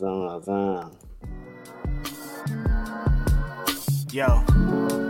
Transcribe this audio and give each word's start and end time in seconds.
Zan, 0.00 0.42
zan. 0.42 0.90
Yo. 4.10 5.09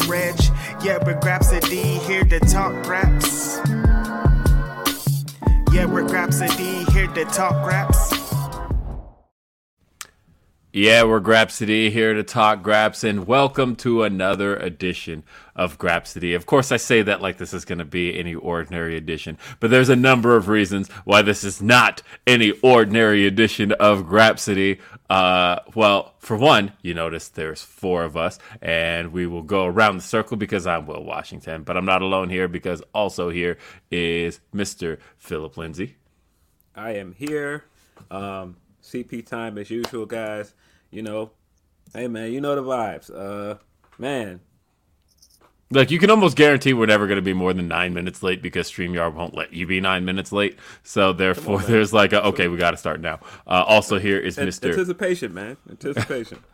Reg. 0.07 0.35
Yeah, 0.83 0.97
we're 1.05 1.19
Grapsody 1.19 1.99
here 2.05 2.23
to 2.23 2.39
talk 2.39 2.73
raps. 2.87 3.59
Yeah, 5.73 5.85
we're 5.85 6.03
Grapsody 6.03 6.89
here 6.91 7.07
to 7.07 7.25
talk 7.25 7.65
raps. 7.65 8.20
Yeah, 10.73 11.03
we're 11.03 11.19
Grapsody 11.19 11.91
here 11.91 12.13
to 12.13 12.23
talk 12.23 12.63
Graps, 12.63 13.03
and 13.03 13.27
welcome 13.27 13.75
to 13.75 14.03
another 14.03 14.55
edition 14.55 15.25
of 15.53 15.77
Grapsody. 15.77 16.33
Of 16.33 16.45
course, 16.45 16.71
I 16.71 16.77
say 16.77 17.01
that 17.01 17.19
like 17.21 17.37
this 17.37 17.53
is 17.53 17.65
going 17.65 17.79
to 17.79 17.85
be 17.85 18.17
any 18.17 18.35
ordinary 18.35 18.95
edition, 18.95 19.37
but 19.59 19.69
there's 19.69 19.89
a 19.89 19.97
number 19.97 20.37
of 20.37 20.47
reasons 20.47 20.87
why 21.03 21.23
this 21.23 21.43
is 21.43 21.61
not 21.61 22.01
any 22.25 22.51
ordinary 22.63 23.27
edition 23.27 23.73
of 23.73 24.03
Grapsody. 24.03 24.79
Uh, 25.09 25.59
well, 25.75 26.13
for 26.19 26.37
one, 26.37 26.71
you 26.81 26.93
notice 26.93 27.27
there's 27.27 27.61
four 27.61 28.05
of 28.05 28.15
us, 28.15 28.39
and 28.61 29.11
we 29.11 29.27
will 29.27 29.43
go 29.43 29.65
around 29.65 29.97
the 29.97 30.03
circle 30.03 30.37
because 30.37 30.65
I'm 30.65 30.85
Will 30.85 31.03
Washington, 31.03 31.63
but 31.63 31.75
I'm 31.75 31.83
not 31.83 32.01
alone 32.01 32.29
here 32.29 32.47
because 32.47 32.81
also 32.93 33.29
here 33.29 33.57
is 33.91 34.39
Mr. 34.55 34.99
Philip 35.17 35.57
Lindsey. 35.57 35.97
I 36.73 36.91
am 36.91 37.11
here. 37.11 37.65
Um, 38.09 38.55
CP 38.91 39.25
time 39.25 39.57
as 39.57 39.69
usual, 39.69 40.05
guys. 40.05 40.53
You 40.91 41.01
know, 41.03 41.31
hey 41.93 42.07
man, 42.07 42.31
you 42.33 42.41
know 42.41 42.55
the 42.55 42.63
vibes. 42.63 43.09
Uh, 43.13 43.57
man, 43.97 44.41
Like 45.71 45.91
you 45.91 45.99
can 45.99 46.09
almost 46.09 46.35
guarantee 46.37 46.73
we're 46.73 46.85
never 46.87 47.07
going 47.07 47.17
to 47.17 47.21
be 47.21 47.33
more 47.33 47.53
than 47.53 47.67
nine 47.67 47.93
minutes 47.93 48.23
late 48.23 48.41
because 48.41 48.69
Streamyard 48.71 49.13
won't 49.13 49.35
let 49.35 49.53
you 49.53 49.65
be 49.67 49.79
nine 49.79 50.03
minutes 50.05 50.31
late. 50.33 50.57
So 50.83 51.13
therefore, 51.13 51.59
man. 51.59 51.67
there's 51.67 51.93
like 51.93 52.13
a, 52.13 52.25
okay, 52.27 52.47
we 52.49 52.57
got 52.57 52.71
to 52.71 52.77
start 52.77 52.99
now. 53.01 53.19
Uh, 53.47 53.63
also 53.67 53.99
here 53.99 54.19
is 54.19 54.39
Mister. 54.39 54.69
anticipation, 54.69 55.33
man, 55.33 55.57
anticipation. 55.69 56.39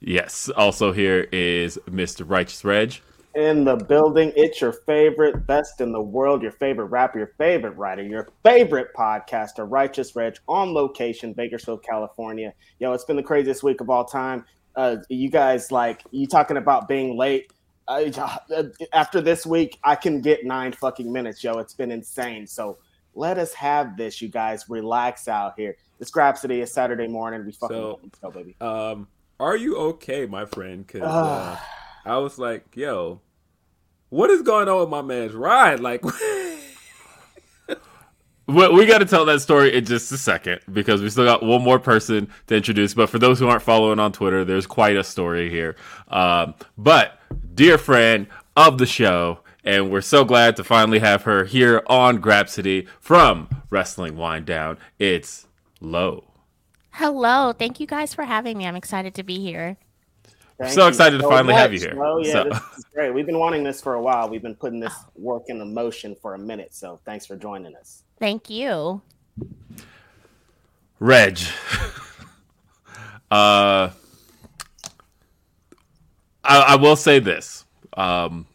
Yes. 0.00 0.50
Also 0.56 0.92
here 0.92 1.28
is 1.32 1.78
Mister 1.90 2.24
Righteous 2.24 2.64
Reg. 2.64 3.00
In 3.36 3.64
the 3.64 3.76
building, 3.76 4.32
it's 4.34 4.60
your 4.60 4.72
favorite, 4.72 5.46
best 5.46 5.80
in 5.80 5.92
the 5.92 6.00
world, 6.00 6.42
your 6.42 6.50
favorite 6.50 6.86
rapper, 6.86 7.18
your 7.18 7.32
favorite 7.38 7.76
writer, 7.76 8.02
your 8.02 8.28
favorite 8.42 8.88
podcaster, 8.96 9.64
Righteous 9.70 10.16
Reg, 10.16 10.36
on 10.48 10.74
location, 10.74 11.32
Bakersfield, 11.32 11.84
California. 11.84 12.52
Yo, 12.80 12.92
it's 12.92 13.04
been 13.04 13.14
the 13.14 13.22
craziest 13.22 13.62
week 13.62 13.80
of 13.80 13.88
all 13.88 14.04
time. 14.04 14.44
Uh, 14.74 14.96
you 15.08 15.30
guys, 15.30 15.70
like, 15.70 16.02
you 16.10 16.26
talking 16.26 16.56
about 16.56 16.88
being 16.88 17.16
late. 17.16 17.52
Uh, 17.86 18.10
after 18.92 19.20
this 19.20 19.46
week, 19.46 19.78
I 19.84 19.94
can 19.94 20.20
get 20.20 20.44
nine 20.44 20.72
fucking 20.72 21.10
minutes, 21.12 21.44
yo. 21.44 21.58
It's 21.58 21.74
been 21.74 21.92
insane. 21.92 22.48
So 22.48 22.78
let 23.14 23.38
us 23.38 23.52
have 23.54 23.96
this, 23.96 24.20
you 24.20 24.28
guys. 24.28 24.68
Relax 24.68 25.28
out 25.28 25.54
here. 25.56 25.76
It's 26.00 26.10
Grapsody. 26.10 26.62
It's 26.62 26.72
Saturday 26.72 27.06
morning. 27.06 27.46
We 27.46 27.52
fucking 27.52 27.76
So- 27.76 28.00
go, 28.22 28.30
baby. 28.32 28.56
um, 28.60 29.06
are 29.38 29.56
you 29.56 29.76
okay, 29.76 30.26
my 30.26 30.46
friend? 30.46 30.84
Because 30.86 31.02
uh, 31.02 31.56
I 32.10 32.18
was 32.18 32.38
like, 32.38 32.76
yo, 32.76 33.20
what 34.08 34.30
is 34.30 34.42
going 34.42 34.68
on 34.68 34.80
with 34.80 34.88
my 34.88 35.02
man's 35.02 35.32
ride? 35.32 35.80
Like, 35.80 36.04
We, 38.50 38.68
we 38.68 38.86
got 38.86 38.98
to 38.98 39.04
tell 39.04 39.24
that 39.26 39.40
story 39.40 39.76
in 39.76 39.84
just 39.84 40.10
a 40.10 40.18
second 40.18 40.60
because 40.72 41.02
we 41.02 41.10
still 41.10 41.24
got 41.24 41.42
one 41.42 41.62
more 41.62 41.78
person 41.78 42.28
to 42.48 42.56
introduce. 42.56 42.94
But 42.94 43.08
for 43.08 43.20
those 43.20 43.38
who 43.38 43.46
aren't 43.46 43.62
following 43.62 44.00
on 44.00 44.10
Twitter, 44.10 44.44
there's 44.44 44.66
quite 44.66 44.96
a 44.96 45.04
story 45.04 45.48
here. 45.50 45.76
Um, 46.08 46.54
but 46.76 47.20
dear 47.54 47.78
friend 47.78 48.26
of 48.56 48.78
the 48.78 48.86
show, 48.86 49.40
and 49.62 49.90
we're 49.90 50.00
so 50.00 50.24
glad 50.24 50.56
to 50.56 50.64
finally 50.64 50.98
have 50.98 51.22
her 51.22 51.44
here 51.44 51.82
on 51.86 52.20
Grapsody 52.20 52.88
from 52.98 53.48
Wrestling 53.70 54.16
Wine 54.16 54.44
Down. 54.44 54.78
It's 54.98 55.46
Lo. 55.80 56.24
Hello. 56.92 57.52
Thank 57.52 57.78
you 57.78 57.86
guys 57.86 58.14
for 58.14 58.24
having 58.24 58.58
me. 58.58 58.66
I'm 58.66 58.74
excited 58.74 59.14
to 59.14 59.22
be 59.22 59.38
here. 59.38 59.76
Thank 60.60 60.74
so 60.74 60.82
you 60.82 60.88
excited 60.88 61.16
to 61.16 61.22
so 61.22 61.30
finally 61.30 61.54
have 61.54 61.72
you 61.72 61.80
here. 61.80 62.04
Oh 62.04 62.18
yeah, 62.18 62.32
So- 62.32 62.44
this 62.44 62.78
is 62.78 62.84
great. 62.94 63.14
We've 63.14 63.24
been 63.24 63.38
wanting 63.38 63.64
this 63.64 63.80
for 63.80 63.94
a 63.94 64.02
while. 64.02 64.28
We've 64.28 64.42
been 64.42 64.54
putting 64.54 64.78
this 64.78 64.92
work 65.14 65.44
into 65.48 65.64
motion 65.64 66.14
for 66.20 66.34
a 66.34 66.38
minute. 66.38 66.74
So 66.74 67.00
thanks 67.06 67.24
for 67.24 67.34
joining 67.34 67.74
us. 67.76 68.02
Thank 68.18 68.50
you. 68.50 69.00
Reg. 70.98 71.38
uh, 73.30 73.88
I, 73.90 73.92
I 76.44 76.76
will 76.76 76.96
say 76.96 77.20
this. 77.20 77.64
Um, 77.94 78.46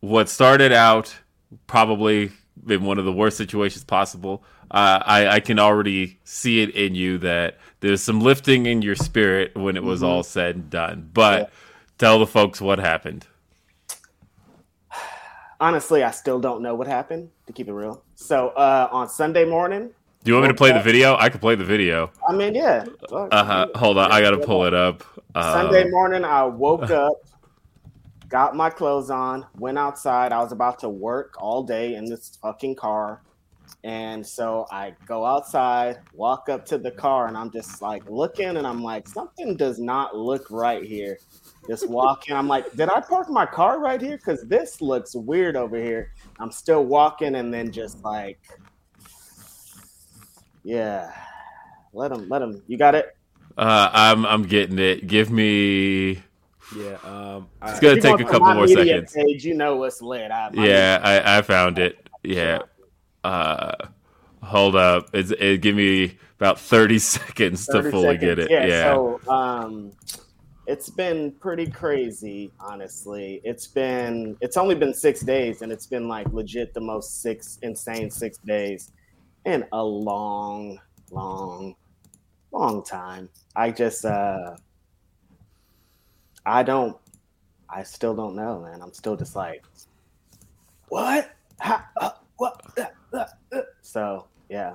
what 0.00 0.28
started 0.28 0.72
out 0.72 1.14
probably 1.66 2.32
in 2.68 2.84
one 2.84 2.98
of 2.98 3.06
the 3.06 3.12
worst 3.12 3.38
situations 3.38 3.82
possible, 3.82 4.44
uh, 4.70 5.00
I, 5.04 5.26
I 5.26 5.40
can 5.40 5.58
already 5.58 6.18
see 6.24 6.60
it 6.60 6.70
in 6.74 6.94
you 6.94 7.16
that 7.18 7.58
there's 7.80 8.02
some 8.02 8.20
lifting 8.20 8.66
in 8.66 8.82
your 8.82 8.94
spirit 8.96 9.56
when 9.56 9.76
it 9.76 9.84
was 9.84 10.02
all 10.02 10.22
said 10.22 10.56
and 10.56 10.70
done. 10.70 11.10
But 11.12 11.50
tell 11.98 12.18
the 12.18 12.26
folks 12.26 12.60
what 12.60 12.78
happened. 12.78 13.26
Honestly, 15.60 16.02
I 16.02 16.10
still 16.10 16.40
don't 16.40 16.62
know 16.62 16.74
what 16.74 16.86
happened. 16.86 17.30
To 17.46 17.52
keep 17.52 17.68
it 17.68 17.72
real, 17.72 18.04
so 18.14 18.48
uh, 18.50 18.88
on 18.92 19.08
Sunday 19.08 19.44
morning, 19.44 19.90
Do 20.24 20.30
you 20.30 20.34
want 20.34 20.44
me 20.44 20.48
to 20.52 20.56
play 20.56 20.72
the 20.72 20.80
video? 20.80 21.16
I 21.16 21.28
can 21.28 21.40
play 21.40 21.54
the 21.56 21.64
video. 21.64 22.12
I 22.28 22.32
mean, 22.34 22.54
yeah. 22.54 22.84
Uh 23.10 23.44
huh. 23.44 23.66
Hold 23.74 23.98
on, 23.98 24.12
I 24.12 24.20
gotta 24.20 24.38
pull 24.38 24.64
it 24.66 24.74
up. 24.74 25.02
Sunday 25.34 25.82
Um, 25.84 25.90
morning, 25.90 26.24
I 26.24 26.44
woke 26.44 26.90
up, 26.90 27.14
got 28.28 28.54
my 28.56 28.70
clothes 28.70 29.10
on, 29.10 29.46
went 29.58 29.78
outside. 29.78 30.32
I 30.32 30.38
was 30.40 30.52
about 30.52 30.78
to 30.80 30.88
work 30.88 31.34
all 31.38 31.62
day 31.64 31.96
in 31.96 32.04
this 32.04 32.38
fucking 32.40 32.76
car. 32.76 33.22
And 33.82 34.26
so 34.26 34.66
I 34.70 34.94
go 35.06 35.24
outside, 35.24 36.00
walk 36.12 36.48
up 36.50 36.66
to 36.66 36.78
the 36.78 36.90
car, 36.90 37.28
and 37.28 37.36
I'm 37.36 37.50
just 37.50 37.80
like 37.80 38.08
looking, 38.10 38.56
and 38.56 38.66
I'm 38.66 38.82
like, 38.82 39.08
something 39.08 39.56
does 39.56 39.78
not 39.78 40.14
look 40.14 40.50
right 40.50 40.84
here. 40.84 41.18
Just 41.66 41.88
walking, 41.88 42.34
I'm 42.34 42.48
like, 42.48 42.70
did 42.72 42.90
I 42.90 43.00
park 43.00 43.30
my 43.30 43.46
car 43.46 43.80
right 43.80 44.00
here? 44.00 44.16
Because 44.18 44.42
this 44.44 44.82
looks 44.82 45.14
weird 45.14 45.56
over 45.56 45.76
here. 45.76 46.12
I'm 46.38 46.52
still 46.52 46.84
walking, 46.84 47.36
and 47.36 47.52
then 47.52 47.72
just 47.72 48.04
like, 48.04 48.38
yeah, 50.62 51.10
let 51.94 52.12
him, 52.12 52.28
let 52.28 52.42
him. 52.42 52.62
You 52.66 52.76
got 52.76 52.94
it. 52.94 53.16
Uh, 53.56 53.90
I'm 53.92 54.26
I'm 54.26 54.42
getting 54.42 54.78
it. 54.78 55.06
Give 55.06 55.30
me. 55.30 56.22
Yeah, 56.76 56.98
um, 57.02 57.48
I, 57.60 57.70
It's 57.70 57.80
gonna 57.80 57.94
You 57.94 58.00
take 58.00 58.20
a 58.20 58.24
couple 58.24 58.54
more 58.54 58.66
media 58.66 59.06
seconds. 59.06 59.12
Page, 59.12 59.44
you 59.44 59.54
know 59.54 59.76
what's 59.76 60.00
lit. 60.00 60.30
I, 60.30 60.50
Yeah, 60.52 61.00
I, 61.02 61.38
I 61.38 61.42
found 61.42 61.78
it. 61.78 62.06
Yeah. 62.22 62.60
Uh, 63.24 63.74
hold 64.42 64.76
up. 64.76 65.08
It's 65.12 65.30
it 65.32 65.60
give 65.60 65.76
me 65.76 66.18
about 66.38 66.58
thirty 66.58 66.98
seconds 67.16 67.66
to 67.66 67.82
30 67.82 67.90
fully 67.90 68.16
get 68.16 68.38
seconds. 68.38 68.46
it. 68.50 68.68
Yeah. 68.68 68.94
So 68.94 69.20
um 69.28 69.92
it's 70.66 70.88
been 70.88 71.32
pretty 71.32 71.66
crazy, 71.66 72.52
honestly. 72.60 73.40
It's 73.44 73.66
been 73.66 74.36
it's 74.40 74.56
only 74.56 74.74
been 74.74 74.94
six 74.94 75.20
days 75.20 75.62
and 75.62 75.72
it's 75.72 75.86
been 75.86 76.06
like 76.06 76.32
legit 76.32 76.74
the 76.74 76.80
most 76.80 77.22
six 77.22 77.58
insane 77.62 78.10
six 78.10 78.38
days 78.38 78.92
in 79.44 79.64
a 79.72 79.82
long, 79.82 80.78
long, 81.10 81.74
long 82.52 82.84
time. 82.84 83.28
I 83.56 83.70
just 83.70 84.04
uh 84.04 84.56
I 86.46 86.62
don't 86.62 86.96
I 87.68 87.82
still 87.82 88.14
don't 88.14 88.36
know, 88.36 88.60
man. 88.60 88.80
I'm 88.82 88.92
still 88.92 89.16
just 89.16 89.34
like 89.34 89.64
what? 90.88 91.30
How, 91.58 91.82
uh, 92.00 92.10
what? 92.36 92.94
So 93.82 94.26
yeah. 94.48 94.74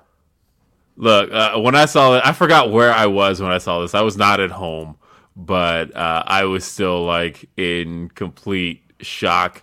Look, 0.97 1.31
uh, 1.31 1.59
when 1.59 1.75
I 1.75 1.85
saw 1.85 2.15
it, 2.17 2.23
I 2.25 2.33
forgot 2.33 2.71
where 2.71 2.91
I 2.93 3.07
was 3.07 3.41
when 3.41 3.51
I 3.51 3.57
saw 3.57 3.81
this. 3.81 3.95
I 3.95 4.01
was 4.01 4.17
not 4.17 4.39
at 4.39 4.51
home, 4.51 4.97
but 5.35 5.95
uh, 5.95 6.23
I 6.25 6.45
was 6.45 6.63
still 6.63 7.03
like 7.03 7.49
in 7.57 8.09
complete 8.09 8.83
shock. 9.01 9.61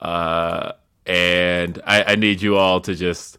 Uh, 0.00 0.72
and 1.06 1.80
I, 1.86 2.12
I 2.12 2.14
need 2.16 2.40
you 2.40 2.56
all 2.56 2.80
to 2.82 2.94
just 2.94 3.38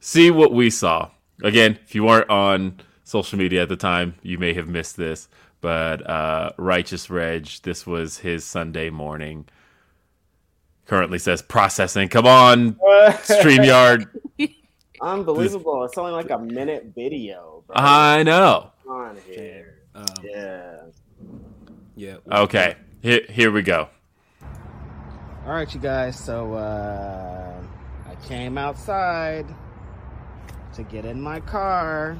see 0.00 0.30
what 0.30 0.52
we 0.52 0.70
saw. 0.70 1.10
Again, 1.44 1.78
if 1.84 1.94
you 1.94 2.04
weren't 2.04 2.30
on 2.30 2.80
social 3.04 3.38
media 3.38 3.62
at 3.62 3.68
the 3.68 3.76
time, 3.76 4.16
you 4.22 4.38
may 4.38 4.54
have 4.54 4.68
missed 4.68 4.96
this. 4.96 5.28
But 5.60 6.08
uh, 6.08 6.52
Righteous 6.56 7.10
Reg, 7.10 7.48
this 7.62 7.86
was 7.86 8.18
his 8.18 8.44
Sunday 8.44 8.90
morning. 8.90 9.46
Currently 10.88 11.18
says 11.18 11.42
processing. 11.42 12.08
Come 12.08 12.26
on, 12.26 12.72
StreamYard. 13.22 14.06
Unbelievable. 15.02 15.84
It's 15.84 15.96
only 15.98 16.12
like 16.12 16.30
a 16.30 16.38
minute 16.38 16.92
video, 16.94 17.62
bro. 17.66 17.76
I 17.76 18.22
know. 18.22 18.70
Come 18.84 18.92
on 18.96 19.16
here. 19.26 19.82
um, 19.94 20.06
Yeah. 20.24 20.76
yeah. 21.94 22.16
Okay, 22.32 22.76
here, 23.02 23.20
here 23.28 23.52
we 23.52 23.60
go. 23.62 23.88
All 25.46 25.52
right, 25.52 25.72
you 25.72 25.78
guys. 25.78 26.18
So 26.18 26.54
uh, 26.54 27.52
I 28.10 28.14
came 28.26 28.56
outside 28.58 29.46
to 30.74 30.82
get 30.84 31.04
in 31.04 31.20
my 31.20 31.40
car, 31.40 32.16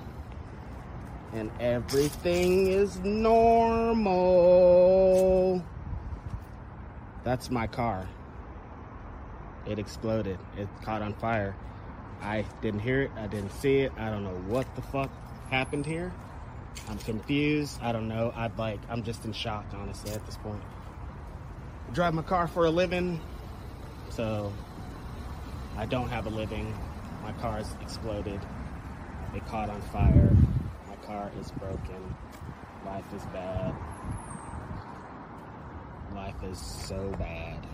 and 1.33 1.51
everything 1.59 2.67
is 2.67 2.99
normal. 3.01 4.35
That's 7.25 7.51
my 7.51 7.67
car. 7.67 8.07
It 9.69 9.79
exploded. 9.79 10.39
It 10.57 10.69
caught 10.83 11.03
on 11.03 11.15
fire. 11.15 11.55
I 12.23 12.45
didn't 12.63 12.81
hear 12.81 13.03
it. 13.03 13.11
I 13.17 13.27
didn't 13.27 13.53
see 13.53 13.81
it. 13.81 13.93
I 13.99 14.11
don't 14.11 14.25
know 14.25 14.41
what 14.47 14.67
the 14.75 14.83
fuck 14.83 15.11
happened 15.51 15.85
here. 15.85 16.13
I'm 16.89 16.99
confused. 16.99 17.79
I 17.83 17.93
don't 17.93 18.09
know. 18.09 18.33
I'd 18.35 18.57
like. 18.59 18.81
I'm 18.89 19.03
just 19.03 19.25
in 19.25 19.33
shock, 19.33 19.67
honestly, 19.75 20.13
at 20.13 20.25
this 20.27 20.37
point. 20.39 20.63
I 21.89 21.93
drive 21.93 22.15
my 22.15 22.23
car 22.23 22.49
for 22.49 22.65
a 22.65 22.71
living, 22.71 23.21
so 24.11 24.53
I 25.77 25.87
don't 25.87 26.09
have 26.09 26.27
a 26.27 26.31
living. 26.31 26.75
My 27.23 27.33
car's 27.33 27.69
exploded. 27.83 28.41
It 29.35 29.47
caught 29.47 29.69
on 29.69 29.83
fire. 29.83 30.35
My 30.89 30.97
car 31.07 31.31
is 31.39 31.51
broken. 31.53 32.17
Life 32.87 33.05
is 33.15 33.23
bad. 33.27 33.75
Life 36.15 36.43
is 36.43 36.59
so 36.59 37.11
bad. 37.19 37.67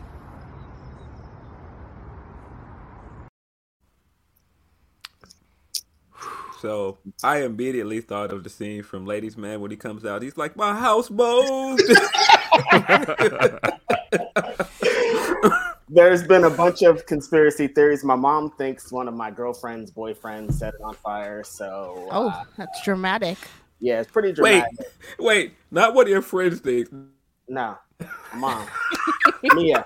So 6.60 6.98
I 7.22 7.42
immediately 7.42 8.00
thought 8.00 8.32
of 8.32 8.42
the 8.44 8.50
scene 8.50 8.82
from 8.82 9.04
Ladies 9.06 9.36
Man 9.36 9.60
when 9.60 9.70
he 9.70 9.76
comes 9.76 10.04
out. 10.04 10.22
He's 10.22 10.36
like, 10.36 10.56
"My 10.56 10.74
house 10.74 11.10
moved." 11.10 11.82
There's 15.88 16.22
been 16.26 16.44
a 16.44 16.50
bunch 16.50 16.82
of 16.82 17.04
conspiracy 17.06 17.66
theories. 17.68 18.02
My 18.04 18.14
mom 18.16 18.50
thinks 18.52 18.90
one 18.90 19.06
of 19.06 19.14
my 19.14 19.30
girlfriend's 19.30 19.90
boyfriends 19.92 20.54
set 20.54 20.74
it 20.74 20.80
on 20.82 20.94
fire. 20.94 21.44
So, 21.44 22.08
Oh, 22.10 22.28
uh, 22.28 22.44
that's 22.56 22.82
dramatic. 22.82 23.36
yeah, 23.80 24.00
it's 24.00 24.10
pretty 24.10 24.32
dramatic. 24.32 24.72
wait, 24.78 24.88
wait, 25.18 25.54
not 25.70 25.94
what 25.94 26.08
your 26.08 26.22
friends 26.22 26.60
think. 26.60 26.88
No, 27.48 27.76
mom, 28.34 28.66
Mia. 29.54 29.84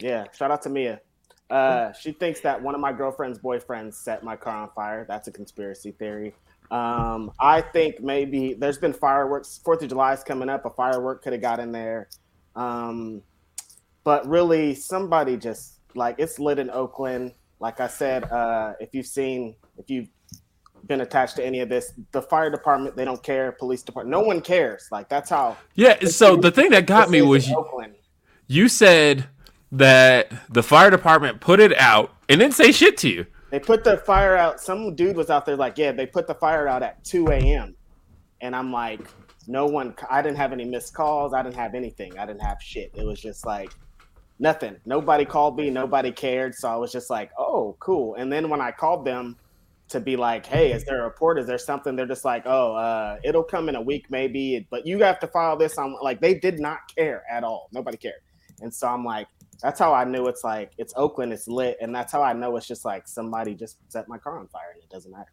Yeah, 0.00 0.24
shout 0.32 0.50
out 0.50 0.62
to 0.62 0.70
Mia. 0.70 1.00
Uh, 1.50 1.92
she 1.92 2.12
thinks 2.12 2.40
that 2.40 2.62
one 2.62 2.74
of 2.74 2.80
my 2.80 2.92
girlfriend's 2.92 3.38
boyfriends 3.38 3.94
set 3.94 4.22
my 4.22 4.36
car 4.36 4.56
on 4.56 4.70
fire. 4.74 5.04
That's 5.08 5.26
a 5.28 5.32
conspiracy 5.32 5.92
theory. 5.92 6.34
Um, 6.70 7.32
I 7.40 7.60
think 7.60 8.00
maybe 8.00 8.54
there's 8.54 8.78
been 8.78 8.92
fireworks. 8.92 9.60
Fourth 9.64 9.82
of 9.82 9.88
July 9.88 10.12
is 10.12 10.22
coming 10.22 10.48
up. 10.48 10.64
A 10.64 10.70
firework 10.70 11.22
could 11.22 11.32
have 11.32 11.42
got 11.42 11.58
in 11.58 11.72
there. 11.72 12.08
Um, 12.54 13.22
but 14.04 14.26
really, 14.28 14.74
somebody 14.74 15.36
just 15.36 15.80
like 15.94 16.16
it's 16.18 16.38
lit 16.38 16.58
in 16.58 16.70
Oakland. 16.70 17.32
Like 17.58 17.80
I 17.80 17.88
said, 17.88 18.24
uh, 18.30 18.74
if 18.80 18.94
you've 18.94 19.06
seen, 19.06 19.56
if 19.76 19.90
you've 19.90 20.08
been 20.86 21.00
attached 21.00 21.36
to 21.36 21.44
any 21.44 21.60
of 21.60 21.68
this, 21.68 21.92
the 22.12 22.22
fire 22.22 22.50
department 22.50 22.96
they 22.96 23.04
don't 23.04 23.22
care. 23.22 23.52
Police 23.52 23.82
department, 23.82 24.10
no 24.10 24.20
one 24.20 24.40
cares. 24.40 24.88
Like 24.92 25.08
that's 25.08 25.30
how. 25.30 25.56
Yeah. 25.74 25.98
So 26.06 26.36
the 26.36 26.52
thing 26.52 26.70
that 26.70 26.86
got 26.86 27.10
me 27.10 27.22
was 27.22 27.48
you, 27.48 27.66
you 28.46 28.68
said 28.68 29.28
that 29.72 30.32
the 30.50 30.62
fire 30.62 30.90
department 30.90 31.40
put 31.40 31.60
it 31.60 31.76
out 31.78 32.14
and 32.28 32.40
didn't 32.40 32.54
say 32.54 32.72
shit 32.72 32.96
to 32.98 33.08
you. 33.08 33.26
They 33.50 33.58
put 33.58 33.84
the 33.84 33.98
fire 33.98 34.36
out. 34.36 34.60
Some 34.60 34.94
dude 34.94 35.16
was 35.16 35.30
out 35.30 35.46
there 35.46 35.56
like, 35.56 35.76
yeah, 35.78 35.92
they 35.92 36.06
put 36.06 36.26
the 36.26 36.34
fire 36.34 36.68
out 36.68 36.82
at 36.82 37.02
2 37.04 37.28
a.m. 37.28 37.74
And 38.40 38.54
I'm 38.54 38.72
like, 38.72 39.00
no 39.46 39.66
one, 39.66 39.94
I 40.08 40.22
didn't 40.22 40.36
have 40.36 40.52
any 40.52 40.64
missed 40.64 40.94
calls. 40.94 41.34
I 41.34 41.42
didn't 41.42 41.56
have 41.56 41.74
anything. 41.74 42.18
I 42.18 42.26
didn't 42.26 42.42
have 42.42 42.58
shit. 42.62 42.92
It 42.94 43.04
was 43.04 43.20
just 43.20 43.44
like 43.44 43.72
nothing. 44.38 44.76
Nobody 44.86 45.24
called 45.24 45.56
me. 45.56 45.70
Nobody 45.70 46.12
cared. 46.12 46.54
So 46.54 46.68
I 46.68 46.76
was 46.76 46.92
just 46.92 47.10
like, 47.10 47.30
oh, 47.38 47.76
cool. 47.80 48.14
And 48.14 48.32
then 48.32 48.48
when 48.48 48.60
I 48.60 48.70
called 48.70 49.04
them 49.04 49.36
to 49.88 49.98
be 49.98 50.16
like, 50.16 50.46
hey, 50.46 50.72
is 50.72 50.84
there 50.84 51.00
a 51.00 51.04
report? 51.04 51.38
Is 51.38 51.46
there 51.46 51.58
something? 51.58 51.96
They're 51.96 52.06
just 52.06 52.24
like, 52.24 52.44
oh, 52.46 52.74
uh, 52.74 53.18
it'll 53.24 53.42
come 53.42 53.68
in 53.68 53.74
a 53.74 53.82
week 53.82 54.06
maybe, 54.08 54.66
but 54.70 54.86
you 54.86 55.00
have 55.00 55.18
to 55.20 55.26
file 55.26 55.56
this 55.56 55.76
on. 55.78 55.96
Like, 56.00 56.20
they 56.20 56.34
did 56.34 56.60
not 56.60 56.78
care 56.94 57.24
at 57.28 57.42
all. 57.42 57.68
Nobody 57.72 57.96
cared. 57.96 58.22
And 58.60 58.72
so 58.72 58.86
I'm 58.86 59.04
like, 59.04 59.26
that's 59.60 59.78
how 59.78 59.92
I 59.92 60.04
knew 60.04 60.26
it's 60.26 60.44
like 60.44 60.72
it's 60.78 60.92
Oakland, 60.96 61.32
it's 61.32 61.46
lit, 61.48 61.76
and 61.80 61.94
that's 61.94 62.12
how 62.12 62.22
I 62.22 62.32
know 62.32 62.56
it's 62.56 62.66
just 62.66 62.84
like 62.84 63.06
somebody 63.08 63.54
just 63.54 63.76
set 63.88 64.08
my 64.08 64.18
car 64.18 64.38
on 64.38 64.48
fire 64.48 64.70
and 64.74 64.82
it 64.82 64.88
doesn't 64.90 65.10
matter. 65.12 65.30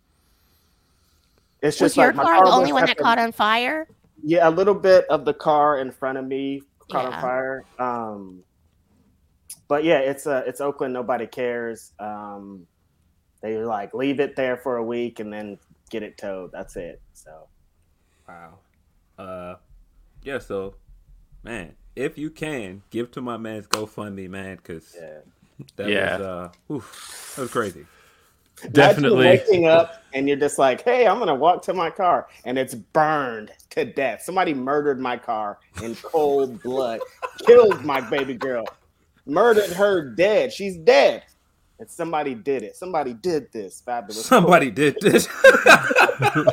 It's 1.62 1.80
Was 1.80 1.90
just 1.92 1.98
your 1.98 2.08
like 2.08 2.16
my 2.16 2.24
car 2.24 2.46
the 2.46 2.52
only 2.52 2.72
one 2.74 2.86
that 2.86 2.98
the- 2.98 3.04
caught 3.04 3.18
on 3.20 3.32
fire? 3.32 3.88
Yeah, 4.24 4.48
a 4.48 4.52
little 4.52 4.74
bit 4.74 5.06
of 5.10 5.26
the 5.26 5.34
car 5.34 5.80
in 5.80 5.92
front 5.92 6.18
of 6.18 6.26
me 6.26 6.62
caught 6.92 7.04
Yeah. 7.10 7.16
on 7.16 7.22
fire. 7.22 7.66
Um, 7.80 8.44
but 9.68 9.84
yeah, 9.84 10.00
it's 10.00 10.26
uh, 10.28 10.44
it's 10.48 10.62
Oakland. 10.62 10.94
Nobody 10.94 11.28
cares. 11.28 11.94
Um, 12.00 12.66
they 13.42 13.58
like 13.58 13.94
leave 13.94 14.20
it 14.20 14.36
there 14.36 14.58
for 14.58 14.78
a 14.78 14.84
week 14.84 15.20
and 15.20 15.32
then 15.32 15.58
get 15.90 16.04
it 16.04 16.18
towed. 16.18 16.52
That's 16.52 16.76
it. 16.76 17.02
So 17.14 17.48
Wow. 18.28 18.60
Uh, 19.18 19.56
yeah. 20.24 20.40
So, 20.40 20.76
man, 21.44 21.76
if 21.98 22.18
you 22.18 22.30
can 22.30 22.84
give 22.92 23.12
to 23.12 23.22
my 23.22 23.38
man's 23.38 23.68
GoFundMe, 23.68 24.30
man, 24.30 24.58
because 24.58 24.96
yeah. 25.00 25.20
that 25.78 25.90
Yeah. 25.90 26.18
was 26.18 26.22
uh, 26.28 26.74
oof, 26.74 27.34
that 27.36 27.42
was 27.44 27.52
crazy. 27.52 27.86
Imagine 28.64 28.74
Definitely. 28.74 29.26
waking 29.26 29.68
up 29.68 30.04
and 30.14 30.28
you're 30.28 30.38
just 30.38 30.58
like, 30.58 30.84
hey, 30.84 31.08
I'm 31.08 31.20
gonna 31.20 31.36
walk 31.36 31.62
to 31.64 31.74
my 31.74 31.90
car 31.92 32.28
and 32.46 32.58
it's 32.58 32.76
burned 32.76 33.52
to 33.72 33.86
death. 33.86 34.22
Somebody 34.24 34.54
murdered 34.54 35.00
my 35.00 35.18
car 35.18 35.60
in 35.84 35.96
cold 35.96 36.62
blood, 36.64 37.02
killed 37.46 37.84
my 37.86 38.02
baby 38.02 38.36
girl, 38.36 38.66
murdered 39.26 39.72
her 39.72 40.10
dead. 40.16 40.54
She's 40.54 40.78
dead. 40.78 41.24
And 41.80 41.90
somebody 41.90 42.34
did 42.34 42.64
it. 42.64 42.76
Somebody 42.76 43.14
did 43.14 43.52
this. 43.54 43.82
Fabulous. 43.82 44.26
Somebody 44.26 44.72
did 44.72 44.98
this. 45.02 45.28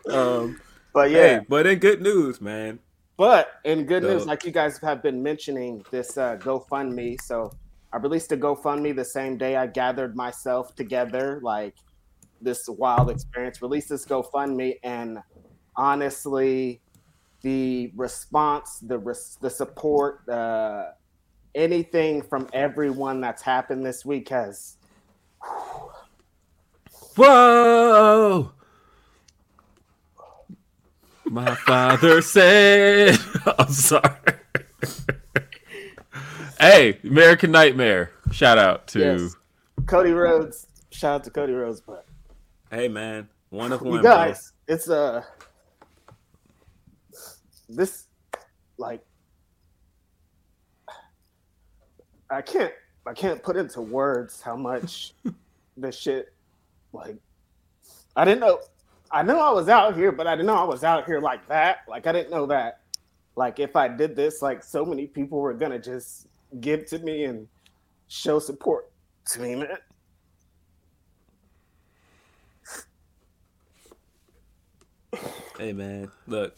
um, 0.10 0.58
But 0.94 1.10
yeah, 1.10 1.40
hey, 1.40 1.40
but 1.48 1.66
in 1.66 1.78
good 1.78 2.00
news, 2.02 2.40
man. 2.40 2.78
But 3.20 3.60
in 3.64 3.84
good 3.84 4.02
news, 4.02 4.24
like 4.24 4.46
you 4.46 4.50
guys 4.50 4.78
have 4.78 5.02
been 5.02 5.22
mentioning, 5.22 5.84
this 5.90 6.16
uh, 6.16 6.38
GoFundMe. 6.38 7.20
So 7.20 7.52
I 7.92 7.98
released 7.98 8.32
a 8.32 8.36
GoFundMe 8.38 8.96
the 8.96 9.04
same 9.04 9.36
day 9.36 9.56
I 9.56 9.66
gathered 9.66 10.16
myself 10.16 10.74
together, 10.74 11.38
like 11.42 11.74
this 12.40 12.66
wild 12.66 13.10
experience. 13.10 13.60
Released 13.60 13.90
this 13.90 14.06
GoFundMe, 14.06 14.76
and 14.82 15.18
honestly, 15.76 16.80
the 17.42 17.92
response, 17.94 18.78
the 18.78 18.98
res- 18.98 19.36
the 19.42 19.50
support, 19.50 20.26
uh, 20.26 20.92
anything 21.54 22.22
from 22.22 22.48
everyone 22.54 23.20
that's 23.20 23.42
happened 23.42 23.84
this 23.84 24.02
week 24.02 24.30
has. 24.30 24.78
Whoa! 27.16 28.52
My 31.30 31.54
father 31.54 32.20
said, 32.22 33.16
I'm 33.58 33.70
sorry. 33.70 34.10
hey, 36.58 36.98
American 37.04 37.52
Nightmare. 37.52 38.10
Shout 38.32 38.58
out 38.58 38.88
to. 38.88 38.98
Yes. 38.98 39.36
Cody 39.86 40.10
Rhodes. 40.10 40.66
Shout 40.90 41.14
out 41.20 41.24
to 41.24 41.30
Cody 41.30 41.52
Rhodes, 41.52 41.80
but 41.80 42.04
Hey 42.68 42.88
man, 42.88 43.28
one 43.50 43.70
of 43.70 43.80
one. 43.80 43.94
you 43.94 44.02
guys, 44.02 44.52
it's 44.66 44.90
uh 44.90 45.22
this 47.68 48.06
like 48.76 49.00
I 52.28 52.42
can't 52.42 52.72
I 53.06 53.12
can't 53.12 53.40
put 53.40 53.56
into 53.56 53.80
words 53.80 54.40
how 54.42 54.56
much 54.56 55.14
this 55.76 55.96
shit 55.96 56.32
like 56.92 57.16
I 58.16 58.24
didn't 58.24 58.40
know 58.40 58.58
I 59.12 59.22
know 59.22 59.40
I 59.40 59.52
was 59.52 59.68
out 59.68 59.96
here, 59.96 60.12
but 60.12 60.26
I 60.26 60.34
didn't 60.36 60.46
know 60.46 60.56
I 60.56 60.64
was 60.64 60.84
out 60.84 61.04
here 61.06 61.20
like 61.20 61.46
that. 61.48 61.78
Like 61.88 62.06
I 62.06 62.12
didn't 62.12 62.30
know 62.30 62.46
that 62.46 62.80
like 63.36 63.58
if 63.58 63.76
I 63.76 63.88
did 63.88 64.14
this, 64.16 64.42
like 64.42 64.62
so 64.62 64.84
many 64.84 65.06
people 65.06 65.40
were 65.40 65.54
gonna 65.54 65.78
just 65.78 66.28
give 66.60 66.86
to 66.86 66.98
me 67.00 67.24
and 67.24 67.48
show 68.08 68.38
support 68.38 68.90
to 69.30 69.40
me, 69.40 69.56
man. 69.56 69.78
Hey 75.58 75.72
man, 75.72 76.10
look. 76.26 76.56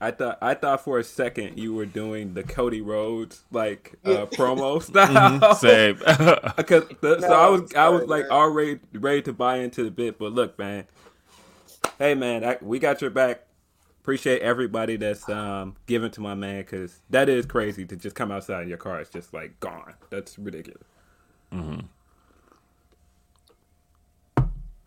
I 0.00 0.12
thought 0.12 0.38
I 0.40 0.54
thought 0.54 0.84
for 0.84 0.98
a 0.98 1.04
second 1.04 1.58
you 1.58 1.74
were 1.74 1.86
doing 1.86 2.34
the 2.34 2.44
Cody 2.44 2.80
Rhodes 2.80 3.44
like 3.50 3.96
uh, 4.04 4.26
promo 4.32 4.82
style. 4.82 5.42
Same. 5.50 5.96
Because 6.56 6.84
the, 7.00 7.20
so 7.20 7.32
I 7.32 7.48
was 7.48 7.72
I'm 7.74 7.78
I 7.78 7.88
was 7.88 8.04
like 8.06 8.24
man. 8.24 8.30
already 8.30 8.80
ready 8.94 9.22
to 9.22 9.32
buy 9.32 9.58
into 9.58 9.84
the 9.84 9.90
bit, 9.90 10.18
but 10.18 10.32
look, 10.32 10.58
man. 10.58 10.84
Hey 11.98 12.14
man, 12.14 12.44
I, 12.44 12.58
we 12.60 12.78
got 12.78 13.00
your 13.00 13.10
back. 13.10 13.44
Appreciate 14.00 14.40
everybody 14.40 14.96
that's 14.96 15.28
um 15.28 15.76
giving 15.86 16.10
to 16.12 16.20
my 16.20 16.34
man 16.34 16.60
because 16.60 17.00
that 17.10 17.28
is 17.28 17.44
crazy 17.44 17.84
to 17.86 17.96
just 17.96 18.14
come 18.16 18.30
outside 18.30 18.60
and 18.60 18.68
your 18.68 18.78
car 18.78 19.00
is 19.00 19.10
just 19.10 19.34
like 19.34 19.58
gone. 19.60 19.94
That's 20.10 20.38
ridiculous. 20.38 20.84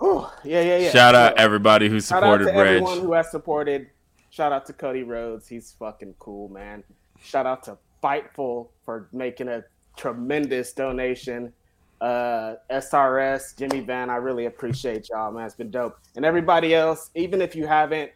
Oh, 0.04 0.34
yeah, 0.44 0.62
yeah, 0.62 0.78
yeah. 0.78 0.92
Shout 0.92 1.14
out 1.14 1.34
Yeah. 1.36 1.44
everybody 1.44 1.88
who 1.88 2.00
supported 2.00 2.00
Shout 2.00 2.24
out 2.24 2.40
supported 2.40 2.46
to 2.46 2.58
Reg. 2.60 2.68
everyone 2.84 3.00
who 3.02 3.14
has 3.14 3.30
supported. 3.30 3.90
Shout 4.32 4.52
out 4.52 4.66
to 4.66 4.74
Cody 4.74 5.04
Rhodes. 5.04 5.48
He's 5.48 5.74
fucking 5.78 6.16
cool, 6.18 6.50
man. 6.50 6.84
Shout 7.22 7.46
out 7.46 7.64
to 7.64 7.78
Fightful 8.04 8.70
for 8.84 9.10
making 9.12 9.48
a 9.48 9.64
tremendous 9.96 10.74
donation. 10.74 11.54
Uh, 12.02 12.56
SRS, 12.72 13.56
Jimmy 13.58 13.82
Van, 13.82 14.10
I 14.10 14.16
really 14.16 14.48
appreciate 14.48 15.08
y'all, 15.10 15.32
man. 15.32 15.46
It's 15.46 15.56
been 15.56 15.70
dope. 15.70 16.00
And 16.16 16.26
everybody 16.26 16.74
else, 16.74 17.12
even 17.14 17.42
if 17.42 17.56
you 17.56 17.68
haven't 17.68 18.12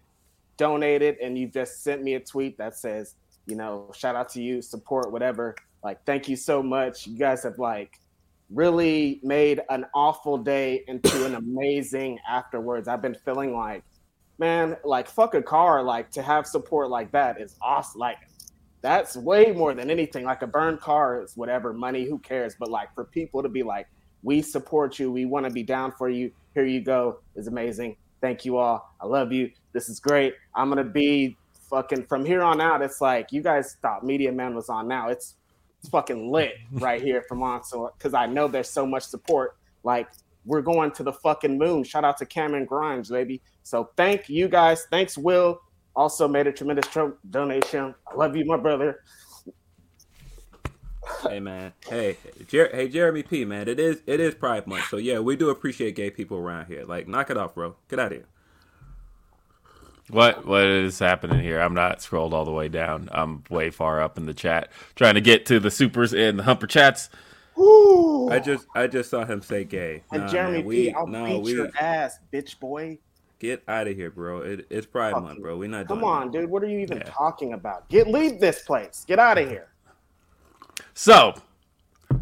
donated 0.57 1.17
and 1.21 1.37
you 1.37 1.47
just 1.47 1.83
sent 1.83 2.01
me 2.01 2.15
a 2.15 2.19
tweet 2.19 2.57
that 2.57 2.75
says, 2.75 3.13
you 3.45 3.55
know, 3.55 3.91
shout 3.95 4.15
out 4.15 4.27
to 4.29 4.41
you, 4.41 4.61
support, 4.63 5.11
whatever. 5.11 5.55
Like, 5.83 6.03
thank 6.05 6.27
you 6.27 6.35
so 6.35 6.63
much. 6.63 7.05
You 7.05 7.19
guys 7.19 7.43
have 7.43 7.59
like 7.59 7.99
really 8.49 9.19
made 9.23 9.61
an 9.69 9.85
awful 9.93 10.37
day 10.37 10.83
into 10.87 11.25
an 11.25 11.35
amazing 11.35 12.19
afterwards. 12.27 12.87
I've 12.87 13.03
been 13.03 13.15
feeling 13.15 13.55
like, 13.55 13.83
man, 14.39 14.77
like 14.83 15.07
fuck 15.07 15.35
a 15.35 15.43
car, 15.43 15.83
like 15.83 16.09
to 16.11 16.23
have 16.23 16.47
support 16.47 16.89
like 16.89 17.11
that 17.11 17.39
is 17.39 17.55
awesome. 17.61 17.99
Like 17.99 18.17
that's 18.85 19.17
way 19.17 19.51
more 19.51 19.73
than 19.73 19.89
anything. 19.89 20.25
Like 20.25 20.43
a 20.43 20.47
burned 20.47 20.79
car 20.79 21.23
is 21.23 21.35
whatever, 21.35 21.73
money, 21.73 22.05
who 22.05 22.19
cares? 22.19 22.55
But 22.59 22.69
like 22.69 22.93
for 22.93 23.03
people 23.03 23.41
to 23.41 23.49
be 23.49 23.63
like, 23.63 23.87
we 24.21 24.43
support 24.43 24.99
you, 24.99 25.11
we 25.11 25.25
want 25.25 25.47
to 25.47 25.51
be 25.51 25.63
down 25.63 25.91
for 25.91 26.07
you. 26.07 26.31
Here 26.53 26.65
you 26.65 26.81
go 26.81 27.17
is 27.35 27.47
amazing. 27.47 27.97
Thank 28.21 28.45
you 28.45 28.57
all. 28.57 28.95
I 29.01 29.07
love 29.07 29.31
you. 29.31 29.49
This 29.73 29.89
is 29.89 29.99
great. 29.99 30.35
I'm 30.53 30.69
gonna 30.69 30.83
be 30.83 31.35
fucking 31.67 32.05
from 32.05 32.23
here 32.23 32.43
on 32.43 32.61
out. 32.61 32.83
It's 32.83 33.01
like 33.01 33.31
you 33.31 33.41
guys 33.41 33.75
thought 33.81 34.05
Media 34.05 34.31
Man 34.31 34.53
was 34.53 34.69
on 34.69 34.87
now. 34.87 35.09
It's 35.09 35.33
it's 35.79 35.89
fucking 35.89 36.31
lit 36.31 36.53
right 36.73 37.01
here 37.01 37.23
from 37.27 37.41
on. 37.41 37.63
So 37.63 37.91
because 37.97 38.13
I 38.13 38.27
know 38.27 38.47
there's 38.47 38.69
so 38.69 38.85
much 38.85 39.03
support. 39.03 39.57
Like 39.83 40.09
we're 40.45 40.61
going 40.61 40.91
to 40.91 41.01
the 41.01 41.13
fucking 41.13 41.57
moon. 41.57 41.83
Shout 41.85 42.05
out 42.05 42.17
to 42.17 42.25
Cameron 42.27 42.65
Grimes, 42.65 43.09
baby. 43.09 43.41
So 43.63 43.89
thank 43.97 44.29
you 44.29 44.47
guys. 44.47 44.85
Thanks, 44.91 45.17
Will. 45.17 45.59
Also 45.95 46.27
made 46.27 46.47
a 46.47 46.51
tremendous 46.51 46.87
tro- 46.87 47.17
donation. 47.29 47.95
I 48.11 48.15
love 48.15 48.35
you, 48.35 48.45
my 48.45 48.57
brother. 48.57 48.99
Hey 51.21 51.39
man, 51.39 51.73
hey, 51.87 52.17
Jer- 52.47 52.69
hey 52.73 52.89
Jeremy 52.89 53.23
P, 53.23 53.45
man, 53.45 53.67
it 53.67 53.79
is 53.79 54.01
it 54.07 54.19
is 54.19 54.33
Pride 54.33 54.65
Month, 54.67 54.87
so 54.89 54.97
yeah, 54.97 55.19
we 55.19 55.35
do 55.35 55.49
appreciate 55.49 55.95
gay 55.95 56.09
people 56.09 56.37
around 56.37 56.65
here. 56.65 56.83
Like, 56.83 57.07
knock 57.07 57.29
it 57.29 57.37
off, 57.37 57.55
bro. 57.55 57.75
Get 57.89 57.99
out 57.99 58.11
of 58.11 58.17
here. 58.17 58.27
What 60.09 60.45
what 60.45 60.63
is 60.63 60.99
happening 60.99 61.41
here? 61.41 61.59
I'm 61.59 61.73
not 61.73 62.01
scrolled 62.01 62.33
all 62.33 62.45
the 62.45 62.51
way 62.51 62.67
down. 62.67 63.09
I'm 63.11 63.43
way 63.49 63.69
far 63.71 64.01
up 64.01 64.17
in 64.17 64.25
the 64.25 64.33
chat, 64.33 64.71
trying 64.95 65.15
to 65.15 65.21
get 65.21 65.45
to 65.47 65.59
the 65.59 65.71
supers 65.71 66.13
and 66.13 66.39
the 66.39 66.43
humper 66.43 66.67
chats. 66.67 67.09
Woo! 67.55 68.29
I 68.29 68.39
just 68.39 68.67
I 68.75 68.87
just 68.87 69.09
saw 69.09 69.25
him 69.25 69.41
say 69.41 69.63
gay. 69.63 70.03
and 70.11 70.21
Nah, 70.21 70.31
Jeremy 70.31 70.57
man, 70.57 70.65
we 70.65 70.75
P, 70.89 70.93
I'll 70.93 71.07
no 71.07 71.25
beat 71.25 71.43
we 71.43 71.53
your 71.53 71.69
ass, 71.79 72.19
bitch 72.31 72.59
boy. 72.59 72.99
Get 73.45 73.61
out 73.67 73.87
of 73.87 73.95
here, 73.95 74.09
bro. 74.09 74.39
It, 74.41 74.65
it's 74.71 74.87
Pride 74.87 75.13
Fuck 75.13 75.21
Month, 75.23 75.37
you. 75.37 75.43
bro. 75.43 75.57
We're 75.57 75.69
not 75.69 75.87
Come 75.87 75.99
doing 75.99 76.09
on, 76.11 76.31
that. 76.31 76.39
dude. 76.41 76.49
What 76.49 76.63
are 76.63 76.67
you 76.67 76.79
even 76.79 76.97
Yeah. 76.97 77.03
talking 77.03 77.53
about? 77.53 77.87
Get 77.89 78.07
leave 78.07 78.39
this 78.39 78.63
place. 78.63 79.05
Get 79.07 79.19
out 79.19 79.37
of 79.37 79.47
here. 79.47 79.67
So, 80.95 81.35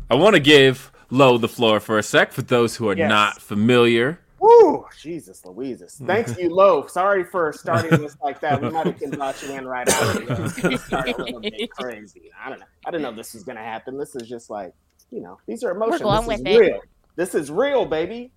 I 0.09 0.15
want 0.15 0.35
to 0.35 0.41
give 0.41 0.91
Lo 1.09 1.37
the 1.37 1.47
floor 1.47 1.79
for 1.79 1.97
a 1.97 2.03
sec 2.03 2.33
for 2.33 2.41
those 2.41 2.75
who 2.75 2.89
are 2.89 2.95
Yes. 2.97 3.07
not 3.07 3.41
familiar. 3.41 4.19
Woo! 4.37 4.85
Jesus 4.99 5.45
Louises. 5.45 5.95
Thanks 6.05 6.37
you, 6.37 6.49
Lo. 6.53 6.85
Sorry 6.87 7.23
for 7.23 7.53
starting 7.53 8.01
this 8.01 8.17
like 8.21 8.41
that. 8.41 8.61
We 8.61 8.69
might 8.69 8.85
have 8.87 8.99
can 8.99 9.11
brought 9.11 9.41
you 9.43 9.53
in 9.53 9.65
right 9.65 9.87
after. 9.87 10.71
It 10.71 10.79
started 10.81 11.15
a 11.17 11.23
little 11.23 11.39
bit 11.39 11.69
crazy. 11.71 12.23
I 12.37 12.49
don't 12.49 12.59
know. 12.59 12.65
I 12.85 12.91
didn't 12.91 13.03
know 13.03 13.13
this 13.13 13.33
was 13.33 13.43
gonna 13.45 13.63
happen. 13.63 13.97
This 13.97 14.13
is 14.17 14.27
just 14.27 14.49
like, 14.49 14.73
you 15.09 15.21
know, 15.21 15.37
these 15.47 15.63
are 15.63 15.71
emotions. 15.71 16.01
going 16.01 16.27
this 16.27 16.39
is 16.39 16.43
with 16.43 16.47
it. 16.47 16.59
real. 16.59 16.81
This 17.15 17.33
is 17.35 17.49
real, 17.49 17.85
baby. 17.85 18.33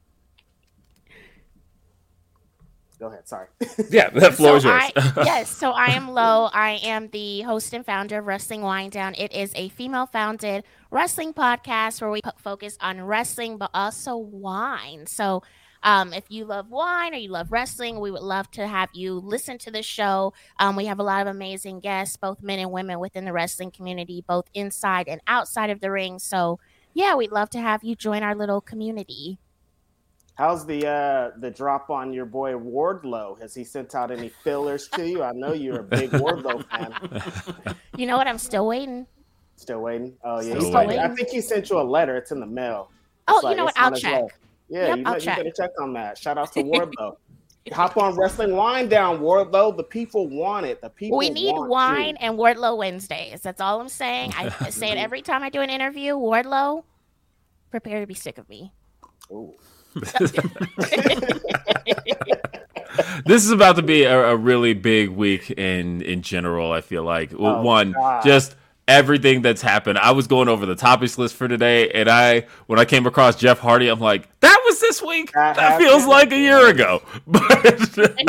Go 2.99 3.09
ahead. 3.09 3.29
Sorry. 3.29 3.47
Yeah, 3.91 4.11
that 4.11 4.35
floor 4.35 4.57
is 4.57 4.65
yours. 4.65 4.91
I, 4.97 5.23
yes, 5.25 5.55
so 5.55 5.71
I 5.71 5.89
am 5.89 6.09
Lo. 6.09 6.49
I 6.53 6.81
am 6.83 7.09
the 7.09 7.43
host 7.43 7.73
and 7.75 7.85
founder 7.85 8.19
of 8.19 8.27
Wrestling 8.27 8.63
Wine 8.63 8.91
Down. 8.91 9.15
It 9.15 9.33
is 9.33 9.53
a 9.55 9.69
female-founded 9.69 10.65
wrestling 10.91 11.35
podcast 11.35 12.01
where 12.01 12.11
we 12.11 12.23
po- 12.23 12.33
focus 12.39 12.77
on 12.81 13.03
wrestling, 13.03 13.59
but 13.59 13.71
also 13.75 14.17
wine. 14.17 15.07
So, 15.07 15.43
um, 15.83 16.13
if 16.15 16.25
you 16.31 16.47
love 16.47 16.71
wine 16.71 17.15
or 17.15 17.19
you 17.19 17.31
love 17.31 17.53
wrestling, 17.53 18.01
we 18.01 18.11
would 18.11 18.23
love 18.23 18.51
to 18.53 18.67
have 18.67 18.89
you 18.93 19.15
listen 19.15 19.59
to 19.59 19.71
the 19.71 19.83
show. 19.83 20.33
Um, 20.59 20.75
we 20.75 20.87
have 20.87 20.99
a 20.99 21.05
lot 21.05 21.21
of 21.21 21.29
amazing 21.29 21.81
guests, 21.81 22.17
both 22.17 22.43
men 22.43 22.59
and 22.59 22.73
women 22.73 22.99
within 22.99 23.25
the 23.25 23.33
wrestling 23.33 23.71
community, 23.71 24.25
both 24.27 24.47
inside 24.55 25.07
and 25.07 25.21
outside 25.27 25.71
of 25.71 25.81
the 25.81 25.91
ring. 25.91 26.19
So, 26.19 26.59
yeah, 26.95 27.15
we'd 27.15 27.31
love 27.31 27.51
to 27.51 27.61
have 27.61 27.85
you 27.85 27.95
join 27.95 28.23
our 28.23 28.35
little 28.35 28.61
community. 28.61 29.39
How's 30.37 30.67
the 30.67 30.87
uh 30.87 31.31
the 31.39 31.51
drop 31.51 31.89
on 31.91 32.13
your 32.13 32.27
boy 32.27 32.53
Wardlow? 32.53 33.41
Has 33.41 33.55
he 33.55 33.65
sent 33.65 33.95
out 33.95 34.11
any 34.11 34.29
fillers 34.29 34.87
to 34.89 35.09
you? 35.09 35.23
I 35.23 35.33
know 35.33 35.53
you're 35.55 35.81
a 35.81 35.83
big 35.83 36.11
Wardlow 36.23 36.65
fan. 36.69 37.75
You 37.97 38.07
know 38.07 38.17
what? 38.19 38.27
I'm 38.29 38.39
still 38.39 38.67
waiting. 38.67 39.07
Still 39.57 39.81
waiting. 39.81 40.15
Oh 40.23 40.37
yeah, 40.41 40.51
Still 40.51 40.61
he's 40.61 40.71
probably, 40.71 40.99
I 40.99 41.09
think 41.09 41.31
he 41.31 41.41
sent 41.41 41.71
you 41.71 41.81
a 41.81 41.83
letter. 41.83 42.17
It's 42.19 42.33
in 42.33 42.41
the 42.41 42.47
mail. 42.47 42.91
Oh, 43.29 43.39
It's 43.39 43.49
you 43.51 43.57
know 43.57 43.65
what? 43.65 43.75
I'll 43.79 43.93
check. 43.97 44.23
way. 44.25 44.29
Yeah, 44.69 44.89
Yep, 44.89 44.97
you, 44.99 45.05
I'll 45.07 45.13
bet- 45.15 45.23
you 45.23 45.25
check. 45.27 45.37
better 45.39 45.51
check 45.57 45.71
on 45.81 45.93
that. 45.95 46.19
Shout 46.19 46.37
out 46.37 46.53
to 46.53 46.63
Wardlow. 46.65 47.17
Hop 47.73 47.97
on 47.97 48.15
Wrestling 48.15 48.55
Wine 48.55 48.89
Down, 48.89 49.19
Wardlow. 49.21 49.77
The 49.77 49.83
people 49.85 50.29
want 50.29 50.67
it. 50.67 50.81
The 50.83 50.91
people 50.91 51.17
We 51.19 51.31
need 51.31 51.53
want 51.55 51.71
wine 51.71 52.09
you. 52.11 52.15
and 52.21 52.39
Wardlow 52.39 52.77
Wednesdays. 52.77 53.41
That's 53.41 53.61
all 53.61 53.81
I'm 53.81 53.89
saying. 53.89 54.35
I 54.37 54.51
say 54.71 54.91
it 54.91 54.99
every 54.99 55.23
time 55.23 55.43
I 55.43 55.49
do 55.49 55.63
an 55.63 55.71
interview. 55.71 56.15
Wardlow, 56.15 56.85
prepare 57.71 58.01
to 58.01 58.07
be 58.07 58.15
sick 58.15 58.37
of 58.39 58.49
me. 58.51 58.71
Ooh. 59.33 59.55
this 63.27 63.45
is 63.45 63.51
about 63.51 63.77
to 63.77 63.83
be 63.83 64.05
a, 64.05 64.29
a 64.31 64.37
really 64.37 64.75
big 64.75 65.11
week 65.11 65.51
in 65.53 66.03
in 66.03 66.23
general. 66.23 66.73
I 66.73 66.81
feel 66.81 67.03
like 67.05 67.33
Oh, 67.37 67.63
one 67.63 67.93
God. 67.93 68.25
just 68.25 68.57
everything 68.89 69.43
that's 69.43 69.63
happened. 69.63 69.99
I 69.99 70.13
was 70.13 70.27
going 70.27 70.49
over 70.49 70.67
the 70.67 70.77
topics 70.77 71.19
list 71.19 71.35
for 71.37 71.49
today, 71.49 71.91
and 71.91 72.09
I 72.09 72.47
when 72.67 72.79
I 72.79 72.85
came 72.85 73.07
across 73.07 73.37
Jeff 73.37 73.59
Hardy, 73.59 73.89
I'm 73.89 74.01
like, 74.01 74.29
that 74.41 74.61
was 74.67 74.81
this 74.81 75.03
week. 75.03 75.33
That 75.33 75.57
That, 75.57 75.79
feels 75.79 76.07
like 76.07 76.33
a 76.33 76.39
year 76.39 76.69
ago. 76.69 77.03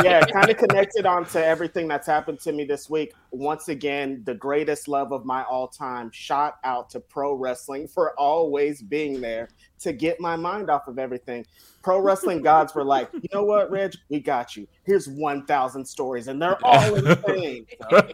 Yeah, 0.02 0.24
kind 0.26 0.50
of 0.50 0.56
connected 0.56 1.06
onto 1.06 1.38
everything 1.38 1.88
that's 1.88 2.06
happened 2.06 2.40
to 2.40 2.52
me 2.52 2.64
this 2.64 2.88
week. 2.90 3.12
Once 3.30 3.68
again, 3.68 4.22
the 4.24 4.34
greatest 4.34 4.88
love 4.88 5.12
of 5.12 5.24
my 5.24 5.42
all 5.44 5.68
time. 5.68 6.10
Shout 6.12 6.56
out 6.64 6.90
to 6.90 7.00
pro 7.00 7.32
wrestling 7.34 7.86
for 7.88 8.18
always 8.18 8.82
being 8.82 9.20
there 9.20 9.48
to 9.80 9.92
get 9.92 10.20
my 10.20 10.36
mind 10.36 10.70
off 10.70 10.88
of 10.88 10.98
everything. 10.98 11.46
Pro 11.82 12.00
wrestling 12.00 12.42
gods 12.42 12.74
were 12.74 12.84
like, 12.84 13.08
you 13.12 13.28
know 13.32 13.44
what, 13.44 13.70
Reg, 13.70 13.94
we 14.08 14.20
got 14.20 14.56
you. 14.56 14.66
Here's 14.84 15.08
1,000 15.08 15.84
stories, 15.84 16.28
and 16.28 16.40
they're 16.40 16.58
all 16.64 16.94
insane. 16.96 17.66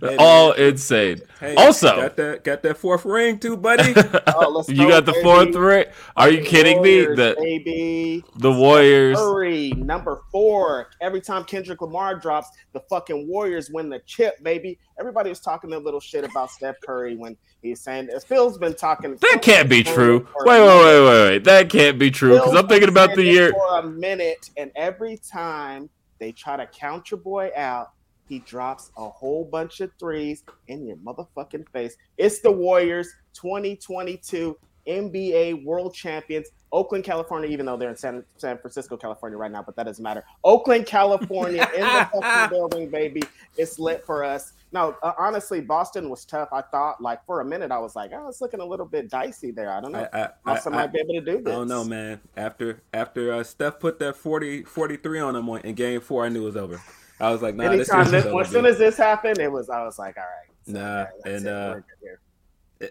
So, 0.00 0.16
all 0.18 0.52
insane. 0.52 1.20
Hey, 1.38 1.54
also, 1.54 1.96
got 1.96 2.16
that 2.16 2.44
got 2.44 2.62
that 2.62 2.78
fourth 2.78 3.04
ring 3.04 3.38
too, 3.38 3.56
buddy. 3.56 3.92
oh, 4.34 4.48
let's 4.48 4.68
you 4.68 4.76
go, 4.76 4.88
got 4.88 5.04
the 5.04 5.12
baby. 5.12 5.22
fourth 5.22 5.54
ring. 5.54 5.84
Are 6.16 6.30
you 6.30 6.42
kidding 6.42 6.82
me? 6.82 7.02
The 7.02 7.36
baby. 7.38 8.24
the 8.36 8.50
Warriors. 8.50 9.18
Curry, 9.18 9.72
number 9.76 10.22
four. 10.32 10.88
Every 11.00 11.20
time 11.20 11.44
Kendrick 11.44 11.82
Lamar 11.82 12.18
drops, 12.18 12.48
the 12.72 12.80
fucking 12.88 13.28
Warriors 13.28 13.70
win 13.70 13.90
the 13.90 14.00
chip, 14.06 14.42
baby. 14.42 14.78
Everybody 14.98 15.28
was 15.28 15.40
talking 15.40 15.72
a 15.74 15.78
little 15.78 16.00
shit 16.00 16.24
about 16.24 16.50
Steph 16.50 16.76
Curry 16.80 17.16
when 17.16 17.36
he's 17.60 17.80
saying 17.80 18.08
Phil's 18.26 18.56
been 18.56 18.74
talking. 18.74 19.16
That 19.16 19.40
can't 19.42 19.68
be 19.68 19.82
true. 19.82 20.26
Wait, 20.40 20.60
wait, 20.60 20.66
wait, 20.66 21.04
wait, 21.04 21.28
wait. 21.28 21.44
That 21.44 21.68
can't 21.68 21.98
be 21.98 22.10
true 22.10 22.34
because 22.34 22.54
I'm 22.54 22.66
thinking 22.66 22.88
been 22.94 23.05
about 23.06 23.16
the 23.16 23.24
year. 23.24 23.52
for 23.52 23.78
a 23.78 23.82
minute, 23.82 24.50
and 24.56 24.70
every 24.76 25.18
time 25.18 25.88
they 26.18 26.32
try 26.32 26.56
to 26.56 26.66
count 26.66 27.10
your 27.10 27.20
boy 27.20 27.50
out, 27.56 27.92
he 28.28 28.40
drops 28.40 28.90
a 28.96 29.08
whole 29.08 29.44
bunch 29.44 29.80
of 29.80 29.90
threes 29.98 30.42
in 30.68 30.86
your 30.86 30.96
motherfucking 30.96 31.68
face. 31.70 31.96
It's 32.18 32.40
the 32.40 32.50
Warriors 32.50 33.08
2022 33.34 34.56
NBA 34.86 35.64
World 35.64 35.94
Champions. 35.94 36.48
Oakland, 36.72 37.04
California, 37.04 37.48
even 37.48 37.64
though 37.64 37.76
they're 37.76 37.90
in 37.90 37.96
San, 37.96 38.24
San 38.36 38.58
Francisco, 38.58 38.96
California 38.96 39.38
right 39.38 39.50
now, 39.50 39.62
but 39.62 39.76
that 39.76 39.84
doesn't 39.84 40.02
matter. 40.02 40.24
Oakland, 40.44 40.86
California, 40.86 41.68
in 41.74 41.80
the 41.80 42.08
fucking 42.12 42.50
building, 42.56 42.90
baby. 42.90 43.22
It's 43.56 43.78
lit 43.78 44.04
for 44.04 44.24
us. 44.24 44.52
No, 44.76 44.94
uh, 45.02 45.14
honestly, 45.16 45.62
Boston 45.62 46.10
was 46.10 46.26
tough. 46.26 46.50
I 46.52 46.60
thought, 46.60 47.00
like, 47.00 47.24
for 47.24 47.40
a 47.40 47.44
minute, 47.46 47.70
I 47.72 47.78
was 47.78 47.96
like, 47.96 48.10
oh, 48.12 48.28
it's 48.28 48.42
looking 48.42 48.60
a 48.60 48.64
little 48.64 48.84
bit 48.84 49.08
dicey 49.08 49.50
there. 49.50 49.70
I 49.72 49.80
don't 49.80 49.92
know. 49.92 50.06
I, 50.12 50.18
I, 50.18 50.24
I, 50.24 50.28
Boston 50.44 50.74
I, 50.74 50.76
might 50.76 50.92
be 50.92 50.98
able 51.00 51.14
to 51.14 51.20
do 51.22 51.32
I 51.38 51.40
this. 51.40 51.44
don't 51.44 51.68
know, 51.68 51.82
man. 51.82 52.20
After 52.36 52.82
after 52.92 53.32
uh, 53.32 53.42
Steph 53.42 53.80
put 53.80 53.98
that 54.00 54.16
40, 54.16 54.64
43 54.64 55.18
on 55.20 55.34
him 55.34 55.48
in 55.48 55.74
game 55.74 56.02
four, 56.02 56.26
I 56.26 56.28
knew 56.28 56.42
it 56.42 56.44
was 56.44 56.56
over. 56.58 56.78
I 57.18 57.30
was 57.30 57.40
like, 57.40 57.54
nah, 57.54 57.70
this 57.70 57.88
Anytime 57.88 58.12
this, 58.12 58.26
is 58.26 58.34
as 58.34 58.50
soon 58.50 58.66
as 58.66 58.76
this 58.76 58.98
happened, 58.98 59.38
it 59.38 59.50
was 59.50 59.70
I 59.70 59.82
was 59.82 59.98
like, 59.98 60.18
all 60.18 60.24
right, 60.24 60.50
Nah, 60.66 61.06
okay, 61.20 61.36
and, 61.36 61.46
uh, 61.46 61.76
here. 62.02 62.20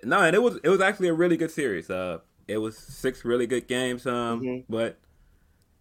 no, 0.03 0.21
and 0.21 0.35
it 0.35 0.41
was 0.41 0.57
it 0.63 0.69
was 0.69 0.81
actually 0.81 1.09
a 1.09 1.13
really 1.13 1.37
good 1.37 1.51
series. 1.51 1.91
Uh, 1.91 2.17
it 2.47 2.57
was 2.57 2.75
six 2.75 3.23
really 3.23 3.45
good 3.45 3.67
games. 3.67 4.07
Um, 4.07 4.41
Mhm. 4.41 4.63
but 4.67 4.97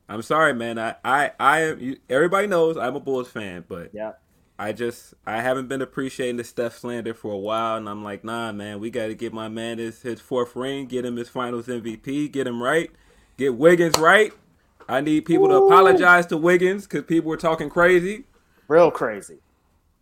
I'm 0.07 0.21
sorry, 0.21 0.53
man. 0.53 0.79
I 0.79 0.97
I 1.03 1.31
I. 1.41 1.97
Everybody 2.11 2.47
knows 2.47 2.77
I'm 2.77 2.95
a 2.95 3.01
Bulls 3.01 3.31
fan, 3.31 3.65
but 3.67 3.89
yeah, 3.95 4.13
I 4.59 4.73
just 4.73 5.15
I 5.27 5.41
haven't 5.43 5.69
been 5.69 5.83
appreciating 5.83 6.37
the 6.37 6.45
Steph 6.45 6.79
slander 6.79 7.13
for 7.15 7.33
a 7.33 7.39
while, 7.39 7.77
and 7.77 7.89
I'm 7.89 8.05
like, 8.05 8.23
nah, 8.23 8.53
man, 8.53 8.79
we 8.79 8.91
got 8.91 9.07
to 9.09 9.15
get 9.15 9.33
my 9.33 9.49
man 9.49 9.79
his 9.79 10.03
his 10.03 10.21
fourth 10.21 10.55
ring, 10.55 10.87
get 10.87 11.05
him 11.05 11.17
his 11.17 11.29
Finals 11.29 11.67
MVP, 11.67 12.31
get 12.31 12.47
him 12.47 12.63
right, 12.63 12.91
get 13.37 13.57
Wiggins 13.57 13.99
right. 13.99 14.33
I 14.89 15.01
need 15.01 15.25
people 15.25 15.49
to 15.49 15.57
apologize 15.57 16.27
to 16.27 16.37
Wiggins 16.37 16.87
because 16.87 17.05
people 17.05 17.31
were 17.31 17.37
talking 17.37 17.71
crazy. 17.71 18.25
real 18.69 18.91
crazy, 18.91 19.39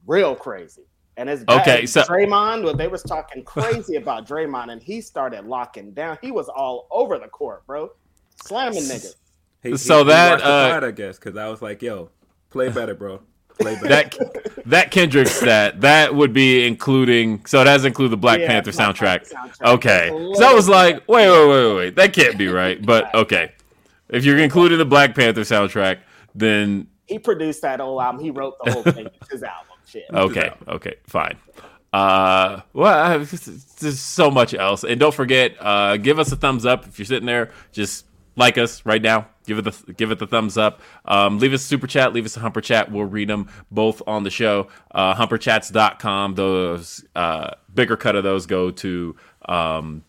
real 0.06 0.34
crazy. 0.34 0.82
And 1.16 1.28
it's 1.28 1.44
bad. 1.44 1.60
Okay, 1.60 1.86
so- 1.86 2.02
Draymond, 2.02 2.64
well, 2.64 2.74
they 2.74 2.88
was 2.88 3.02
talking 3.02 3.44
crazy 3.44 3.96
about 3.96 4.26
Draymond, 4.26 4.72
and 4.72 4.82
he 4.82 5.00
started 5.00 5.44
locking 5.44 5.92
down. 5.92 6.18
He 6.20 6.32
was 6.32 6.48
all 6.48 6.88
over 6.90 7.18
the 7.18 7.28
court, 7.28 7.66
bro, 7.66 7.92
slamming 8.44 8.82
niggas. 8.82 9.14
He, 9.62 9.76
So 9.76 10.04
that, 10.04 10.30
watched 10.32 10.44
the 10.44 10.50
uh, 10.50 10.70
fight, 10.72 10.84
I 10.84 10.90
guess, 10.90 11.18
because 11.18 11.36
I 11.36 11.48
was 11.48 11.62
like, 11.62 11.82
yo, 11.82 12.10
play 12.50 12.68
better, 12.70 12.94
bro, 12.94 13.18
play 13.18 13.20
better. 13.20 13.31
That 13.64 14.62
that 14.66 14.90
Kendrick 14.90 15.28
stat 15.28 15.80
that 15.82 16.14
would 16.14 16.32
be 16.32 16.66
including. 16.66 17.44
So 17.46 17.60
it 17.60 17.64
does 17.64 17.84
include 17.84 18.10
the 18.10 18.16
Black 18.16 18.40
Yeah, 18.40 18.48
Panther 18.48 18.70
soundtrack. 18.72 19.30
Panther 19.32 19.34
soundtrack. 19.64 19.74
Okay, 19.74 20.08
so 20.34 20.44
I 20.46 20.52
was 20.54 20.68
like, 20.68 20.96
wait, 21.08 21.28
wait, 21.30 21.48
wait, 21.48 21.66
wait, 21.66 21.76
wait. 21.76 21.96
That 21.96 22.12
can't 22.12 22.36
be 22.38 22.48
right. 22.48 22.84
But 22.84 23.14
okay, 23.14 23.52
if 24.08 24.24
you're 24.24 24.38
including 24.38 24.78
the 24.78 24.84
Black 24.84 25.14
Panther 25.14 25.42
soundtrack, 25.42 25.98
then 26.34 26.86
He 27.06 27.18
produced 27.18 27.62
that 27.62 27.80
whole 27.80 28.00
album. 28.00 28.22
He 28.22 28.30
wrote 28.30 28.54
the 28.64 28.72
whole 28.72 28.82
thing. 28.82 29.06
It's 29.20 29.30
his 29.30 29.42
album. 29.42 29.66
Shit. 29.86 30.04
Okay, 30.12 30.50
okay, 30.68 30.94
fine. 31.06 31.36
Uh, 31.92 32.60
well, 32.72 32.94
I- 32.98 33.16
there's 33.18 34.00
so 34.00 34.30
much 34.30 34.54
else, 34.54 34.84
and 34.84 34.98
don't 34.98 35.12
forget, 35.14 35.54
uh, 35.60 35.96
give 35.98 36.18
us 36.18 36.32
a 36.32 36.36
thumbs 36.36 36.64
up 36.64 36.86
if 36.86 36.98
you're 36.98 37.04
sitting 37.06 37.26
there. 37.26 37.50
Just 37.72 38.06
like 38.36 38.58
us 38.58 38.84
right 38.84 39.02
now. 39.02 39.28
Give 39.46 39.58
it 39.58 39.62
the 39.62 39.92
give 39.92 40.10
it 40.10 40.18
the 40.18 40.26
thumbs 40.26 40.56
up. 40.56 40.80
Um, 41.04 41.38
leave 41.38 41.52
us 41.52 41.62
a 41.62 41.66
super 41.66 41.86
chat. 41.86 42.12
Leave 42.12 42.24
us 42.24 42.36
a 42.36 42.40
humper 42.40 42.60
chat. 42.60 42.92
We'll 42.92 43.04
read 43.04 43.28
them 43.28 43.48
both 43.70 44.00
on 44.06 44.22
the 44.22 44.30
show. 44.30 44.68
Uh, 44.90 45.14
humperchats.com. 45.14 46.34
Those 46.34 47.04
uh, 47.16 47.50
bigger 47.74 47.96
cut 47.96 48.14
of 48.16 48.22
those 48.24 48.46
go 48.46 48.70
to 48.70 49.16
um, 49.46 50.04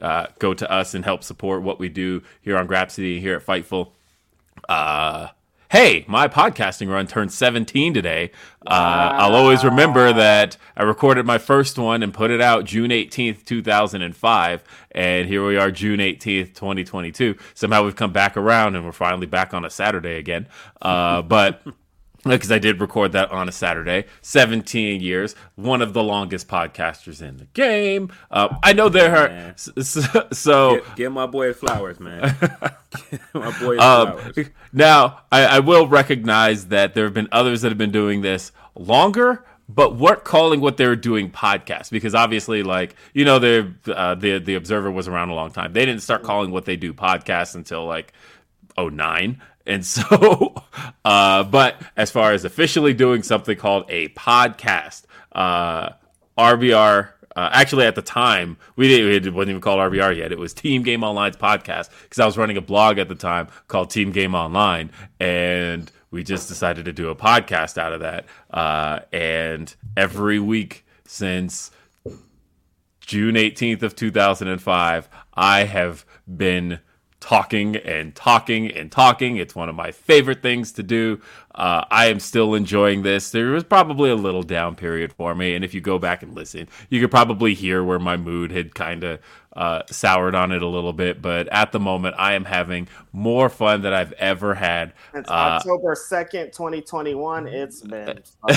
uh, 0.00 0.26
go 0.38 0.54
to 0.54 0.70
us 0.70 0.94
and 0.94 1.04
help 1.04 1.24
support 1.24 1.62
what 1.62 1.78
we 1.78 1.88
do 1.88 2.22
here 2.40 2.56
on 2.56 2.68
Grapsody 2.68 3.20
here 3.20 3.36
at 3.36 3.44
Fightful. 3.44 3.90
Uh, 4.68 5.28
hey, 5.72 6.04
my 6.06 6.28
podcasting 6.28 6.90
run 6.90 7.06
turned 7.06 7.32
17 7.32 7.94
today. 7.94 8.30
Uh, 8.66 9.08
I'll 9.14 9.34
always 9.34 9.64
remember 9.64 10.12
that 10.12 10.58
I 10.76 10.82
recorded 10.82 11.24
my 11.24 11.38
first 11.38 11.78
one 11.78 12.02
and 12.02 12.12
put 12.12 12.30
it 12.30 12.42
out 12.42 12.66
June 12.66 12.90
18th, 12.90 13.46
2005. 13.46 14.64
And 14.90 15.26
here 15.26 15.46
we 15.46 15.56
are, 15.56 15.70
June 15.70 15.98
18th, 15.98 16.52
2022. 16.52 17.38
Somehow 17.54 17.84
we've 17.84 17.96
come 17.96 18.12
back 18.12 18.36
around 18.36 18.76
and 18.76 18.84
we're 18.84 18.92
finally 18.92 19.24
back 19.26 19.54
on 19.54 19.64
a 19.64 19.70
Saturday 19.70 20.18
again. 20.18 20.46
Uh, 20.82 21.22
but. 21.22 21.62
Because 22.24 22.52
I 22.52 22.58
did 22.58 22.80
record 22.80 23.12
that 23.12 23.32
on 23.32 23.48
a 23.48 23.52
Saturday, 23.52 24.04
17 24.20 25.00
years, 25.00 25.34
one 25.56 25.82
of 25.82 25.92
the 25.92 26.04
longest 26.04 26.46
podcasters 26.46 27.20
in 27.20 27.38
the 27.38 27.46
game. 27.46 28.12
Uh, 28.30 28.56
I 28.62 28.72
know 28.72 28.88
there 28.88 29.16
are 29.16 29.54
so, 29.56 30.28
so 30.30 30.76
Give, 30.76 30.96
give 30.96 31.12
my 31.12 31.26
boy 31.26 31.52
flowers, 31.52 31.98
man. 31.98 32.36
give 33.10 33.20
my 33.34 33.58
boy 33.58 33.76
um, 33.78 34.18
flowers. 34.18 34.50
now, 34.72 35.22
I, 35.32 35.44
I 35.46 35.58
will 35.58 35.88
recognize 35.88 36.66
that 36.68 36.94
there 36.94 37.04
have 37.04 37.14
been 37.14 37.28
others 37.32 37.62
that 37.62 37.70
have 37.70 37.78
been 37.78 37.90
doing 37.90 38.20
this 38.22 38.52
longer, 38.76 39.44
but 39.68 39.96
weren't 39.96 40.24
calling 40.24 40.60
what 40.60 40.76
they 40.76 40.86
were 40.86 40.96
doing 40.96 41.30
podcasts 41.30 41.90
because 41.90 42.14
obviously, 42.14 42.62
like 42.62 42.94
you 43.14 43.24
know, 43.24 43.38
the 43.38 43.72
uh, 43.86 44.14
the 44.14 44.38
the 44.38 44.54
Observer 44.54 44.90
was 44.90 45.08
around 45.08 45.30
a 45.30 45.34
long 45.34 45.50
time. 45.50 45.72
They 45.72 45.84
didn't 45.84 46.02
start 46.02 46.22
calling 46.22 46.50
what 46.50 46.66
they 46.66 46.76
do 46.76 46.92
podcasts 46.92 47.54
until 47.54 47.86
like 47.86 48.12
09. 48.78 49.40
And 49.66 49.84
so, 49.84 50.54
uh, 51.04 51.44
but 51.44 51.80
as 51.96 52.10
far 52.10 52.32
as 52.32 52.44
officially 52.44 52.94
doing 52.94 53.22
something 53.22 53.56
called 53.56 53.84
a 53.88 54.08
podcast, 54.10 55.04
uh, 55.32 55.90
RBR, 56.38 57.10
uh, 57.34 57.50
actually 57.52 57.86
at 57.86 57.94
the 57.94 58.02
time, 58.02 58.56
we 58.76 58.88
didn't, 58.88 59.26
it 59.26 59.32
wasn't 59.32 59.50
even 59.50 59.60
called 59.60 59.78
RBR 59.78 60.16
yet. 60.16 60.32
It 60.32 60.38
was 60.38 60.52
Team 60.52 60.82
Game 60.82 61.02
Online's 61.02 61.36
podcast 61.36 61.90
because 62.02 62.18
I 62.18 62.26
was 62.26 62.36
running 62.36 62.56
a 62.56 62.62
blog 62.62 62.98
at 62.98 63.08
the 63.08 63.14
time 63.14 63.48
called 63.68 63.90
Team 63.90 64.12
Game 64.12 64.34
Online. 64.34 64.90
And 65.18 65.90
we 66.10 66.22
just 66.22 66.48
decided 66.48 66.84
to 66.84 66.92
do 66.92 67.08
a 67.08 67.16
podcast 67.16 67.78
out 67.78 67.92
of 67.92 68.00
that. 68.00 68.26
Uh, 68.50 69.00
and 69.12 69.74
every 69.96 70.38
week 70.38 70.84
since 71.06 71.70
June 73.00 73.34
18th 73.34 73.82
of 73.82 73.96
2005, 73.96 75.08
I 75.34 75.64
have 75.64 76.04
been 76.36 76.80
talking 77.22 77.76
and 77.76 78.14
talking 78.16 78.70
and 78.72 78.90
talking. 78.90 79.36
It's 79.36 79.54
one 79.54 79.68
of 79.68 79.76
my 79.76 79.92
favorite 79.92 80.42
things 80.42 80.72
to 80.72 80.82
do. 80.82 81.20
Uh, 81.54 81.84
I 81.90 82.06
am 82.06 82.18
still 82.18 82.54
enjoying 82.54 83.02
this. 83.02 83.30
There 83.30 83.50
was 83.52 83.62
probably 83.64 84.10
a 84.10 84.16
little 84.16 84.42
down 84.42 84.74
period 84.74 85.12
for 85.12 85.34
me, 85.34 85.54
and 85.54 85.64
if 85.64 85.72
you 85.72 85.80
go 85.80 85.98
back 85.98 86.22
and 86.22 86.34
listen, 86.34 86.68
you 86.90 87.00
could 87.00 87.10
probably 87.12 87.54
hear 87.54 87.84
where 87.84 88.00
my 88.00 88.16
mood 88.16 88.50
had 88.50 88.74
kind 88.74 89.04
of 89.04 89.20
uh, 89.54 89.82
soured 89.90 90.34
on 90.34 90.50
it 90.50 90.62
a 90.62 90.66
little 90.66 90.92
bit. 90.92 91.22
But 91.22 91.46
at 91.48 91.70
the 91.72 91.78
moment, 91.80 92.16
I 92.18 92.32
am 92.32 92.44
having 92.44 92.88
more 93.12 93.48
fun 93.48 93.82
than 93.82 93.92
I've 93.92 94.12
ever 94.14 94.54
had. 94.54 94.92
It's 95.14 95.30
Uh, 95.30 95.60
October 95.60 95.94
2nd, 95.94 96.52
2021. 96.52 97.46
It's 97.46 97.80
been. 97.82 98.18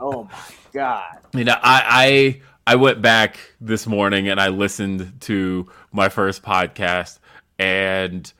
Oh 0.00 0.24
my 0.24 0.38
God. 0.72 1.18
you 1.34 1.44
know, 1.44 1.56
I, 1.62 2.40
I 2.66 2.72
I 2.72 2.76
went 2.76 3.02
back 3.02 3.38
this 3.60 3.86
morning 3.86 4.28
and 4.28 4.38
I 4.40 4.48
listened 4.48 5.20
to 5.22 5.66
my 5.90 6.08
first 6.10 6.42
podcast, 6.42 7.18
and 7.58 8.32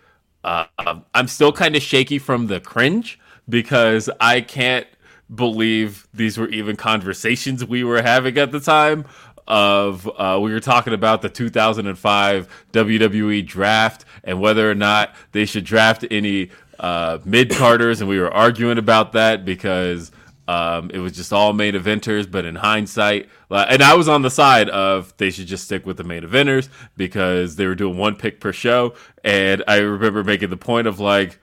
uh, 0.44 0.66
I'm 1.14 1.28
still 1.28 1.52
kind 1.52 1.76
of 1.76 1.82
shaky 1.82 2.18
from 2.18 2.46
the 2.46 2.60
cringe 2.60 3.18
because 3.48 4.08
I 4.20 4.40
can't 4.40 4.86
believe 5.34 6.08
these 6.14 6.38
were 6.38 6.48
even 6.48 6.76
conversations 6.76 7.64
we 7.64 7.84
were 7.84 8.02
having 8.02 8.38
at 8.38 8.52
the 8.52 8.60
time. 8.60 9.04
Of 9.46 10.06
uh, 10.06 10.38
we 10.42 10.52
were 10.52 10.60
talking 10.60 10.92
about 10.92 11.22
the 11.22 11.30
2005 11.30 12.66
WWE 12.72 13.46
draft 13.46 14.04
and 14.22 14.42
whether 14.42 14.70
or 14.70 14.74
not 14.74 15.14
they 15.32 15.46
should 15.46 15.64
draft 15.64 16.04
any 16.10 16.50
uh, 16.78 17.18
mid 17.24 17.50
carders, 17.50 18.00
and 18.02 18.10
we 18.10 18.18
were 18.18 18.30
arguing 18.30 18.76
about 18.76 19.12
that 19.12 19.46
because 19.46 20.12
Um, 20.48 20.90
it 20.94 20.98
was 20.98 21.12
just 21.12 21.30
all 21.30 21.52
main 21.52 21.74
eventers, 21.74 22.28
but 22.28 22.46
in 22.46 22.54
hindsight, 22.54 23.28
and 23.50 23.82
I 23.82 23.94
was 23.94 24.08
on 24.08 24.22
the 24.22 24.30
side 24.30 24.70
of 24.70 25.14
they 25.18 25.28
should 25.30 25.46
just 25.46 25.64
stick 25.64 25.84
with 25.84 25.98
the 25.98 26.04
main 26.04 26.22
eventers 26.22 26.70
because 26.96 27.56
they 27.56 27.66
were 27.66 27.74
doing 27.74 27.98
one 27.98 28.16
pick 28.16 28.40
per 28.40 28.50
show. 28.50 28.94
And 29.22 29.62
I 29.68 29.76
remember 29.76 30.24
making 30.24 30.48
the 30.48 30.56
point 30.56 30.86
of 30.86 31.00
like, 31.00 31.38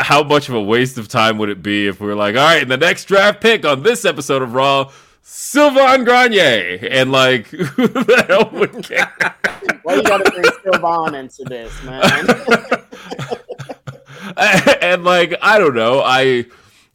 how 0.00 0.24
much 0.24 0.48
of 0.48 0.56
a 0.56 0.62
waste 0.62 0.98
of 0.98 1.06
time 1.06 1.38
would 1.38 1.48
it 1.48 1.62
be 1.62 1.86
if 1.86 2.00
we 2.00 2.08
were 2.08 2.16
like, 2.16 2.34
all 2.34 2.44
right, 2.44 2.66
the 2.66 2.76
next 2.76 3.04
draft 3.04 3.40
pick 3.40 3.64
on 3.64 3.84
this 3.84 4.04
episode 4.04 4.42
of 4.42 4.52
Raw, 4.52 4.90
Sylvain 5.22 6.04
Grenier, 6.04 6.78
and 6.90 7.12
like, 7.12 7.46
who 7.46 7.86
the 7.86 8.24
hell 8.26 8.50
would 8.52 8.82
care? 8.82 9.12
Why 9.82 9.94
you 9.94 10.02
gotta 10.02 10.30
bring 10.30 10.44
Sylvain 10.64 11.14
into 11.14 11.44
this, 11.44 11.82
man? 11.84 12.26
and 14.82 15.04
like, 15.04 15.34
I 15.40 15.58
don't 15.58 15.74
know, 15.74 16.02
I 16.04 16.46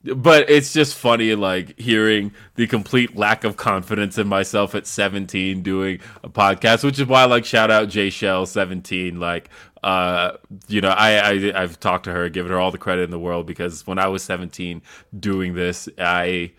but 0.03 0.49
it's 0.49 0.73
just 0.73 0.95
funny 0.95 1.33
like 1.35 1.79
hearing 1.79 2.33
the 2.55 2.67
complete 2.67 3.15
lack 3.15 3.43
of 3.43 3.55
confidence 3.55 4.17
in 4.17 4.27
myself 4.27 4.75
at 4.75 4.85
17 4.85 5.61
doing 5.61 5.99
a 6.23 6.29
podcast 6.29 6.83
which 6.83 6.99
is 6.99 7.07
why 7.07 7.23
like 7.25 7.45
shout 7.45 7.71
out 7.71 7.89
Jay 7.89 8.09
Shell 8.09 8.45
17 8.45 9.19
like 9.19 9.49
uh 9.83 10.33
you 10.67 10.81
know 10.81 10.89
I, 10.89 11.17
I 11.17 11.61
I've 11.63 11.79
talked 11.79 12.05
to 12.05 12.11
her 12.11 12.29
given 12.29 12.51
her 12.51 12.59
all 12.59 12.71
the 12.71 12.77
credit 12.77 13.03
in 13.03 13.11
the 13.11 13.19
world 13.19 13.45
because 13.45 13.87
when 13.87 13.97
I 13.97 14.07
was 14.07 14.23
17 14.23 14.81
doing 15.17 15.53
this 15.53 15.87
I 15.97 16.51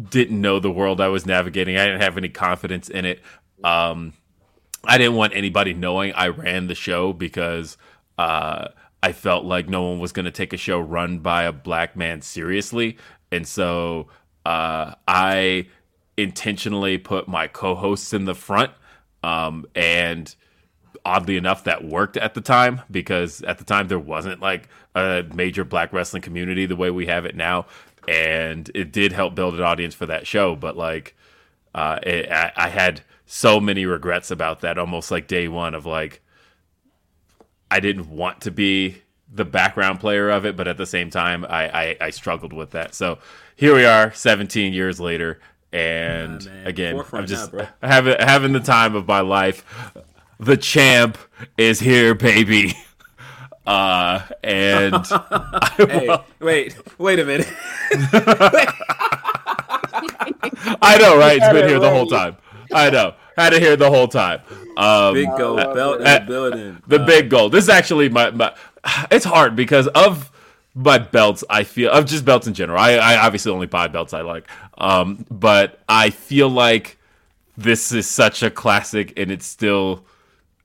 didn't 0.00 0.40
know 0.40 0.60
the 0.60 0.70
world 0.70 1.00
I 1.00 1.08
was 1.08 1.26
navigating. 1.26 1.76
I 1.76 1.86
didn't 1.86 2.00
have 2.00 2.16
any 2.16 2.28
confidence 2.28 2.88
in 2.88 3.04
it. 3.04 3.20
Um 3.64 4.12
I 4.84 4.96
didn't 4.96 5.14
want 5.16 5.34
anybody 5.34 5.74
knowing 5.74 6.12
I 6.12 6.28
ran 6.28 6.68
the 6.68 6.74
show 6.74 7.12
because 7.12 7.76
uh 8.16 8.68
I 9.02 9.12
felt 9.12 9.44
like 9.44 9.68
no 9.68 9.82
one 9.82 9.98
was 9.98 10.12
going 10.12 10.24
to 10.24 10.30
take 10.30 10.52
a 10.52 10.58
show 10.58 10.78
run 10.78 11.18
by 11.20 11.44
a 11.44 11.52
black 11.52 11.96
man 11.96 12.20
seriously. 12.20 12.98
And 13.32 13.46
so 13.46 14.08
uh, 14.44 14.94
I 15.08 15.68
intentionally 16.16 16.98
put 16.98 17.26
my 17.28 17.46
co 17.46 17.74
hosts 17.74 18.12
in 18.12 18.26
the 18.26 18.34
front. 18.34 18.72
Um, 19.22 19.66
and 19.74 20.34
oddly 21.04 21.36
enough, 21.36 21.64
that 21.64 21.84
worked 21.84 22.16
at 22.16 22.34
the 22.34 22.40
time 22.40 22.82
because 22.90 23.42
at 23.42 23.58
the 23.58 23.64
time 23.64 23.88
there 23.88 23.98
wasn't 23.98 24.40
like 24.40 24.68
a 24.94 25.24
major 25.34 25.64
black 25.64 25.92
wrestling 25.92 26.22
community 26.22 26.66
the 26.66 26.76
way 26.76 26.90
we 26.90 27.06
have 27.06 27.24
it 27.24 27.34
now. 27.34 27.66
And 28.06 28.70
it 28.74 28.92
did 28.92 29.12
help 29.12 29.34
build 29.34 29.54
an 29.54 29.62
audience 29.62 29.94
for 29.94 30.06
that 30.06 30.26
show. 30.26 30.56
But 30.56 30.76
like, 30.76 31.16
uh, 31.74 32.00
it, 32.02 32.30
I, 32.30 32.52
I 32.56 32.68
had 32.68 33.02
so 33.24 33.60
many 33.60 33.86
regrets 33.86 34.30
about 34.30 34.60
that 34.60 34.76
almost 34.76 35.10
like 35.10 35.26
day 35.26 35.48
one 35.48 35.74
of 35.74 35.86
like, 35.86 36.20
I 37.70 37.80
didn't 37.80 38.10
want 38.10 38.42
to 38.42 38.50
be 38.50 39.02
the 39.32 39.44
background 39.44 40.00
player 40.00 40.28
of 40.28 40.44
it, 40.44 40.56
but 40.56 40.66
at 40.66 40.76
the 40.76 40.86
same 40.86 41.10
time, 41.10 41.44
I, 41.48 41.68
I, 41.68 41.96
I 42.00 42.10
struggled 42.10 42.52
with 42.52 42.70
that. 42.72 42.94
So 42.94 43.18
here 43.54 43.74
we 43.74 43.84
are, 43.84 44.12
17 44.12 44.72
years 44.72 44.98
later, 45.00 45.40
and 45.72 46.44
Nah, 46.46 46.68
again, 46.68 46.94
Forefront 46.94 47.22
I'm 47.22 47.28
just 47.28 47.52
now, 47.52 47.68
having 47.82 48.16
having 48.18 48.52
the 48.52 48.60
time 48.60 48.96
of 48.96 49.06
my 49.06 49.20
life. 49.20 49.64
The 50.40 50.56
champ 50.56 51.18
is 51.56 51.80
here, 51.80 52.14
baby. 52.14 52.74
Uh, 53.66 54.26
and 54.42 55.06
Hey, 55.76 56.08
wait, 56.40 56.76
wait 56.98 57.18
a 57.20 57.24
minute. 57.24 57.46
I 60.82 60.98
know, 60.98 61.16
right? 61.16 61.36
It's 61.36 61.52
been 61.52 61.68
here 61.68 61.78
the 61.78 61.90
whole 61.90 62.06
time. 62.06 62.36
I 62.72 62.90
know. 62.90 63.14
Had 63.40 63.52
it 63.54 63.62
here 63.62 63.76
the 63.76 63.90
whole 63.90 64.08
time. 64.08 64.40
Um, 64.76 65.14
Big 65.14 65.28
gold 65.36 65.60
Uh, 65.60 65.74
belt 65.74 66.00
in 66.00 66.06
uh, 66.06 66.18
the 66.20 66.24
building. 66.26 66.82
the 66.86 67.00
Uh, 67.02 67.06
big 67.06 67.30
goal. 67.30 67.48
This 67.50 67.64
is 67.64 67.70
actually 67.70 68.08
my, 68.08 68.30
my 68.30 68.54
it's 69.10 69.24
hard 69.24 69.56
because 69.56 69.86
of 69.88 70.30
my 70.74 70.98
belts 70.98 71.42
I 71.50 71.64
feel 71.64 71.90
of 71.90 72.06
just 72.06 72.24
belts 72.24 72.46
in 72.46 72.54
general. 72.54 72.78
I, 72.78 72.92
I 72.92 73.16
obviously 73.26 73.50
only 73.52 73.66
buy 73.66 73.88
belts 73.88 74.14
I 74.14 74.20
like. 74.22 74.46
Um 74.78 75.26
but 75.30 75.80
I 75.88 76.10
feel 76.10 76.48
like 76.48 76.96
this 77.56 77.92
is 77.92 78.08
such 78.08 78.42
a 78.42 78.50
classic 78.50 79.12
and 79.18 79.30
it's 79.30 79.44
still 79.46 80.04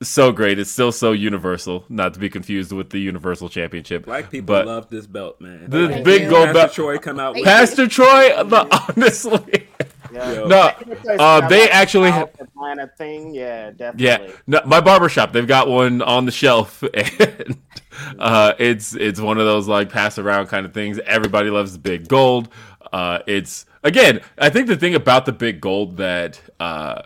so 0.03 0.31
great. 0.31 0.59
It's 0.59 0.69
still 0.69 0.91
so 0.91 1.11
universal, 1.13 1.85
not 1.89 2.13
to 2.13 2.19
be 2.19 2.29
confused 2.29 2.71
with 2.71 2.89
the 2.91 2.99
Universal 2.99 3.49
Championship. 3.49 4.05
Black 4.05 4.29
people 4.29 4.53
but 4.53 4.65
love 4.67 4.89
this 4.89 5.07
belt, 5.07 5.39
man. 5.41 5.69
the 5.69 5.87
Thank 5.87 6.05
big 6.05 6.21
you. 6.23 6.29
gold 6.29 6.45
Pastor 6.47 6.53
belt. 6.59 6.73
Troy 6.73 6.97
come 6.99 7.19
out 7.19 7.33
with 7.35 7.43
Pastor 7.45 7.87
Troy, 7.87 8.31
honestly. 8.89 9.67
Yeah. 10.15 10.45
No, 10.45 11.13
uh, 11.19 11.47
they 11.47 11.69
actually 11.69 12.09
South 12.09 12.39
Atlanta 12.39 12.87
thing, 12.97 13.33
yeah, 13.33 13.71
definitely. 13.71 14.05
Yeah, 14.05 14.35
no, 14.47 14.61
my 14.65 14.79
barbershop, 14.79 15.33
they've 15.33 15.47
got 15.47 15.67
one 15.67 16.01
on 16.01 16.25
the 16.25 16.31
shelf, 16.31 16.83
and 16.93 17.57
uh, 18.17 18.53
it's 18.57 18.95
it's 18.95 19.19
one 19.19 19.37
of 19.37 19.45
those 19.45 19.67
like 19.67 19.89
pass 19.89 20.17
around 20.17 20.47
kind 20.47 20.65
of 20.65 20.73
things. 20.73 20.99
Everybody 21.05 21.49
loves 21.49 21.73
the 21.73 21.79
big 21.79 22.07
gold. 22.07 22.49
Uh, 22.93 23.19
it's 23.27 23.65
again, 23.83 24.21
I 24.37 24.49
think 24.49 24.67
the 24.67 24.77
thing 24.77 24.95
about 24.95 25.25
the 25.25 25.33
big 25.33 25.59
gold 25.59 25.97
that 25.97 26.39
uh, 26.59 27.03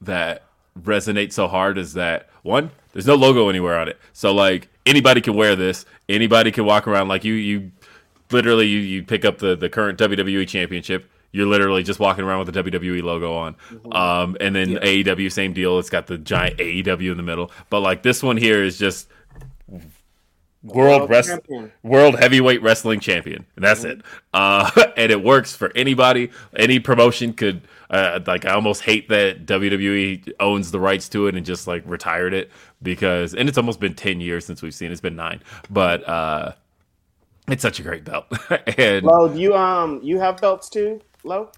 that 0.00 0.44
resonates 0.80 1.32
so 1.32 1.48
hard 1.48 1.76
is 1.76 1.92
that 1.94 2.28
one, 2.42 2.70
there's 2.92 3.06
no 3.06 3.14
logo 3.14 3.48
anywhere 3.48 3.78
on 3.78 3.88
it, 3.88 3.98
so 4.12 4.34
like 4.34 4.68
anybody 4.86 5.20
can 5.20 5.34
wear 5.34 5.54
this. 5.54 5.84
Anybody 6.08 6.50
can 6.50 6.64
walk 6.64 6.88
around 6.88 7.08
like 7.08 7.24
you. 7.24 7.34
You 7.34 7.72
literally 8.30 8.66
you, 8.66 8.78
you 8.78 9.02
pick 9.02 9.24
up 9.24 9.38
the 9.38 9.54
the 9.56 9.68
current 9.68 9.98
WWE 9.98 10.48
championship. 10.48 11.10
You're 11.32 11.46
literally 11.46 11.82
just 11.82 12.00
walking 12.00 12.24
around 12.24 12.44
with 12.46 12.54
the 12.54 12.62
WWE 12.62 13.02
logo 13.02 13.34
on. 13.34 13.56
Um, 13.92 14.36
and 14.40 14.56
then 14.56 14.68
AEW, 14.76 15.30
same 15.30 15.52
deal. 15.52 15.78
It's 15.78 15.90
got 15.90 16.06
the 16.06 16.18
giant 16.18 16.56
AEW 16.58 17.10
in 17.10 17.16
the 17.16 17.22
middle. 17.22 17.50
But 17.70 17.80
like 17.80 18.02
this 18.02 18.22
one 18.22 18.36
here 18.36 18.62
is 18.62 18.78
just 18.78 19.08
world 20.62 21.08
World 21.08 21.70
world 21.82 22.18
heavyweight 22.18 22.62
wrestling 22.62 23.00
champion. 23.00 23.44
And 23.56 23.64
that's 23.64 23.84
it. 23.84 24.00
Uh, 24.32 24.70
and 24.96 25.12
it 25.12 25.22
works 25.22 25.54
for 25.54 25.70
anybody. 25.76 26.30
Any 26.56 26.80
promotion 26.80 27.32
could. 27.32 27.62
Uh, 27.90 28.20
like 28.26 28.44
I 28.44 28.52
almost 28.52 28.82
hate 28.82 29.08
that 29.08 29.46
WWE 29.46 30.32
owns 30.40 30.70
the 30.70 30.78
rights 30.80 31.08
to 31.10 31.26
it 31.26 31.34
and 31.34 31.46
just 31.46 31.66
like 31.66 31.82
retired 31.86 32.34
it 32.34 32.50
because 32.82 33.34
and 33.34 33.48
it's 33.48 33.56
almost 33.58 33.80
been 33.80 33.94
10 33.94 34.20
years 34.20 34.44
since 34.44 34.60
we've 34.62 34.74
seen 34.74 34.90
it. 34.90 34.92
it's 34.92 35.00
been 35.00 35.16
9 35.16 35.42
but 35.70 36.06
uh 36.08 36.52
it's 37.48 37.62
such 37.62 37.80
a 37.80 37.82
great 37.82 38.04
belt 38.04 38.26
and 38.78 39.04
Lo, 39.06 39.28
do 39.28 39.40
you 39.40 39.54
um 39.54 40.00
you 40.02 40.20
have 40.20 40.38
belts 40.40 40.68
too, 40.68 41.00
Lo? 41.24 41.50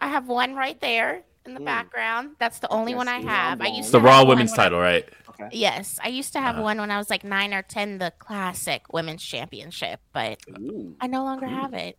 I 0.00 0.08
have 0.08 0.28
one 0.28 0.54
right 0.54 0.80
there 0.80 1.22
in 1.46 1.54
the 1.54 1.60
hmm. 1.60 1.64
background. 1.64 2.36
That's 2.38 2.58
the 2.58 2.70
only 2.70 2.92
Yes, 2.92 2.96
one 2.98 3.08
I 3.08 3.20
have. 3.20 3.60
I 3.60 3.66
used 3.68 3.92
the 3.92 3.98
to 3.98 4.04
Raw 4.04 4.18
have 4.18 4.28
women's 4.28 4.50
when 4.52 4.60
I- 4.60 4.64
title 4.64 4.80
right 4.80 5.08
Yes, 5.50 5.98
I 6.02 6.08
used 6.08 6.32
to 6.34 6.40
have 6.40 6.54
uh-huh. 6.54 6.62
one 6.62 6.78
when 6.78 6.90
I 6.92 6.96
was 6.98 7.10
like 7.10 7.24
nine 7.24 7.52
or 7.52 7.62
ten, 7.62 7.98
the 7.98 8.12
classic 8.20 8.92
women's 8.92 9.22
championship, 9.22 10.00
but 10.12 10.38
Ooh. 10.60 10.94
I 11.00 11.08
no 11.08 11.24
longer 11.24 11.46
mm. 11.46 11.50
have 11.50 11.74
it. 11.74 11.98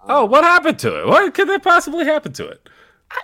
Um, 0.00 0.06
oh 0.10 0.24
what 0.26 0.44
happened 0.44 0.78
to 0.80 1.00
it 1.00 1.06
what 1.06 1.32
could 1.34 1.48
that 1.48 1.62
possibly 1.62 2.04
happen 2.04 2.32
to 2.34 2.46
it 2.48 2.68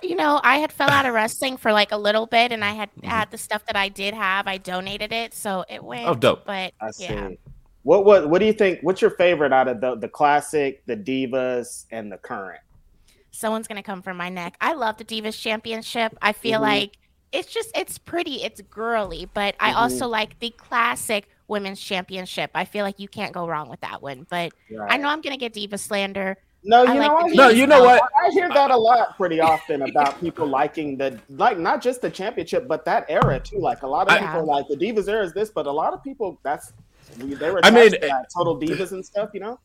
You 0.03 0.15
know, 0.15 0.39
I 0.43 0.57
had 0.57 0.71
fell 0.71 0.89
out 0.89 1.05
of 1.05 1.13
wrestling 1.15 1.57
for 1.57 1.71
like 1.73 1.91
a 1.91 1.97
little 1.97 2.25
bit, 2.25 2.51
and 2.51 2.63
I 2.63 2.71
had 2.73 2.89
Mm-hmm. 2.91 3.07
had 3.07 3.31
the 3.31 3.37
stuff 3.37 3.65
that 3.67 3.75
I 3.75 3.89
did 3.89 4.13
have. 4.13 4.47
I 4.47 4.57
donated 4.57 5.11
it, 5.13 5.33
so 5.33 5.63
it 5.69 5.79
oh, 5.81 5.85
went. 5.85 6.07
Oh, 6.07 6.15
dope. 6.15 6.45
But 6.45 6.73
I 6.81 6.91
see. 6.91 7.05
yeah, 7.05 7.29
What 7.83 8.05
what 8.05 8.29
what 8.29 8.39
do 8.39 8.45
you 8.45 8.53
think? 8.53 8.79
What's 8.81 9.01
your 9.01 9.11
favorite 9.11 9.53
out 9.53 9.67
of 9.67 9.79
the 9.81 9.95
the 9.95 10.09
classic, 10.09 10.85
the 10.85 10.97
divas, 10.97 11.85
and 11.91 12.11
the 12.11 12.17
current? 12.17 12.59
Someone's 13.39 13.67
gonna 13.67 13.81
come 13.83 14.01
for 14.01 14.13
my 14.13 14.29
neck. 14.29 14.55
I 14.59 14.73
love 14.73 14.97
the 14.97 15.05
Divas 15.05 15.39
Championship. 15.39 16.15
I 16.21 16.33
feel 16.33 16.59
Mhm. 16.59 16.63
like 16.63 16.97
it's 17.31 17.51
just 17.51 17.69
it's 17.77 17.97
pretty, 17.97 18.43
it's 18.43 18.59
girly, 18.61 19.29
but 19.33 19.55
I 19.59 19.73
also 19.73 20.07
like 20.07 20.37
the 20.39 20.49
classic 20.49 21.29
women's 21.47 21.79
championship. 21.79 22.51
I 22.53 22.65
feel 22.65 22.83
like 22.83 22.99
you 22.99 23.07
can't 23.07 23.31
go 23.33 23.47
wrong 23.47 23.69
with 23.69 23.79
that 23.81 24.01
one. 24.01 24.25
But 24.29 24.51
I 24.89 24.97
know 24.97 25.07
I'm 25.09 25.21
gonna 25.21 25.37
get 25.37 25.53
Diva 25.53 25.77
slander. 25.77 26.37
No, 26.63 26.83
you 26.83 26.89
I 26.89 26.93
know 26.95 27.13
like 27.13 27.31
I 27.31 27.35
No, 27.35 27.49
you 27.49 27.65
know 27.67 27.83
what? 27.83 28.03
I 28.21 28.29
hear 28.31 28.49
that 28.49 28.71
a 28.71 28.75
lot 28.77 29.15
pretty 29.15 29.39
often 29.39 29.81
about 29.83 30.19
people 30.19 30.45
liking 30.45 30.97
the 30.97 31.17
like 31.29 31.57
not 31.57 31.81
just 31.81 32.01
the 32.01 32.09
championship, 32.09 32.67
but 32.67 32.83
that 32.85 33.05
era 33.07 33.39
too. 33.39 33.59
Like 33.59 33.83
a 33.83 33.87
lot 33.87 34.07
of 34.07 34.13
I- 34.13 34.19
people 34.19 34.45
like 34.45 34.67
the 34.67 34.75
divas 34.75 35.07
era 35.07 35.23
is 35.23 35.31
this, 35.33 35.49
but 35.49 35.65
a 35.67 35.71
lot 35.71 35.93
of 35.93 36.03
people 36.03 36.37
that's 36.43 36.73
they 37.17 37.49
were 37.49 37.61
I 37.63 37.71
mean, 37.71 37.91
to 37.91 37.99
that 37.99 38.25
total 38.35 38.59
divas 38.59 38.91
and 38.91 39.05
stuff. 39.05 39.29
You 39.33 39.39
know, 39.39 39.59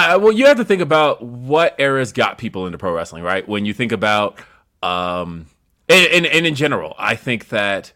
Uh, 0.00 0.18
well, 0.18 0.32
you 0.32 0.46
have 0.46 0.56
to 0.56 0.64
think 0.64 0.80
about 0.80 1.22
what 1.22 1.74
eras 1.78 2.12
got 2.12 2.38
people 2.38 2.66
into 2.66 2.78
pro 2.78 2.92
wrestling, 2.92 3.22
right? 3.22 3.46
When 3.46 3.66
you 3.66 3.74
think 3.74 3.92
about, 3.92 4.38
um, 4.82 5.46
and, 5.88 6.06
and, 6.06 6.26
and 6.26 6.46
in 6.46 6.54
general, 6.54 6.94
I 6.98 7.16
think 7.16 7.48
that 7.48 7.92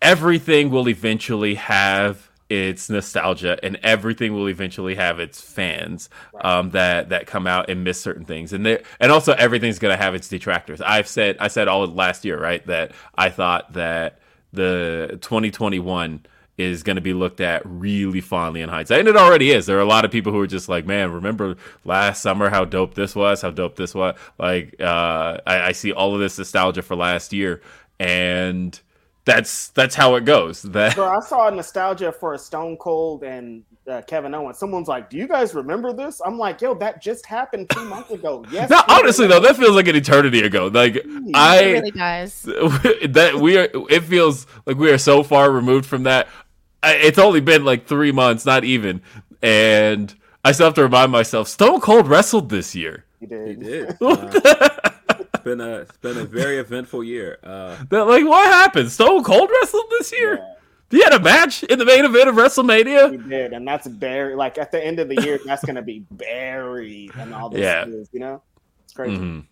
everything 0.00 0.70
will 0.70 0.88
eventually 0.88 1.56
have 1.56 2.30
its 2.48 2.88
nostalgia, 2.88 3.58
and 3.62 3.78
everything 3.82 4.32
will 4.32 4.48
eventually 4.48 4.94
have 4.94 5.20
its 5.20 5.38
fans 5.38 6.08
um, 6.40 6.70
that 6.70 7.10
that 7.10 7.26
come 7.26 7.46
out 7.46 7.68
and 7.68 7.84
miss 7.84 8.00
certain 8.00 8.24
things, 8.24 8.54
and 8.54 8.64
there, 8.64 8.82
and 9.00 9.12
also 9.12 9.34
everything's 9.34 9.78
gonna 9.78 9.98
have 9.98 10.14
its 10.14 10.28
detractors. 10.28 10.80
I've 10.80 11.06
said 11.06 11.36
I 11.40 11.48
said 11.48 11.68
all 11.68 11.86
last 11.86 12.24
year, 12.24 12.40
right, 12.40 12.66
that 12.66 12.92
I 13.14 13.28
thought 13.28 13.74
that 13.74 14.20
the 14.54 15.18
2021 15.20 16.24
is 16.58 16.82
going 16.82 16.96
to 16.96 17.02
be 17.02 17.14
looked 17.14 17.40
at 17.40 17.62
really 17.64 18.20
fondly 18.20 18.60
in 18.60 18.68
hindsight. 18.68 19.00
And 19.00 19.08
it 19.08 19.16
already 19.16 19.52
is. 19.52 19.66
There 19.66 19.78
are 19.78 19.82
a 19.82 19.86
lot 19.86 20.04
of 20.04 20.10
people 20.10 20.32
who 20.32 20.40
are 20.40 20.46
just 20.46 20.68
like, 20.68 20.84
man, 20.84 21.12
remember 21.12 21.56
last 21.84 22.20
summer 22.20 22.50
how 22.50 22.64
dope 22.64 22.94
this 22.94 23.14
was, 23.14 23.40
how 23.40 23.50
dope 23.50 23.76
this 23.76 23.94
was. 23.94 24.18
Like, 24.38 24.74
uh, 24.80 25.38
I, 25.46 25.60
I 25.60 25.72
see 25.72 25.92
all 25.92 26.14
of 26.14 26.20
this 26.20 26.36
nostalgia 26.36 26.82
for 26.82 26.96
last 26.96 27.32
year. 27.32 27.62
And 28.00 28.78
that's 29.28 29.68
that's 29.68 29.94
how 29.94 30.16
it 30.16 30.24
goes. 30.24 30.62
That 30.68 30.94
Bro, 30.96 31.06
I 31.06 31.20
saw 31.20 31.50
nostalgia 31.50 32.12
for 32.12 32.34
a 32.34 32.38
Stone 32.38 32.78
Cold 32.78 33.22
and 33.22 33.62
uh, 33.88 34.02
Kevin 34.06 34.34
Owens. 34.34 34.58
Someone's 34.58 34.88
like, 34.88 35.10
"Do 35.10 35.16
you 35.16 35.28
guys 35.28 35.54
remember 35.54 35.92
this?" 35.92 36.20
I'm 36.24 36.38
like, 36.38 36.60
"Yo, 36.60 36.74
that 36.74 37.02
just 37.02 37.26
happened 37.26 37.68
two 37.70 37.84
months 37.84 38.10
ago." 38.10 38.44
Yes. 38.50 38.70
no, 38.70 38.80
honestly 38.88 39.26
though, 39.26 39.40
that 39.40 39.56
feels 39.56 39.76
like 39.76 39.88
an 39.88 39.96
eternity 39.96 40.40
ago. 40.40 40.68
Like 40.68 40.96
It 40.96 41.06
I 41.34 41.72
really 41.72 41.90
does. 41.90 42.42
that 42.42 43.38
we 43.40 43.58
are. 43.58 43.68
It 43.90 44.04
feels 44.04 44.46
like 44.66 44.76
we 44.78 44.90
are 44.90 44.98
so 44.98 45.22
far 45.22 45.50
removed 45.50 45.86
from 45.86 46.04
that. 46.04 46.28
I- 46.82 46.94
It's 46.94 47.18
only 47.18 47.40
been 47.40 47.64
like 47.64 47.86
three 47.86 48.12
months, 48.12 48.44
not 48.46 48.64
even, 48.64 49.00
and 49.42 50.14
I 50.44 50.52
still 50.52 50.66
have 50.66 50.74
to 50.74 50.82
remind 50.82 51.12
myself. 51.12 51.48
Stone 51.48 51.80
Cold 51.80 52.06
wrestled 52.08 52.48
this 52.50 52.74
year. 52.74 53.04
he 53.20 53.26
did. 53.26 53.48
He 53.48 53.54
did. 53.64 53.96
Uh, 54.00 55.16
it's 55.20 55.42
been 55.44 55.60
a 55.60 55.76
it's 55.78 55.96
been 55.98 56.18
a 56.18 56.24
very 56.24 56.58
eventful 56.58 57.02
year. 57.02 57.38
Uh, 57.42 57.76
That 57.88 58.02
like 58.06 58.24
what 58.26 58.44
happened? 58.52 58.92
Stone 58.92 59.24
Cold 59.24 59.50
wrestled 59.50 59.86
this 59.90 60.12
year. 60.12 60.36
Yeah. 60.36 60.54
He 60.90 61.02
had 61.02 61.12
a 61.14 61.20
match 61.20 61.62
in 61.64 61.78
the 61.78 61.84
main 61.86 62.04
event 62.04 62.28
of 62.28 62.34
WrestleMania. 62.34 63.10
He 63.12 63.16
did, 63.28 63.52
and 63.54 63.66
that's 63.66 63.88
buried. 63.88 64.36
Like 64.36 64.58
at 64.58 64.70
the 64.72 64.84
end 64.84 64.98
of 65.00 65.08
the 65.08 65.22
year, 65.22 65.38
that's 65.44 65.64
gonna 65.64 65.80
be 65.82 66.04
buried 66.10 67.12
and 67.18 67.34
all 67.34 67.48
this. 67.48 67.60
Yeah. 67.62 67.84
News, 67.86 68.08
you 68.12 68.20
know, 68.20 68.42
it's 68.84 68.92
crazy. 68.92 69.16
Mhm. 69.16 69.44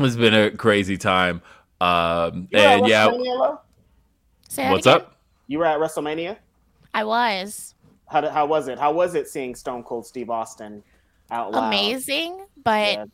It's 0.00 0.16
been 0.16 0.34
a 0.34 0.50
crazy 0.50 0.96
time. 0.96 1.40
Um, 1.80 2.48
You 2.50 2.58
were 2.58 2.64
at 2.64 2.78
and 2.78 2.88
yeah, 2.88 3.06
Say 4.48 4.70
what's 4.70 4.86
again? 4.86 4.96
up? 5.02 5.16
You 5.46 5.58
were 5.58 5.66
at 5.66 5.78
WrestleMania. 5.78 6.36
I 6.98 7.04
was 7.04 7.74
How 8.06 8.28
how 8.28 8.46
was 8.46 8.68
it? 8.68 8.78
How 8.78 8.92
was 8.92 9.14
it 9.14 9.28
seeing 9.28 9.54
Stone 9.54 9.84
Cold 9.84 10.06
Steve 10.06 10.30
Austin 10.30 10.82
out 11.30 11.52
loud? 11.52 11.68
amazing, 11.68 12.44
but 12.64 12.92
Yeah. 12.92 13.04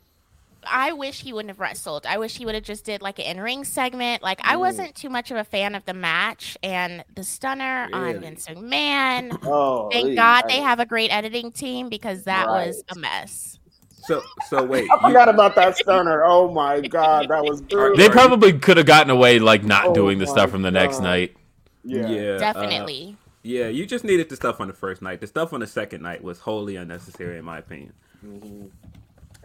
I 0.67 0.93
wish 0.95 1.21
he 1.21 1.35
wouldn't 1.35 1.51
have 1.51 1.61
wrestled. 1.61 2.07
I 2.07 2.17
wish 2.17 2.39
he 2.39 2.47
would 2.47 2.55
have 2.55 2.65
just 2.65 2.87
did 2.87 3.03
like 3.03 3.19
an 3.19 3.27
in-ring 3.27 3.65
segment. 3.65 4.23
Like 4.23 4.41
I 4.43 4.55
Mm. 4.55 4.61
wasn't 4.61 4.95
too 4.95 5.11
much 5.11 5.31
of 5.31 5.37
a 5.37 5.45
fan 5.45 5.75
of 5.75 5.85
the 5.85 5.93
match 5.93 6.57
and 6.63 7.05
the 7.15 7.23
stunner 7.23 7.89
on 7.93 8.03
Really? 8.03 8.19
Vince 8.21 8.47
McMahon. 8.47 9.39
Oh, 9.47 9.91
Thank 9.93 10.09
yeah. 10.11 10.15
God 10.15 10.45
they 10.49 10.61
have 10.63 10.81
a 10.81 10.87
great 10.87 11.11
editing 11.13 11.53
team 11.53 11.91
because 11.91 12.25
that 12.25 12.49
was 12.49 12.83
a 12.89 12.99
mess. 12.99 13.59
so 14.07 14.23
so 14.49 14.63
wait, 14.65 14.89
I 14.91 14.95
you- 14.95 15.01
forgot 15.09 15.29
about 15.29 15.55
that 15.57 15.77
stunner. 15.77 16.25
Oh 16.25 16.51
my 16.51 16.81
god, 16.81 17.29
that 17.29 17.43
was 17.45 17.61
good. 17.61 17.99
They 17.99 18.09
probably 18.09 18.55
could 18.55 18.79
have 18.79 18.87
gotten 18.87 19.11
away 19.11 19.39
like 19.41 19.65
not 19.65 19.89
Oh 19.89 19.95
doing 19.95 20.19
the 20.19 20.27
stuff 20.27 20.51
from 20.51 20.63
the 20.63 20.71
next 20.71 21.01
night. 21.01 21.37
yeah. 21.85 22.07
yeah, 22.09 22.31
uh, 22.37 22.39
Definitely. 22.39 23.17
Yeah, 23.45 23.69
you 23.69 23.87
just 23.87 24.05
needed 24.05 24.29
the 24.29 24.37
stuff 24.37 24.61
on 24.61 24.67
the 24.69 24.75
first 24.75 25.03
night. 25.03 25.21
The 25.21 25.27
stuff 25.27 25.53
on 25.53 25.61
the 25.61 25.67
second 25.67 26.03
night 26.03 26.25
was 26.25 26.41
wholly 26.41 26.77
unnecessary, 26.77 27.39
in 27.39 27.45
my 27.45 27.59
opinion. 27.59 27.93
Mhm. 28.25 28.71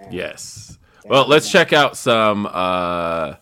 Yes. 0.10 0.78
Well, 1.06 1.28
let's 1.28 1.52
check 1.52 1.74
out 1.74 1.98
some 1.98 2.48
uh 2.52 3.36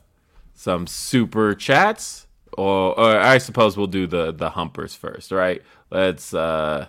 some 0.53 0.87
super 0.87 1.53
chats 1.53 2.27
or 2.57 2.99
or 2.99 3.17
I 3.19 3.37
suppose 3.37 3.77
we'll 3.77 3.87
do 3.87 4.07
the 4.07 4.31
the 4.33 4.49
humpers 4.49 4.95
first, 4.95 5.31
right? 5.31 5.61
Let's 5.91 6.33
uh 6.33 6.87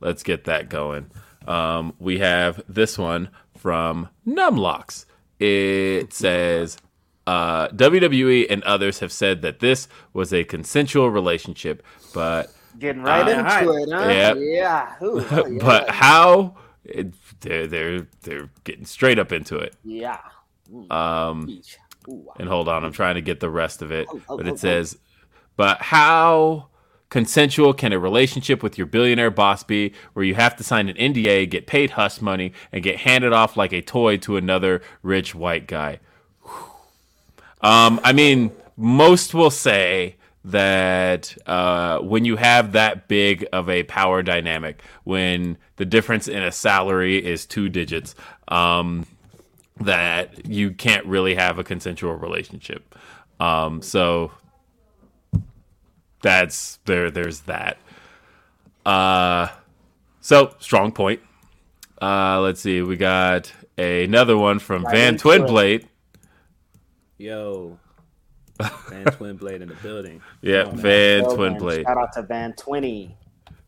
let's 0.00 0.22
get 0.22 0.44
that 0.44 0.68
going. 0.68 1.10
Um 1.46 1.92
we 1.98 2.18
have 2.18 2.62
this 2.68 2.98
one 2.98 3.28
from 3.56 4.08
Numlocks. 4.26 5.04
It 5.38 6.12
says 6.12 6.78
uh, 7.26 7.68
WWE 7.68 8.46
and 8.50 8.62
others 8.64 8.98
have 9.00 9.10
said 9.10 9.40
that 9.42 9.60
this 9.60 9.88
was 10.12 10.32
a 10.32 10.44
consensual 10.44 11.10
relationship, 11.10 11.82
but 12.12 12.52
Getting 12.78 13.02
right 13.02 13.26
Uh, 13.26 13.30
into 13.30 13.72
it, 13.72 13.88
huh? 13.92 14.08
Yep. 14.08 14.36
Yeah. 14.40 14.94
Ooh, 15.02 15.24
oh, 15.30 15.46
yeah. 15.46 15.58
but 15.60 15.90
how 15.90 16.56
it, 16.84 17.12
they're 17.40 17.66
they're 17.66 18.06
they're 18.22 18.50
getting 18.64 18.84
straight 18.86 19.18
up 19.18 19.32
into 19.32 19.56
it. 19.58 19.74
yeah. 19.84 20.18
Um, 20.90 21.60
and 22.38 22.48
hold 22.48 22.68
on, 22.68 22.84
I'm 22.84 22.92
trying 22.92 23.14
to 23.16 23.22
get 23.22 23.40
the 23.40 23.50
rest 23.50 23.82
of 23.82 23.92
it. 23.92 24.06
Oh, 24.10 24.20
oh, 24.30 24.36
But 24.36 24.46
it 24.46 24.58
says, 24.58 24.98
but 25.56 25.80
how 25.82 26.68
consensual 27.10 27.72
can 27.74 27.92
a 27.92 27.98
relationship 27.98 28.62
with 28.62 28.76
your 28.76 28.86
billionaire 28.86 29.30
boss 29.30 29.62
be 29.62 29.92
where 30.14 30.24
you 30.24 30.34
have 30.34 30.56
to 30.56 30.64
sign 30.64 30.88
an 30.88 30.96
NDA, 30.96 31.48
get 31.48 31.66
paid 31.66 31.90
hush 31.92 32.20
money, 32.20 32.52
and 32.72 32.82
get 32.82 33.00
handed 33.00 33.32
off 33.32 33.56
like 33.56 33.72
a 33.72 33.80
toy 33.82 34.16
to 34.18 34.36
another 34.36 34.82
rich 35.02 35.34
white 35.34 35.66
guy? 35.66 36.00
Um, 37.60 37.98
I 38.04 38.12
mean, 38.12 38.52
most 38.76 39.32
will 39.32 39.50
say 39.50 40.16
that 40.44 41.36
uh, 41.46 41.98
when 42.00 42.24
you 42.24 42.36
have 42.36 42.72
that 42.72 43.08
big 43.08 43.46
of 43.52 43.68
a 43.70 43.82
power 43.84 44.22
dynamic, 44.22 44.82
when 45.04 45.56
the 45.76 45.84
difference 45.84 46.28
in 46.28 46.42
a 46.42 46.52
salary 46.52 47.24
is 47.24 47.46
two 47.46 47.68
digits, 47.68 48.14
um, 48.48 49.06
that 49.80 50.46
you 50.46 50.70
can't 50.70 51.04
really 51.06 51.34
have 51.34 51.58
a 51.58 51.64
consensual 51.64 52.14
relationship. 52.14 52.94
Um, 53.40 53.82
so 53.82 54.32
that's 56.22 56.78
there. 56.84 57.10
There's 57.10 57.40
that. 57.40 57.78
Uh, 58.84 59.48
so 60.20 60.54
strong 60.58 60.92
point. 60.92 61.20
Uh, 62.00 62.40
let's 62.40 62.60
see. 62.60 62.82
We 62.82 62.96
got 62.96 63.52
another 63.78 64.36
one 64.36 64.58
from 64.58 64.84
Van 64.84 65.14
into 65.14 65.30
it. 65.30 65.42
Twinblade. 65.42 65.86
Yo, 67.16 67.78
Van 68.88 69.04
Twin 69.06 69.36
Blade 69.36 69.62
in 69.62 69.68
the 69.68 69.74
building. 69.76 70.20
Yeah, 70.42 70.62
Come 70.64 70.70
on, 70.70 70.76
man. 70.76 70.82
Van 70.82 71.22
Well, 71.22 71.36
man, 71.36 71.60
Twinblade. 71.60 71.82
Shout 71.84 71.98
out 71.98 72.12
to 72.14 72.22
Van 72.22 72.52
Twenty. 72.54 73.16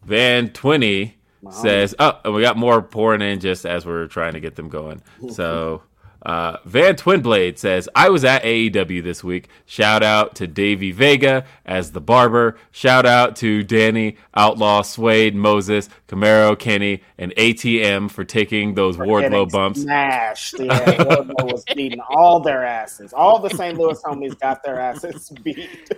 Van 0.05 0.51
Twinny 0.51 1.14
My 1.42 1.51
says, 1.51 1.94
"Oh, 1.99 2.18
and 2.25 2.35
we 2.35 2.42
got 2.42 2.57
more 2.57 2.81
pouring 2.83 3.22
in 3.22 3.40
just 3.40 3.66
as 3.66 3.85
we're 3.85 4.07
trying 4.07 4.35
to 4.35 4.40
get 4.40 4.55
them 4.57 4.68
going." 4.68 5.03
So, 5.33 5.83
uh, 6.27 6.57
Van 6.65 6.97
Twinblade 6.97 7.57
says, 7.57 7.89
"I 7.95 8.09
was 8.11 8.25
at 8.25 8.43
AEW 8.43 9.01
this 9.03 9.23
week. 9.23 9.49
Shout 9.65 10.03
out 10.03 10.35
to 10.37 10.49
Davey 10.49 10.91
Vega 10.91 11.45
as 11.65 11.93
the 11.93 12.01
barber. 12.01 12.57
Shout 12.73 13.07
out 13.07 13.37
to 13.37 13.62
Danny 13.62 14.17
Outlaw, 14.35 14.83
Swade, 14.83 15.37
Moses, 15.37 15.89
Camaro, 16.09 16.59
Kenny, 16.59 17.03
and 17.17 17.33
ATM 17.37 18.11
for 18.11 18.25
taking 18.25 18.75
those 18.75 18.97
Wardlow 18.97 19.49
bumps." 19.51 19.83
Smashed. 19.83 20.57
Yeah, 20.67 20.81
Wardlow 21.05 21.53
was 21.53 21.62
beating 21.75 22.01
all 22.11 22.41
their 22.41 22.65
asses. 22.65 23.12
All 23.12 23.39
the 23.39 23.51
St. 23.51 23.79
Louis 23.79 24.03
homies 24.03 24.37
got 24.41 24.65
their 24.65 24.81
asses 24.81 25.29
beat. 25.45 25.93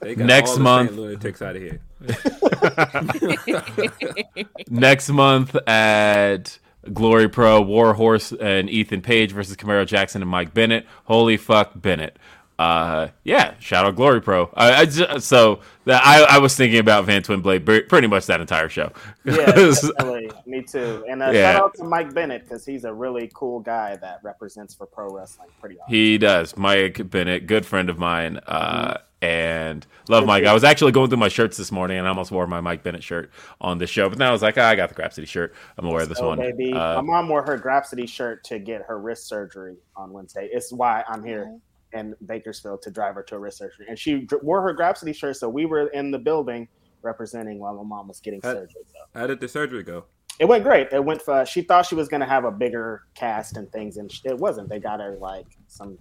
They 0.00 0.14
got 0.14 0.26
Next 0.26 0.50
all 0.50 0.56
the 0.56 0.62
month- 0.62 0.90
Saint 0.90 1.00
lunatics 1.00 1.42
out 1.42 1.56
of 1.56 1.62
here. 1.62 1.80
Next 4.70 5.08
month 5.08 5.56
at 5.68 6.58
Glory 6.92 7.28
Pro, 7.28 7.60
Warhorse 7.60 8.32
and 8.32 8.68
Ethan 8.68 9.02
Page 9.02 9.32
versus 9.32 9.56
Camaro 9.56 9.86
Jackson 9.86 10.22
and 10.22 10.30
Mike 10.30 10.52
Bennett. 10.52 10.86
Holy 11.04 11.36
fuck, 11.36 11.72
Bennett. 11.76 12.18
Uh, 12.62 13.08
yeah, 13.24 13.54
shout 13.58 13.84
out 13.84 13.96
Glory 13.96 14.20
Pro. 14.20 14.50
I, 14.54 14.72
I 14.82 14.84
ju- 14.86 15.18
so 15.20 15.60
that 15.84 16.00
I, 16.04 16.36
I 16.36 16.38
was 16.38 16.56
thinking 16.56 16.78
about 16.78 17.04
Van 17.06 17.22
Twin 17.22 17.40
Blade 17.40 17.64
pretty 17.66 18.06
much 18.06 18.26
that 18.26 18.40
entire 18.40 18.68
show. 18.68 18.92
Yeah. 19.24 19.72
Me 20.46 20.62
too. 20.62 21.04
And 21.08 21.22
uh, 21.22 21.30
Yeah. 21.30 21.52
shout 21.54 21.64
out 21.64 21.74
to 21.76 21.84
Mike 21.84 22.14
Bennett 22.14 22.44
because 22.44 22.64
he's 22.64 22.84
a 22.84 22.92
really 22.92 23.30
cool 23.34 23.60
guy 23.60 23.96
that 23.96 24.20
represents 24.22 24.74
for 24.74 24.86
pro 24.86 25.08
wrestling. 25.12 25.48
Pretty 25.60 25.78
awesome. 25.80 25.92
he 25.94 26.18
does. 26.18 26.56
Mike 26.56 27.10
Bennett, 27.10 27.46
good 27.46 27.66
friend 27.66 27.90
of 27.90 27.98
mine. 27.98 28.38
Uh, 28.46 28.98
and 29.22 29.86
love 30.08 30.26
Mike. 30.26 30.44
I 30.44 30.52
was 30.52 30.64
actually 30.64 30.90
going 30.90 31.08
through 31.08 31.18
my 31.18 31.28
shirts 31.28 31.56
this 31.56 31.70
morning 31.70 31.96
and 31.98 32.06
I 32.06 32.10
almost 32.10 32.32
wore 32.32 32.46
my 32.48 32.60
Mike 32.60 32.82
Bennett 32.82 33.04
shirt 33.04 33.30
on 33.60 33.78
this 33.78 33.88
show, 33.88 34.08
but 34.08 34.18
then 34.18 34.26
I 34.26 34.32
was 34.32 34.42
like, 34.42 34.58
ah, 34.58 34.62
I 34.68 34.74
got 34.74 34.88
the 34.88 34.96
Crap 34.96 35.12
City 35.12 35.26
shirt. 35.28 35.54
I'm 35.78 35.84
gonna 35.84 35.94
wear 35.94 36.06
this 36.06 36.18
So, 36.18 36.26
one. 36.26 36.38
baby, 36.38 36.72
Uh, 36.72 37.00
my 37.00 37.02
mom 37.02 37.28
wore 37.28 37.44
her 37.44 37.56
Grapsody 37.56 38.08
shirt 38.08 38.42
to 38.44 38.58
get 38.58 38.82
her 38.82 38.98
wrist 38.98 39.28
surgery 39.28 39.76
on 39.96 40.12
Wednesday. 40.12 40.48
It's 40.52 40.72
why 40.72 41.04
I'm 41.08 41.22
here 41.24 41.56
in 41.92 42.14
Bakersfield 42.26 42.82
to 42.82 42.90
drive 42.90 43.14
her 43.14 43.22
to 43.24 43.36
a 43.36 43.38
wrist 43.38 43.58
surgery. 43.58 43.86
And 43.88 43.98
she 43.98 44.26
wore 44.42 44.62
her 44.62 44.74
Grapsody 44.74 45.14
shirt, 45.14 45.36
so 45.36 45.48
we 45.48 45.66
were 45.66 45.88
in 45.88 46.10
the 46.10 46.18
building 46.18 46.68
representing 47.02 47.58
while 47.58 47.74
my 47.74 47.82
mom 47.82 48.08
was 48.08 48.20
getting 48.20 48.40
Huh? 48.42 48.54
surgery. 48.54 48.82
So 48.92 48.98
How 49.18 49.26
did 49.26 49.40
the 49.40 49.48
surgery 49.48 49.82
go? 49.82 50.04
it 50.38 50.46
went 50.46 50.64
great. 50.64 50.88
It 50.92 51.04
went. 51.04 51.20
For, 51.20 51.44
she 51.44 51.62
thought 51.62 51.84
she 51.86 51.94
was 51.94 52.08
going 52.08 52.20
to 52.20 52.26
have 52.26 52.44
a 52.44 52.50
bigger 52.50 53.02
cast 53.14 53.56
and 53.56 53.70
things, 53.70 53.98
and 53.98 54.10
it 54.24 54.36
wasn't. 54.36 54.68
They 54.68 54.78
got 54.80 54.98
her 55.00 55.16
like 55.20 55.46
some 55.68 55.98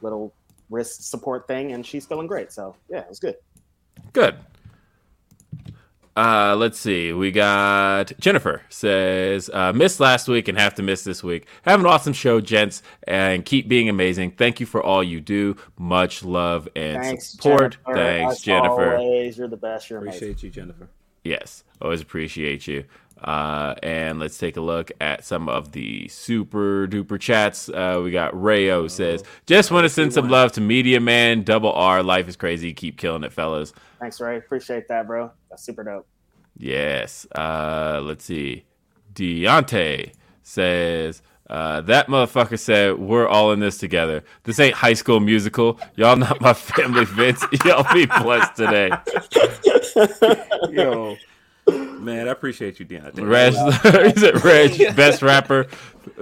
little 0.00 0.32
wrist 0.70 1.08
support 1.10 1.46
thing, 1.46 1.72
and 1.72 1.84
she's 1.86 2.06
feeling 2.06 2.26
great. 2.26 2.52
So 2.52 2.74
yeah, 2.88 3.00
it 3.00 3.08
was 3.08 3.20
good. 3.20 3.36
Good. 4.12 4.36
Uh, 6.16 6.56
let's 6.56 6.78
see. 6.78 7.12
We 7.12 7.30
got 7.30 8.10
Jennifer 8.18 8.62
says, 8.70 9.50
uh, 9.52 9.72
missed 9.74 10.00
last 10.00 10.28
week 10.28 10.48
and 10.48 10.56
have 10.56 10.74
to 10.76 10.82
miss 10.82 11.04
this 11.04 11.22
week. 11.22 11.46
Have 11.62 11.80
an 11.80 11.86
awesome 11.86 12.14
show, 12.14 12.40
gents, 12.40 12.82
and 13.06 13.44
keep 13.44 13.68
being 13.68 13.90
amazing. 13.90 14.30
Thank 14.32 14.58
you 14.58 14.64
for 14.64 14.82
all 14.82 15.04
you 15.04 15.20
do. 15.20 15.56
Much 15.78 16.24
love 16.24 16.68
and 16.74 17.02
Thanks, 17.02 17.26
support. 17.28 17.76
Jennifer. 17.84 17.94
Thanks, 17.94 18.34
As 18.36 18.40
Jennifer. 18.40 18.96
Always, 18.96 19.36
you're 19.36 19.48
the 19.48 19.58
best. 19.58 19.90
You're 19.90 19.98
amazing. 19.98 20.16
Appreciate 20.16 20.42
you, 20.42 20.50
Jennifer. 20.50 20.88
Yes, 21.22 21.64
always 21.82 22.00
appreciate 22.00 22.66
you. 22.66 22.84
Uh, 23.22 23.74
and 23.82 24.18
let's 24.18 24.36
take 24.38 24.56
a 24.56 24.60
look 24.60 24.92
at 25.00 25.24
some 25.24 25.48
of 25.48 25.72
the 25.72 26.06
super 26.08 26.86
duper 26.86 27.18
chats. 27.18 27.68
Uh, 27.68 28.00
we 28.04 28.10
got 28.10 28.40
Rayo 28.40 28.88
says, 28.88 29.24
just 29.46 29.70
want 29.70 29.84
to 29.84 29.88
send 29.88 30.12
some 30.12 30.28
love 30.28 30.52
to 30.52 30.60
Media 30.60 31.00
Man, 31.00 31.42
Double 31.42 31.72
R. 31.72 32.02
Life 32.02 32.28
is 32.28 32.36
crazy. 32.36 32.74
Keep 32.74 32.98
killing 32.98 33.24
it, 33.24 33.32
fellas. 33.32 33.72
Thanks, 34.00 34.20
Ray. 34.20 34.36
Appreciate 34.36 34.86
that, 34.88 35.06
bro. 35.06 35.30
That's 35.48 35.62
super 35.62 35.82
dope. 35.82 36.06
Yes. 36.58 37.26
Uh, 37.34 38.00
let's 38.04 38.24
see. 38.24 38.64
Deontay 39.14 40.12
says, 40.42 41.22
Uh, 41.48 41.80
that 41.82 42.08
motherfucker 42.08 42.58
said, 42.58 42.98
"We're 42.98 43.28
all 43.28 43.52
in 43.52 43.60
this 43.60 43.78
together. 43.78 44.24
This 44.42 44.58
ain't 44.58 44.74
High 44.74 44.94
School 44.94 45.20
Musical. 45.20 45.78
Y'all 45.94 46.16
not 46.16 46.40
my 46.40 46.52
family, 46.52 47.04
Vince. 47.04 47.44
Y'all 47.64 47.86
be 47.94 48.06
blessed 48.06 48.56
today." 48.56 48.90
Yo, 50.70 51.16
man, 51.68 52.28
I 52.28 52.30
appreciate 52.30 52.78
you, 52.80 52.86
Deontay. 52.86 53.28
Reg, 53.28 53.52
is 54.16 54.22
it 54.22 54.42
Reg, 54.44 54.96
best 54.96 55.22
rapper, 55.22 55.64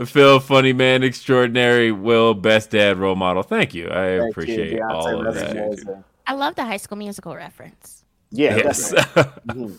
Phil, 0.07 0.41
funny 0.41 0.73
man 0.73 1.03
extraordinary, 1.03 1.93
Will, 1.93 2.35
best 2.35 2.71
dad 2.71 2.99
role 2.99 3.17
model. 3.17 3.43
Thank 3.43 3.75
you. 3.75 3.89
I 3.91 4.19
Thank 4.19 4.31
appreciate 4.31 4.81
Beyonce. 4.81 4.91
all 4.91 5.27
of 5.27 5.35
that. 5.35 5.51
amazing. 5.57 6.05
I 6.27 6.35
love 6.35 6.55
the 6.55 6.65
High 6.65 6.79
School 6.79 6.97
Musical 6.99 7.35
reference. 7.37 8.05
Yeah, 8.31 8.57
Yes. 8.57 8.91
definitely. 8.93 9.79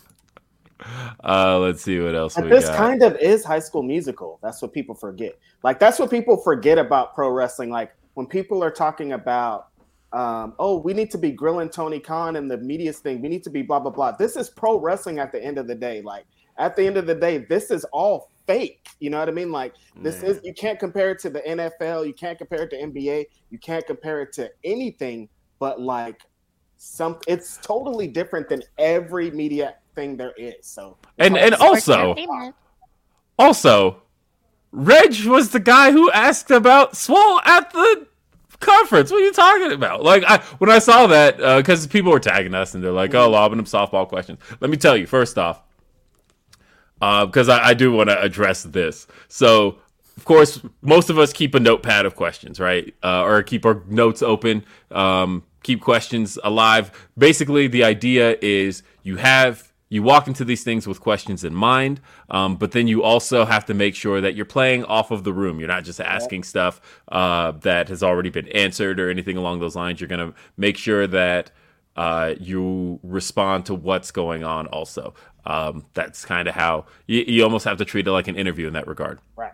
uh, 1.24 1.58
let's 1.58 1.82
see 1.82 1.98
what 2.00 2.14
else 2.14 2.34
But 2.34 2.44
we 2.44 2.50
this 2.50 2.66
got. 2.66 2.76
kind 2.76 3.02
of 3.02 3.16
is 3.16 3.44
High 3.44 3.58
School 3.58 3.82
Musical. 3.82 4.38
That's 4.42 4.62
what 4.62 4.72
people 4.72 4.94
forget. 4.94 5.36
Like 5.62 5.78
that's 5.80 5.98
what 5.98 6.10
people 6.10 6.36
forget 6.36 6.78
about 6.78 7.14
pro 7.14 7.28
wrestling. 7.30 7.70
Like 7.70 7.94
when 8.14 8.26
people 8.26 8.62
are 8.62 8.70
talking 8.70 9.12
about, 9.12 9.68
um, 10.16 10.54
oh, 10.58 10.78
we 10.78 10.94
need 10.94 11.10
to 11.10 11.18
be 11.18 11.30
grilling 11.30 11.68
Tony 11.68 12.00
Khan 12.00 12.36
and 12.36 12.50
the 12.50 12.56
media's 12.56 13.00
thing. 13.00 13.20
We 13.20 13.28
need 13.28 13.44
to 13.44 13.50
be 13.50 13.60
blah 13.60 13.80
blah 13.80 13.90
blah. 13.90 14.12
This 14.12 14.34
is 14.34 14.48
pro 14.48 14.80
wrestling 14.80 15.18
at 15.18 15.30
the 15.30 15.44
end 15.44 15.58
of 15.58 15.66
the 15.66 15.74
day. 15.74 16.00
Like 16.00 16.24
at 16.56 16.74
the 16.74 16.86
end 16.86 16.96
of 16.96 17.06
the 17.06 17.14
day, 17.14 17.38
this 17.50 17.70
is 17.70 17.84
all 17.92 18.30
fake. 18.46 18.86
You 18.98 19.10
know 19.10 19.18
what 19.18 19.28
I 19.28 19.32
mean? 19.32 19.52
Like 19.52 19.74
this 20.00 20.22
Man. 20.22 20.30
is 20.30 20.40
you 20.42 20.54
can't 20.54 20.78
compare 20.78 21.10
it 21.10 21.18
to 21.18 21.28
the 21.28 21.40
NFL. 21.40 22.06
You 22.06 22.14
can't 22.14 22.38
compare 22.38 22.62
it 22.62 22.70
to 22.70 22.76
NBA. 22.76 23.26
You 23.50 23.58
can't 23.58 23.86
compare 23.86 24.22
it 24.22 24.32
to 24.34 24.50
anything. 24.64 25.28
But 25.58 25.82
like 25.82 26.22
some, 26.78 27.18
it's 27.28 27.58
totally 27.58 28.08
different 28.08 28.48
than 28.48 28.62
every 28.78 29.30
media 29.30 29.74
thing 29.94 30.16
there 30.16 30.32
is. 30.38 30.54
So 30.62 30.96
and 31.18 31.36
and 31.36 31.54
also, 31.56 32.14
also, 33.38 34.02
Reg 34.72 35.26
was 35.26 35.50
the 35.50 35.60
guy 35.60 35.92
who 35.92 36.10
asked 36.12 36.50
about 36.50 36.96
Swole 36.96 37.42
at 37.44 37.70
the 37.72 38.06
conference. 38.60 39.10
What 39.10 39.22
are 39.22 39.24
you 39.24 39.32
talking 39.32 39.72
about? 39.72 40.02
Like, 40.02 40.24
I 40.26 40.38
when 40.58 40.70
I 40.70 40.78
saw 40.78 41.06
that, 41.08 41.36
because 41.58 41.86
people 41.86 42.12
were 42.12 42.20
tagging 42.20 42.54
us 42.54 42.74
and 42.74 42.82
they're 42.82 42.92
like, 42.92 43.14
"Oh, 43.14 43.30
lobbing 43.30 43.56
them 43.56 43.66
softball 43.66 44.08
questions." 44.08 44.38
Let 44.60 44.70
me 44.70 44.76
tell 44.76 44.96
you, 44.96 45.06
first 45.06 45.38
off, 45.38 45.62
uh, 47.00 47.26
because 47.26 47.48
I, 47.48 47.68
I 47.68 47.74
do 47.74 47.92
want 47.92 48.10
to 48.10 48.20
address 48.20 48.62
this. 48.62 49.06
So, 49.28 49.78
of 50.16 50.24
course, 50.24 50.60
most 50.82 51.10
of 51.10 51.18
us 51.18 51.32
keep 51.32 51.54
a 51.54 51.60
notepad 51.60 52.06
of 52.06 52.16
questions, 52.16 52.58
right? 52.58 52.94
Uh, 53.02 53.22
or 53.22 53.42
keep 53.42 53.66
our 53.66 53.82
notes 53.86 54.22
open, 54.22 54.64
um, 54.90 55.44
keep 55.62 55.80
questions 55.80 56.38
alive. 56.42 57.08
Basically, 57.18 57.68
the 57.68 57.84
idea 57.84 58.36
is 58.40 58.82
you 59.02 59.16
have 59.16 59.72
you 59.88 60.02
walk 60.02 60.26
into 60.26 60.44
these 60.44 60.64
things 60.64 60.86
with 60.86 61.00
questions 61.00 61.44
in 61.44 61.54
mind, 61.54 62.00
um, 62.30 62.56
but 62.56 62.72
then 62.72 62.88
you 62.88 63.02
also 63.02 63.44
have 63.44 63.64
to 63.66 63.74
make 63.74 63.94
sure 63.94 64.20
that 64.20 64.34
you're 64.34 64.44
playing 64.44 64.84
off 64.84 65.10
of 65.10 65.22
the 65.22 65.32
room. 65.32 65.60
You're 65.60 65.68
not 65.68 65.84
just 65.84 66.00
asking 66.00 66.42
stuff 66.42 66.80
uh, 67.08 67.52
that 67.62 67.88
has 67.88 68.02
already 68.02 68.30
been 68.30 68.48
answered 68.48 68.98
or 68.98 69.10
anything 69.10 69.36
along 69.36 69.60
those 69.60 69.76
lines. 69.76 70.00
You're 70.00 70.08
going 70.08 70.32
to 70.32 70.34
make 70.56 70.76
sure 70.76 71.06
that 71.06 71.52
uh, 71.94 72.34
you 72.40 72.98
respond 73.02 73.66
to 73.66 73.74
what's 73.74 74.10
going 74.10 74.42
on 74.42 74.66
also. 74.66 75.14
Um, 75.44 75.86
that's 75.94 76.24
kind 76.24 76.48
of 76.48 76.54
how 76.54 76.86
you, 77.06 77.24
you 77.26 77.44
almost 77.44 77.64
have 77.64 77.78
to 77.78 77.84
treat 77.84 78.06
it 78.08 78.12
like 78.12 78.26
an 78.28 78.36
interview 78.36 78.66
in 78.66 78.72
that 78.72 78.88
regard. 78.88 79.20
right. 79.36 79.52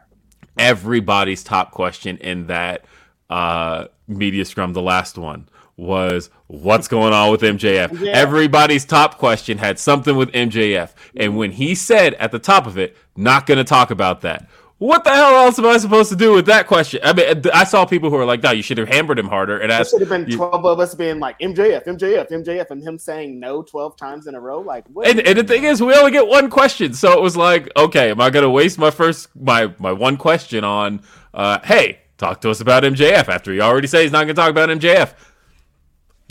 Everybody's 0.59 1.43
top 1.43 1.71
question 1.71 2.19
in 2.19 2.47
that 2.49 2.85
uh, 3.31 3.87
media 4.07 4.45
scrum, 4.45 4.73
the 4.73 4.83
last 4.83 5.17
one, 5.17 5.49
was 5.83 6.31
what's 6.47 6.89
going 6.89 7.13
on 7.13 7.31
with 7.31 7.41
MJF. 7.43 8.01
Yeah. 8.01 8.13
Everybody's 8.13 8.85
top 8.85 9.19
question 9.19 9.59
had 9.59 9.79
something 9.79 10.17
with 10.17 10.31
MJF. 10.33 10.91
And 11.17 11.37
when 11.37 11.53
he 11.53 11.75
said 11.75 12.15
at 12.15 12.31
the 12.33 12.39
top 12.39 12.67
of 12.67 12.79
it, 12.79 12.97
not 13.17 13.47
going 13.47 13.59
to 13.59 13.65
talk 13.65 13.91
about 13.91 14.21
that. 14.23 14.49
What 14.79 15.05
the 15.05 15.11
hell 15.11 15.37
else 15.37 15.61
am 15.61 15.67
I 15.67 15.77
supposed 15.79 16.11
to 16.11 16.17
do 16.17 16.33
with 16.35 16.47
that 16.47 16.67
question? 16.67 16.99
I 17.05 17.13
mean, 17.13 17.43
I 17.55 17.63
saw 17.63 17.85
people 17.85 18.11
who 18.11 18.17
are 18.17 18.25
like, 18.25 18.43
"No, 18.43 18.51
you 18.51 18.63
should 18.65 18.79
have 18.79 18.89
hammered 18.89 19.17
him 19.17 19.29
harder." 19.29 19.61
And 19.61 19.71
There 19.71 19.85
should 19.85 20.01
have 20.01 20.09
been 20.09 20.27
you- 20.29 20.37
12 20.37 20.65
of 20.67 20.81
us 20.81 20.93
being 20.97 21.21
like 21.21 21.39
MJF, 21.39 21.85
MJF, 21.87 22.29
MJF, 22.33 22.69
and 22.73 22.83
him 22.83 22.99
saying 22.99 23.39
no 23.39 23.63
12 23.63 23.97
times 23.97 24.27
in 24.27 24.35
a 24.35 24.41
row. 24.41 24.59
Like, 24.59 24.85
what? 24.93 25.07
And, 25.07 25.21
and 25.21 25.39
the 25.39 25.45
thing 25.45 25.63
is, 25.63 25.81
we 25.81 25.95
only 25.95 26.11
get 26.11 26.27
one 26.27 26.51
question, 26.51 26.95
so 26.95 27.13
it 27.13 27.21
was 27.23 27.37
like, 27.37 27.71
okay, 27.77 28.11
am 28.11 28.21
I 28.21 28.31
going 28.31 28.43
to 28.43 28.51
waste 28.51 28.77
my 28.77 28.91
first 28.91 29.29
my 29.41 29.73
my 29.79 29.93
one 29.93 30.17
question 30.17 30.65
on, 30.65 31.01
uh, 31.33 31.61
hey, 31.63 32.01
talk 32.19 32.41
to 32.41 32.51
us 32.51 32.61
about 32.61 32.83
MJF 32.83 33.29
after 33.29 33.53
he 33.53 33.61
already 33.61 33.87
said 33.87 34.03
he's 34.03 34.11
not 34.11 34.25
going 34.25 34.35
to 34.35 34.43
talk 34.43 34.51
about 34.51 34.69
MJF? 34.69 35.15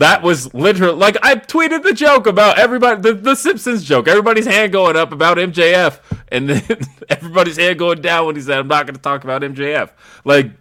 That 0.02 0.24
was 0.24 0.52
literally 0.56 0.96
like 0.96 1.16
I 1.22 1.36
tweeted 1.36 1.84
the 1.84 1.94
joke 1.94 2.26
about 2.26 2.58
everybody, 2.58 3.00
the, 3.02 3.14
the 3.14 3.36
Simpsons 3.36 3.84
joke, 3.84 4.08
everybody's 4.08 4.48
hand 4.48 4.72
going 4.72 4.96
up 4.96 5.12
about 5.12 5.38
MJF, 5.38 6.00
and 6.32 6.50
then 6.50 6.64
everybody's 7.10 7.58
hand 7.58 7.78
going 7.78 8.02
down 8.02 8.26
when 8.26 8.36
he 8.36 8.42
said, 8.42 8.58
"I'm 8.58 8.68
not 8.68 8.88
going 8.88 8.96
to 8.96 9.02
talk 9.02 9.24
about 9.24 9.44
MJF." 9.44 9.92
Like, 10.26 10.54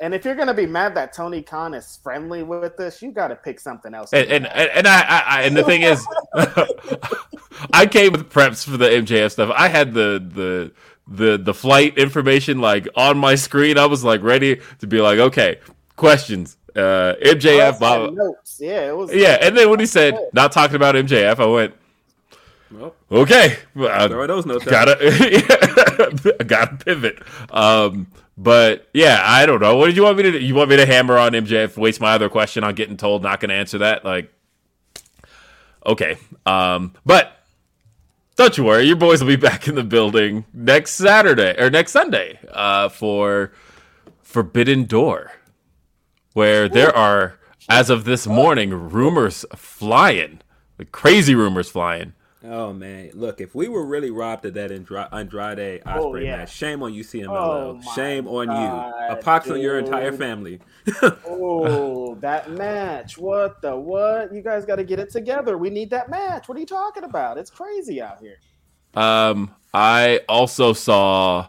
and 0.00 0.12
if 0.12 0.24
you're 0.24 0.34
going 0.34 0.48
to 0.48 0.54
be 0.54 0.66
mad 0.66 0.96
that 0.96 1.12
Tony 1.12 1.40
Khan 1.40 1.72
is 1.72 2.00
friendly 2.02 2.42
with 2.42 2.76
this, 2.76 3.00
you 3.00 3.12
got 3.12 3.28
to 3.28 3.36
pick 3.36 3.60
something 3.60 3.94
else. 3.94 4.12
and 4.12 4.28
and, 4.28 4.46
and, 4.46 4.70
and 4.70 4.88
I, 4.88 5.02
I, 5.02 5.18
I 5.18 5.42
and 5.42 5.56
the 5.56 5.62
thing 5.62 5.82
is, 5.82 6.04
I 7.72 7.86
came 7.86 8.10
with 8.10 8.28
preps 8.28 8.64
for 8.64 8.76
the 8.76 8.88
MJF 8.88 9.30
stuff. 9.30 9.52
I 9.56 9.68
had 9.68 9.94
the 9.94 10.20
the 10.34 10.72
the 11.06 11.38
the 11.38 11.54
flight 11.54 11.96
information 11.96 12.60
like 12.60 12.88
on 12.96 13.18
my 13.18 13.36
screen. 13.36 13.78
I 13.78 13.86
was 13.86 14.02
like 14.02 14.24
ready 14.24 14.60
to 14.80 14.86
be 14.88 15.00
like, 15.00 15.20
okay, 15.20 15.60
questions. 15.94 16.57
Uh, 16.76 17.14
MJF, 17.22 17.70
Us 17.70 17.78
blah, 17.78 18.10
notes. 18.10 18.58
Yeah, 18.60 18.88
it 18.88 18.96
was. 18.96 19.12
yeah. 19.14 19.38
And 19.40 19.56
then 19.56 19.70
when 19.70 19.80
he 19.80 19.86
said 19.86 20.18
not 20.32 20.52
talking 20.52 20.76
about 20.76 20.94
MJF, 20.94 21.38
I 21.38 21.46
went, 21.46 21.74
Well, 22.70 22.94
okay, 23.10 23.56
I 23.76 24.06
throw 24.08 24.26
those 24.26 24.46
notes 24.46 24.64
gotta 24.64 24.96
yeah, 25.02 26.42
gotta 26.46 26.76
pivot. 26.76 27.22
Um, 27.50 28.08
but 28.36 28.86
yeah, 28.94 29.20
I 29.24 29.46
don't 29.46 29.60
know. 29.60 29.76
What 29.76 29.86
did 29.86 29.96
you 29.96 30.04
want 30.04 30.16
me 30.16 30.22
to 30.24 30.32
do? 30.32 30.38
You 30.38 30.54
want 30.54 30.70
me 30.70 30.76
to 30.76 30.86
hammer 30.86 31.18
on 31.18 31.32
MJF? 31.32 31.76
Waste 31.76 32.00
my 32.00 32.12
other 32.12 32.28
question 32.28 32.62
on 32.62 32.74
getting 32.74 32.96
told 32.96 33.22
not 33.22 33.40
going 33.40 33.48
to 33.48 33.56
answer 33.56 33.78
that? 33.78 34.04
Like, 34.04 34.32
okay. 35.84 36.18
Um, 36.46 36.94
but 37.04 37.32
don't 38.36 38.56
you 38.56 38.62
worry, 38.62 38.84
your 38.84 38.94
boys 38.94 39.20
will 39.20 39.26
be 39.28 39.34
back 39.36 39.66
in 39.66 39.74
the 39.74 39.82
building 39.82 40.44
next 40.54 40.92
Saturday 40.92 41.60
or 41.60 41.68
next 41.70 41.90
Sunday 41.90 42.38
uh, 42.52 42.88
for 42.88 43.50
Forbidden 44.22 44.84
Door, 44.84 45.32
where 46.34 46.68
there 46.68 46.94
are, 46.96 47.38
as 47.68 47.90
of 47.90 48.04
this 48.04 48.26
morning, 48.26 48.70
rumors 48.70 49.44
flying, 49.56 50.40
like 50.78 50.92
crazy 50.92 51.34
rumors 51.34 51.68
flying. 51.70 52.14
Oh 52.44 52.72
man, 52.72 53.10
look! 53.14 53.40
If 53.40 53.52
we 53.56 53.66
were 53.66 53.84
really 53.84 54.12
robbed 54.12 54.44
of 54.44 54.54
that 54.54 54.70
Andra- 54.70 55.08
Andrade 55.12 55.82
Oh, 55.84 56.12
Ospreay 56.12 56.24
yeah. 56.24 56.36
match, 56.36 56.54
shame 56.54 56.84
on 56.84 56.94
you, 56.94 57.02
CMLL. 57.02 57.28
Oh, 57.30 57.80
shame 57.96 58.28
on 58.28 58.46
God, 58.46 58.94
you. 59.10 59.16
A 59.16 59.16
pox 59.20 59.50
on 59.50 59.60
your 59.60 59.76
entire 59.78 60.12
family. 60.12 60.60
Oh, 61.26 62.14
that 62.20 62.50
match. 62.52 63.18
What 63.18 63.60
the 63.60 63.74
what? 63.76 64.32
You 64.32 64.40
guys 64.40 64.64
got 64.64 64.76
to 64.76 64.84
get 64.84 65.00
it 65.00 65.10
together. 65.10 65.58
We 65.58 65.68
need 65.68 65.90
that 65.90 66.08
match. 66.10 66.48
What 66.48 66.56
are 66.56 66.60
you 66.60 66.66
talking 66.66 67.02
about? 67.02 67.38
It's 67.38 67.50
crazy 67.50 68.00
out 68.00 68.20
here. 68.20 68.36
Um, 68.94 69.52
I 69.74 70.20
also 70.28 70.72
saw. 70.72 71.48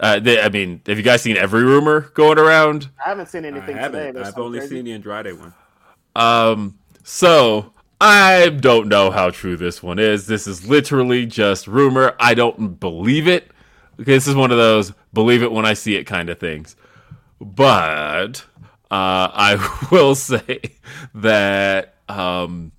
Uh, 0.00 0.18
they, 0.18 0.40
I 0.40 0.48
mean, 0.48 0.80
have 0.86 0.96
you 0.96 1.04
guys 1.04 1.20
seen 1.22 1.36
every 1.36 1.62
rumor 1.62 2.00
going 2.14 2.38
around? 2.38 2.88
I 3.04 3.10
haven't 3.10 3.28
seen 3.28 3.44
anything 3.44 3.66
today. 3.68 3.80
haven't. 3.80 4.14
There's 4.14 4.28
I've 4.28 4.38
only 4.38 4.58
crazy- 4.58 4.76
seen 4.76 4.84
the 4.86 4.92
Andrade 4.92 5.38
one. 5.38 5.54
Um, 6.16 6.78
so 7.04 7.72
I 8.00 8.48
don't 8.48 8.88
know 8.88 9.10
how 9.10 9.30
true 9.30 9.56
this 9.58 9.82
one 9.82 9.98
is. 9.98 10.26
This 10.26 10.46
is 10.46 10.66
literally 10.66 11.26
just 11.26 11.66
rumor. 11.66 12.16
I 12.18 12.32
don't 12.34 12.80
believe 12.80 13.28
it. 13.28 13.50
Okay, 14.00 14.14
this 14.14 14.26
is 14.26 14.34
one 14.34 14.50
of 14.50 14.56
those 14.56 14.92
believe 15.12 15.42
it 15.42 15.52
when 15.52 15.66
I 15.66 15.74
see 15.74 15.96
it 15.96 16.04
kind 16.04 16.30
of 16.30 16.38
things. 16.38 16.76
But 17.40 18.44
uh, 18.90 19.28
I 19.32 19.86
will 19.92 20.14
say 20.14 20.60
that 21.14 21.94
um, 22.08 22.72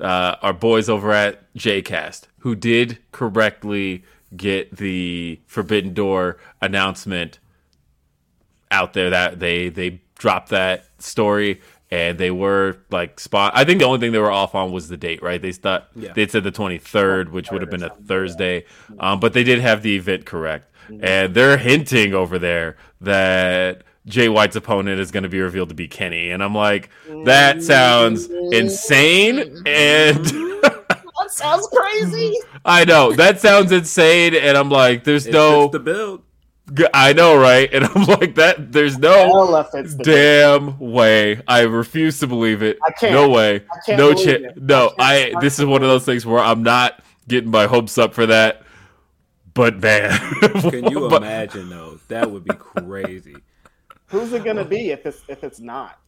uh, 0.00 0.36
our 0.42 0.52
boys 0.52 0.90
over 0.90 1.12
at 1.12 1.52
JCast, 1.54 2.24
who 2.40 2.54
did 2.54 2.98
correctly 3.12 4.04
get 4.36 4.76
the 4.76 5.40
Forbidden 5.46 5.94
Door 5.94 6.38
announcement 6.60 7.38
out 8.70 8.92
there, 8.92 9.10
that 9.10 9.40
they 9.40 9.68
they 9.68 10.00
dropped 10.16 10.50
that 10.50 10.86
story 10.98 11.60
and 11.90 12.16
they 12.16 12.30
were 12.30 12.78
like 12.90 13.20
spot. 13.20 13.52
I 13.54 13.64
think 13.64 13.80
the 13.80 13.84
only 13.84 13.98
thing 13.98 14.12
they 14.12 14.18
were 14.18 14.30
off 14.30 14.54
on 14.54 14.72
was 14.72 14.88
the 14.88 14.96
date, 14.96 15.22
right? 15.22 15.40
They 15.40 15.52
thought 15.52 15.88
Yeah. 15.94 16.12
they 16.14 16.26
said 16.26 16.44
the 16.44 16.50
twenty 16.50 16.78
third, 16.78 17.32
which 17.32 17.50
would 17.50 17.60
have 17.60 17.70
been 17.70 17.82
a 17.82 17.90
Thursday, 17.90 18.64
um, 18.98 19.20
but 19.20 19.34
they 19.34 19.44
did 19.44 19.60
have 19.60 19.82
the 19.82 19.96
event 19.96 20.24
correct, 20.24 20.72
mm-hmm. 20.88 21.04
and 21.04 21.34
they're 21.34 21.58
hinting 21.58 22.14
over 22.14 22.38
there 22.38 22.76
that. 23.00 23.82
Jay 24.04 24.28
White's 24.28 24.56
opponent 24.56 24.98
is 24.98 25.12
going 25.12 25.22
to 25.22 25.28
be 25.28 25.40
revealed 25.40 25.68
to 25.68 25.76
be 25.76 25.86
Kenny, 25.86 26.32
and 26.32 26.42
I'm 26.42 26.56
like, 26.56 26.90
that 27.24 27.58
mm-hmm. 27.58 27.60
sounds 27.64 28.28
insane, 28.50 29.38
and 29.38 30.18
mm-hmm. 30.18 30.81
That 31.22 31.30
sounds 31.30 31.68
crazy. 31.68 32.36
I 32.64 32.84
know 32.84 33.12
that 33.12 33.40
sounds 33.40 33.72
insane, 33.72 34.34
and 34.34 34.56
I'm 34.56 34.68
like, 34.70 35.04
there's 35.04 35.26
It's 35.26 35.32
no, 35.32 35.62
just 35.62 35.72
the 35.72 35.78
build. 35.80 36.22
I 36.94 37.12
know, 37.12 37.36
right? 37.38 37.72
And 37.72 37.84
I'm 37.84 38.04
like 38.04 38.36
that. 38.36 38.72
There's 38.72 38.98
no 38.98 39.12
Hell 39.12 39.56
if 39.56 39.70
the 39.72 40.02
damn 40.04 40.78
way. 40.78 41.42
I 41.46 41.62
refuse 41.62 42.20
to 42.20 42.26
believe 42.26 42.62
it. 42.62 42.78
I 42.86 42.92
can't. 42.92 43.12
No 43.12 43.28
way. 43.28 43.56
I 43.56 43.78
can't 43.84 43.98
no 43.98 44.14
chance. 44.14 44.44
No. 44.56 44.92
I 44.98 45.32
I. 45.36 45.40
This 45.40 45.58
is 45.58 45.64
one 45.64 45.82
of 45.82 45.88
those 45.88 46.04
things 46.04 46.24
where 46.24 46.42
I'm 46.42 46.62
not 46.62 47.02
getting 47.28 47.50
my 47.50 47.66
hopes 47.66 47.98
up 47.98 48.14
for 48.14 48.26
that. 48.26 48.62
but 49.54 49.80
man, 49.80 50.18
Can 50.40 50.90
you 50.90 51.08
but- 51.08 51.22
imagine 51.22 51.68
though? 51.68 51.98
That 52.08 52.30
would 52.30 52.44
be 52.44 52.54
crazy. 52.54 53.36
Who's 54.06 54.32
it 54.32 54.44
gonna 54.44 54.64
be 54.64 54.90
if 54.90 55.04
it's 55.06 55.22
if 55.28 55.42
it's 55.44 55.60
not? 55.60 55.98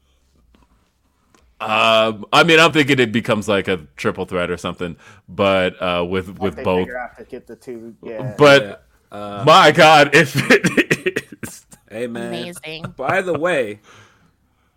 Um, 1.71 2.27
I 2.33 2.45
mean, 2.45 2.61
I'm 2.61 2.73
thinking 2.73 2.99
it 3.01 3.13
becomes 3.13 3.49
like 3.49 3.69
a 3.69 3.87
triple 3.97 4.25
threat 4.27 4.51
or 4.51 4.57
something, 4.57 4.97
but 5.29 5.81
uh, 5.83 6.05
with 6.05 6.29
Like 6.29 6.39
with 6.41 6.57
they 6.57 6.63
both. 6.65 6.81
figure 6.87 6.99
out 6.99 7.17
to 7.19 7.25
get 7.25 7.47
the 7.47 7.57
two. 7.57 7.97
Yeah. 8.03 8.35
But 8.39 8.87
Uh, 9.13 9.45
my 9.47 9.71
God, 9.73 10.15
if 10.15 10.35
it 10.51 11.27
is, 11.43 11.67
hey 11.91 12.07
man. 12.09 12.29
Amazing. 12.29 12.95
By 12.97 13.23
the 13.23 13.39
way, 13.39 13.81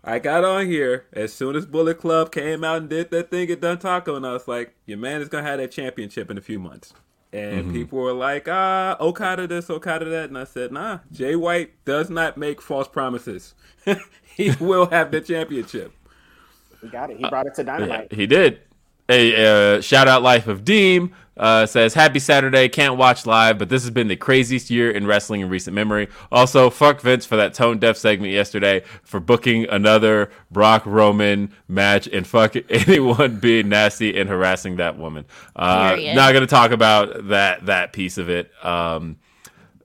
I 0.04 0.18
got 0.20 0.44
on 0.44 0.66
here 0.66 1.06
as 1.12 1.32
soon 1.32 1.56
as 1.56 1.66
Bullet 1.66 1.98
Club 1.98 2.30
came 2.32 2.62
out 2.62 2.78
and 2.78 2.88
did 2.88 3.10
that 3.10 3.30
thing 3.30 3.50
at 3.50 3.60
Dontaku, 3.60 4.16
and 4.16 4.24
I 4.26 4.32
was 4.32 4.46
like, 4.46 4.74
"Your 4.86 4.98
man 4.98 5.20
is 5.20 5.28
gonna 5.28 5.42
have 5.46 5.58
that 5.58 5.72
championship 5.72 6.30
in 6.30 6.38
a 6.38 6.40
few 6.40 6.58
months." 6.58 6.94
And 7.32 7.72
people 7.72 7.98
were 7.98 8.14
like, 8.14 8.46
"Ah, 8.48 8.96
Okada 9.00 9.46
this, 9.46 9.68
Okada 9.68 10.06
that," 10.06 10.28
and 10.30 10.38
I 10.38 10.44
said, 10.44 10.72
"Nah, 10.72 11.00
Jay 11.12 11.34
White 11.36 11.72
does 11.84 12.08
not 12.08 12.38
make 12.38 12.62
false 12.62 12.88
promises. 12.88 13.54
he 14.36 14.52
will 14.60 14.86
have 14.86 15.10
the 15.10 15.20
championship." 15.20 15.92
He 16.80 16.88
got 16.88 17.10
it. 17.10 17.18
He 17.18 17.28
brought 17.28 17.46
it 17.46 17.54
to 17.54 17.62
yeah, 17.62 17.78
Dynamite. 17.78 18.12
he 18.12 18.26
did. 18.26 18.60
A 19.10 19.76
uh, 19.76 19.80
shout 19.80 20.06
out, 20.06 20.22
Life 20.22 20.48
of 20.48 20.64
Deem 20.64 21.14
uh, 21.38 21.64
says, 21.64 21.94
"Happy 21.94 22.18
Saturday! 22.18 22.68
Can't 22.68 22.96
watch 22.98 23.24
live, 23.24 23.58
but 23.58 23.70
this 23.70 23.82
has 23.82 23.90
been 23.90 24.08
the 24.08 24.16
craziest 24.16 24.70
year 24.70 24.90
in 24.90 25.06
wrestling 25.06 25.40
in 25.40 25.48
recent 25.48 25.74
memory. 25.74 26.08
Also, 26.30 26.68
fuck 26.68 27.00
Vince 27.00 27.24
for 27.24 27.36
that 27.36 27.54
tone 27.54 27.78
deaf 27.78 27.96
segment 27.96 28.32
yesterday 28.32 28.82
for 29.04 29.18
booking 29.18 29.66
another 29.70 30.30
Brock 30.50 30.84
Roman 30.84 31.54
match, 31.68 32.06
and 32.08 32.26
fuck 32.26 32.54
anyone 32.68 33.38
being 33.38 33.70
nasty 33.70 34.18
and 34.18 34.28
harassing 34.28 34.76
that 34.76 34.98
woman. 34.98 35.24
Uh, 35.56 35.94
Period. 35.94 36.14
not 36.14 36.34
gonna 36.34 36.46
talk 36.46 36.70
about 36.70 37.28
that 37.28 37.64
that 37.64 37.94
piece 37.94 38.18
of 38.18 38.28
it, 38.28 38.50
um, 38.62 39.16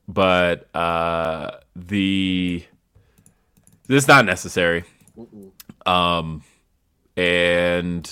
but 0.08 0.68
uh, 0.76 1.52
the 1.78 2.62
this 3.88 4.04
is 4.04 4.08
not 4.08 4.26
necessary. 4.26 4.84
Um, 5.86 6.44
and 7.18 8.09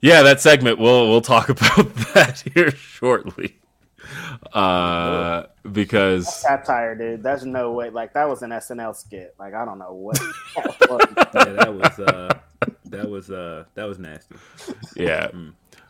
yeah, 0.00 0.22
that 0.22 0.40
segment 0.40 0.78
we'll 0.78 1.08
we'll 1.08 1.20
talk 1.20 1.48
about 1.48 1.94
that 2.14 2.42
here 2.54 2.70
shortly. 2.70 3.56
Uh, 4.52 5.44
because 5.72 6.32
Satire, 6.42 6.94
dude. 6.94 7.22
There's 7.22 7.44
no 7.44 7.72
way. 7.72 7.90
Like 7.90 8.14
that 8.14 8.28
was 8.28 8.42
an 8.42 8.50
SNL 8.50 8.94
skit. 8.96 9.34
Like 9.38 9.54
I 9.54 9.64
don't 9.64 9.78
know 9.78 9.92
what. 9.92 10.16
that 10.56 10.88
was. 10.90 11.06
Yeah, 11.34 11.52
that 11.52 11.74
was 11.74 11.98
uh, 11.98 12.38
that 12.86 13.10
was 13.10 13.30
uh, 13.30 13.64
that 13.74 13.84
was 13.84 13.98
nasty. 13.98 14.34
yeah, 14.96 15.28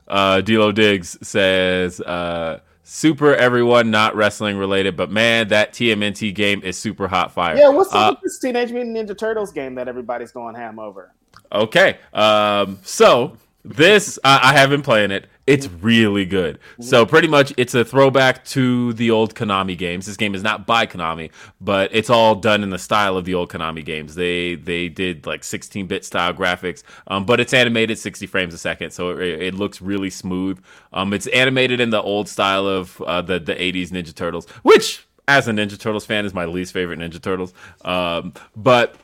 uh, 0.09 0.41
D'Lo 0.41 0.73
Diggs 0.73 1.17
says 1.27 2.01
uh, 2.01 2.61
super 2.83 3.35
everyone 3.35 3.91
not 3.91 4.17
wrestling 4.17 4.57
related, 4.57 4.97
but 4.97 5.11
man, 5.11 5.49
that 5.49 5.73
TMNT 5.73 6.35
game 6.35 6.63
is 6.65 6.77
super 6.79 7.07
hot 7.07 7.33
fire. 7.33 7.57
yeah, 7.57 7.69
what's 7.69 7.93
Uh, 7.95 7.99
up 8.11 8.23
with 8.23 8.33
this 8.33 8.39
Teenage 8.41 8.73
Mutant 8.73 8.97
Ninja 8.97 9.17
Turtles 9.17 9.53
game 9.53 9.75
that 9.77 9.87
everybody's 9.87 10.33
going 10.33 10.55
ham 10.57 10.79
over? 10.79 11.15
Okay. 11.53 11.99
Um, 12.13 12.79
so 12.83 13.37
this 13.65 14.19
I, 14.25 14.51
I 14.51 14.53
have 14.59 14.71
been 14.71 14.83
playing 14.83 15.11
it. 15.11 15.27
It's 15.47 15.67
really 15.67 16.27
good. 16.27 16.59
So 16.79 17.07
pretty 17.07 17.27
much 17.27 17.55
it's 17.57 17.75
a 17.75 17.83
throwback 17.83 18.45
to 18.47 18.93
the 18.93 19.11
old 19.11 19.35
Konami 19.35 19.79
games. 19.79 20.05
This 20.05 20.19
game 20.19 20.35
is 20.35 20.43
not 20.43 20.67
by 20.67 20.87
Konami, 20.87 21.31
but 21.59 21.89
it's 21.95 22.11
all 22.11 22.35
done 22.35 22.63
in 22.63 22.69
the 22.69 22.79
style 22.79 23.17
of 23.17 23.25
the 23.25 23.33
old 23.33 23.49
Konami 23.51 23.83
games. 23.83 24.15
They 24.15 24.57
they 24.57 24.91
did 24.91 25.25
like 25.25 25.41
16-bit 25.41 26.05
style 26.05 26.35
graphics, 26.35 26.83
um, 27.07 27.25
but 27.25 27.41
it's 27.41 27.55
animated 27.55 27.99
60 27.99 28.27
frames 28.27 28.53
a 28.53 28.59
second, 28.59 28.91
so 28.91 29.13
it, 29.13 29.43
it 29.43 29.55
looks 29.55 29.81
really 29.81 30.11
smooth. 30.11 30.63
Um, 30.93 31.15
it's 31.15 31.27
animated 31.29 31.81
in 31.81 31.89
the 31.89 32.03
old 32.03 32.29
style 32.29 32.67
of 32.67 33.01
uh, 33.01 33.23
the 33.23 33.39
the 33.39 33.55
80s 33.55 33.89
Ninja 33.89 34.15
Turtles, 34.15 34.47
which 34.63 35.07
as 35.29 35.49
a 35.49 35.53
Ninja 35.53 35.79
Turtles 35.79 36.05
fan 36.05 36.27
is 36.27 36.35
my 36.35 36.45
least 36.45 36.75
favorite 36.75 36.99
Ninja 36.99 37.23
Turtles. 37.23 37.55
Um, 37.87 38.35
but 38.55 38.97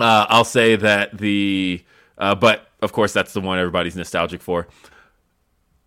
uh, 0.00 0.26
I'll 0.28 0.44
say 0.44 0.76
that 0.76 1.16
the, 1.16 1.84
uh, 2.16 2.34
but 2.34 2.68
of 2.80 2.92
course 2.92 3.12
that's 3.12 3.32
the 3.32 3.40
one 3.40 3.58
everybody's 3.58 3.96
nostalgic 3.96 4.40
for. 4.40 4.68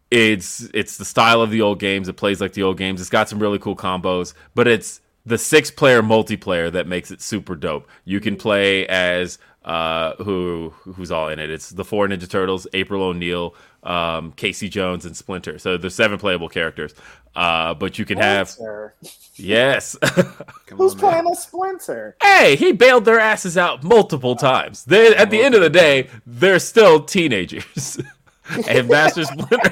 It's 0.10 0.70
it's 0.74 0.98
the 0.98 1.06
style 1.06 1.42
of 1.42 1.52
the 1.52 1.62
old 1.62 1.80
games. 1.80 2.10
It 2.10 2.18
plays 2.18 2.42
like 2.42 2.54
the 2.54 2.64
old 2.64 2.78
games. 2.78 3.00
It's 3.00 3.10
got 3.10 3.30
some 3.30 3.40
really 3.40 3.60
cool 3.60 3.78
combos, 3.78 4.34
but 4.54 4.68
it's 4.68 5.00
the 5.26 5.38
six 5.38 5.72
player 5.72 6.02
multiplayer 6.02 6.72
that 6.72 6.88
makes 6.88 7.12
it 7.12 7.22
super 7.22 7.56
dope. 7.56 7.88
You 8.04 8.20
can 8.20 8.36
play 8.36 8.86
as 8.88 9.38
uh, 9.64 10.16
who 10.16 10.74
who's 10.80 11.12
all 11.12 11.30
in 11.30 11.40
it. 11.40 11.50
It's 11.50 11.70
the 11.70 11.86
four 11.86 12.08
Ninja 12.08 12.30
Turtles, 12.30 12.68
April 12.74 13.04
O'Neil, 13.04 13.56
um, 13.84 14.32
Casey 14.34 14.70
Jones, 14.70 15.06
and 15.06 15.16
Splinter. 15.16 15.58
So 15.60 15.78
there's 15.78 15.96
seven 15.96 16.18
playable 16.20 16.50
characters. 16.50 16.94
Uh, 17.36 17.74
but 17.74 17.98
you 17.98 18.04
can 18.04 18.18
have 18.18 18.52
yes. 19.36 19.96
Who's 20.70 20.94
on, 20.96 21.00
man. 21.02 21.10
playing 21.24 21.26
a 21.32 21.36
Splinter? 21.36 22.16
hey, 22.22 22.58
he 22.58 22.74
bailed 22.74 23.06
their 23.06 23.20
asses 23.20 23.58
out 23.58 23.84
multiple 23.84 24.36
times. 24.36 24.84
They, 24.84 25.16
at 25.16 25.30
the 25.30 25.42
end 25.42 25.56
of 25.56 25.62
the 25.62 25.70
day, 25.70 26.10
they're 26.26 26.60
still 26.60 27.02
teenagers. 27.04 27.98
and 28.68 28.90
Master 28.90 29.24
Splinter. 29.24 29.58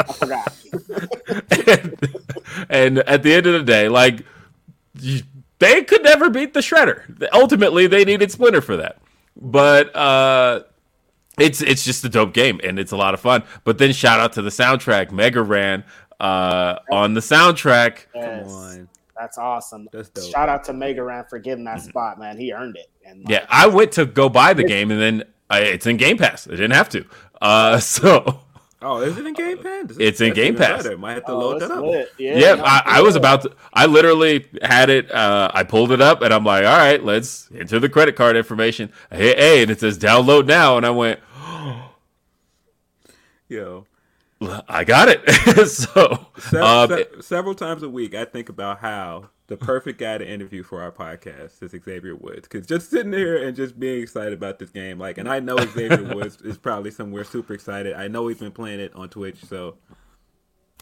I 0.00 0.12
forgot. 0.14 0.52
and, 1.68 1.96
and 2.68 2.98
at 2.98 3.22
the 3.22 3.32
end 3.34 3.46
of 3.46 3.52
the 3.52 3.62
day, 3.64 3.88
like, 3.88 4.24
you- 4.98 5.22
they 5.60 5.84
could 5.84 6.02
never 6.02 6.28
beat 6.28 6.54
the 6.54 6.60
Shredder. 6.60 7.28
Ultimately, 7.32 7.86
they 7.86 8.04
needed 8.04 8.32
Splinter 8.32 8.60
for 8.60 8.76
that. 8.78 8.98
But, 9.40 9.94
uh, 9.94 10.64
it's 11.38 11.62
it's 11.62 11.84
just 11.84 12.04
a 12.04 12.08
dope 12.08 12.34
game 12.34 12.60
and 12.62 12.78
it's 12.78 12.92
a 12.92 12.96
lot 12.96 13.14
of 13.14 13.20
fun. 13.20 13.42
But 13.64 13.78
then 13.78 13.92
shout 13.92 14.20
out 14.20 14.32
to 14.34 14.42
the 14.42 14.50
soundtrack, 14.50 15.12
Mega 15.12 15.42
Ran, 15.42 15.84
uh, 16.20 16.78
on 16.90 17.14
the 17.14 17.20
soundtrack. 17.20 18.06
Yes. 18.14 18.50
on. 18.50 18.88
That's 19.18 19.38
awesome. 19.38 19.88
That's 19.92 20.08
dope. 20.08 20.30
Shout 20.30 20.48
out 20.48 20.64
to 20.64 20.72
Mega 20.72 21.02
Ran 21.02 21.24
for 21.28 21.38
getting 21.38 21.64
that 21.64 21.80
spot, 21.80 22.18
man. 22.18 22.36
He 22.36 22.52
earned 22.52 22.76
it. 22.76 22.90
And 23.04 23.24
Yeah, 23.28 23.46
I 23.48 23.66
went 23.66 23.92
to 23.92 24.06
go 24.06 24.28
buy 24.28 24.52
the 24.52 24.64
game 24.64 24.90
and 24.90 25.00
then 25.00 25.24
I, 25.48 25.60
it's 25.60 25.86
in 25.86 25.96
Game 25.96 26.16
Pass. 26.16 26.48
I 26.48 26.52
didn't 26.52 26.72
have 26.72 26.88
to. 26.90 27.04
Uh, 27.40 27.78
so 27.78 28.40
Oh, 28.82 29.00
is 29.00 29.16
it 29.16 29.26
in 29.26 29.32
Game 29.34 29.58
Pass? 29.58 29.96
It's 29.98 30.20
in 30.20 30.28
That's 30.28 30.36
Game 30.36 30.54
even 30.54 30.56
Pass. 30.56 30.82
better. 30.82 30.98
Might 30.98 31.12
have 31.14 31.24
to 31.26 31.32
Oh, 31.32 31.38
load 31.38 31.60
that 31.60 31.70
up. 31.70 31.82
lit. 31.84 32.12
Yeah, 32.18 32.36
yeah, 32.38 32.54
no, 32.56 32.64
I, 32.64 32.82
I 32.84 33.00
was 33.02 33.14
about 33.16 33.42
to. 33.42 33.52
I 33.72 33.86
literally 33.86 34.46
had 34.62 34.90
it. 34.90 35.10
Uh, 35.10 35.50
I 35.54 35.62
pulled 35.62 35.92
it 35.92 36.00
up 36.00 36.22
and 36.22 36.34
I'm 36.34 36.44
like, 36.44 36.64
all 36.64 36.76
right, 36.76 37.02
let's 37.02 37.48
enter 37.56 37.78
the 37.78 37.88
credit 37.88 38.16
card 38.16 38.36
information. 38.36 38.92
Hey, 39.10 39.34
hey, 39.36 39.62
and 39.62 39.70
it 39.70 39.80
says 39.80 39.98
download 39.98 40.46
now, 40.46 40.76
and 40.76 40.84
I 40.84 40.90
went, 40.90 41.20
Yo, 43.48 43.86
I 44.68 44.84
got 44.84 45.08
it. 45.08 45.28
so, 45.68 46.26
Se- 46.38 46.58
um, 46.58 46.88
se- 46.88 47.06
several 47.20 47.54
times 47.54 47.82
a 47.82 47.88
week, 47.88 48.14
I 48.14 48.24
think 48.24 48.48
about 48.48 48.78
how 48.78 49.28
the 49.52 49.56
perfect 49.58 49.98
guy 49.98 50.16
to 50.16 50.26
interview 50.26 50.62
for 50.62 50.80
our 50.80 50.90
podcast 50.90 51.62
is 51.62 51.72
Xavier 51.84 52.16
Woods. 52.16 52.48
Because 52.48 52.66
just 52.66 52.88
sitting 52.88 53.12
here 53.12 53.36
and 53.36 53.54
just 53.54 53.78
being 53.78 54.00
excited 54.02 54.32
about 54.32 54.58
this 54.58 54.70
game, 54.70 54.98
like, 54.98 55.18
and 55.18 55.28
I 55.28 55.40
know 55.40 55.58
Xavier 55.58 56.02
Woods 56.14 56.40
is 56.40 56.56
probably 56.56 56.90
somewhere 56.90 57.22
super 57.22 57.52
excited. 57.52 57.92
I 57.92 58.08
know 58.08 58.26
he's 58.28 58.38
been 58.38 58.52
playing 58.52 58.80
it 58.80 58.94
on 58.94 59.10
Twitch, 59.10 59.44
so 59.44 59.76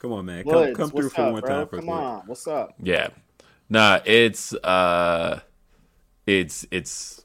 come 0.01 0.13
on, 0.13 0.25
man, 0.27 0.45
come, 0.45 0.55
Woods, 0.55 0.77
come 0.77 0.93
through 0.93 1.11
for 1.11 1.23
up, 1.23 1.33
one 1.33 1.43
bro? 1.43 1.51
time 1.51 1.67
for 1.67 1.79
Come 1.79 1.89
us. 1.89 1.95
on, 1.95 2.23
what's 2.27 2.47
up? 2.47 2.75
Yeah. 2.81 3.09
Nah, 3.69 3.99
it's 4.05 4.55
uh 4.55 5.41
it's 6.29 6.65
it's 6.71 7.25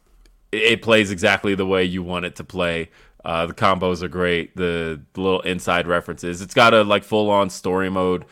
it 0.52 0.82
plays 0.82 1.12
exactly 1.12 1.54
the 1.54 1.66
way 1.68 1.84
you 1.84 2.02
want 2.02 2.26
it 2.26 2.36
to 2.38 2.43
play. 2.43 2.89
Uh 3.24 3.46
the 3.46 3.54
combos 3.54 4.02
are 4.02 4.08
great. 4.08 4.56
The, 4.56 5.00
the 5.14 5.22
little 5.22 5.41
inside 5.41 5.86
references. 5.88 6.41
It's 6.41 6.56
got 6.56 6.74
a 6.74 6.84
like 6.84 7.04
full 7.04 7.30
on 7.30 7.52
story 7.52 7.91
mode 7.91 8.26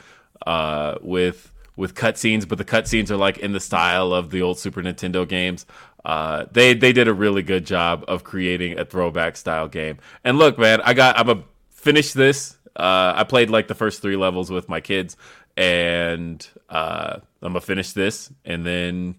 uh 0.47 0.97
with 1.01 1.52
with 1.75 1.95
cutscenes, 1.95 2.47
but 2.47 2.57
the 2.57 2.65
cutscenes 2.65 3.09
are 3.09 3.17
like 3.17 3.37
in 3.39 3.51
the 3.53 3.59
style 3.59 4.13
of 4.13 4.29
the 4.29 4.41
old 4.41 4.59
Super 4.59 4.81
Nintendo 4.81 5.27
games. 5.27 5.65
Uh 6.05 6.45
they 6.51 6.73
they 6.73 6.91
did 6.93 7.07
a 7.07 7.13
really 7.13 7.41
good 7.43 7.65
job 7.65 8.03
of 8.07 8.23
creating 8.23 8.77
a 8.79 8.85
throwback 8.85 9.37
style 9.37 9.67
game. 9.67 9.97
And 10.23 10.37
look, 10.37 10.57
man, 10.57 10.81
I 10.81 10.93
got 10.93 11.17
I'm 11.17 11.29
a 11.29 11.43
finish 11.71 12.13
this. 12.13 12.57
Uh 12.75 13.13
I 13.15 13.23
played 13.23 13.49
like 13.49 13.67
the 13.67 13.75
first 13.75 14.01
3 14.01 14.15
levels 14.15 14.51
with 14.51 14.67
my 14.69 14.81
kids 14.81 15.15
and 15.55 16.45
uh, 16.69 17.17
I'm 17.41 17.53
gonna 17.53 17.61
finish 17.61 17.91
this, 17.91 18.31
and 18.43 18.65
then 18.65 19.15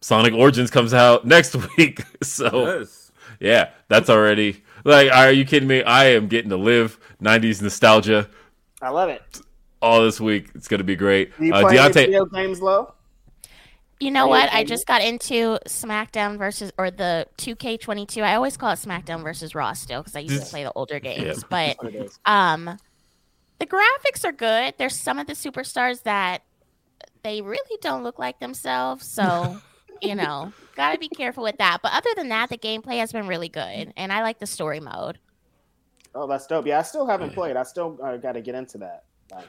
Sonic 0.00 0.34
Origins 0.34 0.70
comes 0.70 0.92
out 0.94 1.24
next 1.34 1.56
week. 1.76 2.02
so 2.22 2.78
Yes. 2.80 3.10
yeah, 3.40 3.70
that's 3.88 4.10
already 4.10 4.62
like, 4.84 5.10
are 5.10 5.32
you 5.32 5.44
kidding 5.44 5.68
me? 5.68 5.82
I 5.82 6.06
am 6.10 6.28
getting 6.28 6.50
to 6.50 6.56
live 6.56 6.98
'90s 7.22 7.62
nostalgia 7.62 8.28
I 8.80 8.90
love 8.90 9.08
it. 9.08 9.40
All 9.80 10.02
this 10.02 10.20
week. 10.20 10.50
It's 10.54 10.68
gonna 10.68 10.84
be 10.84 10.96
great. 10.96 11.36
Do 11.38 11.44
you 11.46 11.54
Uh, 11.54 11.60
play 11.62 11.76
Deontay, 11.76 11.94
video 12.06 12.24
games, 12.26 12.60
Lo? 12.60 12.94
You 14.00 14.10
know 14.12 14.28
what? 14.28 14.52
I 14.52 14.62
just 14.62 14.86
got 14.86 15.02
into 15.02 15.58
SmackDown 15.66 16.38
versus 16.38 16.70
or 16.78 16.90
the 16.90 17.26
2K22. 17.36 18.22
I 18.22 18.36
always 18.36 18.56
call 18.56 18.70
it 18.70 18.76
SmackDown 18.76 19.22
versus 19.24 19.54
Raw 19.54 19.72
still 19.72 20.02
because 20.02 20.14
I 20.14 20.20
used 20.20 20.44
to 20.44 20.50
play 20.50 20.62
the 20.62 20.72
older 20.74 21.00
games. 21.00 21.42
But 21.50 21.76
What 21.82 21.94
it 21.94 22.06
is. 22.06 22.18
um, 22.24 22.78
the 23.58 23.66
graphics 23.66 24.24
are 24.24 24.32
good. 24.32 24.74
There's 24.78 24.94
some 24.98 25.18
of 25.18 25.26
the 25.26 25.32
superstars 25.32 26.04
that 26.04 26.42
they 27.24 27.40
really 27.42 27.78
don't 27.80 28.04
look 28.04 28.18
like 28.20 28.38
themselves. 28.38 29.04
So 29.06 29.58
you 30.02 30.14
know, 30.14 30.52
gotta 30.76 30.98
be 30.98 31.08
careful 31.08 31.42
with 31.42 31.58
that. 31.58 31.80
But 31.82 31.92
other 31.92 32.10
than 32.16 32.28
that, 32.28 32.50
the 32.50 32.58
gameplay 32.58 32.98
has 32.98 33.10
been 33.12 33.26
really 33.26 33.48
good, 33.48 33.92
and 33.96 34.12
I 34.12 34.22
like 34.22 34.38
the 34.38 34.46
story 34.46 34.78
mode. 34.78 35.18
Oh, 36.14 36.26
that's 36.28 36.46
dope. 36.46 36.66
Yeah, 36.66 36.78
I 36.78 36.82
still 36.82 37.06
haven't 37.06 37.32
played. 37.34 37.56
I 37.56 37.64
still 37.64 37.98
uh, 38.02 38.16
got 38.16 38.32
to 38.32 38.40
get 38.40 38.54
into 38.54 38.78
that. 38.78 39.04
Like, 39.32 39.48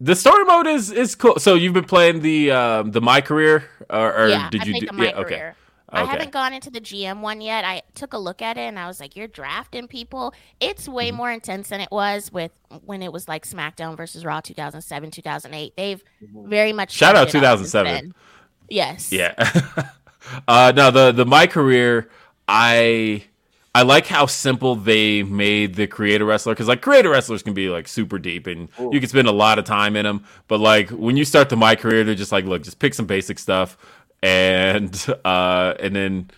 the 0.00 0.14
story 0.14 0.44
mode 0.44 0.66
is 0.66 0.90
is 0.90 1.14
cool. 1.14 1.38
So 1.38 1.54
you've 1.54 1.74
been 1.74 1.84
playing 1.84 2.20
the 2.20 2.50
um, 2.52 2.90
the 2.92 3.00
my 3.00 3.20
career, 3.20 3.64
or, 3.90 4.14
or 4.14 4.28
yeah, 4.28 4.48
did 4.50 4.62
I 4.62 4.64
you 4.66 4.80
do? 4.80 4.86
yeah, 4.96 5.10
okay. 5.16 5.36
career. 5.36 5.56
I 5.90 6.04
haven't 6.04 6.32
gone 6.32 6.52
into 6.52 6.68
the 6.70 6.82
GM 6.82 7.22
one 7.22 7.40
yet. 7.40 7.64
I 7.64 7.80
took 7.94 8.12
a 8.12 8.18
look 8.18 8.42
at 8.42 8.58
it 8.58 8.62
and 8.68 8.78
I 8.78 8.86
was 8.86 9.00
like, 9.00 9.16
"You're 9.16 9.26
drafting 9.26 9.88
people." 9.88 10.34
It's 10.60 10.86
way 10.86 11.08
Mm-hmm. 11.08 11.16
more 11.16 11.30
intense 11.32 11.68
than 11.70 11.80
it 11.80 11.90
was 11.90 12.30
with 12.30 12.52
when 12.84 13.02
it 13.02 13.10
was 13.10 13.26
like 13.26 13.46
SmackDown 13.46 13.96
versus 13.96 14.22
Raw 14.24 14.40
2007, 14.40 15.10
2008. 15.10 15.76
They've 15.76 16.04
very 16.20 16.74
much 16.74 16.92
Shout 16.92 17.16
out 17.16 17.30
stepped 17.30 17.42
it 17.42 17.46
up 17.46 17.58
since 17.58 17.72
2007. 17.72 18.14
Yes. 18.68 19.10
Yeah. 19.12 19.32
uh, 20.48 20.72
no, 20.76 20.90
the 20.90 21.10
the 21.12 21.24
my 21.24 21.46
career, 21.46 22.10
I 22.46 23.24
I 23.74 23.82
like 23.82 24.06
how 24.06 24.26
simple 24.26 24.74
they 24.74 25.22
made 25.22 25.74
the 25.74 25.86
creator 25.86 26.24
wrestler 26.24 26.54
because 26.54 26.68
like 26.68 26.82
creator 26.82 27.10
wrestlers 27.10 27.42
can 27.42 27.54
be 27.54 27.68
like 27.68 27.86
super 27.86 28.18
deep 28.18 28.46
and 28.46 28.68
you 28.78 28.98
can 28.98 29.08
spend 29.08 29.28
a 29.28 29.32
lot 29.32 29.58
of 29.58 29.64
time 29.64 29.94
in 29.94 30.04
them. 30.04 30.24
But 30.48 30.58
like 30.58 30.90
when 30.90 31.16
you 31.16 31.24
start 31.24 31.48
the 31.48 31.56
my 31.56 31.76
career, 31.76 32.02
they're 32.02 32.14
just 32.14 32.32
like, 32.32 32.44
look, 32.44 32.62
just 32.62 32.78
pick 32.78 32.94
some 32.94 33.06
basic 33.06 33.38
stuff 33.38 33.76
and 34.22 35.06
uh 35.24 35.74
and 35.78 35.94
then 35.94 36.30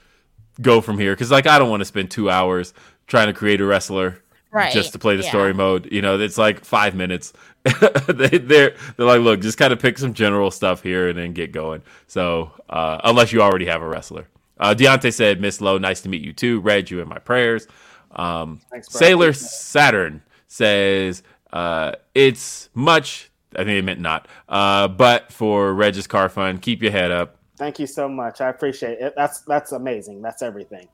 go 0.60 0.80
from 0.80 0.98
here 0.98 1.12
because 1.14 1.30
like 1.30 1.46
I 1.46 1.58
don't 1.58 1.70
want 1.70 1.80
to 1.80 1.86
spend 1.86 2.10
two 2.10 2.28
hours 2.28 2.74
trying 3.06 3.28
to 3.28 3.32
create 3.32 3.60
a 3.60 3.64
wrestler 3.64 4.22
Right, 4.52 4.72
just 4.72 4.92
to 4.94 4.98
play 4.98 5.14
the 5.14 5.22
yeah. 5.22 5.28
story 5.28 5.54
mode. 5.54 5.92
You 5.92 6.02
know, 6.02 6.18
it's 6.18 6.36
like 6.36 6.64
five 6.64 6.96
minutes. 6.96 7.32
they, 8.08 8.36
they're 8.38 8.74
they're 8.96 9.06
like, 9.06 9.20
look, 9.20 9.40
just 9.40 9.58
kind 9.58 9.72
of 9.72 9.78
pick 9.78 9.96
some 9.96 10.12
general 10.12 10.50
stuff 10.50 10.82
here 10.82 11.08
and 11.08 11.16
then 11.16 11.32
get 11.32 11.52
going. 11.52 11.82
So 12.08 12.50
uh, 12.68 13.00
unless 13.04 13.32
you 13.32 13.42
already 13.42 13.66
have 13.66 13.80
a 13.80 13.86
wrestler, 13.86 14.26
uh, 14.60 14.74
Deontay 14.74 15.12
said, 15.12 15.40
Miss 15.40 15.60
Lo, 15.60 15.78
nice 15.78 16.00
to 16.02 16.08
meet 16.08 16.22
you 16.22 16.32
too. 16.32 16.60
Read 16.60 16.90
you 16.90 17.00
in 17.00 17.08
my 17.08 17.18
prayers. 17.18 17.66
Um, 18.12 18.60
Thanks. 18.70 18.92
Sailor 18.92 19.32
Saturn 19.32 20.22
says 20.46 21.22
uh, 21.52 21.92
it's 22.14 22.68
much. 22.74 23.30
I 23.54 23.58
think 23.58 23.68
they 23.68 23.82
meant 23.82 24.00
not. 24.00 24.28
Uh, 24.48 24.86
but 24.86 25.32
for 25.32 25.74
Regis 25.74 26.06
Car 26.06 26.28
Fund, 26.28 26.62
keep 26.62 26.82
your 26.82 26.92
head 26.92 27.10
up. 27.10 27.36
Thank 27.56 27.78
you 27.78 27.86
so 27.86 28.08
much. 28.08 28.40
I 28.40 28.48
appreciate 28.48 29.00
it. 29.00 29.14
That's 29.16 29.40
that's 29.40 29.72
amazing. 29.72 30.22
That's 30.22 30.40
everything. 30.42 30.88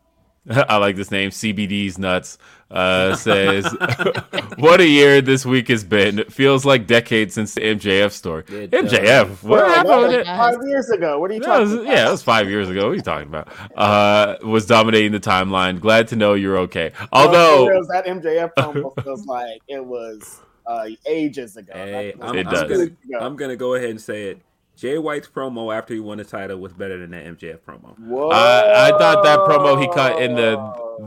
I 0.68 0.76
like 0.76 0.96
this 0.96 1.10
name. 1.10 1.30
CBD's 1.30 1.98
nuts 1.98 2.38
uh, 2.70 3.16
says, 3.16 3.64
"What 4.58 4.80
a 4.80 4.86
year 4.86 5.20
this 5.20 5.44
week 5.44 5.68
has 5.68 5.82
been. 5.84 6.18
It 6.18 6.32
feels 6.32 6.64
like 6.64 6.86
decades 6.86 7.34
since 7.34 7.54
the 7.54 7.60
MJF 7.62 8.12
story. 8.12 8.44
It 8.48 8.70
MJF, 8.70 9.42
what 9.42 9.58
Bro, 9.60 9.68
happened 9.68 9.88
that 9.90 9.98
with 9.98 10.06
was 10.08 10.14
it? 10.14 10.26
Yeah. 10.26 10.36
Five 10.38 10.58
years 10.66 10.90
ago. 10.90 11.18
What 11.18 11.30
are 11.30 11.34
you 11.34 11.40
That 11.40 11.46
talking 11.46 11.62
was- 11.62 11.72
about? 11.74 11.86
yeah, 11.86 12.08
it 12.08 12.10
was 12.10 12.22
five 12.22 12.48
years 12.48 12.68
ago. 12.68 12.84
What 12.84 12.92
are 12.92 12.94
you 12.94 13.02
talking 13.02 13.28
about? 13.28 13.48
Uh, 13.76 14.36
was 14.42 14.66
dominating 14.66 15.12
the 15.12 15.20
timeline. 15.20 15.80
Glad 15.80 16.08
to 16.08 16.16
know 16.16 16.34
you're 16.34 16.58
okay. 16.58 16.92
Although, 17.12 17.66
Bro, 17.66 17.84
that 17.86 18.06
MJF 18.06 18.52
promo 18.56 19.02
feels 19.02 19.26
like 19.26 19.60
it 19.68 19.84
was 19.84 20.40
uh, 20.66 20.86
ages 21.08 21.56
ago. 21.56 21.72
Hey, 21.74 22.14
I'm, 22.20 22.36
It 22.36 22.46
I'm 22.46 22.52
does. 22.52 22.62
gonna, 22.70 22.82
ago. 22.84 23.18
I'm 23.20 23.36
gonna 23.36 23.56
go 23.56 23.74
ahead 23.74 23.90
and 23.90 24.00
say 24.00 24.28
it. 24.30 24.40
Jay 24.76 24.98
White's 24.98 25.26
promo 25.26 25.74
after 25.74 25.94
he 25.94 26.00
won 26.00 26.18
the 26.18 26.24
title 26.24 26.58
was 26.58 26.72
better 26.72 26.98
than 26.98 27.10
that 27.12 27.24
MJF 27.24 27.60
promo. 27.60 27.98
Whoa. 27.98 28.28
I, 28.28 28.88
I 28.88 28.90
thought 28.90 29.24
that 29.24 29.38
promo 29.40 29.80
he 29.80 29.88
cut 29.88 30.20
in 30.20 30.34
the 30.36 30.56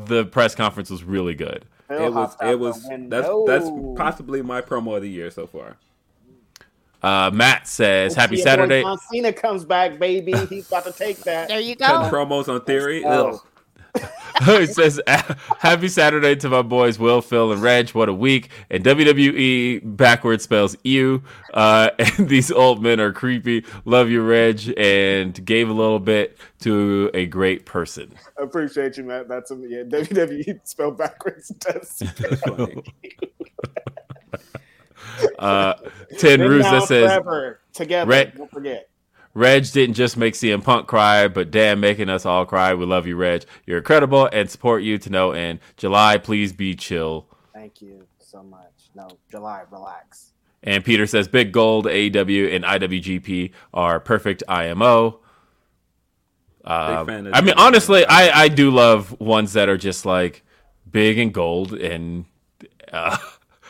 the 0.07 0.25
press 0.25 0.55
conference 0.55 0.89
was 0.89 1.03
really 1.03 1.35
good. 1.35 1.65
Phil 1.87 2.05
It 2.07 2.13
was 2.13 2.35
it 2.41 2.59
was 2.59 2.83
that's 3.09 3.29
that's 3.45 3.69
possibly 3.95 4.41
my 4.41 4.61
promo 4.61 4.95
of 4.95 5.03
the 5.03 5.09
year 5.09 5.29
so 5.29 5.45
far. 5.47 5.77
Uh, 7.01 7.31
Matt 7.33 7.65
says, 7.67 8.13
"Happy 8.13 8.35
Yeah, 8.35 8.43
boy, 8.43 8.49
Saturday." 8.49 8.81
John 8.81 8.97
Cena 9.09 9.31
comes 9.31 9.63
back, 9.63 9.99
baby. 9.99 10.33
He's 10.47 10.67
about 10.67 10.83
to 10.85 10.91
take 10.91 11.17
that. 11.19 11.47
There 11.47 11.59
you 11.59 11.75
Cutting 11.77 12.09
go. 12.09 12.15
promos 12.15 12.49
on 12.49 12.61
theory. 12.61 13.05
Oh. 13.05 13.29
Ugh. 13.35 13.41
he 14.45 14.65
says, 14.67 15.01
"Happy 15.07 15.87
Saturday 15.87 16.35
to 16.37 16.49
my 16.49 16.61
boys 16.61 16.99
Will, 16.99 17.21
Phil, 17.21 17.51
and 17.51 17.61
Reg. 17.61 17.89
What 17.89 18.09
a 18.09 18.13
week!" 18.13 18.49
And 18.69 18.83
WWE 18.83 19.81
backwards 19.97 20.43
spells 20.43 20.77
"you." 20.83 21.23
Uh, 21.53 21.89
and 21.99 22.29
these 22.29 22.51
old 22.51 22.81
men 22.81 22.99
are 22.99 23.11
creepy. 23.11 23.65
Love 23.85 24.09
you, 24.09 24.21
Reg, 24.21 24.73
and 24.77 25.43
gave 25.45 25.69
a 25.69 25.73
little 25.73 25.99
bit 25.99 26.37
to 26.61 27.09
a 27.13 27.25
great 27.25 27.65
person. 27.65 28.13
Appreciate 28.37 28.97
you, 28.97 29.03
Matt. 29.03 29.27
That's 29.27 29.51
a, 29.51 29.55
yeah. 29.55 29.83
WWE 29.83 30.59
spelled 30.63 30.97
backwards 30.97 31.49
does. 31.49 32.03
Uh, 35.37 35.73
Ten 36.17 36.41
Ruse 36.41 36.63
that 36.63 36.83
says, 36.83 37.11
forever 37.11 37.59
together. 37.73 38.09
Red- 38.09 38.37
Don't 38.37 38.51
forget. 38.51 38.88
Reg 39.39 39.71
didn't 39.71 39.95
just 39.95 40.17
make 40.17 40.33
CM 40.33 40.61
Punk 40.61 40.85
cry, 40.85 41.29
but 41.29 41.49
damn, 41.49 41.79
making 41.79 42.09
us 42.09 42.25
all 42.25 42.45
cry. 42.45 42.73
We 42.73 42.85
love 42.85 43.07
you, 43.07 43.15
Reg. 43.15 43.45
You're 43.65 43.77
incredible 43.77 44.29
and 44.33 44.49
support 44.49 44.83
you 44.83 44.97
to 44.97 45.09
no 45.09 45.31
end. 45.31 45.59
July, 45.77 46.17
please 46.17 46.51
be 46.51 46.75
chill. 46.75 47.25
Thank 47.53 47.81
you 47.81 48.05
so 48.19 48.43
much. 48.43 48.89
No, 48.93 49.07
July, 49.31 49.63
relax. 49.71 50.33
And 50.61 50.83
Peter 50.83 51.07
says 51.07 51.29
Big 51.29 51.53
Gold, 51.53 51.85
AEW, 51.85 52.53
and 52.53 52.65
IWGP 52.65 53.51
are 53.73 54.01
perfect 54.01 54.43
IMO. 54.49 55.21
Um, 56.65 57.05
fan 57.07 57.33
I 57.33 57.39
mean, 57.39 57.55
the- 57.55 57.61
honestly, 57.61 58.05
I, 58.05 58.43
I 58.43 58.47
do 58.49 58.69
love 58.71 59.17
ones 59.21 59.53
that 59.53 59.69
are 59.69 59.77
just 59.77 60.05
like 60.05 60.43
big 60.91 61.17
and 61.17 61.33
gold, 61.33 61.73
and 61.73 62.25
uh, 62.91 63.15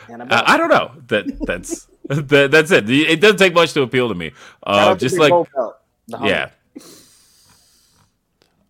I, 0.08 0.54
I 0.54 0.56
don't 0.56 0.68
know 0.68 0.90
that 1.06 1.26
that's 1.46 1.86
that, 2.28 2.50
that's 2.50 2.72
it. 2.72 2.90
It 2.90 3.20
doesn't 3.20 3.36
take 3.36 3.54
much 3.54 3.72
to 3.74 3.82
appeal 3.82 4.08
to 4.08 4.16
me. 4.16 4.32
Uh, 4.64 4.96
just 4.96 5.16
like 5.16 5.32
yeah. 6.20 6.50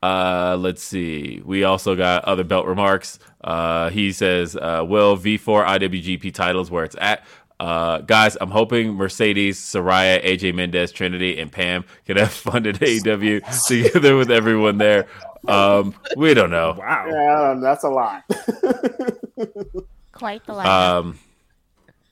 Uh, 0.02 0.58
let's 0.60 0.82
see. 0.82 1.40
We 1.42 1.64
also 1.64 1.96
got 1.96 2.24
other 2.26 2.44
belt 2.44 2.66
remarks. 2.66 3.18
Uh, 3.42 3.88
he 3.88 4.12
says, 4.12 4.56
uh, 4.56 4.84
"Will 4.86 5.16
V4 5.16 5.64
IWGP 5.64 6.34
titles 6.34 6.70
where 6.70 6.84
it's 6.84 6.96
at." 7.00 7.24
Uh, 7.58 8.02
guys, 8.02 8.36
I'm 8.42 8.50
hoping 8.50 8.92
Mercedes, 8.92 9.58
Saraya, 9.58 10.22
AJ 10.22 10.54
Mendez, 10.54 10.92
Trinity, 10.92 11.38
and 11.38 11.50
Pam 11.50 11.86
can 12.04 12.18
have 12.18 12.32
fun 12.32 12.66
at 12.66 12.76
AEW 12.76 13.66
together 13.66 14.16
with 14.16 14.30
everyone 14.30 14.76
there. 14.76 15.06
Um, 15.48 15.94
we 16.14 16.34
don't 16.34 16.50
know. 16.50 16.76
Wow. 16.78 17.06
Yeah, 17.08 17.50
um, 17.52 17.60
that's 17.62 17.84
a 17.84 17.88
lot. 17.88 18.24
Quite 20.12 20.44
the 20.44 20.52
lot. 20.52 20.66
Um, 20.66 21.18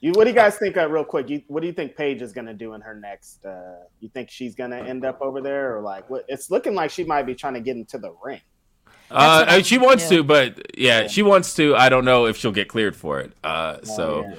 you, 0.00 0.12
what 0.12 0.24
do 0.24 0.30
you 0.30 0.36
guys 0.36 0.56
think? 0.56 0.76
Uh, 0.76 0.88
real 0.88 1.04
quick, 1.04 1.28
you, 1.28 1.42
what 1.48 1.60
do 1.60 1.66
you 1.66 1.72
think 1.72 1.96
Paige 1.96 2.22
is 2.22 2.32
going 2.32 2.46
to 2.46 2.54
do 2.54 2.74
in 2.74 2.80
her 2.80 2.94
next? 2.94 3.44
Uh, 3.44 3.76
you 4.00 4.08
think 4.08 4.30
she's 4.30 4.54
going 4.54 4.70
to 4.70 4.78
end 4.78 5.04
up 5.04 5.20
over 5.20 5.40
there, 5.40 5.76
or 5.76 5.82
like 5.82 6.08
what? 6.08 6.24
It's 6.28 6.50
looking 6.50 6.74
like 6.74 6.90
she 6.90 7.04
might 7.04 7.24
be 7.24 7.34
trying 7.34 7.54
to 7.54 7.60
get 7.60 7.76
into 7.76 7.98
the 7.98 8.14
ring. 8.22 8.40
uh, 9.10 9.44
what 9.44 9.48
I 9.48 9.62
she 9.62 9.78
wants 9.78 10.08
too. 10.08 10.18
to, 10.18 10.22
but 10.22 10.78
yeah, 10.78 11.06
she 11.08 11.22
wants 11.22 11.54
to. 11.54 11.74
I 11.74 11.88
don't 11.88 12.04
know 12.04 12.26
if 12.26 12.36
she'll 12.36 12.52
get 12.52 12.68
cleared 12.68 12.94
for 12.94 13.20
it. 13.20 13.32
Uh, 13.42 13.82
so 13.82 14.22
yeah. 14.22 14.34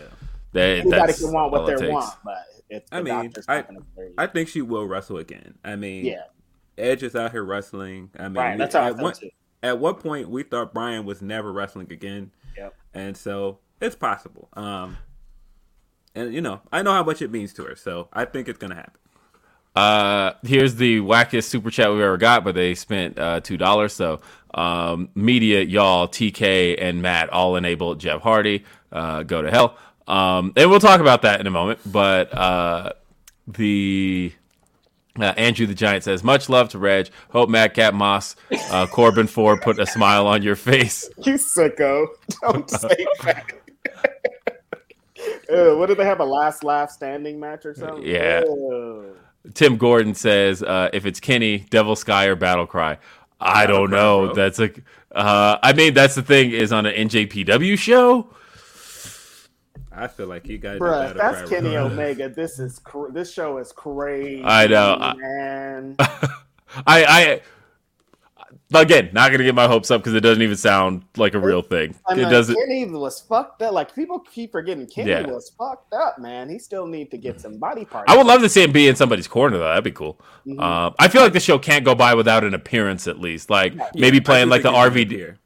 that, 0.53 0.61
Anybody 0.79 0.89
that's 1.07 1.21
can 1.21 1.33
want 1.33 1.51
what 1.51 1.65
they 1.77 1.89
want, 1.89 2.15
but 2.23 2.37
it's 2.69 2.87
I 2.91 3.01
mean, 3.01 3.13
I- 3.13 3.23
not 3.23 3.67
going 3.67 3.79
to 3.79 3.85
clear 3.95 4.07
you. 4.07 4.13
I 4.17 4.27
think 4.27 4.47
she 4.47 4.61
will 4.61 4.87
wrestle 4.87 5.17
again. 5.17 5.57
I 5.65 5.75
mean, 5.75 6.05
yeah, 6.05 6.23
Edge 6.77 7.03
is 7.03 7.15
out 7.15 7.31
here 7.31 7.43
wrestling. 7.43 8.11
I 8.17 8.23
mean, 8.29 8.35
right. 8.35 8.51
we- 8.53 8.57
That's 8.59 8.75
how 8.75 8.83
at 8.87 8.95
feel 8.95 9.03
one, 9.03 9.13
too. 9.13 9.29
at 9.61 9.77
one 9.79 9.95
point 9.95 10.29
we 10.29 10.43
thought 10.43 10.73
Brian 10.73 11.03
was 11.05 11.21
never 11.21 11.51
wrestling 11.51 11.91
again. 11.91 12.31
Yep. 12.55 12.75
And 12.93 13.17
so 13.17 13.59
it's 13.81 13.95
possible. 13.95 14.49
Um, 14.53 14.97
and 16.19 16.33
you 16.33 16.41
know, 16.41 16.61
I 16.71 16.81
know 16.81 16.91
how 16.91 17.03
much 17.03 17.21
it 17.21 17.31
means 17.31 17.53
to 17.53 17.63
her, 17.65 17.75
so 17.75 18.07
I 18.13 18.25
think 18.25 18.47
it's 18.47 18.59
gonna 18.59 18.75
happen. 18.75 18.93
Uh, 19.75 20.33
here's 20.43 20.75
the 20.75 20.99
wackest 20.99 21.45
super 21.45 21.69
chat 21.69 21.89
we've 21.91 22.01
ever 22.01 22.17
got, 22.17 22.43
but 22.43 22.55
they 22.55 22.75
spent 22.75 23.17
uh, 23.17 23.39
two 23.39 23.57
dollars. 23.57 23.93
So, 23.93 24.19
um, 24.53 25.09
media, 25.15 25.61
y'all, 25.61 26.07
TK 26.07 26.75
and 26.81 27.01
Matt 27.01 27.29
all 27.29 27.55
enabled 27.55 27.99
Jeff 27.99 28.21
Hardy. 28.21 28.65
Uh, 28.91 29.23
go 29.23 29.41
to 29.41 29.49
hell. 29.49 29.77
Um, 30.07 30.53
and 30.55 30.69
we'll 30.69 30.79
talk 30.79 31.01
about 31.01 31.21
that 31.21 31.39
in 31.39 31.47
a 31.47 31.51
moment. 31.51 31.79
But 31.85 32.33
uh, 32.33 32.93
the 33.47 34.33
uh, 35.19 35.33
Andrew 35.37 35.65
the 35.67 35.75
Giant 35.75 36.03
says, 36.03 36.23
"Much 36.23 36.49
love 36.49 36.69
to 36.69 36.79
Reg. 36.79 37.09
Hope 37.29 37.49
Madcap 37.49 37.93
Moss, 37.93 38.35
uh, 38.71 38.87
Corbin 38.87 39.27
Ford 39.27 39.61
put 39.61 39.79
a 39.79 39.85
smile 39.85 40.27
on 40.27 40.41
your 40.41 40.55
face." 40.55 41.09
You 41.19 41.35
sicko! 41.35 42.07
Don't 42.41 42.69
say 42.69 43.05
that. 43.23 43.51
Ew, 45.49 45.77
what 45.77 45.87
did 45.87 45.97
they 45.97 46.05
have 46.05 46.19
a 46.19 46.25
last 46.25 46.63
laugh 46.63 46.91
standing 46.91 47.39
match 47.39 47.65
or 47.65 47.73
something? 47.73 48.03
Yeah. 48.05 48.41
Ew. 48.41 49.15
Tim 49.53 49.77
Gordon 49.77 50.13
says, 50.13 50.61
uh, 50.63 50.89
"If 50.93 51.05
it's 51.05 51.19
Kenny, 51.19 51.59
Devil 51.69 51.95
Sky 51.95 52.25
or 52.25 52.35
Battle 52.35 52.67
Cry." 52.67 52.97
I 53.39 53.65
Battle 53.65 53.77
don't 53.87 53.89
Cry, 53.89 53.97
know. 53.99 54.25
bro. 54.27 54.35
That's 54.35 54.59
a. 54.59 54.69
Uh, 55.11 55.57
I 55.63 55.73
mean, 55.73 55.93
that's 55.93 56.15
the 56.15 56.21
thing. 56.21 56.51
Is 56.51 56.71
on 56.71 56.85
an 56.85 56.93
NJPW 57.09 57.77
show. 57.77 58.27
I 59.91 60.07
feel 60.07 60.27
like 60.27 60.47
you 60.47 60.57
guys. 60.57 60.79
Bruh, 60.79 61.11
if 61.11 61.17
that's 61.17 61.49
Kenny 61.49 61.75
Omega. 61.75 62.29
This 62.29 62.59
is 62.59 62.79
cr- 62.79 63.09
this 63.11 63.31
show 63.33 63.57
is 63.57 63.71
crazy. 63.71 64.43
I 64.43 64.67
know, 64.67 64.97
I- 64.99 65.13
man. 65.15 65.95
I, 65.99 67.03
I 67.05 67.41
again 68.73 69.09
not 69.13 69.31
gonna 69.31 69.43
get 69.43 69.55
my 69.55 69.67
hopes 69.67 69.89
up 69.91 70.01
because 70.01 70.13
it 70.13 70.19
doesn't 70.21 70.41
even 70.43 70.55
sound 70.55 71.03
like 71.17 71.33
a 71.33 71.39
real 71.39 71.61
thing. 71.61 71.95
I 72.07 72.13
It 72.13 72.29
doesn't. 72.29 72.55
Kenny 72.55 72.85
was 72.85 73.19
fucked 73.21 73.61
up. 73.61 73.73
Like 73.73 73.93
people 73.95 74.19
keep 74.19 74.51
forgetting 74.51 74.85
Kenny 74.87 75.09
Yeah. 75.09 75.25
was 75.27 75.51
fucked 75.57 75.93
up, 75.93 76.19
man. 76.19 76.49
He 76.49 76.59
still 76.59 76.85
need 76.85 77.09
to 77.11 77.17
get 77.17 77.41
some 77.41 77.57
body 77.57 77.85
parts. 77.85 78.11
I 78.11 78.15
would 78.17 78.27
love 78.27 78.41
to 78.41 78.49
see 78.49 78.63
him 78.63 78.71
be 78.71 78.87
in 78.87 78.95
somebody's 78.95 79.27
corner 79.27 79.57
though. 79.57 79.67
That'd 79.67 79.83
be 79.83 79.91
cool. 79.91 80.19
Mhm. 80.47 80.61
Um, 80.61 80.93
I 80.99 81.07
feel 81.07 81.21
like 81.21 81.33
the 81.33 81.39
show 81.39 81.57
can't 81.57 81.83
go 81.83 81.95
by 81.95 82.13
without 82.13 82.43
an 82.43 82.53
appearance 82.53 83.07
at 83.07 83.19
least. 83.19 83.49
Like 83.49 83.73
maybe 83.95 84.19
playing 84.19 84.49
like 84.49 84.61
the 84.63 84.71
RVD. 84.71 85.11
here. 85.15 85.37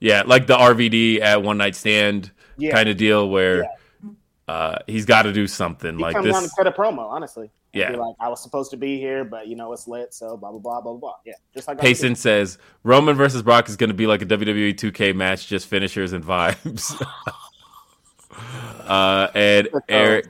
Yeah, 0.00 0.22
like 0.26 0.46
the 0.46 0.56
RVD 0.56 1.20
at 1.20 1.42
One 1.42 1.58
Night 1.58 1.74
Stand 1.74 2.30
Yeah. 2.56 2.70
kind 2.72 2.88
of 2.88 2.96
deal 2.96 3.28
where. 3.28 3.62
Yeah. 3.64 3.68
uh, 4.46 4.78
he's 4.86 5.04
got 5.04 5.22
to 5.22 5.32
do 5.32 5.46
something 5.46 5.96
He 5.98 6.02
like 6.02 6.14
comes 6.14 6.26
on 6.34 6.42
this. 6.42 6.52
and 6.56 6.56
cut 6.56 6.66
a 6.66 6.72
promo, 6.80 7.00
honestly. 7.10 7.50
Yeah. 7.78 7.96
Like, 7.96 8.16
I 8.20 8.28
was 8.28 8.42
supposed 8.42 8.70
to 8.72 8.76
be 8.76 8.98
here, 8.98 9.24
but 9.24 9.48
you 9.48 9.56
know, 9.56 9.72
it's 9.72 9.86
lit, 9.86 10.12
so 10.14 10.36
blah, 10.36 10.50
blah, 10.50 10.60
blah, 10.60 10.80
blah, 10.80 10.94
blah. 10.94 11.14
Yeah. 11.24 11.34
Just 11.54 11.68
like 11.68 11.78
Payson 11.78 12.14
says 12.14 12.58
Roman 12.82 13.16
versus 13.16 13.42
Brock 13.42 13.68
is 13.68 13.76
going 13.76 13.90
to 13.90 13.94
be 13.94 14.06
like 14.06 14.22
a 14.22 14.26
WWE 14.26 14.74
2K 14.74 15.14
match, 15.14 15.46
just 15.46 15.66
finishers 15.66 16.12
and 16.12 16.24
vibes. 16.24 17.00
uh, 18.86 19.28
and 19.34 19.68
Eric 19.88 20.26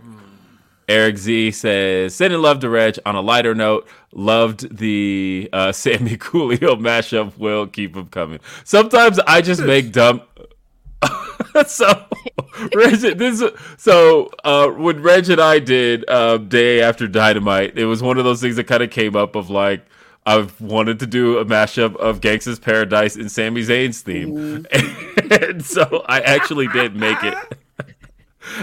Eric 0.88 1.18
Z 1.18 1.50
says 1.50 2.14
sending 2.14 2.40
love 2.40 2.60
to 2.60 2.70
Reg. 2.70 2.98
On 3.04 3.14
a 3.14 3.20
lighter 3.20 3.54
note, 3.54 3.86
loved 4.12 4.76
the 4.76 5.48
uh, 5.52 5.72
Sami 5.72 6.16
Coolio 6.16 6.78
mashup. 6.78 7.36
Will 7.38 7.66
keep 7.66 7.94
them 7.94 8.08
coming. 8.08 8.40
Sometimes 8.64 9.18
I 9.20 9.42
just 9.42 9.62
make 9.62 9.92
dumb. 9.92 10.22
so 11.66 12.04
Reg, 12.74 13.18
this 13.18 13.42
so 13.76 14.30
uh, 14.44 14.68
when 14.68 15.02
Reg 15.02 15.28
and 15.30 15.40
I 15.40 15.58
did 15.58 16.08
uh, 16.08 16.38
day 16.38 16.80
after 16.80 17.06
Dynamite, 17.06 17.78
it 17.78 17.86
was 17.86 18.02
one 18.02 18.18
of 18.18 18.24
those 18.24 18.40
things 18.40 18.56
that 18.56 18.64
kind 18.64 18.82
of 18.82 18.90
came 18.90 19.16
up 19.16 19.34
of 19.34 19.50
like. 19.50 19.84
I've 20.26 20.60
wanted 20.60 20.98
to 20.98 21.06
do 21.06 21.38
a 21.38 21.46
mashup 21.46 21.96
of 21.96 22.20
Gangsta's 22.20 22.58
Paradise 22.58 23.16
and 23.16 23.30
Sami 23.32 23.62
Zayn's 23.62 24.02
theme, 24.02 24.66
and 25.30 25.64
so 25.64 26.04
I 26.06 26.20
actually 26.20 26.68
did 26.68 26.94
make 26.94 27.22
it. 27.22 27.34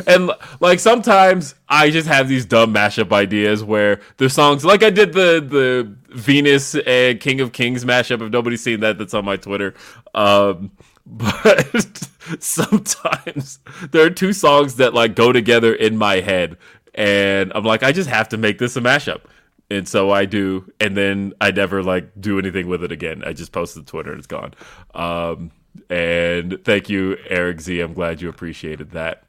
And 0.08 0.32
like 0.60 0.80
sometimes 0.80 1.54
I 1.70 1.92
just 1.92 2.08
have 2.08 2.28
these 2.28 2.46
dumb 2.46 2.74
mashup 2.74 3.12
ideas 3.12 3.64
where 3.64 4.02
there's 4.18 4.34
songs 4.34 4.66
like 4.66 4.82
I 4.82 4.90
did 4.90 5.14
the 5.14 5.46
the 5.48 5.96
Venus 6.10 6.76
and 6.76 7.20
King 7.20 7.42
of 7.42 7.52
Kings 7.52 7.86
mashup. 7.86 8.22
If 8.22 8.32
nobody's 8.32 8.64
seen 8.64 8.80
that, 8.80 8.98
that's 8.98 9.14
on 9.14 9.26
my 9.26 9.38
Twitter. 9.38 9.76
Um, 10.16 10.72
but 11.06 12.10
sometimes 12.40 13.60
there 13.92 14.06
are 14.06 14.10
two 14.10 14.34
songs 14.34 14.76
that 14.76 14.94
like 14.94 15.16
go 15.16 15.32
together 15.32 15.74
in 15.74 15.98
my 15.98 16.22
head, 16.22 16.58
and 16.94 17.52
I'm 17.56 17.64
like, 17.64 17.84
I 17.84 17.92
just 17.92 18.10
have 18.10 18.30
to 18.30 18.38
make 18.38 18.58
this 18.58 18.76
a 18.76 18.82
mashup. 18.82 19.22
And 19.70 19.88
so 19.88 20.12
I 20.12 20.26
do, 20.26 20.72
and 20.80 20.96
then 20.96 21.34
I 21.42 21.52
never 21.52 21.82
like 21.82 22.10
do 22.20 22.38
anything 22.38 22.68
with 22.68 22.84
it 22.84 22.92
again. 22.92 23.24
I 23.26 23.34
just 23.34 23.52
post 23.52 23.76
it 23.76 23.82
to 23.82 23.86
Twitter 23.86 24.12
and 24.12 24.20
it's 24.20 24.28
gone. 24.28 24.54
Um, 24.94 25.52
and 25.90 26.60
thank 26.64 26.90
you, 26.90 27.18
Eric 27.28 27.62
Z. 27.62 27.80
I'm 27.80 27.94
glad 27.94 28.22
you 28.22 28.30
appreciated 28.30 28.92
that. 28.92 29.24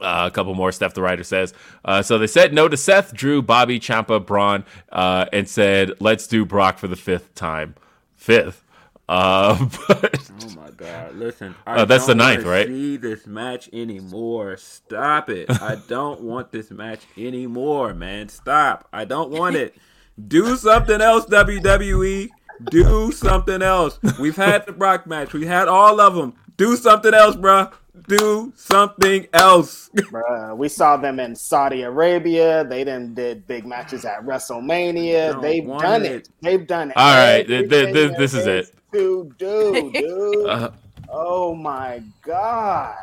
Uh, 0.00 0.24
a 0.26 0.30
couple 0.30 0.54
more. 0.54 0.70
Steph 0.72 0.94
the 0.94 1.02
writer 1.02 1.24
says. 1.24 1.54
Uh, 1.84 2.02
so 2.02 2.18
they 2.18 2.26
said 2.26 2.52
no 2.52 2.68
to 2.68 2.76
Seth, 2.76 3.14
Drew, 3.14 3.42
Bobby, 3.42 3.80
Ciampa, 3.80 4.24
Braun, 4.24 4.64
uh, 4.92 5.26
and 5.32 5.48
said 5.48 5.92
let's 6.00 6.26
do 6.26 6.44
Brock 6.44 6.78
for 6.78 6.86
the 6.86 6.96
fifth 6.96 7.34
time. 7.34 7.74
Fifth. 8.14 8.62
Uh, 9.08 9.68
but 9.88 10.30
Oh 10.42 10.50
my 10.56 10.70
god! 10.70 11.14
Listen, 11.14 11.54
Uh, 11.66 11.84
that's 11.84 12.06
the 12.06 12.14
don't 12.14 12.18
ninth, 12.18 12.44
right? 12.44 12.66
See 12.66 12.96
this 12.96 13.26
match 13.26 13.68
anymore? 13.72 14.56
Stop 14.56 15.30
it! 15.30 15.50
I 15.62 15.76
don't 15.88 16.20
want 16.22 16.50
this 16.52 16.70
match 16.70 17.02
anymore, 17.16 17.94
man. 17.94 18.28
Stop! 18.28 18.88
I 18.92 19.04
don't 19.04 19.30
want 19.30 19.56
it. 19.56 19.76
Do 20.28 20.56
something 20.56 21.00
else, 21.00 21.26
WWE. 21.26 22.30
Do 22.70 23.12
something 23.12 23.62
else. 23.62 23.98
We've 24.18 24.36
had 24.36 24.66
the 24.66 24.72
Brock 24.72 25.06
match. 25.06 25.32
We 25.34 25.46
had 25.46 25.68
all 25.68 26.00
of 26.00 26.14
them. 26.14 26.34
Do 26.56 26.74
something 26.76 27.12
else, 27.12 27.36
bruh. 27.36 27.72
Do 28.08 28.52
something 28.56 29.26
else. 29.32 29.88
Bruh, 29.96 30.56
we 30.56 30.68
saw 30.68 30.96
them 30.98 31.18
in 31.18 31.34
Saudi 31.34 31.82
Arabia. 31.82 32.62
They 32.64 32.84
then 32.84 33.14
did 33.14 33.46
big 33.46 33.66
matches 33.66 34.04
at 34.04 34.24
WrestleMania. 34.24 35.40
They've 35.40 35.64
done 35.78 36.04
it. 36.04 36.12
it. 36.12 36.28
They've 36.42 36.66
done 36.66 36.90
it. 36.90 36.96
All 36.96 37.14
right, 37.14 37.46
th- 37.46 37.68
th- 37.70 37.88
everything 37.88 37.94
th- 37.94 38.18
this 38.18 38.34
is 38.34 38.46
is 38.46 38.68
it. 38.68 38.75
To 38.96 39.32
do, 39.38 39.90
dude. 39.92 40.46
uh, 40.48 40.70
oh 41.08 41.54
my 41.54 42.02
god. 42.22 42.96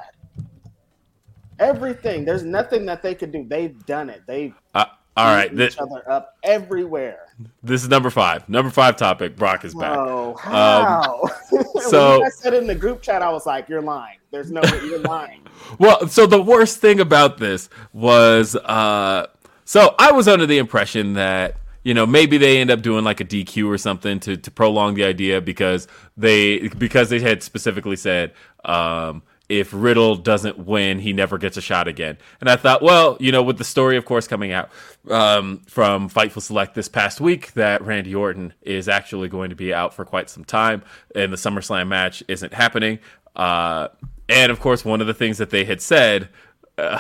Everything. 1.60 2.26
There's 2.26 2.44
nothing 2.44 2.86
that 2.88 3.02
they 3.04 3.14
could 3.14 3.32
do. 3.32 3.46
They've 3.48 3.86
done 3.86 4.10
it. 4.10 4.24
They've 4.26 4.54
uh, 4.74 4.86
all 5.16 5.26
right, 5.26 5.52
beat 5.52 5.58
th- 5.58 5.74
each 5.74 5.80
other 5.80 6.10
up 6.10 6.38
everywhere. 6.44 7.28
this 7.62 7.84
is 7.84 7.90
number 7.90 8.10
five. 8.10 8.50
Number 8.50 8.72
five 8.72 8.98
topic. 8.98 9.36
Brock 9.36 9.64
is 9.64 9.76
back. 9.76 9.96
Oh, 9.96 10.36
how? 10.38 11.22
so- 11.82 12.20
when 12.20 12.26
I 12.28 12.30
said 12.30 12.56
in 12.56 12.66
the 12.66 12.74
group 12.74 13.02
chat, 13.04 13.22
I 13.22 13.30
was 13.30 13.46
like, 13.46 13.70
"You're 13.70 13.82
lying. 13.82 14.18
There's 14.32 14.52
no, 14.52 14.62
you're 14.84 15.00
lying." 15.00 15.42
Well, 15.80 16.08
so 16.10 16.26
the 16.26 16.42
worst 16.42 16.80
thing 16.80 17.00
about 17.00 17.38
this 17.38 17.70
was, 17.94 18.56
uh, 18.56 19.28
so 19.64 19.96
I 19.98 20.12
was 20.12 20.28
under 20.28 20.46
the 20.46 20.58
impression 20.58 21.14
that 21.14 21.56
you 21.84 21.94
know 21.94 22.06
maybe 22.06 22.38
they 22.38 22.60
end 22.60 22.72
up 22.72 22.82
doing 22.82 23.04
like 23.04 23.20
a 23.20 23.26
DQ 23.26 23.68
or 23.68 23.78
something 23.78 24.20
to 24.22 24.38
to 24.38 24.52
prolong 24.52 24.96
the 24.96 25.04
idea 25.04 25.42
because 25.42 25.88
they 26.18 26.68
because 26.70 27.10
they 27.10 27.20
had 27.20 27.44
specifically 27.44 27.96
said 27.96 28.34
um, 28.66 29.24
if 29.50 29.72
Riddle 29.74 30.16
doesn't 30.16 30.58
win, 30.58 31.00
he 31.00 31.14
never 31.14 31.38
gets 31.38 31.58
a 31.58 31.62
shot 31.62 31.88
again. 31.88 32.18
And 32.40 32.50
I 32.50 32.56
thought, 32.56 32.82
well, 32.82 33.18
you 33.20 33.32
know, 33.32 33.44
with 33.44 33.58
the 33.58 33.64
story, 33.64 33.98
of 33.98 34.06
course, 34.06 34.28
coming 34.28 34.52
out 34.52 34.70
um, 35.10 35.60
from 35.68 36.10
Fightful 36.10 36.42
Select 36.42 36.76
this 36.76 36.88
past 36.88 37.20
week 37.20 37.54
that 37.54 37.82
Randy 37.84 38.16
Orton 38.16 38.54
is 38.62 38.88
actually 38.88 39.28
going 39.28 39.50
to 39.50 39.56
be 39.56 39.74
out 39.74 39.94
for 39.94 40.06
quite 40.06 40.30
some 40.30 40.46
time, 40.46 40.82
and 41.14 41.32
the 41.32 41.38
SummerSlam 41.38 41.88
match 41.88 42.24
isn't 42.28 42.54
happening. 42.54 43.00
Uh, 43.36 43.90
and 44.30 44.52
of 44.52 44.60
course, 44.60 44.86
one 44.86 45.02
of 45.02 45.08
the 45.08 45.14
things 45.14 45.38
that 45.40 45.50
they 45.50 45.66
had 45.66 45.82
said, 45.82 46.30
uh, 46.78 47.00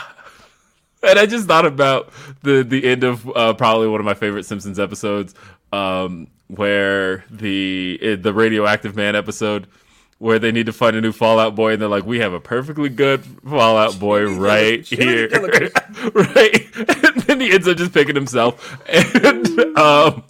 and 1.04 1.20
I 1.20 1.26
just 1.26 1.48
thought 1.48 1.66
about 1.66 2.12
the 2.42 2.64
the 2.64 2.86
end 2.86 3.04
of 3.04 3.30
uh, 3.36 3.54
probably 3.54 3.88
one 3.88 4.00
of 4.00 4.06
my 4.06 4.14
favorite 4.14 4.46
Simpsons 4.46 4.80
episodes, 4.80 5.36
um, 5.72 6.28
where 6.48 7.26
the 7.30 8.16
the 8.16 8.34
radioactive 8.34 8.96
man 8.96 9.16
episode. 9.16 9.68
Where 10.20 10.40
they 10.40 10.54
need 10.54 10.68
to 10.68 10.72
find 10.74 10.96
a 10.96 11.02
new 11.02 11.12
Fallout 11.12 11.54
Boy, 11.54 11.74
and 11.74 11.82
they're 11.82 11.90
like, 11.90 12.06
"We 12.06 12.20
have 12.20 12.32
a 12.32 12.40
perfectly 12.40 12.88
good 12.88 13.26
Fallout 13.44 14.00
Boy 14.00 14.34
right 14.34 14.86
here, 14.86 15.28
right?" 16.14 16.68
And 16.78 17.22
then 17.24 17.42
he 17.42 17.52
ends 17.52 17.68
up 17.68 17.76
just 17.76 17.94
picking 17.94 18.16
himself. 18.16 18.80
And 18.88 19.46
um, 19.78 20.24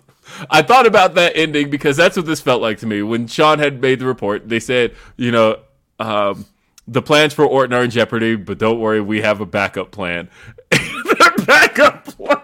I 0.49 0.63
thought 0.63 0.87
about 0.87 1.13
that 1.15 1.33
ending 1.35 1.69
because 1.69 1.95
that's 1.95 2.17
what 2.17 2.25
this 2.25 2.41
felt 2.41 2.59
like 2.59 2.79
to 2.79 2.87
me. 2.87 3.03
When 3.03 3.27
Sean 3.27 3.59
had 3.59 3.81
made 3.81 3.99
the 3.99 4.07
report, 4.07 4.49
they 4.49 4.59
said, 4.59 4.95
"You 5.15 5.29
know, 5.31 5.59
um, 5.99 6.47
the 6.87 7.01
plans 7.01 7.33
for 7.33 7.45
Orton 7.45 7.73
are 7.73 7.83
in 7.83 7.89
jeopardy, 7.89 8.35
but 8.35 8.57
don't 8.57 8.79
worry, 8.79 9.01
we 9.01 9.21
have 9.21 9.41
a 9.41 9.45
backup 9.45 9.91
plan." 9.91 10.29
Backup 11.45 12.05
plan 12.05 12.39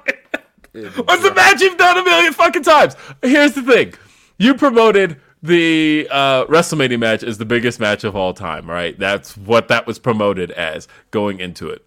was 0.74 1.22
the 1.22 1.32
match 1.34 1.62
you've 1.62 1.78
done 1.78 1.98
a 1.98 2.04
million 2.04 2.34
fucking 2.34 2.64
times. 2.64 2.96
Here's 3.22 3.54
the 3.54 3.62
thing: 3.62 3.94
you 4.38 4.56
promoted 4.56 5.20
the 5.42 6.08
uh, 6.12 6.46
WrestleMania 6.46 7.00
match 7.00 7.24
as 7.24 7.38
the 7.38 7.46
biggest 7.46 7.80
match 7.80 8.04
of 8.04 8.16
all 8.16 8.34
time, 8.34 8.70
right? 8.70 8.98
That's 8.98 9.38
what 9.38 9.68
that 9.70 9.88
was 9.88 10.00
promoted 10.00 10.52
as 10.52 10.88
going 11.12 11.40
into 11.40 11.70
it. 11.70 11.86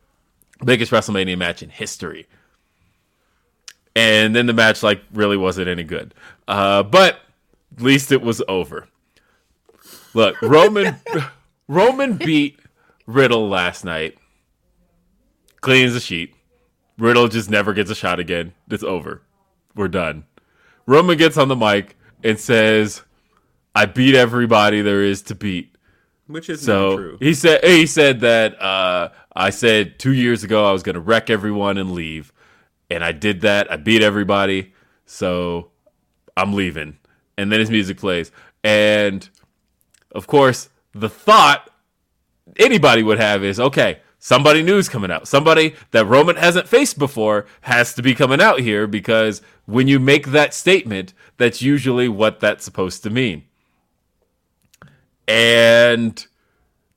Biggest 0.64 0.92
WrestleMania 0.92 1.36
match 1.36 1.62
in 1.62 1.70
history. 1.70 2.26
And 3.94 4.34
then 4.34 4.46
the 4.46 4.54
match 4.54 4.82
like 4.82 5.02
really 5.12 5.36
wasn't 5.36 5.68
any 5.68 5.84
good. 5.84 6.14
Uh, 6.48 6.82
but 6.82 7.20
at 7.76 7.82
least 7.82 8.10
it 8.10 8.22
was 8.22 8.42
over. 8.48 8.88
Look, 10.14 10.40
Roman 10.42 10.96
Roman 11.72 12.18
beat 12.18 12.60
Riddle 13.06 13.48
last 13.48 13.82
night. 13.84 14.18
Clean 15.62 15.86
as 15.86 15.94
a 15.96 16.00
sheet. 16.00 16.34
Riddle 16.98 17.28
just 17.28 17.48
never 17.48 17.72
gets 17.72 17.90
a 17.90 17.94
shot 17.94 18.20
again. 18.20 18.52
It's 18.70 18.82
over. 18.82 19.22
We're 19.74 19.88
done. 19.88 20.24
Roman 20.86 21.16
gets 21.16 21.38
on 21.38 21.48
the 21.48 21.56
mic 21.56 21.96
and 22.22 22.38
says, 22.38 23.02
"I 23.74 23.86
beat 23.86 24.14
everybody 24.14 24.82
there 24.82 25.02
is 25.02 25.22
to 25.22 25.34
beat." 25.34 25.74
Which 26.26 26.50
is 26.50 26.60
So 26.62 26.90
not 26.90 26.96
true. 26.96 27.16
he 27.20 27.32
said 27.34 27.64
he 27.64 27.86
said 27.86 28.20
that 28.20 28.60
uh, 28.60 29.08
I 29.34 29.48
said 29.50 29.98
two 29.98 30.12
years 30.12 30.44
ago 30.44 30.68
I 30.68 30.72
was 30.72 30.82
going 30.82 30.94
to 30.94 31.00
wreck 31.00 31.30
everyone 31.30 31.78
and 31.78 31.92
leave, 31.92 32.32
and 32.90 33.02
I 33.02 33.12
did 33.12 33.40
that. 33.42 33.72
I 33.72 33.76
beat 33.76 34.02
everybody, 34.02 34.74
so 35.06 35.70
I'm 36.36 36.52
leaving. 36.52 36.98
And 37.38 37.50
then 37.50 37.60
his 37.60 37.70
music 37.70 37.96
plays, 37.96 38.30
and 38.62 39.26
of 40.14 40.26
course 40.26 40.68
the 40.92 41.08
thought 41.08 41.70
anybody 42.58 43.02
would 43.02 43.18
have 43.18 43.44
is 43.44 43.58
okay. 43.60 44.00
Somebody 44.18 44.62
new's 44.62 44.88
coming 44.88 45.10
out. 45.10 45.26
Somebody 45.26 45.74
that 45.90 46.06
Roman 46.06 46.36
hasn't 46.36 46.68
faced 46.68 46.96
before 46.96 47.46
has 47.62 47.92
to 47.94 48.02
be 48.02 48.14
coming 48.14 48.40
out 48.40 48.60
here 48.60 48.86
because 48.86 49.42
when 49.66 49.88
you 49.88 49.98
make 49.98 50.28
that 50.28 50.54
statement, 50.54 51.12
that's 51.38 51.60
usually 51.60 52.08
what 52.08 52.38
that's 52.38 52.64
supposed 52.64 53.02
to 53.02 53.10
mean. 53.10 53.44
And 55.26 56.24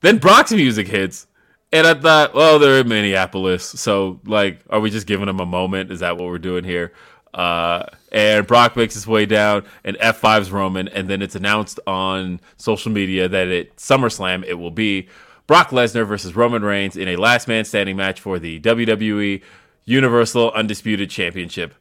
then 0.01 0.19
Brock's 0.19 0.51
music 0.51 0.87
hits. 0.87 1.25
And 1.71 1.87
I 1.87 1.95
thought, 1.95 2.35
well, 2.35 2.59
they're 2.59 2.81
in 2.81 2.87
Minneapolis. 2.87 3.65
So, 3.65 4.19
like, 4.25 4.59
are 4.69 4.79
we 4.79 4.91
just 4.91 5.07
giving 5.07 5.25
them 5.25 5.39
a 5.39 5.45
moment? 5.45 5.91
Is 5.91 6.01
that 6.01 6.17
what 6.17 6.27
we're 6.27 6.37
doing 6.37 6.63
here? 6.63 6.93
Uh, 7.33 7.87
and 8.15 8.47
Brock 8.47 8.77
makes 8.77 8.93
his 8.93 9.05
way 9.05 9.25
down, 9.25 9.65
and 9.83 9.97
F5's 9.97 10.49
Roman. 10.49 10.87
And 10.87 11.09
then 11.09 11.21
it's 11.21 11.35
announced 11.35 11.79
on 11.85 12.39
social 12.55 12.91
media 12.91 13.27
that 13.27 13.47
at 13.49 13.75
SummerSlam, 13.75 14.45
it 14.45 14.53
will 14.55 14.71
be 14.71 15.09
Brock 15.47 15.69
Lesnar 15.71 16.07
versus 16.07 16.33
Roman 16.35 16.63
Reigns 16.63 16.95
in 16.95 17.09
a 17.09 17.17
last 17.17 17.47
man 17.49 17.65
standing 17.65 17.97
match 17.97 18.21
for 18.21 18.39
the 18.39 18.59
WWE 18.61 19.41
Universal 19.83 20.51
Undisputed 20.53 21.09
Championship. 21.09 21.75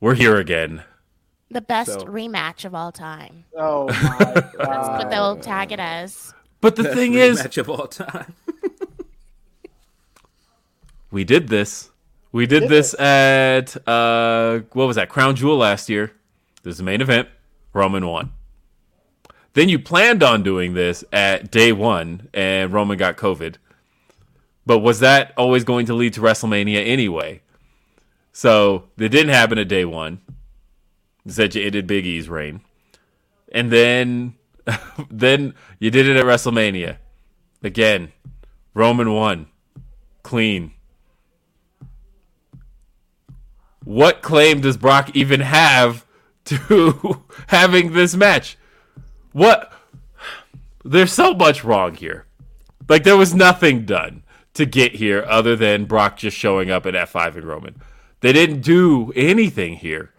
We're 0.00 0.14
here 0.14 0.36
again. 0.36 0.82
The 1.50 1.60
best 1.60 1.92
So- 1.92 2.06
rematch 2.06 2.64
of 2.64 2.74
all 2.74 2.90
time. 2.92 3.44
Oh 3.58 3.86
my 3.88 4.16
That's 4.58 4.88
what 4.88 5.10
they'll 5.10 5.36
tag 5.36 5.72
it 5.72 5.78
as. 5.80 6.32
But 6.62 6.76
the 6.76 6.84
Best 6.84 6.96
thing 6.96 7.14
is, 7.14 7.36
match 7.38 7.58
of 7.58 7.68
all 7.70 7.86
time. 7.86 8.34
we 11.10 11.22
did 11.22 11.48
this. 11.48 11.90
We 12.36 12.46
did 12.46 12.68
this 12.68 12.92
at 13.00 13.74
uh, 13.88 14.58
what 14.74 14.86
was 14.86 14.96
that? 14.96 15.08
Crown 15.08 15.36
Jewel 15.36 15.56
last 15.56 15.88
year. 15.88 16.12
This 16.62 16.72
is 16.72 16.76
the 16.76 16.84
main 16.84 17.00
event. 17.00 17.30
Roman 17.72 18.06
won. 18.06 18.30
Then 19.54 19.70
you 19.70 19.78
planned 19.78 20.22
on 20.22 20.42
doing 20.42 20.74
this 20.74 21.02
at 21.10 21.50
day 21.50 21.72
one, 21.72 22.28
and 22.34 22.74
Roman 22.74 22.98
got 22.98 23.16
COVID. 23.16 23.54
But 24.66 24.80
was 24.80 25.00
that 25.00 25.32
always 25.38 25.64
going 25.64 25.86
to 25.86 25.94
lead 25.94 26.12
to 26.12 26.20
WrestleMania 26.20 26.86
anyway? 26.86 27.40
So 28.34 28.84
it 28.98 29.08
didn't 29.08 29.32
happen 29.32 29.56
at 29.56 29.68
day 29.68 29.86
one. 29.86 30.20
Said 31.26 31.54
you 31.54 31.64
ended 31.64 31.86
Big 31.86 32.04
E's 32.04 32.28
reign, 32.28 32.60
and 33.50 33.72
then 33.72 34.34
then 35.10 35.54
you 35.78 35.90
did 35.90 36.06
it 36.06 36.18
at 36.18 36.26
WrestleMania. 36.26 36.98
Again, 37.62 38.12
Roman 38.74 39.10
won, 39.10 39.46
clean. 40.22 40.74
What 43.86 44.20
claim 44.20 44.62
does 44.62 44.76
Brock 44.76 45.14
even 45.14 45.38
have 45.42 46.04
to 46.46 47.22
having 47.46 47.92
this 47.92 48.16
match? 48.16 48.58
What? 49.30 49.72
There's 50.84 51.12
so 51.12 51.34
much 51.34 51.62
wrong 51.62 51.94
here. 51.94 52.26
Like 52.88 53.04
there 53.04 53.16
was 53.16 53.32
nothing 53.32 53.84
done 53.84 54.24
to 54.54 54.66
get 54.66 54.96
here 54.96 55.24
other 55.28 55.54
than 55.54 55.84
Brock 55.84 56.16
just 56.16 56.36
showing 56.36 56.68
up 56.68 56.84
at 56.84 56.94
F5 56.94 57.36
and 57.36 57.44
Roman. 57.44 57.80
They 58.22 58.32
didn't 58.32 58.62
do 58.62 59.12
anything 59.14 59.74
here. 59.76 60.12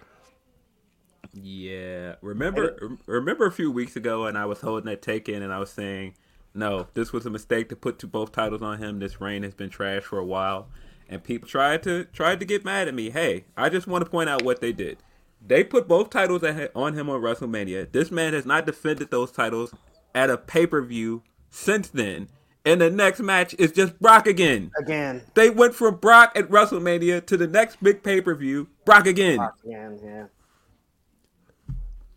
Yeah, 1.34 2.16
remember 2.22 2.98
remember 3.06 3.48
a 3.48 3.52
few 3.52 3.70
weeks 3.70 3.98
ago, 3.98 4.28
and 4.28 4.38
I 4.38 4.46
was 4.46 4.62
holding 4.62 4.86
that 4.86 5.02
take 5.02 5.28
in, 5.28 5.44
and 5.44 5.52
I 5.52 5.60
was 5.60 5.72
saying, 5.72 6.16
no, 6.54 6.88
this 6.94 7.12
was 7.12 7.26
a 7.26 7.30
mistake 7.30 7.68
to 7.68 7.76
put 7.76 8.00
two, 8.00 8.08
both 8.08 8.32
titles 8.32 8.62
on 8.62 8.78
him. 8.78 9.00
This 9.00 9.20
reign 9.20 9.44
has 9.44 9.54
been 9.54 9.70
trash 9.70 10.04
for 10.04 10.20
a 10.20 10.26
while, 10.26 10.70
and 11.10 11.24
people 11.24 11.48
tried 11.48 11.84
to 11.84 12.06
tried 12.06 12.40
to 12.40 12.46
get 12.46 12.66
mad 12.66 12.88
at 12.88 12.94
me. 12.94 13.10
Hey, 13.10 13.46
I 13.56 13.70
just 13.70 13.88
want 13.88 14.04
to 14.04 14.10
point 14.10 14.30
out 14.30 14.44
what 14.44 14.62
they 14.62 14.72
did. 14.72 14.98
They 15.46 15.64
put 15.64 15.88
both 15.88 16.10
titles 16.10 16.44
on 16.44 16.94
him 16.94 17.10
on 17.10 17.22
WrestleMania. 17.22 17.92
This 17.92 18.12
man 18.12 18.34
has 18.34 18.46
not 18.46 18.66
defended 18.66 19.12
those 19.12 19.32
titles 19.32 19.74
at 20.14 20.30
a 20.30 20.38
pay 20.38 20.68
per 20.68 20.82
view 20.82 21.24
since 21.50 21.90
then. 21.90 22.30
And 22.66 22.82
the 22.82 22.90
next 22.90 23.22
match 23.22 23.56
is 23.58 23.72
just 23.72 23.98
Brock 24.00 24.28
again. 24.28 24.72
Again. 24.78 25.22
They 25.36 25.50
went 25.50 25.74
from 25.74 25.96
Brock 25.96 26.34
at 26.36 26.50
WrestleMania 26.50 27.26
to 27.28 27.38
the 27.38 27.48
next 27.48 27.82
big 27.82 28.04
pay 28.04 28.20
per 28.20 28.36
view, 28.36 28.68
Brock 28.84 29.08
again. 29.08 29.38
Brock 29.38 29.56
again, 29.64 30.00
yeah. 30.04 30.26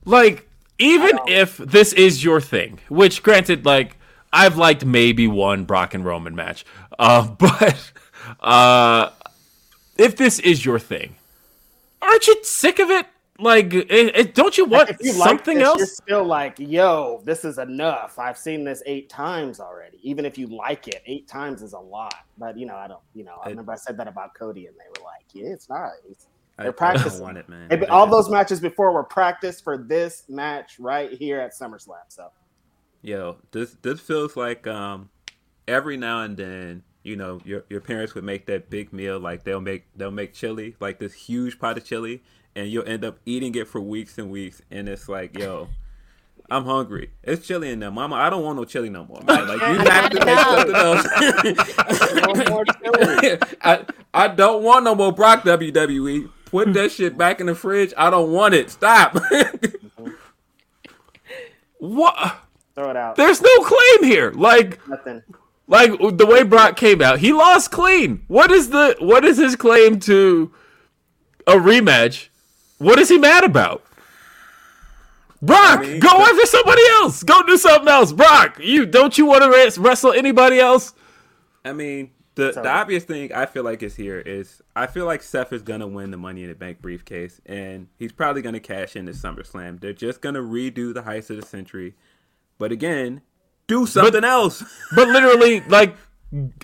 Like, 0.05 0.49
even 0.79 1.19
if 1.29 1.59
this 1.59 1.93
is 1.93 2.25
your 2.25 2.41
thing, 2.41 2.81
which 2.89 3.23
granted, 3.23 3.65
like, 3.65 3.97
I've 4.33 4.57
liked 4.57 4.85
maybe 4.85 5.29
one 5.29 5.65
Brock 5.65 5.95
and 5.95 6.05
Roman 6.05 6.35
match, 6.35 6.65
uh, 6.99 7.29
but 7.39 7.93
uh, 8.41 9.11
if 9.99 10.17
this 10.17 10.39
is 10.39 10.65
your 10.65 10.79
thing, 10.79 11.17
aren't 12.01 12.27
you 12.27 12.37
sick 12.43 12.79
of 12.79 12.91
it? 12.91 13.07
Like, 13.39 13.73
it, 13.73 13.91
it, 13.91 14.35
don't 14.35 14.57
you 14.59 14.67
want 14.67 14.91
If 14.91 14.99
you 15.01 15.13
something 15.13 15.59
like 15.59 15.65
this, 15.65 15.67
else? 15.67 15.79
You're 15.79 15.87
still 15.87 16.25
like, 16.25 16.59
yo, 16.59 17.23
this 17.25 17.45
is 17.45 17.57
enough. 17.57 18.19
I've 18.19 18.37
seen 18.37 18.65
this 18.65 18.83
eight 18.85 19.09
times 19.09 19.61
already. 19.61 19.99
Even 20.03 20.27
if 20.27 20.37
you 20.37 20.47
like 20.47 20.89
it, 20.89 21.03
eight 21.07 21.27
times 21.27 21.63
is 21.63 21.73
a 21.73 21.79
lot. 21.79 22.15
But 22.37 22.59
you 22.59 22.67
know, 22.67 22.77
I 22.77 22.87
don't. 22.87 23.01
You 23.15 23.25
know, 23.25 23.37
I 23.43 23.49
remember 23.49 23.73
I 23.73 23.77
said 23.77 23.97
that 23.97 24.09
about 24.09 24.35
Cody, 24.35 24.67
and 24.67 24.77
they 24.77 25.01
were 25.01 25.07
like, 25.07 25.25
yeah, 25.33 25.55
it's 25.55 25.71
not. 25.71 25.93
It's, 26.11 26.27
they're 26.59 26.69
I 26.69 26.73
practicing. 26.73 27.13
don't 27.13 27.23
want 27.23 27.39
it, 27.39 27.49
man. 27.49 27.71
Hey, 27.71 27.77
but 27.77 27.91
I 27.91 27.95
all 27.95 28.07
those 28.07 28.29
matches 28.29 28.61
before 28.61 28.93
were 28.93 29.05
practiced 29.05 29.65
for 29.65 29.79
this 29.79 30.25
match 30.29 30.79
right 30.79 31.11
here 31.11 31.41
at 31.41 31.53
SummerSlam. 31.59 32.05
So 32.09 32.31
Yo, 33.03 33.39
this 33.51 33.77
this 33.81 34.01
feels 34.01 34.37
like 34.37 34.67
um 34.67 35.09
every 35.67 35.97
now 35.97 36.23
and 36.23 36.37
then, 36.37 36.83
you 37.03 37.17
know, 37.17 37.41
your 37.45 37.65
your 37.69 37.81
parents 37.81 38.15
would 38.15 38.25
make 38.25 38.47
that 38.47 38.69
big 38.71 38.93
meal, 38.93 39.19
like 39.19 39.45
they'll 39.45 39.61
make 39.61 39.85
they'll 39.97 40.11
make 40.11 40.35
chili, 40.35 40.77
like 40.81 40.99
this 40.99 41.13
huge 41.15 41.59
pot 41.59 41.77
of 41.79 41.85
chili, 41.85 42.23
and 42.55 42.69
you'll 42.69 42.87
end 42.89 43.05
up 43.05 43.19
eating 43.27 43.55
it 43.55 43.69
for 43.69 43.81
weeks 43.81 44.19
and 44.19 44.31
weeks, 44.31 44.61
and 44.71 44.89
it's 44.89 45.09
like, 45.09 45.39
yo, 45.39 45.69
I'm 46.51 46.65
hungry. 46.65 47.11
It's 47.23 47.47
chili 47.47 47.71
in 47.71 47.79
there, 47.81 47.91
Mama. 47.91 48.17
I 48.17 48.29
don't 48.31 48.43
want 48.45 48.57
no 48.59 48.65
chili 48.65 48.91
no 48.91 49.05
more, 49.05 49.23
man. 49.27 49.47
Like 49.49 49.61
you 49.61 49.79
have 49.91 50.11
to 50.11 50.25
make 50.25 50.39
something 51.55 51.57
No 52.47 52.51
more 52.55 52.65
chili. 52.65 53.31
else. 53.31 53.55
I 53.63 53.85
I 54.13 54.29
don't 54.29 54.63
want 54.63 54.85
no 54.85 54.95
more 54.95 55.13
Brock 55.13 55.43
WWE. 55.45 56.31
Put 56.47 56.73
that 56.75 56.91
shit 56.91 57.17
back 57.17 57.41
in 57.41 57.47
the 57.47 57.55
fridge. 57.55 57.95
I 57.97 58.11
don't 58.11 58.33
want 58.33 58.55
it. 58.55 58.71
Stop. 58.71 59.17
what? 61.79 62.37
throw 62.75 62.91
it 62.91 62.97
out. 62.97 63.17
There's 63.17 63.41
no 63.41 63.57
claim 63.59 64.05
here. 64.05 64.33
Like, 64.33 64.87
Nothing. 64.89 65.23
Like 65.71 65.93
the 66.19 66.27
way 66.27 66.43
Brock 66.43 66.77
came 66.77 67.01
out, 67.01 67.21
he 67.21 67.33
lost 67.33 67.71
clean. 67.71 68.25
What 68.27 68.51
is 68.51 68.69
the 68.71 68.97
what 68.99 69.25
is 69.25 69.39
his 69.39 69.57
claim 69.57 69.99
to 70.01 70.53
a 71.47 71.53
rematch? 71.55 72.29
What 72.79 72.99
is 72.99 73.09
he 73.09 73.19
mad 73.19 73.45
about? 73.45 73.83
Brock, 75.43 75.81
mean, 75.81 76.01
go 76.01 76.09
the- 76.19 76.25
after 76.25 76.47
somebody 76.47 76.83
else. 77.01 77.23
Go 77.23 77.43
do 77.45 77.57
something 77.57 77.89
else. 77.89 78.13
Brock, 78.13 78.59
you 78.61 78.85
don't 78.85 79.17
you 79.17 79.25
want 79.27 79.43
to 79.43 79.81
wrestle 79.81 80.13
anybody 80.13 80.59
else? 80.59 80.93
I 81.65 81.73
mean, 81.73 82.11
the, 82.35 82.53
Sorry. 82.53 82.65
the 82.65 82.71
obvious 82.71 83.05
thing 83.05 83.33
I 83.33 83.47
feel 83.47 83.63
like 83.65 83.83
is 83.83 83.97
here 83.97 84.19
is 84.19 84.61
I 84.77 84.87
feel 84.87 85.07
like 85.07 85.23
Seth 85.23 85.53
is 85.53 85.63
gonna 85.63 85.87
win 85.87 86.11
the 86.11 86.17
Money 86.17 86.43
in 86.43 86.49
the 86.49 86.55
Bank 86.55 86.81
briefcase, 86.83 87.41
and 87.47 87.89
he's 87.99 88.13
probably 88.13 88.43
gonna 88.43 88.61
cash 88.61 88.97
in 88.97 89.05
this 89.07 89.21
SummerSlam. 89.21 89.81
They're 89.81 89.93
just 89.93 90.21
gonna 90.21 90.41
redo 90.43 90.93
the 90.93 91.03
heights 91.03 91.31
of 91.31 91.37
the 91.41 91.47
century, 91.47 91.95
but 92.59 92.71
again, 92.73 93.23
do 93.71 93.87
something 93.87 94.25
else. 94.25 94.63
But 94.95 95.09
literally, 95.09 95.61
like 95.61 95.95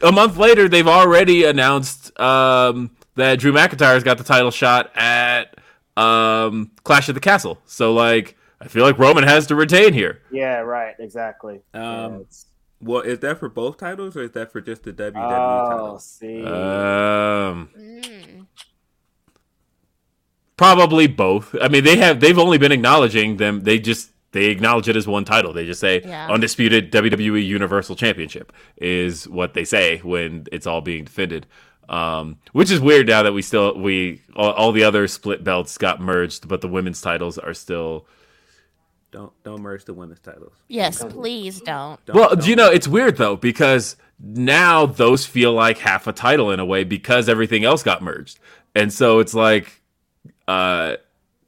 a 0.03 0.13
month 0.13 0.37
later, 0.37 0.69
they've 0.69 0.87
already 0.89 1.45
announced 1.45 2.19
um, 2.21 2.91
that 3.15 3.39
Drew 3.39 3.53
McIntyre's 3.53 4.05
got 4.05 4.19
the 4.19 4.25
title 4.25 4.51
shot 4.51 4.91
at 4.97 5.57
um, 5.97 6.71
Clash 6.85 7.09
of 7.09 7.15
the 7.15 7.21
Castle. 7.21 7.59
So, 7.67 7.93
like, 7.95 8.37
I 8.61 8.69
feel 8.69 8.85
like 8.85 8.99
Roman 8.99 9.25
has 9.25 9.47
to 9.49 9.55
retain 9.55 9.93
here. 9.93 10.21
Yeah, 10.31 10.59
right. 10.59 10.95
Exactly. 10.99 11.61
Yeah, 11.75 12.05
Um, 12.07 12.15
it's- 12.17 12.47
Well, 12.81 13.01
is 13.03 13.19
that 13.21 13.39
for 13.39 13.49
both 13.49 13.79
titles 13.79 14.17
or 14.17 14.23
is 14.25 14.33
that 14.33 14.53
for 14.53 14.61
just 14.61 14.83
the 14.85 14.93
WWE 14.93 15.15
oh, 15.17 15.71
title? 15.71 15.99
see. 15.99 16.45
Um, 16.45 17.71
Mm. 17.79 18.47
probably 20.57 21.07
both. 21.07 21.55
I 21.61 21.69
mean, 21.69 21.85
they 21.85 21.97
have 21.97 22.21
they've 22.21 22.39
only 22.39 22.59
been 22.59 22.73
acknowledging 22.73 23.37
them. 23.39 23.63
They 23.63 23.79
just 23.79 24.11
they 24.37 24.47
acknowledge 24.47 24.89
it 24.89 24.97
as 24.97 25.07
one 25.09 25.25
title. 25.25 25.53
They 25.53 25.65
just 25.67 25.81
say 25.81 26.03
Yeah. 26.05 26.29
undisputed 26.29 26.93
WWE 26.93 27.45
Universal 27.45 27.97
Championship 27.97 28.53
is 28.77 29.27
what 29.29 29.55
they 29.55 29.65
say 29.65 29.99
when 29.99 30.47
it's 30.53 30.67
all 30.67 30.81
being 30.81 31.05
defended. 31.05 31.47
Um, 31.89 32.39
which 32.53 32.71
is 32.71 32.81
weird 32.81 33.07
now 33.07 33.23
that 33.23 33.33
we 33.33 33.43
still 33.43 33.79
we 33.79 34.21
all, 34.35 34.51
all 34.53 34.73
the 34.73 34.83
other 34.85 35.07
split 35.09 35.45
belts 35.45 35.79
got 35.79 36.01
merged, 36.01 36.49
but 36.49 36.61
the 36.61 36.69
women's 36.69 37.01
titles 37.01 37.39
are 37.39 37.55
still. 37.55 38.07
Don't 39.13 39.33
don't 39.45 39.63
merge 39.63 39.85
the 39.85 39.95
women's 39.95 40.19
titles. 40.21 40.53
Yes, 40.69 41.03
please 41.05 41.61
don't. 41.61 42.05
Don't, 42.07 42.17
Well, 42.17 42.29
don't. 42.31 42.43
do 42.43 42.51
you 42.51 42.57
know 42.57 42.71
it's 42.71 42.89
weird 42.89 43.17
though 43.19 43.37
because 43.37 43.97
now 44.19 44.85
those 44.85 45.25
feel 45.27 45.53
like 45.53 45.79
half 45.79 46.07
a 46.09 46.13
title 46.13 46.51
in 46.51 46.59
a 46.59 46.65
way 46.67 46.83
because 46.83 47.29
everything 47.29 47.65
else 47.65 47.83
got 47.85 48.03
merged, 48.03 48.39
and 48.75 48.93
so 48.93 49.21
it's 49.21 49.35
like. 49.35 49.81
Uh, 50.49 50.97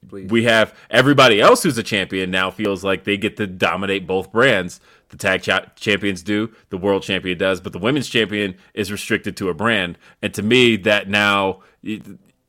Please. 0.09 0.31
we 0.31 0.45
have 0.45 0.77
everybody 0.91 1.41
else 1.41 1.63
who's 1.63 1.79
a 1.79 1.83
champion 1.83 2.31
now 2.31 2.51
feels 2.51 2.83
like 2.83 3.05
they 3.05 3.17
get 3.17 3.37
to 3.37 3.47
dominate 3.47 4.07
both 4.07 4.33
brands. 4.33 4.81
The 5.11 5.17
tag 5.17 5.43
cha- 5.43 5.67
champions 5.77 6.23
do, 6.23 6.55
the 6.71 6.77
world 6.77 7.03
champion 7.03 7.39
does, 7.39 7.61
but 7.61 7.73
the 7.73 7.79
women's 7.79 8.09
champion 8.09 8.57
is 8.75 8.93
restricted 8.93 9.37
to 9.39 9.49
a 9.49 9.55
brand. 9.55 9.99
And 10.21 10.35
to 10.35 10.43
me, 10.43 10.77
that 10.77 11.09
now 11.09 11.61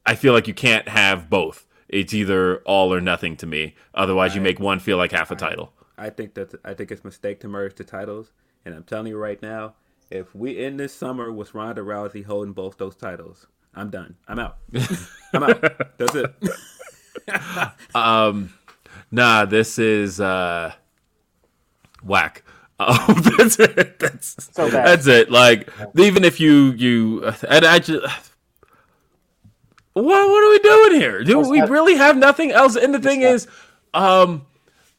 I 0.05 0.15
feel 0.15 0.33
like 0.33 0.47
you 0.47 0.53
can't 0.53 0.87
have 0.89 1.29
both. 1.29 1.65
It's 1.87 2.13
either 2.13 2.57
all 2.59 2.93
or 2.93 3.01
nothing 3.01 3.35
to 3.37 3.47
me. 3.47 3.75
Otherwise, 3.93 4.35
you 4.35 4.41
make 4.41 4.59
one 4.59 4.79
feel 4.79 4.97
like 4.97 5.11
half 5.11 5.31
a 5.31 5.35
title. 5.35 5.73
I 5.97 6.09
think 6.09 6.33
that's 6.33 6.55
I 6.63 6.73
think 6.73 6.91
it's 6.91 7.03
a 7.03 7.07
mistake 7.07 7.39
to 7.41 7.47
merge 7.47 7.75
the 7.75 7.83
titles, 7.83 8.31
and 8.65 8.73
I'm 8.73 8.83
telling 8.83 9.07
you 9.07 9.17
right 9.17 9.41
now, 9.41 9.73
if 10.09 10.33
we 10.33 10.57
end 10.57 10.79
this 10.79 10.93
summer 10.93 11.31
with 11.31 11.53
Ronda 11.53 11.81
Rousey 11.81 12.23
holding 12.25 12.53
both 12.53 12.77
those 12.77 12.95
titles, 12.95 13.47
I'm 13.75 13.89
done. 13.89 14.15
I'm 14.27 14.39
out. 14.39 14.57
I'm 15.33 15.43
out. 15.43 15.97
That's 15.97 16.15
it. 16.15 16.33
Um, 17.95 18.53
nah, 19.11 19.45
this 19.45 19.79
is 19.79 20.19
uh, 20.19 20.73
whack. 22.03 22.43
Oh, 22.81 23.33
that's 23.37 23.59
it. 23.59 23.99
That's 23.99 24.47
So 24.55 24.71
bad. 24.71 24.87
that's 24.87 25.05
it. 25.05 25.29
Like 25.29 25.67
even 25.97 26.23
if 26.23 26.39
you 26.39 26.71
you 26.71 27.25
and 27.49 27.65
I 27.65 27.79
just. 27.79 28.05
What, 29.93 30.05
what 30.05 30.43
are 30.45 30.49
we 30.49 30.59
doing 30.59 31.01
here? 31.01 31.23
Do 31.25 31.39
we 31.39 31.61
really 31.63 31.95
have 31.95 32.15
nothing 32.15 32.51
else? 32.51 32.77
And 32.77 32.93
the 32.93 32.99
thing 32.99 33.21
is, 33.23 33.47
um, 33.93 34.45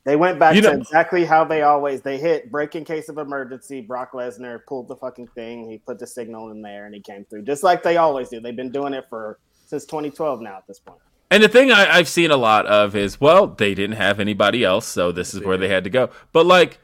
They 0.04 0.16
went 0.16 0.38
back 0.38 0.54
to 0.54 0.60
know- 0.60 0.72
exactly 0.72 1.24
how 1.24 1.44
they 1.44 1.62
always 1.62 2.02
they 2.02 2.18
hit 2.18 2.50
break 2.50 2.74
in 2.76 2.84
case 2.84 3.08
of 3.08 3.16
emergency. 3.16 3.80
Brock 3.80 4.12
Lesnar 4.12 4.60
pulled 4.66 4.88
the 4.88 4.96
fucking 4.96 5.28
thing. 5.28 5.66
He 5.70 5.78
put 5.78 5.98
the 5.98 6.06
signal 6.06 6.50
in 6.50 6.60
there 6.60 6.84
and 6.84 6.94
he 6.94 7.00
came 7.00 7.24
through 7.24 7.44
just 7.44 7.62
like 7.62 7.82
they 7.82 7.96
always 7.96 8.28
do. 8.28 8.40
They've 8.40 8.54
been 8.54 8.72
doing 8.72 8.92
it 8.92 9.06
for 9.08 9.38
since 9.66 9.86
2012 9.86 10.42
now 10.42 10.56
at 10.58 10.66
this 10.66 10.80
point. 10.80 11.00
And 11.30 11.42
the 11.42 11.48
thing 11.48 11.70
I, 11.70 11.96
I've 11.96 12.08
seen 12.08 12.30
a 12.30 12.36
lot 12.36 12.66
of 12.66 12.96
is, 12.96 13.20
well, 13.20 13.46
they 13.46 13.74
didn't 13.74 13.96
have 13.96 14.18
anybody 14.20 14.64
else, 14.64 14.86
so 14.86 15.12
this 15.12 15.32
is 15.34 15.42
where 15.42 15.56
they 15.56 15.68
had 15.68 15.84
to 15.84 15.90
go. 15.90 16.10
But 16.32 16.46
like, 16.46 16.78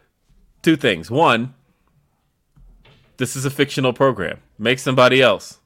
two 0.62 0.76
things. 0.76 1.10
One, 1.10 1.54
this 3.16 3.36
is 3.36 3.44
a 3.44 3.50
fictional 3.50 3.92
program. 3.92 4.40
Make 4.58 4.78
somebody 4.78 5.22
else. 5.22 5.58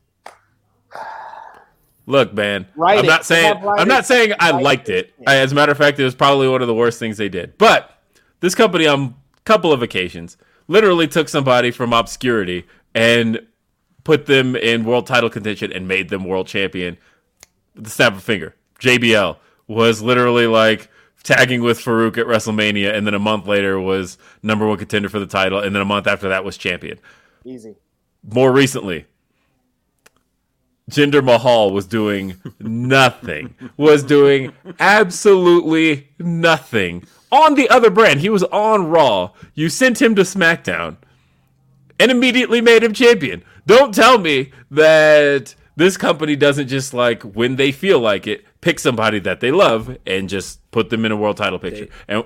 Look, 2.06 2.34
man. 2.34 2.66
Write 2.74 2.98
I'm 2.98 3.04
it. 3.04 3.08
not 3.08 3.24
saying 3.24 3.62
I'm 3.64 3.88
not 3.88 4.04
saying 4.04 4.32
I 4.40 4.50
write 4.50 4.62
liked 4.62 4.88
it. 4.88 5.14
it. 5.18 5.28
As 5.28 5.52
a 5.52 5.54
matter 5.54 5.72
of 5.72 5.78
fact, 5.78 5.98
it 5.98 6.04
was 6.04 6.14
probably 6.14 6.48
one 6.48 6.60
of 6.60 6.68
the 6.68 6.74
worst 6.74 6.98
things 6.98 7.16
they 7.18 7.28
did. 7.28 7.56
But 7.56 7.98
this 8.40 8.54
company, 8.54 8.86
on 8.86 9.14
a 9.36 9.40
couple 9.44 9.72
of 9.72 9.80
occasions, 9.82 10.36
literally 10.66 11.06
took 11.06 11.28
somebody 11.28 11.70
from 11.70 11.92
obscurity 11.92 12.66
and 12.94 13.46
put 14.02 14.26
them 14.26 14.56
in 14.56 14.84
world 14.84 15.06
title 15.06 15.30
contention 15.30 15.72
and 15.72 15.86
made 15.86 16.08
them 16.08 16.24
world 16.24 16.46
champion. 16.48 16.96
with 17.74 17.84
The 17.84 17.90
snap 17.90 18.12
of 18.12 18.18
a 18.18 18.22
finger. 18.22 18.54
JBL 18.80 19.36
was 19.66 20.02
literally 20.02 20.46
like 20.46 20.88
tagging 21.22 21.62
with 21.62 21.78
Faarooq 21.78 22.18
at 22.18 22.26
WrestleMania, 22.26 22.94
and 22.94 23.06
then 23.06 23.14
a 23.14 23.18
month 23.18 23.46
later 23.46 23.78
was 23.78 24.18
number 24.42 24.66
one 24.66 24.78
contender 24.78 25.08
for 25.08 25.18
the 25.20 25.26
title, 25.26 25.60
and 25.60 25.74
then 25.74 25.82
a 25.82 25.86
month 25.86 26.06
after 26.06 26.28
that 26.30 26.44
was 26.44 26.56
champion 26.56 26.98
Easy. 27.44 27.76
more 28.22 28.52
recently, 28.52 29.06
Jinder 30.90 31.22
Mahal 31.22 31.72
was 31.72 31.86
doing 31.86 32.36
nothing, 32.58 33.54
was 33.76 34.02
doing 34.02 34.52
absolutely 34.80 36.08
nothing 36.18 37.04
on 37.30 37.54
the 37.54 37.68
other 37.68 37.90
brand. 37.90 38.20
He 38.20 38.28
was 38.28 38.42
on 38.44 38.88
Raw. 38.88 39.30
You 39.54 39.68
sent 39.68 40.02
him 40.02 40.14
to 40.16 40.22
SmackDown 40.22 40.96
and 41.98 42.10
immediately 42.10 42.60
made 42.60 42.82
him 42.82 42.92
champion. 42.92 43.44
Don't 43.66 43.94
tell 43.94 44.18
me 44.18 44.50
that 44.70 45.54
this 45.76 45.96
company 45.96 46.34
doesn't 46.34 46.68
just 46.68 46.92
like 46.92 47.22
when 47.22 47.56
they 47.56 47.72
feel 47.72 48.00
like 48.00 48.26
it, 48.26 48.44
pick 48.60 48.78
somebody 48.78 49.18
that 49.20 49.40
they 49.40 49.50
love 49.50 49.96
and 50.06 50.28
just 50.28 50.68
put 50.70 50.90
them 50.90 51.04
in 51.04 51.12
a 51.12 51.16
world 51.16 51.36
title 51.36 51.58
picture. 51.58 51.88
And 52.08 52.24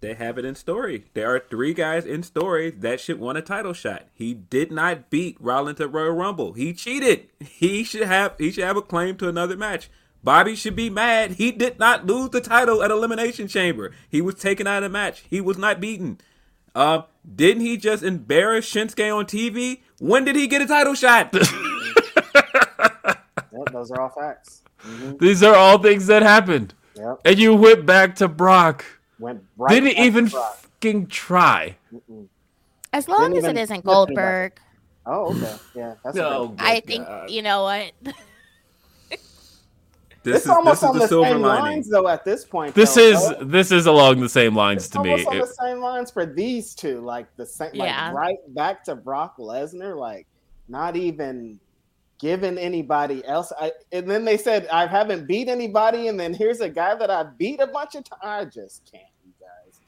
They 0.00 0.14
have 0.14 0.36
it 0.38 0.44
in 0.44 0.54
story. 0.54 1.04
There 1.14 1.34
are 1.34 1.38
three 1.40 1.72
guys 1.74 2.04
in 2.04 2.22
story 2.22 2.70
that 2.70 3.00
should 3.00 3.18
want 3.18 3.38
a 3.38 3.42
title 3.42 3.72
shot. 3.72 4.06
He 4.12 4.34
did 4.34 4.70
not 4.70 5.08
beat 5.10 5.36
Rollins 5.40 5.80
at 5.80 5.92
Royal 5.92 6.10
Rumble. 6.12 6.52
He 6.52 6.72
cheated. 6.72 7.28
He 7.40 7.84
should 7.84 8.02
have 8.02 8.34
he 8.38 8.50
should 8.50 8.64
have 8.64 8.76
a 8.76 8.82
claim 8.82 9.16
to 9.18 9.28
another 9.28 9.56
match. 9.56 9.88
Bobby 10.22 10.56
should 10.56 10.74
be 10.74 10.88
mad. 10.88 11.32
He 11.32 11.52
did 11.52 11.78
not 11.78 12.06
lose 12.06 12.30
the 12.30 12.40
title 12.40 12.82
at 12.82 12.90
Elimination 12.90 13.46
Chamber. 13.46 13.92
He 14.08 14.22
was 14.22 14.36
taken 14.36 14.66
out 14.66 14.78
of 14.82 14.84
the 14.84 14.88
match. 14.88 15.24
He 15.28 15.40
was 15.40 15.58
not 15.58 15.80
beaten. 15.80 16.18
Uh, 16.74 17.02
didn't 17.34 17.60
he 17.60 17.76
just 17.76 18.02
embarrass 18.02 18.68
Shinsuke 18.70 19.14
on 19.14 19.26
TV? 19.26 19.80
When 20.00 20.24
did 20.24 20.34
he 20.34 20.46
get 20.46 20.62
a 20.62 20.66
title 20.66 20.94
shot? 20.94 21.34
Yep, 23.56 23.72
those 23.72 23.90
are 23.92 24.00
all 24.00 24.08
facts. 24.08 24.62
Mm-hmm. 24.86 25.16
these 25.18 25.42
are 25.42 25.54
all 25.54 25.78
things 25.78 26.06
that 26.06 26.22
happened. 26.22 26.74
Yep. 26.96 27.20
And 27.24 27.38
you 27.38 27.54
went 27.54 27.86
back 27.86 28.14
to 28.16 28.28
Brock. 28.28 28.84
Went 29.18 29.42
right. 29.56 29.70
Didn't 29.70 29.90
back 29.90 29.96
to 29.96 30.02
even 30.02 30.26
Brock. 30.28 30.56
fucking 30.56 31.06
try. 31.08 31.76
As 32.92 33.08
long 33.08 33.32
Didn't 33.32 33.38
as 33.38 33.44
it 33.44 33.46
even 33.48 33.58
isn't 33.58 33.76
get 33.76 33.82
to 33.82 33.86
that. 33.86 33.92
Goldberg, 33.92 34.52
Oh, 35.06 35.34
okay. 35.36 35.56
Yeah, 35.74 35.94
that's 36.04 36.16
No. 36.16 36.44
okay. 36.44 36.54
I 36.58 36.80
think 36.80 37.06
you 37.28 37.42
know 37.42 37.62
what. 37.64 37.92
This 40.22 40.36
It's 40.36 40.44
is 40.46 40.50
almost 40.50 40.80
this 40.80 40.82
is 40.82 40.88
on 40.88 40.94
the 40.94 41.00
the 41.00 41.08
same 41.08 41.42
lining. 41.42 41.42
lines, 41.42 41.90
though. 41.90 42.08
At 42.08 42.24
this 42.24 42.46
point, 42.46 42.74
This 42.74 42.94
though, 42.94 43.00
is 43.02 43.16
right? 43.16 43.50
this 43.50 43.70
is 43.70 43.84
along 43.84 44.20
the 44.20 44.28
same 44.30 44.56
lines 44.56 44.84
It's 44.84 44.92
to 44.94 45.02
me. 45.02 45.10
almost 45.10 45.28
on 45.28 45.36
It- 45.36 45.40
the 45.40 45.46
same 45.66 45.80
lines 45.80 46.10
for 46.10 46.24
these 46.24 46.74
two, 46.74 47.00
like 47.00 47.26
the 47.36 47.44
same, 47.44 47.68
Yeah. 47.74 48.06
like 48.06 48.14
right 48.14 48.54
back 48.54 48.82
to 48.84 48.94
Brock 48.94 49.36
Lesnar, 49.36 49.94
like 49.94 50.26
not 50.66 50.96
even 50.96 51.60
giving 52.24 52.56
anybody 52.56 53.22
else. 53.26 53.52
I, 53.60 53.70
and 53.92 54.10
then 54.10 54.24
they 54.24 54.38
said 54.38 54.66
I 54.68 54.86
haven't 54.86 55.26
beat 55.26 55.46
anybody, 55.46 56.08
and 56.08 56.18
then 56.18 56.32
here's 56.32 56.60
a 56.60 56.70
guy 56.70 56.94
that 56.94 57.10
I 57.10 57.24
beat 57.24 57.60
a 57.60 57.66
bunch 57.66 57.96
of 57.96 58.04
times. 58.04 58.22
I 58.22 58.44
just 58.46 58.90
can't, 58.90 59.04
you 59.26 59.32
guys. 59.38 59.80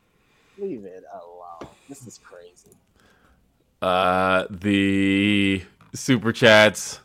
Leave 0.58 0.84
it 0.84 1.02
alone. 1.14 1.70
This 1.88 2.06
is 2.06 2.18
crazy. 2.18 2.76
uh, 3.80 4.44
the 4.50 5.62
super 5.94 6.30
chats. 6.30 7.00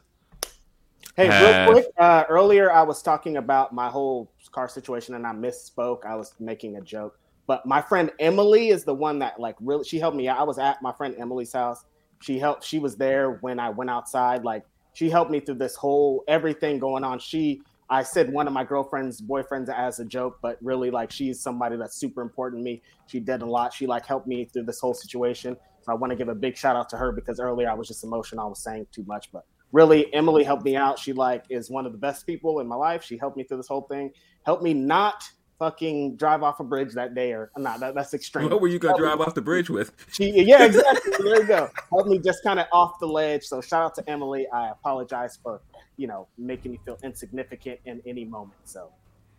Hey, 1.16 1.28
Have- 1.28 1.70
real 1.70 1.82
quick. 1.82 1.94
Uh, 1.98 2.26
earlier, 2.28 2.70
I 2.70 2.82
was 2.82 3.02
talking 3.02 3.38
about 3.38 3.74
my 3.74 3.88
whole 3.88 4.30
car 4.52 4.68
situation, 4.68 5.16
and 5.16 5.26
I 5.26 5.32
misspoke. 5.32 6.06
I 6.06 6.16
was 6.16 6.34
making 6.42 6.76
a 6.76 6.82
joke, 6.82 7.18
but 7.48 7.66
my 7.66 7.82
friend 7.82 8.12
Emily 8.20 8.68
is 8.68 8.84
the 8.84 8.94
one 8.94 9.18
that 9.20 9.40
like 9.40 9.56
really. 9.62 9.86
She 9.86 9.98
helped 9.98 10.18
me 10.18 10.28
out. 10.28 10.40
I 10.40 10.44
was 10.44 10.60
at 10.60 10.82
my 10.82 10.92
friend 10.92 11.16
Emily's 11.18 11.54
house. 11.54 11.86
She 12.20 12.38
helped. 12.38 12.66
She 12.66 12.80
was 12.80 12.98
there 12.98 13.32
when 13.40 13.62
I 13.62 13.70
went 13.70 13.90
outside. 13.90 14.44
Like 14.44 14.66
she 14.94 15.10
helped 15.10 15.32
me 15.32 15.40
through 15.40 15.56
this 15.56 15.76
whole 15.76 16.24
everything 16.28 16.80
going 16.80 17.04
on. 17.04 17.20
She. 17.20 17.62
I 17.90 18.04
said 18.04 18.32
one 18.32 18.48
of 18.48 18.54
my 18.54 18.64
girlfriend's 18.64 19.22
boyfriends 19.22 19.68
as 19.68 20.00
a 20.00 20.06
joke, 20.06 20.40
but 20.42 20.58
really 20.62 20.90
like 20.90 21.12
she's 21.12 21.42
somebody 21.42 21.76
that's 21.76 21.98
super 21.98 22.22
important 22.22 22.62
to 22.62 22.64
me. 22.64 22.82
She 23.08 23.20
did 23.20 23.42
a 23.42 23.46
lot. 23.46 23.74
She 23.74 23.86
like 23.86 24.06
helped 24.06 24.28
me 24.28 24.46
through 24.46 24.64
this 24.64 24.80
whole 24.80 24.94
situation. 24.94 25.58
So 25.82 25.92
I 25.92 25.96
want 25.96 26.12
to 26.12 26.16
give 26.16 26.30
a 26.30 26.36
big 26.36 26.56
shout 26.56 26.78
out 26.78 26.88
to 26.90 26.98
her 26.98 27.12
because 27.12 27.42
earlier 27.42 27.70
I 27.70 27.74
was 27.74 27.90
just 27.90 28.06
emotional. 28.06 28.46
I 28.46 28.50
was 28.50 28.64
saying 28.64 28.88
too 28.94 29.04
much, 29.08 29.30
but 29.34 29.44
really 29.74 30.14
Emily 30.14 30.46
helped 30.46 30.64
me 30.64 30.78
out. 30.78 31.00
She 31.00 31.12
like 31.12 31.44
is 31.50 31.70
one 31.70 31.86
of 31.86 31.92
the 31.92 31.98
best 31.98 32.26
people 32.26 32.62
in 32.62 32.68
my 32.68 32.76
life. 32.76 33.04
She 33.04 33.18
helped 33.18 33.36
me 33.36 33.44
through 33.44 33.58
this 33.58 33.68
whole 33.68 33.82
thing. 33.82 34.12
Helped 34.46 34.64
me 34.64 34.74
not 34.74 35.24
fucking 35.62 36.16
drive 36.16 36.42
off 36.42 36.60
a 36.60 36.64
bridge 36.64 36.92
that 36.94 37.14
day 37.14 37.34
or 37.34 37.52
not. 37.56 37.80
That, 37.80 37.94
that's 37.94 38.16
extreme. 38.16 38.50
What 38.50 38.62
were 38.62 38.68
you 38.68 38.80
gonna 38.80 38.94
Helped 38.94 39.02
me- 39.02 39.08
drive 39.10 39.28
off 39.28 39.36
the 39.36 39.44
bridge 39.44 39.70
with? 39.70 39.94
She, 40.12 40.32
yeah, 40.44 40.66
exactly. 40.66 41.12
there 41.20 41.42
you 41.42 41.48
go. 41.48 41.70
Helped 41.92 42.10
me 42.10 42.18
just 42.18 42.44
kind 42.44 42.60
of 42.60 42.66
off 42.74 43.00
the 43.00 43.06
ledge. 43.06 43.44
So 43.44 43.62
shout 43.62 43.84
out 43.84 43.96
to 43.96 44.10
Emily. 44.10 44.48
I 44.52 44.70
apologize 44.72 45.38
for 45.42 45.62
you 45.98 46.08
know 46.08 46.28
making 46.40 46.74
you 46.74 46.80
feel 46.84 46.98
insignificant 47.04 47.80
in 47.86 48.02
any 48.08 48.26
moment. 48.26 48.58
So 48.66 48.90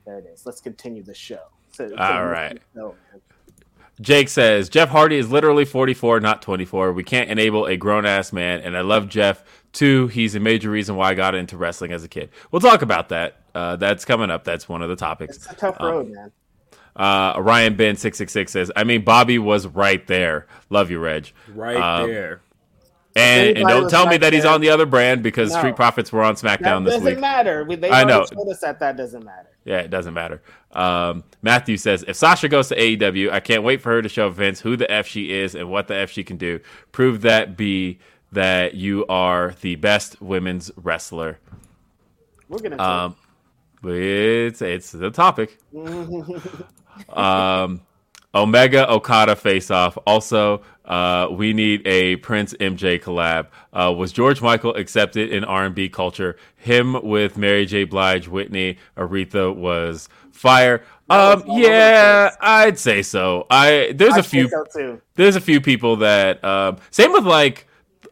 there 0.07 0.19
it 0.19 0.27
is. 0.33 0.47
Let's 0.47 0.61
continue 0.61 1.03
the 1.03 1.13
show. 1.15 1.41
So, 1.73 1.91
All 1.99 2.27
right. 2.27 2.61
Jake 4.01 4.29
says 4.29 4.69
Jeff 4.69 4.91
Hardy 4.91 5.17
is 5.17 5.31
literally 5.31 5.65
44, 5.65 6.21
not 6.21 6.41
24. 6.41 6.93
We 6.93 7.03
can't 7.03 7.31
enable 7.31 7.67
a 7.67 7.77
grown 7.77 8.07
ass 8.07 8.33
man, 8.33 8.61
and 8.61 8.77
I 8.77 8.83
love 8.83 9.09
Jeff 9.09 9.43
too. 9.73 10.07
He's 10.07 10.35
a 10.37 10.41
major 10.41 10.71
reason 10.71 10.95
why 10.97 11.11
I 11.11 11.15
got 11.15 11.35
into 11.35 11.57
wrestling 11.57 11.93
as 11.93 12.05
a 12.05 12.09
kid. 12.09 12.31
We'll 12.51 12.61
talk 12.61 12.83
about 12.83 13.09
that. 13.09 13.42
Uh, 13.55 13.77
that's 13.77 14.05
coming 14.05 14.31
up. 14.31 14.45
That's 14.45 14.69
one 14.69 14.83
of 14.83 14.89
the 14.89 14.97
topics. 14.97 15.37
It's 15.37 15.47
a 15.51 15.55
tough 15.55 15.79
road, 15.81 16.09
man. 16.09 16.33
Uh, 16.95 17.35
Ryan 17.41 17.75
Ben 17.77 17.97
six 17.97 18.19
six 18.19 18.33
six 18.33 18.53
says, 18.53 18.71
"I 18.77 18.85
mean, 18.85 19.03
Bobby 19.05 19.39
was 19.39 19.67
right 19.67 20.07
there. 20.07 20.47
Love 20.71 20.91
you, 20.91 20.99
Reg. 20.99 21.33
Right 21.55 21.77
Um, 21.77 22.09
there. 22.11 22.41
And, 23.15 23.59
and 23.59 23.69
don't 23.69 23.85
was 23.85 23.93
tell 23.93 24.05
me 24.07 24.13
right 24.13 24.21
that 24.23 24.33
he's 24.33 24.47
on 24.47 24.63
the 24.63 24.71
other 24.71 24.87
brand 24.87 25.23
because 25.23 25.53
No. 25.53 25.59
Street 25.59 25.77
Profits 25.77 26.11
were 26.13 26.23
on 26.23 26.35
That 26.35 26.61
SmackDown 26.61 26.85
this 26.85 26.95
week. 26.95 27.03
It 27.03 27.05
doesn't 27.17 27.21
matter. 27.21 27.67
They 27.77 27.91
I 27.91 28.05
know. 28.05 28.25
told 28.25 28.49
us 28.49 28.61
that 28.61 28.81
that 28.81 28.97
doesn't 28.97 29.23
matter. 29.23 29.51
Yeah, 29.67 29.79
it 29.81 29.91
doesn't 29.91 30.15
matter. 30.15 30.41
Um, 30.73 31.23
Matthew 31.43 31.77
says, 31.77 32.05
if 32.09 32.17
Sasha 32.17 32.49
goes 32.49 32.69
to 32.69 32.75
AEW, 32.77 33.31
I 33.31 33.41
can't 33.41 33.63
wait 33.63 33.83
for 33.83 33.91
her 33.91 34.01
to 34.01 34.09
show 34.09 34.31
Vince 34.31 34.61
who 34.61 34.77
the 34.77 34.91
F 34.91 35.07
she 35.07 35.31
is 35.31 35.55
and 35.55 35.71
what 35.71 35.89
the 35.89 35.95
F 35.95 36.11
she 36.11 36.25
can 36.25 36.39
do. 36.39 36.59
Prove 36.91 37.21
that 37.21 37.55
B 37.57 37.99
that 38.33 38.75
you 38.75 39.05
are 39.09 39.55
the 39.61 39.77
best 39.77 40.21
women's 40.23 40.71
wrestler. 40.77 41.39
We're 42.49 42.61
gonna. 42.61 42.83
Um, 42.83 43.17
it's 43.85 44.63
it's 44.63 44.93
the 44.93 45.11
topic. 45.11 45.59
um, 47.09 47.81
Omega 48.35 48.91
Okada 48.91 49.37
face 49.37 49.71
off. 49.71 49.99
Also, 50.07 50.63
uh, 50.85 51.29
we 51.31 51.53
need 51.53 51.87
a 51.87 52.17
Prince 52.17 52.55
MJ 52.55 53.01
collab. 53.01 53.49
Uh, 53.73 53.93
was 53.93 54.13
George 54.13 54.41
Michael 54.41 54.75
accepted 54.75 55.31
in 55.31 55.45
R 55.45 55.67
and 55.67 55.75
B 55.75 55.89
culture? 55.89 56.37
Him 56.57 57.03
with 57.03 57.37
Mary 57.37 57.67
J. 57.67 57.85
Blige, 57.85 58.29
Whitney, 58.29 58.79
Aretha 58.97 59.55
was 59.55 60.09
fire. 60.31 60.83
Um, 61.11 61.19
was 61.19 61.43
all 61.43 61.57
over 61.57 61.63
the 61.63 61.69
yeah. 61.69 62.31
I'd 62.41 62.79
say 62.79 63.03
so. 63.03 63.47
I 63.51 63.93
there's 63.95 64.17
a 64.17 64.23
few 64.23 64.49
so 64.49 65.01
there's 65.15 65.37
a 65.37 65.41
few 65.41 65.61
people 65.61 65.97
that 65.97 66.43
um, 66.43 66.79
same 66.91 67.13
with 67.13 67.25
like 67.25 67.67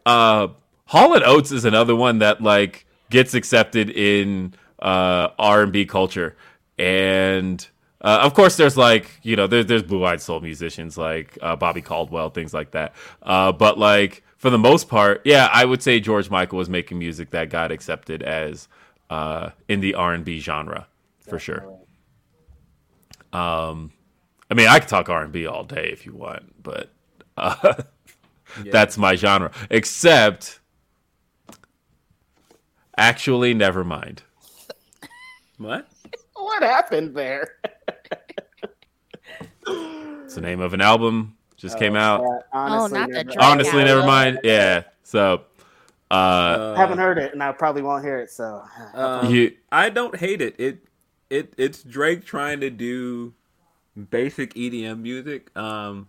uh 0.05 0.49
Hall 0.85 1.13
and 1.13 1.23
Oates 1.23 1.51
is 1.51 1.65
another 1.65 1.95
one 1.95 2.19
that 2.19 2.41
like 2.41 2.85
gets 3.09 3.33
accepted 3.33 3.89
in 3.89 4.53
uh 4.81 5.29
R 5.37 5.63
and 5.63 5.71
B 5.71 5.85
culture. 5.85 6.35
And 6.77 7.65
uh, 8.01 8.19
of 8.23 8.33
course 8.33 8.57
there's 8.57 8.77
like 8.77 9.19
you 9.23 9.35
know 9.35 9.47
there's 9.47 9.67
there's 9.67 9.83
blue 9.83 10.03
eyed 10.03 10.21
soul 10.21 10.39
musicians 10.41 10.97
like 10.97 11.37
uh, 11.41 11.55
Bobby 11.55 11.81
Caldwell 11.81 12.29
things 12.29 12.53
like 12.53 12.71
that. 12.71 12.93
Uh 13.21 13.51
but 13.51 13.77
like 13.77 14.23
for 14.37 14.49
the 14.49 14.57
most 14.57 14.89
part 14.89 15.21
yeah 15.23 15.49
I 15.51 15.65
would 15.65 15.83
say 15.83 15.99
George 15.99 16.29
Michael 16.29 16.57
was 16.57 16.69
making 16.69 16.97
music 16.99 17.29
that 17.31 17.49
got 17.49 17.71
accepted 17.71 18.23
as 18.23 18.67
uh 19.09 19.51
in 19.67 19.81
the 19.81 19.93
R 19.93 20.13
and 20.13 20.25
B 20.25 20.39
genre 20.39 20.87
for 21.19 21.37
sure. 21.37 21.63
Um 23.33 23.91
I 24.49 24.55
mean 24.55 24.67
I 24.67 24.79
could 24.79 24.89
talk 24.89 25.09
R 25.09 25.23
and 25.23 25.31
B 25.31 25.45
all 25.45 25.63
day 25.63 25.89
if 25.91 26.05
you 26.05 26.13
want 26.13 26.63
but 26.63 26.89
uh 27.37 27.73
that's 28.65 28.97
my 28.97 29.15
genre. 29.15 29.51
Except, 29.69 30.59
actually, 32.97 33.53
never 33.53 33.83
mind. 33.83 34.23
What? 35.61 35.87
What 36.33 36.63
happened 36.63 37.15
there? 37.15 37.57
It's 39.67 40.35
the 40.35 40.41
name 40.41 40.59
of 40.59 40.73
an 40.73 40.81
album. 40.81 41.37
Just 41.57 41.77
came 41.77 41.95
out. 41.95 42.21
Yeah, 42.21 42.39
honestly, 42.53 42.99
not 42.99 43.09
the 43.09 43.13
never- 43.15 43.23
Drake 43.25 43.37
Honestly, 43.43 43.79
album. 43.81 43.85
never 43.85 44.07
mind. 44.07 44.39
Yeah. 44.43 44.83
So, 45.03 45.43
uh, 46.09 46.13
Uh, 46.13 46.75
haven't 46.75 46.97
heard 46.97 47.17
it, 47.19 47.33
and 47.33 47.43
I 47.43 47.51
probably 47.51 47.83
won't 47.83 48.03
hear 48.03 48.17
it. 48.19 48.31
So 48.31 48.63
um, 48.95 49.29
you 49.31 49.55
I 49.71 49.89
don't 49.89 50.15
hate 50.15 50.41
it. 50.41 50.55
It 50.59 50.79
it 51.29 51.53
it's 51.57 51.83
Drake 51.83 52.25
trying 52.25 52.59
to 52.61 52.69
do 52.71 53.33
basic 54.09 54.53
EDM 54.55 55.01
music. 55.01 55.55
Um, 55.55 56.07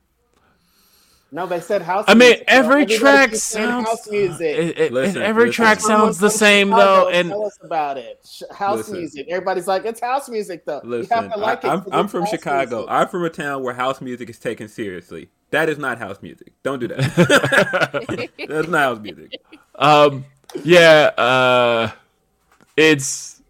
No, 1.35 1.47
they 1.47 1.61
said 1.61 1.81
house. 1.81 2.05
I 2.09 2.13
mean, 2.13 2.29
music, 2.29 2.47
bro. 2.47 2.55
every 2.57 2.83
Everybody 2.83 2.99
track 2.99 3.35
sounds 3.37 3.89
house 3.89 4.11
music. 4.11 4.55
it- 4.59 4.79
it- 4.79 4.93
Listen, 4.93 5.23
every 5.23 5.47
listen. 5.47 5.65
track 5.65 5.81
sounds 5.81 6.19
the 6.19 6.29
same 6.29 6.69
Chicago, 6.69 7.05
though, 7.05 7.09
and 7.09 7.29
tell 7.31 7.47
us 7.47 7.59
about 7.63 7.97
it. 7.97 8.27
House 8.55 8.77
Listen. 8.77 8.99
music. 8.99 9.27
Everybody's 9.31 9.67
like, 9.67 9.87
it's 9.87 9.99
house 10.01 10.29
music 10.29 10.67
though. 10.67 10.83
you 10.85 10.91
Listen, 10.91 11.17
have 11.17 11.33
to 11.33 11.39
like 11.39 11.65
I, 11.65 11.69
it. 11.69 11.73
am 11.73 11.81
'cause 11.85 11.91
I'm 11.95 12.09
from 12.09 12.27
Chicago. 12.27 12.77
music. 12.81 12.91
I'm 12.93 13.09
from 13.09 13.25
a 13.25 13.31
town 13.31 13.63
where 13.63 13.73
house 13.73 14.03
music 14.03 14.29
is 14.29 14.39
taken 14.39 14.69
seriously. 14.69 15.31
That 15.53 15.71
is 15.71 15.79
not 15.79 15.97
house 15.99 16.19
music. 16.21 16.53
Don't 16.63 16.79
do 16.81 16.89
that. 16.89 18.29
That's 18.49 18.69
not 18.69 18.79
house 18.83 18.99
music. 19.01 19.41
Um, 19.77 20.27
yeah, 20.65 21.13
uh, 21.17 21.91
it's 22.77 23.41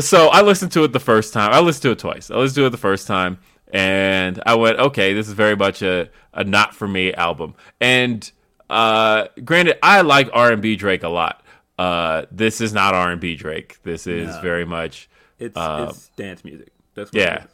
so 0.00 0.28
I 0.28 0.42
listened 0.42 0.72
to 0.72 0.84
it 0.84 0.92
the 0.92 1.00
first 1.00 1.32
time. 1.34 1.52
I 1.52 1.60
listened 1.60 1.82
to 1.82 1.90
it 1.90 1.98
twice. 1.98 2.30
I 2.30 2.36
listened 2.36 2.56
to 2.56 2.66
it 2.66 2.70
the 2.70 2.76
first 2.78 3.06
time, 3.06 3.38
and 3.72 4.42
I 4.46 4.54
went, 4.54 4.78
okay, 4.78 5.14
this 5.14 5.28
is 5.28 5.34
very 5.34 5.56
much 5.56 5.82
a 5.82 6.08
a 6.32 6.44
not 6.44 6.74
for 6.74 6.86
me 6.88 7.12
album. 7.14 7.54
And 7.80 8.30
uh, 8.70 9.28
granted, 9.44 9.78
I 9.82 10.02
like 10.02 10.28
R 10.32 10.52
and 10.52 10.62
B 10.62 10.76
Drake 10.76 11.02
a 11.02 11.08
lot. 11.08 11.42
Uh, 11.78 12.26
this 12.30 12.60
is 12.60 12.72
not 12.72 12.94
R 12.94 13.10
and 13.12 13.20
B 13.20 13.34
Drake. 13.34 13.78
This 13.82 14.06
is 14.06 14.34
No. 14.34 14.40
very 14.40 14.64
much. 14.64 15.08
It's 15.38 15.56
Um, 15.56 15.88
it's 15.88 16.08
dance 16.16 16.44
music. 16.44 16.72
That's 16.94 17.12
what 17.12 17.20
yeah. 17.20 17.34
It 17.34 17.44
is. 17.44 17.50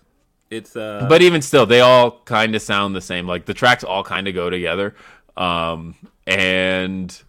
It's 0.51 0.77
uh. 0.77 1.07
but 1.09 1.23
even 1.23 1.43
still, 1.43 1.67
they 1.67 1.81
all 1.81 2.21
kind 2.25 2.55
of 2.55 2.63
sound 2.63 2.95
the 2.95 3.01
same. 3.01 3.27
Like 3.27 3.45
the 3.47 3.55
tracks 3.55 3.83
all 3.85 4.05
kind 4.05 4.29
of 4.29 4.35
go 4.35 4.51
together. 4.51 4.95
Um, 5.37 5.95
and 6.27 7.23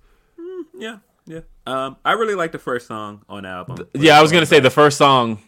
yeah, 0.77 0.97
yeah. 1.25 1.41
Um, 1.65 1.97
I 2.05 2.13
really 2.13 2.35
like 2.35 2.51
the 2.51 2.59
first 2.59 2.87
song 2.87 3.23
on 3.27 3.43
the 3.43 3.49
album. 3.49 3.87
Yeah, 3.93 4.17
I 4.17 4.21
was 4.21 4.31
gonna 4.31 4.45
say 4.45 4.59
the 4.59 4.69
first 4.69 4.97
song. 4.97 5.41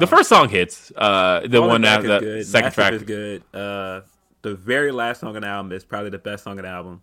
The 0.00 0.06
first 0.06 0.28
song 0.28 0.48
hits. 0.48 0.92
Uh, 0.96 1.40
the 1.40 1.58
Falling 1.58 1.68
one 1.68 1.80
that 1.82 2.02
good. 2.02 2.46
second 2.46 2.64
Massive 2.66 2.74
track. 2.74 2.92
is 2.94 3.02
good. 3.02 3.42
Uh, 3.54 4.00
the 4.42 4.54
very 4.54 4.92
last 4.92 5.20
song 5.20 5.34
on 5.36 5.42
the 5.42 5.48
album 5.48 5.72
is 5.72 5.84
probably 5.84 6.10
the 6.10 6.18
best 6.18 6.44
song 6.44 6.58
on 6.58 6.64
the 6.64 6.70
album. 6.70 7.02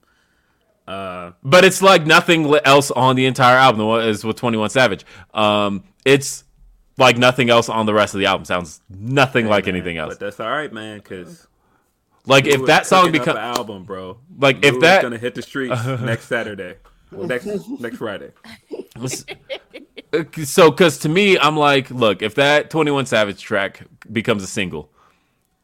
Uh, 0.88 1.32
But 1.44 1.66
it's 1.66 1.82
like 1.82 2.06
nothing 2.06 2.54
else 2.66 2.92
on 2.92 3.16
the 3.16 3.26
entire 3.26 3.58
album. 3.58 3.80
The 3.80 3.86
one 3.86 4.04
is 4.08 4.24
with 4.24 4.38
Twenty 4.38 4.58
One 4.58 4.70
Savage. 4.70 5.06
Um, 5.34 5.84
it's 6.06 6.44
like 6.98 7.18
nothing 7.18 7.50
else 7.50 7.70
on 7.70 7.86
the 7.86 7.94
rest 7.94 8.14
of 8.16 8.20
the 8.20 8.26
album. 8.26 8.44
Sounds 8.46 8.82
nothing 8.90 9.48
like 9.48 9.66
man, 9.66 9.76
anything 9.76 9.98
else. 9.98 10.16
But 10.16 10.20
that's 10.20 10.40
all 10.40 10.50
right, 10.50 10.72
man. 10.74 10.98
Because 10.98 11.48
Like 12.26 12.46
if 12.48 12.66
that 12.66 12.88
song 12.88 13.12
becomes 13.12 13.38
album, 13.38 13.84
bro. 13.84 14.18
Like, 14.38 14.58
if 14.66 14.72
Lou 14.74 14.78
is 14.78 14.82
that- 14.82 15.02
gonna 15.04 15.18
hit 15.18 15.36
the 15.36 15.42
streets 15.42 15.86
next 16.02 16.26
Saturday, 16.26 16.76
well, 17.12 17.28
next 17.28 17.46
next 17.80 17.98
Friday. 17.98 18.32
so, 20.44 20.72
because 20.72 20.98
to 21.00 21.10
me, 21.10 21.38
I'm 21.38 21.58
like, 21.58 21.90
look, 21.92 22.22
if 22.22 22.36
that 22.36 22.70
Twenty 22.70 22.92
One 22.92 23.06
Savage 23.06 23.42
track 23.42 23.84
becomes 24.12 24.44
a 24.44 24.48
single, 24.48 24.90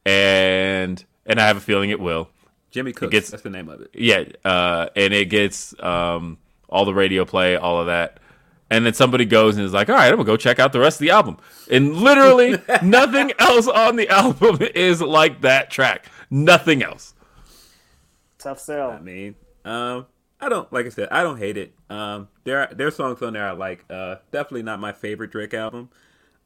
and 0.05 1.03
and 1.25 1.39
I 1.39 1.47
have 1.47 1.57
a 1.57 1.61
feeling 1.61 1.89
it 1.89 1.99
will. 1.99 2.29
Jimmy 2.71 2.91
Cooks. 2.91 3.11
gets- 3.11 3.29
that's 3.31 3.43
the 3.43 3.49
name 3.49 3.69
of 3.69 3.81
it. 3.81 3.89
Yeah, 3.93 4.25
uh, 4.43 4.89
and 4.95 5.13
it 5.13 5.25
gets 5.29 5.73
um, 5.81 6.37
all 6.67 6.83
the 6.85 6.93
radio 6.93 7.23
play, 7.25 7.55
all 7.55 7.79
of 7.79 7.87
that. 7.87 8.19
And 8.69 8.83
then 8.85 8.93
somebody 8.95 9.25
goes 9.25 9.55
and 9.57 9.65
is 9.65 9.73
like, 9.73 9.89
all 9.89 9.95
right, 9.95 10.07
I'm 10.07 10.15
going 10.15 10.25
to 10.25 10.31
go 10.31 10.37
check 10.37 10.59
out 10.59 10.73
the 10.73 10.79
rest 10.79 10.95
of 10.95 11.01
the 11.01 11.11
album. 11.11 11.37
And 11.71 11.95
literally 11.95 12.57
nothing 12.81 13.31
else 13.37 13.67
on 13.67 13.95
the 13.95 14.09
album 14.09 14.57
is 14.73 15.01
like 15.03 15.41
that 15.41 15.69
track. 15.69 16.07
Nothing 16.31 16.81
else. 16.81 17.13
Tough 18.39 18.59
sell. 18.59 18.89
I 18.89 18.99
mean, 18.99 19.35
um, 19.63 20.07
I 20.39 20.49
don't 20.49 20.71
like 20.71 20.85
I 20.85 20.89
said, 20.89 21.09
I 21.11 21.23
don't 21.23 21.37
hate 21.37 21.57
it. 21.57 21.73
Um, 21.89 22.27
there 22.43 22.61
are 22.61 22.73
there 22.73 22.87
are 22.87 22.91
songs 22.91 23.21
on 23.21 23.33
there 23.33 23.47
I 23.47 23.51
like. 23.51 23.85
Uh, 23.89 24.17
definitely 24.31 24.63
not 24.63 24.79
my 24.79 24.91
favorite 24.91 25.31
Drake 25.31 25.53
album. 25.53 25.89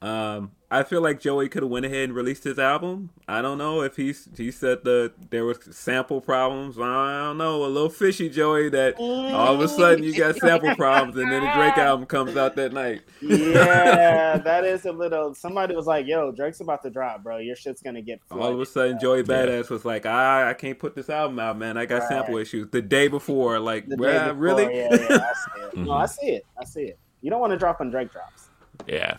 Um, 0.01 0.51
I 0.71 0.83
feel 0.83 1.01
like 1.01 1.19
Joey 1.19 1.49
could 1.49 1.63
have 1.63 1.69
went 1.71 1.85
ahead 1.85 2.05
and 2.05 2.13
released 2.15 2.45
his 2.45 2.57
album. 2.57 3.09
I 3.27 3.41
don't 3.41 3.57
know 3.57 3.81
if 3.81 3.97
he's 3.97 4.29
he 4.37 4.49
said 4.51 4.83
the 4.83 5.11
there 5.29 5.43
was 5.43 5.57
sample 5.71 6.21
problems. 6.21 6.77
I 6.79 7.23
don't 7.23 7.37
know, 7.37 7.65
a 7.65 7.67
little 7.67 7.89
fishy 7.89 8.29
Joey 8.29 8.69
that 8.69 8.95
all 8.97 9.55
of 9.55 9.59
a 9.61 9.67
sudden 9.67 10.03
you 10.03 10.15
got 10.15 10.37
sample 10.37 10.73
problems 10.75 11.17
and 11.17 11.29
then 11.29 11.43
the 11.43 11.51
Drake 11.53 11.77
album 11.77 12.05
comes 12.05 12.37
out 12.37 12.55
that 12.55 12.71
night. 12.71 13.01
yeah, 13.19 14.37
that 14.43 14.63
is 14.63 14.85
a 14.85 14.91
little. 14.91 15.33
Somebody 15.33 15.75
was 15.75 15.87
like, 15.87 16.05
"Yo, 16.05 16.31
Drake's 16.31 16.61
about 16.61 16.81
to 16.83 16.89
drop, 16.89 17.23
bro. 17.23 17.37
Your 17.37 17.55
shit's 17.55 17.81
gonna 17.81 18.01
get." 18.01 18.21
All 18.31 18.53
of 18.53 18.59
a 18.59 18.65
sudden, 18.65 18.99
Joey 19.01 19.23
Badass 19.23 19.69
was 19.69 19.83
like, 19.83 20.05
"I 20.05 20.51
I 20.51 20.53
can't 20.53 20.79
put 20.79 20.95
this 20.95 21.09
album 21.09 21.39
out, 21.39 21.57
man. 21.57 21.77
I 21.77 21.85
got 21.85 22.07
sample 22.07 22.37
issues." 22.37 22.69
The 22.69 22.81
day 22.81 23.07
before, 23.09 23.59
like, 23.59 23.87
The 23.87 23.97
day 23.97 24.01
"Well, 24.01 24.27
before, 24.29 24.37
really? 24.37 24.63
Yeah, 24.77 24.89
yeah, 24.93 25.17
I 25.17 25.33
see 25.33 25.61
it. 25.61 25.77
No, 25.77 25.91
I 25.93 26.05
see 26.05 26.27
it. 26.27 26.45
I 26.57 26.63
see 26.63 26.83
it. 26.83 26.99
You 27.21 27.31
don't 27.31 27.41
want 27.41 27.51
to 27.51 27.57
drop 27.57 27.81
on 27.81 27.89
Drake 27.89 28.11
drops. 28.13 28.49
Yeah. 28.87 29.17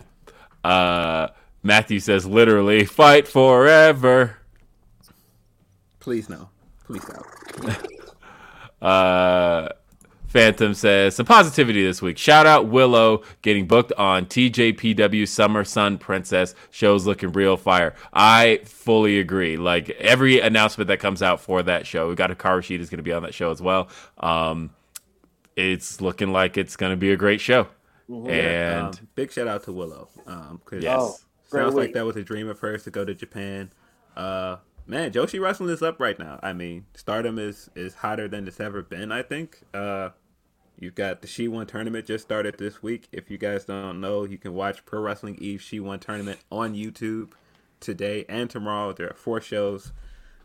Uh, 0.63 1.27
Matthew 1.63 1.99
says, 1.99 2.25
literally, 2.25 2.85
fight 2.85 3.27
forever. 3.27 4.37
Please 5.99 6.29
no, 6.29 6.49
please 6.85 7.03
no." 7.09 7.73
Uh, 8.81 9.69
Phantom 10.31 10.73
says 10.73 11.13
some 11.13 11.25
positivity 11.25 11.83
this 11.83 12.01
week. 12.01 12.17
Shout 12.17 12.47
out 12.47 12.67
Willow 12.67 13.23
getting 13.41 13.67
booked 13.67 13.91
on 13.97 14.25
TJPW 14.27 15.27
Summer 15.27 15.65
Sun 15.65 15.97
Princess 15.97 16.55
shows 16.69 17.05
looking 17.05 17.33
real 17.33 17.57
fire. 17.57 17.95
I 18.13 18.61
fully 18.63 19.19
agree. 19.19 19.57
Like 19.57 19.89
every 19.89 20.39
announcement 20.39 20.87
that 20.87 20.99
comes 20.99 21.21
out 21.21 21.41
for 21.41 21.61
that 21.63 21.85
show, 21.85 22.07
we 22.07 22.15
got 22.15 22.31
a 22.31 22.35
car 22.35 22.61
sheet 22.61 22.79
is 22.79 22.89
going 22.89 22.99
to 22.99 23.03
be 23.03 23.11
on 23.11 23.23
that 23.23 23.33
show 23.33 23.51
as 23.51 23.61
well. 23.61 23.89
Um, 24.19 24.69
it's 25.57 25.99
looking 25.99 26.31
like 26.31 26.57
it's 26.57 26.77
going 26.77 26.91
to 26.91 26.97
be 26.97 27.11
a 27.11 27.17
great 27.17 27.41
show. 27.41 27.67
And 28.27 28.95
Um, 28.95 29.07
big 29.15 29.31
shout 29.31 29.47
out 29.47 29.63
to 29.63 29.71
Willow. 29.71 30.09
Um, 30.27 30.61
'cause 30.65 30.83
Yes. 30.83 30.99
Oh, 30.99 31.17
great 31.49 31.61
sounds 31.63 31.75
like 31.75 31.93
that 31.93 32.05
was 32.05 32.15
a 32.15 32.23
dream 32.23 32.47
of 32.49 32.59
hers 32.59 32.83
to 32.83 32.91
go 32.91 33.05
to 33.05 33.13
Japan. 33.13 33.71
Uh, 34.15 34.57
man, 34.87 35.11
Joshi 35.11 35.39
Wrestling 35.41 35.69
is 35.69 35.81
up 35.81 35.99
right 35.99 36.17
now. 36.19 36.39
I 36.43 36.53
mean, 36.53 36.85
Stardom 36.95 37.39
is 37.39 37.69
is 37.75 37.95
hotter 37.95 38.27
than 38.27 38.47
it's 38.47 38.59
ever 38.59 38.81
been. 38.81 39.11
I 39.11 39.21
think. 39.21 39.61
Uh, 39.73 40.09
you've 40.77 40.95
got 40.95 41.21
the 41.21 41.27
She 41.27 41.47
One 41.47 41.67
tournament 41.67 42.05
just 42.05 42.23
started 42.25 42.57
this 42.57 42.81
week. 42.81 43.07
If 43.11 43.29
you 43.29 43.37
guys 43.37 43.65
don't 43.65 44.01
know, 44.01 44.23
you 44.25 44.37
can 44.37 44.53
watch 44.53 44.83
Pro 44.85 44.99
Wrestling 45.01 45.35
Eve 45.39 45.61
She 45.61 45.79
One 45.79 45.99
tournament 45.99 46.39
on 46.51 46.73
YouTube 46.73 47.31
today 47.79 48.25
and 48.27 48.49
tomorrow. 48.49 48.91
There 48.93 49.09
are 49.09 49.15
four 49.15 49.39
shows. 49.41 49.91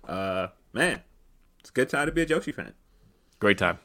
Uh, 0.06 0.48
man, 0.72 1.02
it's 1.60 1.70
a 1.70 1.72
good 1.72 1.88
time 1.88 2.06
to 2.06 2.12
be 2.12 2.22
a 2.22 2.26
Joshi 2.26 2.54
fan. 2.54 2.74
Great 3.40 3.58
time. 3.58 3.78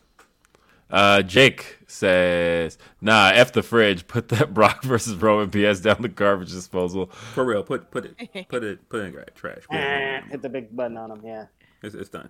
Uh, 0.92 1.22
Jake 1.22 1.78
says, 1.88 2.78
"Nah, 3.00 3.32
f 3.34 3.54
the 3.54 3.64
fridge. 3.64 4.08
Put 4.08 4.30
that 4.30 4.54
Brock 4.54 4.84
versus 4.84 5.16
Roman 5.16 5.50
PS 5.50 5.80
down 5.80 5.98
the 6.02 6.08
garbage 6.10 6.52
disposal." 6.52 7.08
For 7.34 7.46
real, 7.46 7.64
put 7.64 7.92
put 7.92 8.06
it 8.06 8.18
put 8.50 8.64
it 8.64 8.88
put 8.90 9.02
it 9.02 9.04
in 9.06 9.12
gra- 9.12 9.32
trash. 9.32 9.64
We 9.70 9.78
don't 9.78 9.86
want 9.86 9.94
it 9.94 10.04
Eh, 10.04 10.08
anymore. 10.16 10.30
Hit 10.32 10.42
the 10.42 10.50
big 10.50 10.76
button 10.76 10.98
on 10.98 11.12
him. 11.12 11.22
Yeah. 11.24 11.46
It's, 11.84 11.96
it's 11.96 12.10
done. 12.10 12.30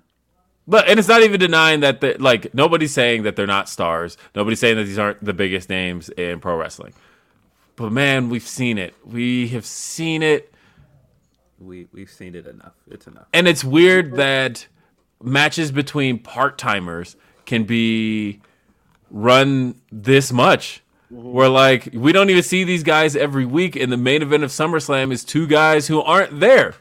But 0.67 0.87
and 0.87 0.99
it's 0.99 1.07
not 1.07 1.23
even 1.23 1.39
denying 1.39 1.79
that 1.79 2.01
the, 2.01 2.15
like 2.19 2.53
nobody's 2.53 2.93
saying 2.93 3.23
that 3.23 3.35
they're 3.35 3.47
not 3.47 3.67
stars. 3.67 4.15
Nobody's 4.35 4.59
saying 4.59 4.77
that 4.77 4.83
these 4.83 4.99
aren't 4.99 5.23
the 5.23 5.33
biggest 5.33 5.69
names 5.69 6.09
in 6.09 6.39
pro 6.39 6.55
wrestling. 6.55 6.93
But 7.75 7.91
man, 7.91 8.29
we've 8.29 8.47
seen 8.47 8.77
it. 8.77 8.93
We 9.03 9.47
have 9.49 9.65
seen 9.65 10.21
it, 10.21 10.53
We 11.59 11.87
we've 11.91 12.09
seen 12.11 12.35
it 12.35 12.45
enough. 12.45 12.73
It's 12.89 13.07
enough. 13.07 13.25
and 13.33 13.47
it's 13.47 13.63
weird 13.63 14.13
that 14.17 14.67
matches 15.23 15.71
between 15.71 16.19
part 16.19 16.57
timers 16.59 17.15
can 17.45 17.63
be 17.63 18.39
run 19.11 19.75
this 19.91 20.31
much. 20.31 20.81
Where 21.11 21.49
like 21.49 21.89
we 21.93 22.13
don't 22.13 22.29
even 22.29 22.41
see 22.41 22.63
these 22.63 22.83
guys 22.83 23.15
every 23.17 23.45
week, 23.45 23.75
and 23.75 23.91
the 23.91 23.97
main 23.97 24.21
event 24.21 24.43
of 24.43 24.49
SummerSlam 24.49 25.11
is 25.11 25.23
two 25.25 25.45
guys 25.45 25.87
who 25.87 26.01
aren't 26.01 26.39
there. 26.39 26.73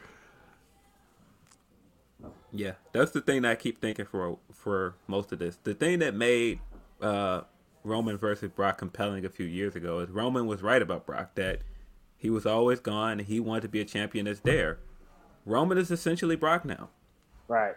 Yeah, 2.53 2.73
that's 2.93 3.13
the 3.13 3.21
thing 3.21 3.43
that 3.43 3.51
I 3.53 3.55
keep 3.55 3.81
thinking 3.81 4.07
for 4.07 4.39
for 4.53 4.95
most 5.07 5.33
of 5.33 5.39
this. 5.39 5.59
The 5.63 5.75
thing 5.75 6.01
that 6.01 6.15
made 6.15 6.61
uh, 7.01 7.43
Roman 7.85 8.17
versus 8.17 8.51
Brock 8.51 8.79
compelling 8.79 9.25
a 9.25 9.29
few 9.31 9.47
years 9.47 9.75
ago 9.77 10.01
is 10.01 10.11
Roman 10.11 10.47
was 10.47 10.63
right 10.63 10.83
about 10.83 11.07
Brock 11.07 11.35
that 11.37 11.61
he 12.17 12.29
was 12.31 12.47
always 12.47 12.81
gone 12.81 13.13
and 13.13 13.23
he 13.23 13.41
wanted 13.41 13.63
to 13.63 13.69
be 13.69 13.81
a 13.81 13.85
champion 13.85 14.27
that's 14.27 14.41
there. 14.41 14.79
Roman 15.47 15.79
is 15.79 15.91
essentially 15.91 16.37
Brock 16.37 16.65
now. 16.65 16.91
Right. 17.49 17.75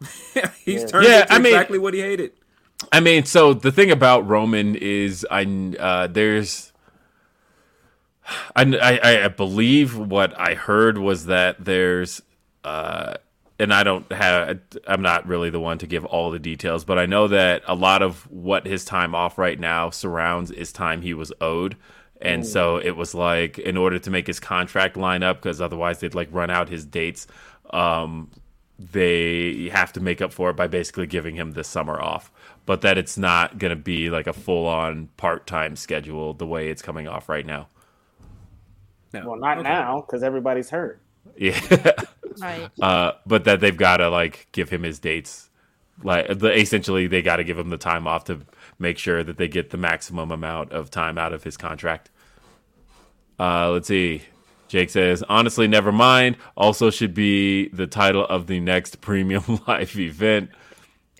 He's 0.64 0.80
Yeah. 0.82 0.86
turned 0.86 1.06
Yeah, 1.06 1.20
into 1.22 1.32
I 1.32 1.38
mean- 1.38 1.46
exactly 1.52 1.78
what 1.78 1.92
he 1.94 2.00
hated. 2.00 2.32
I 2.90 3.00
mean, 3.00 3.24
so 3.24 3.54
the 3.54 3.70
thing 3.70 3.90
about 3.90 4.26
Roman 4.28 4.74
is, 4.74 5.26
I 5.30 5.44
uh, 5.78 6.06
there's, 6.08 6.72
I, 8.56 8.64
I 9.02 9.24
I 9.24 9.28
believe 9.28 9.96
what 9.96 10.38
I 10.38 10.54
heard 10.54 10.98
was 10.98 11.26
that 11.26 11.64
there's, 11.64 12.22
uh, 12.64 13.14
and 13.58 13.72
I 13.72 13.84
don't 13.84 14.10
have, 14.12 14.58
I'm 14.86 15.02
not 15.02 15.26
really 15.26 15.50
the 15.50 15.60
one 15.60 15.78
to 15.78 15.86
give 15.86 16.04
all 16.04 16.30
the 16.30 16.38
details, 16.38 16.84
but 16.84 16.98
I 16.98 17.06
know 17.06 17.28
that 17.28 17.62
a 17.66 17.74
lot 17.74 18.02
of 18.02 18.28
what 18.30 18.66
his 18.66 18.84
time 18.84 19.14
off 19.14 19.38
right 19.38 19.60
now 19.60 19.90
surrounds 19.90 20.50
is 20.50 20.72
time 20.72 21.02
he 21.02 21.14
was 21.14 21.32
owed. 21.40 21.76
And 22.20 22.46
so 22.46 22.76
it 22.76 22.92
was 22.96 23.14
like, 23.14 23.58
in 23.58 23.76
order 23.76 23.98
to 23.98 24.10
make 24.10 24.28
his 24.28 24.38
contract 24.38 24.96
line 24.96 25.24
up, 25.24 25.42
because 25.42 25.60
otherwise 25.60 25.98
they'd 25.98 26.14
like 26.14 26.28
run 26.30 26.50
out 26.50 26.68
his 26.68 26.84
dates, 26.84 27.26
um, 27.70 28.30
they 28.78 29.68
have 29.72 29.92
to 29.94 30.00
make 30.00 30.22
up 30.22 30.32
for 30.32 30.50
it 30.50 30.56
by 30.56 30.68
basically 30.68 31.06
giving 31.08 31.34
him 31.34 31.52
this 31.52 31.66
summer 31.66 32.00
off. 32.00 32.30
But 32.66 32.82
that 32.82 32.98
it's 32.98 33.18
not 33.18 33.58
going 33.58 33.70
to 33.70 33.76
be 33.82 34.10
like 34.10 34.26
a 34.26 34.32
full 34.32 34.66
on 34.68 35.08
part 35.16 35.46
time 35.46 35.76
schedule 35.76 36.34
the 36.34 36.46
way 36.46 36.68
it's 36.70 36.82
coming 36.82 37.08
off 37.08 37.28
right 37.28 37.46
now. 37.46 37.68
No. 39.12 39.30
Well, 39.30 39.38
not 39.40 39.58
Okay. 39.58 39.68
now 39.68 40.02
because 40.02 40.22
everybody's 40.22 40.70
hurt. 40.70 41.00
Yeah. 41.36 41.60
Right. 42.40 42.70
uh, 42.80 43.12
but 43.26 43.44
that 43.44 43.60
they've 43.60 43.76
got 43.76 43.98
to 43.98 44.08
like 44.10 44.48
give 44.52 44.70
him 44.70 44.82
his 44.84 44.98
dates. 44.98 45.50
Like 46.02 46.38
the, 46.38 46.52
essentially, 46.58 47.06
they 47.06 47.22
got 47.22 47.36
to 47.36 47.44
give 47.44 47.58
him 47.58 47.70
the 47.70 47.76
time 47.78 48.06
off 48.06 48.24
to 48.24 48.40
make 48.78 48.98
sure 48.98 49.22
that 49.22 49.36
they 49.36 49.48
get 49.48 49.70
the 49.70 49.76
maximum 49.76 50.30
amount 50.32 50.72
of 50.72 50.90
time 50.90 51.18
out 51.18 51.32
of 51.32 51.44
his 51.44 51.56
contract. 51.56 52.10
Uh, 53.38 53.70
let's 53.70 53.88
see. 53.88 54.22
Jake 54.68 54.90
says, 54.90 55.22
honestly, 55.28 55.68
never 55.68 55.92
mind. 55.92 56.36
Also, 56.56 56.90
should 56.90 57.14
be 57.14 57.68
the 57.68 57.86
title 57.86 58.24
of 58.26 58.46
the 58.46 58.60
next 58.60 59.00
premium 59.02 59.60
live 59.68 59.98
event. 59.98 60.50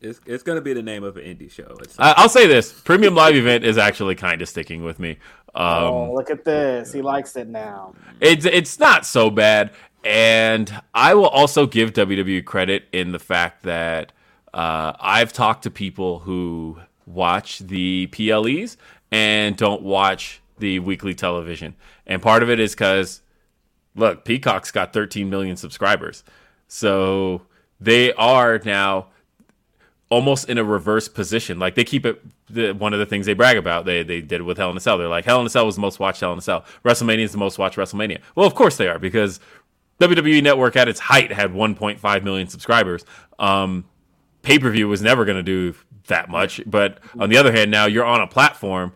It's 0.03 0.21
it's 0.27 0.43
gonna 0.43 0.61
be 0.61 0.73
the 0.73 0.83
name 0.83 1.05
of 1.05 1.17
an 1.17 1.23
indie 1.25 1.51
show. 1.51 1.77
It's 1.81 1.99
I- 1.99 2.15
I'll 2.17 2.29
say 2.29 2.47
this: 2.47 2.73
premium 2.73 3.15
live 3.15 3.37
event 3.37 3.65
is 3.65 3.79
actually 3.79 4.17
kind 4.17 4.43
of 4.43 4.49
sticking 4.49 4.83
with 4.83 4.99
me. 4.99 5.19
Um, 5.55 5.85
oh, 5.85 6.13
look 6.15 6.29
at 6.31 6.45
this. 6.45 6.93
He 6.93 7.03
likes 7.03 7.37
it 7.37 7.49
now. 7.49 7.95
It's 8.21 8.45
it's 8.45 8.81
not 8.81 9.07
so 9.07 9.31
bad, 9.31 9.71
and 10.05 10.83
I 10.93 11.15
will 11.15 11.29
also 11.29 11.67
give 11.67 11.93
WWE 11.93 12.45
credit 12.45 12.85
in 12.93 13.13
the 13.13 13.21
fact 13.21 13.63
that 13.63 14.13
uh, 14.53 14.95
I've 15.01 15.33
talked 15.33 15.63
to 15.65 15.71
people 15.71 16.19
who 16.21 16.79
watch 17.07 17.61
the 17.61 18.09
PLEs 18.09 18.77
and 19.13 19.57
don't 19.57 19.83
watch 19.83 20.41
the 20.59 20.81
weekly 20.81 21.15
television, 21.15 21.77
and 22.09 22.21
part 22.21 22.43
of 22.43 22.51
it 22.51 22.59
is 22.59 22.75
because 22.75 23.23
look, 23.95 24.25
Peacock's 24.25 24.73
got 24.73 24.93
13 24.93 25.31
million 25.31 25.57
subscribers, 25.57 26.25
so 26.67 27.43
they 27.81 28.13
are 28.15 28.61
now 28.65 29.09
almost 30.13 30.51
in 30.51 30.59
a 30.59 30.65
reverse 30.65 31.09
position. 31.09 31.59
Like 31.59 31.75
they 31.75 31.85
keep 31.85 32.05
it. 32.05 32.23
The, 32.51 32.73
one 32.73 32.93
of 32.93 32.99
the 32.99 33.07
things 33.07 33.25
they 33.25 33.33
brag 33.33 33.57
about, 33.57 33.87
they 33.87 34.03
they 34.03 34.21
did 34.21 34.41
it 34.41 34.45
with 34.45 34.59
Hell 34.59 34.71
in 34.71 34.77
a 34.77 34.81
Cell. 34.81 34.99
They're 34.99 35.09
like 35.09 35.25
Hell 35.25 35.41
in 35.41 35.47
a 35.47 35.51
Cell 35.51 35.65
was 35.65 35.77
the 35.77 35.81
most 35.81 35.99
watched 35.99 36.21
Hell 36.21 36.35
in 36.35 36.39
a 36.39 36.43
Cell. 36.43 36.67
WrestleMania 36.85 37.21
is 37.21 37.33
the 37.33 37.39
most 37.39 37.59
watched 37.59 37.79
WrestleMania. 37.79 38.21
Well, 38.37 38.47
of 38.47 38.55
course 38.55 38.77
they 38.77 38.89
are 38.89 38.99
because 38.99 39.41
WWE 40.01 40.43
Network 40.43 40.77
at 40.77 40.87
its 40.87 41.01
height 41.01 41.33
had 41.33 41.53
1.5 41.53 42.25
million 42.25 42.47
subscribers. 42.47 43.07
Um, 43.39 43.87
Pay 44.43 44.59
per 44.59 44.71
view 44.71 44.87
was 44.87 45.01
never 45.01 45.25
going 45.25 45.39
to 45.39 45.43
do 45.43 45.75
that 46.09 46.29
much. 46.29 46.61
But 46.67 46.99
on 47.19 47.31
the 47.31 47.39
other 47.39 47.53
hand, 47.53 47.71
now 47.71 47.87
you're 47.87 48.05
on 48.05 48.21
a 48.21 48.27
platform 48.27 48.93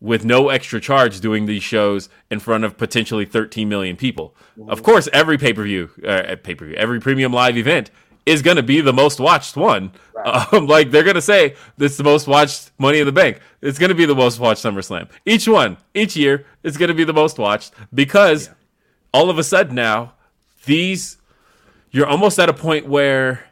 with 0.00 0.24
no 0.24 0.48
extra 0.48 0.80
charge 0.80 1.20
doing 1.20 1.46
these 1.46 1.62
shows 1.62 2.08
in 2.30 2.38
front 2.38 2.64
of 2.64 2.76
potentially 2.78 3.24
13 3.24 3.68
million 3.68 3.96
people. 3.96 4.36
Of 4.68 4.82
course, 4.82 5.08
every 5.12 5.38
pay 5.38 5.52
per 5.52 5.64
view, 5.64 5.90
uh, 6.06 6.36
pay 6.42 6.54
per 6.54 6.66
view, 6.66 6.76
every 6.76 7.00
premium 7.00 7.32
live 7.32 7.56
event 7.56 7.90
is 8.26 8.42
going 8.42 8.56
to 8.56 8.62
be 8.62 8.80
the 8.80 8.92
most 8.92 9.20
watched 9.20 9.56
one. 9.56 9.92
Um, 10.22 10.66
like 10.66 10.90
they're 10.90 11.02
going 11.02 11.14
to 11.14 11.22
say 11.22 11.54
it's 11.78 11.96
the 11.96 12.04
most 12.04 12.26
watched 12.26 12.72
Money 12.76 12.98
in 12.98 13.06
the 13.06 13.12
Bank. 13.12 13.40
It's 13.62 13.78
going 13.78 13.88
to 13.88 13.94
be 13.94 14.04
the 14.04 14.14
most 14.14 14.38
watched 14.38 14.62
SummerSlam. 14.62 15.08
Each 15.24 15.48
one, 15.48 15.78
each 15.94 16.14
year, 16.14 16.44
is 16.62 16.76
going 16.76 16.88
to 16.88 16.94
be 16.94 17.04
the 17.04 17.14
most 17.14 17.38
watched 17.38 17.72
because 17.94 18.50
all 19.14 19.30
of 19.30 19.38
a 19.38 19.42
sudden 19.42 19.74
now 19.74 20.12
these 20.66 21.16
you're 21.90 22.06
almost 22.06 22.38
at 22.38 22.50
a 22.50 22.52
point 22.52 22.86
where 22.86 23.50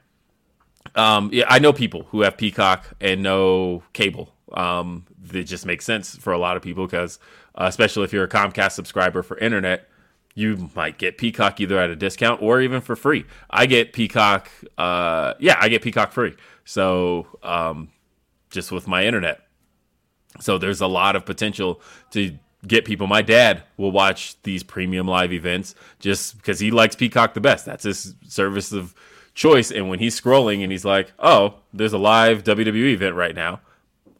um, 0.94 1.30
yeah, 1.32 1.44
I 1.48 1.58
know 1.58 1.72
people 1.72 2.04
who 2.10 2.22
have 2.22 2.36
Peacock 2.36 2.86
and 3.00 3.22
no 3.22 3.82
cable. 3.92 4.34
Um, 4.52 5.06
it 5.32 5.44
just 5.44 5.64
makes 5.66 5.84
sense 5.84 6.16
for 6.16 6.32
a 6.32 6.38
lot 6.38 6.56
of 6.56 6.62
people 6.62 6.86
because, 6.86 7.18
uh, 7.54 7.66
especially 7.68 8.04
if 8.04 8.12
you're 8.12 8.24
a 8.24 8.28
Comcast 8.28 8.72
subscriber 8.72 9.22
for 9.22 9.38
internet, 9.38 9.88
you 10.34 10.70
might 10.74 10.98
get 10.98 11.18
Peacock 11.18 11.60
either 11.60 11.78
at 11.78 11.90
a 11.90 11.96
discount 11.96 12.40
or 12.42 12.60
even 12.60 12.80
for 12.80 12.94
free. 12.94 13.24
I 13.50 13.66
get 13.66 13.92
Peacock. 13.92 14.50
Uh, 14.76 15.34
yeah, 15.40 15.56
I 15.60 15.68
get 15.68 15.82
Peacock 15.82 16.12
free. 16.12 16.36
So 16.64 17.26
um, 17.42 17.90
just 18.50 18.70
with 18.70 18.86
my 18.86 19.04
internet. 19.04 19.40
So 20.40 20.58
there's 20.58 20.80
a 20.80 20.86
lot 20.86 21.16
of 21.16 21.26
potential 21.26 21.80
to 22.12 22.38
get 22.66 22.84
people. 22.84 23.06
My 23.06 23.22
dad 23.22 23.62
will 23.76 23.90
watch 23.90 24.40
these 24.42 24.62
premium 24.62 25.08
live 25.08 25.32
events 25.32 25.74
just 25.98 26.36
because 26.36 26.60
he 26.60 26.70
likes 26.70 26.94
Peacock 26.94 27.34
the 27.34 27.40
best. 27.40 27.64
That's 27.64 27.84
his 27.84 28.14
service 28.26 28.72
of 28.72 28.94
choice. 29.34 29.70
And 29.70 29.88
when 29.88 29.98
he's 29.98 30.20
scrolling 30.20 30.62
and 30.62 30.70
he's 30.70 30.84
like, 30.84 31.12
"Oh, 31.18 31.54
there's 31.72 31.92
a 31.92 31.98
live 31.98 32.44
WWE 32.44 32.92
event 32.92 33.14
right 33.14 33.34
now," 33.34 33.60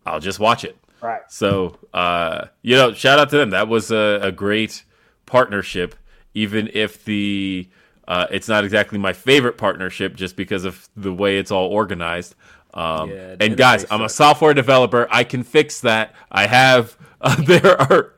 I'll 0.06 0.20
just 0.20 0.40
watch 0.40 0.64
it. 0.64 0.76
Right. 1.00 1.20
So, 1.28 1.78
uh, 1.94 2.46
you 2.62 2.74
know, 2.74 2.92
shout 2.92 3.18
out 3.18 3.30
to 3.30 3.36
them. 3.36 3.50
That 3.50 3.68
was 3.68 3.90
a, 3.90 4.18
a 4.22 4.32
great 4.32 4.84
partnership, 5.28 5.94
even 6.34 6.68
if 6.72 7.04
the 7.04 7.68
uh, 8.08 8.26
it's 8.30 8.48
not 8.48 8.64
exactly 8.64 8.98
my 8.98 9.12
favorite 9.12 9.58
partnership, 9.58 10.16
just 10.16 10.34
because 10.34 10.64
of 10.64 10.88
the 10.96 11.12
way 11.12 11.38
it's 11.38 11.50
all 11.50 11.68
organized. 11.68 12.34
Um, 12.74 13.10
Yeah, 13.10 13.36
and 13.38 13.56
guys, 13.56 13.84
I'm 13.90 14.02
a 14.02 14.08
software 14.08 14.54
developer. 14.54 15.06
I 15.10 15.24
can 15.24 15.42
fix 15.42 15.80
that. 15.82 16.14
I 16.30 16.46
have 16.46 16.96
uh, 17.20 17.36
there 17.42 17.80
are 17.80 18.14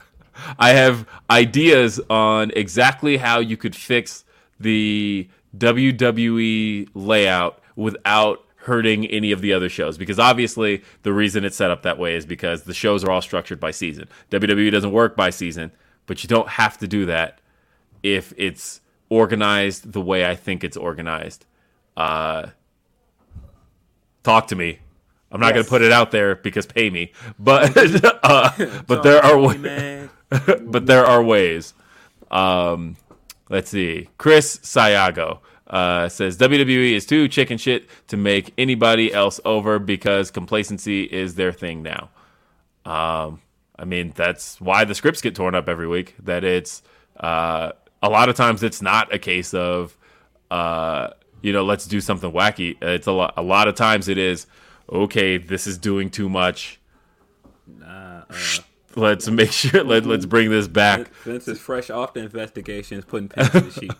I 0.59 0.71
have 0.71 1.07
ideas 1.29 2.01
on 2.09 2.51
exactly 2.55 3.17
how 3.17 3.41
you 3.41 3.57
could 3.57 3.77
fix 3.77 4.25
the 4.59 5.29
WWE 5.57 6.89
layout 6.95 7.61
without 7.77 8.45
hurting 8.57 9.07
any 9.07 9.33
of 9.33 9.41
the 9.41 9.53
other 9.55 9.69
shows 9.71 9.97
because 9.97 10.19
obviously 10.19 10.83
the 11.03 11.13
reason 11.13 11.45
it's 11.45 11.57
set 11.57 11.71
up 11.71 11.83
that 11.83 11.99
way 11.99 12.15
is 12.15 12.27
because 12.27 12.65
the 12.65 12.75
shows 12.75 13.03
are 13.03 13.11
all 13.11 13.23
structured 13.23 13.59
by 13.59 13.71
season. 13.71 14.07
WWE 14.31 14.71
doesn't 14.71 14.93
work 14.93 15.17
by 15.17 15.31
season, 15.31 15.73
but 16.11 16.25
you 16.25 16.29
don't 16.29 16.49
have 16.49 16.77
to 16.77 16.89
do 16.89 17.07
that 17.07 17.41
if 18.03 18.35
it's 18.37 18.81
organized 19.11 19.93
the 19.93 20.01
way 20.01 20.29
I 20.29 20.35
think 20.35 20.65
it's 20.65 20.77
organized. 20.77 21.47
Uh, 21.97 22.49
talk 24.25 24.49
to 24.49 24.57
me. 24.57 24.81
I'm 25.31 25.39
not 25.39 25.53
going 25.53 25.63
to 25.63 25.71
put 25.71 25.83
it 25.83 25.93
out 25.93 26.11
there 26.11 26.35
because 26.35 26.67
pay 26.67 26.91
me, 26.91 27.13
but 27.39 27.77
uh, 28.25 28.51
but 28.89 29.05
there 29.05 29.25
are 29.25 29.39
ways 29.39 30.09
but 30.63 30.87
there 30.87 31.07
are 31.07 31.23
ways. 31.23 31.75
Um, 32.29 32.97
let's 33.49 33.71
see. 33.71 34.09
Chris 34.19 34.57
Sayago 34.65 35.39
uh, 35.69 36.09
says 36.09 36.37
WWE 36.39 36.91
is 36.91 37.07
too 37.07 37.29
chicken 37.29 37.57
shit 37.57 37.89
to 38.09 38.17
make 38.17 38.53
anybody 38.59 39.15
else 39.15 39.39
over 39.45 39.79
because 39.79 40.33
complacency 40.33 41.05
is 41.05 41.37
their 41.37 41.53
thing 41.53 41.85
now. 41.85 42.11
Um, 42.85 43.41
I 43.81 43.85
mean, 43.85 44.13
that's 44.15 44.61
why 44.61 44.85
the 44.85 44.95
scripts 44.95 45.23
get 45.23 45.35
torn 45.35 45.55
up 45.55 45.69
every 45.69 45.89
week. 45.89 46.15
That 46.23 46.45
it's 46.45 46.83
uh, 47.19 47.73
a 48.03 48.11
lot 48.11 48.29
of 48.29 48.37
times 48.37 48.63
it's 48.63 48.83
not 48.83 49.13
a 49.13 49.19
case 49.19 49.55
of 49.55 49.97
uh, 50.51 51.11
you 51.41 51.53
know 51.53 51.65
let's 51.65 51.87
do 51.87 52.01
something 52.01 52.31
wacky. 52.31 52.77
It's 52.83 53.07
a 53.07 53.13
lot. 53.13 53.35
A 53.37 53.43
lot 53.43 53.69
of 53.69 53.75
times 53.75 54.09
it 54.09 54.19
is 54.19 54.47
okay. 54.93 55.39
This 55.39 55.67
is 55.67 55.79
doing 55.79 56.11
too 56.11 56.29
much. 56.29 56.79
Nah, 57.67 58.23
uh, 58.29 58.35
Let's 58.97 59.29
make 59.31 59.53
sure. 59.53 59.85
Let, 59.85 60.05
let's 60.05 60.27
bring 60.27 60.51
this 60.51 60.67
back. 60.67 61.15
Vince 61.23 61.47
is 61.47 61.61
fresh 61.61 61.91
off 61.91 62.13
the 62.13 62.21
investigations, 62.21 63.05
putting 63.05 63.29
pins 63.29 63.55
in 63.55 63.65
the 63.65 63.71
sheet. 63.71 63.93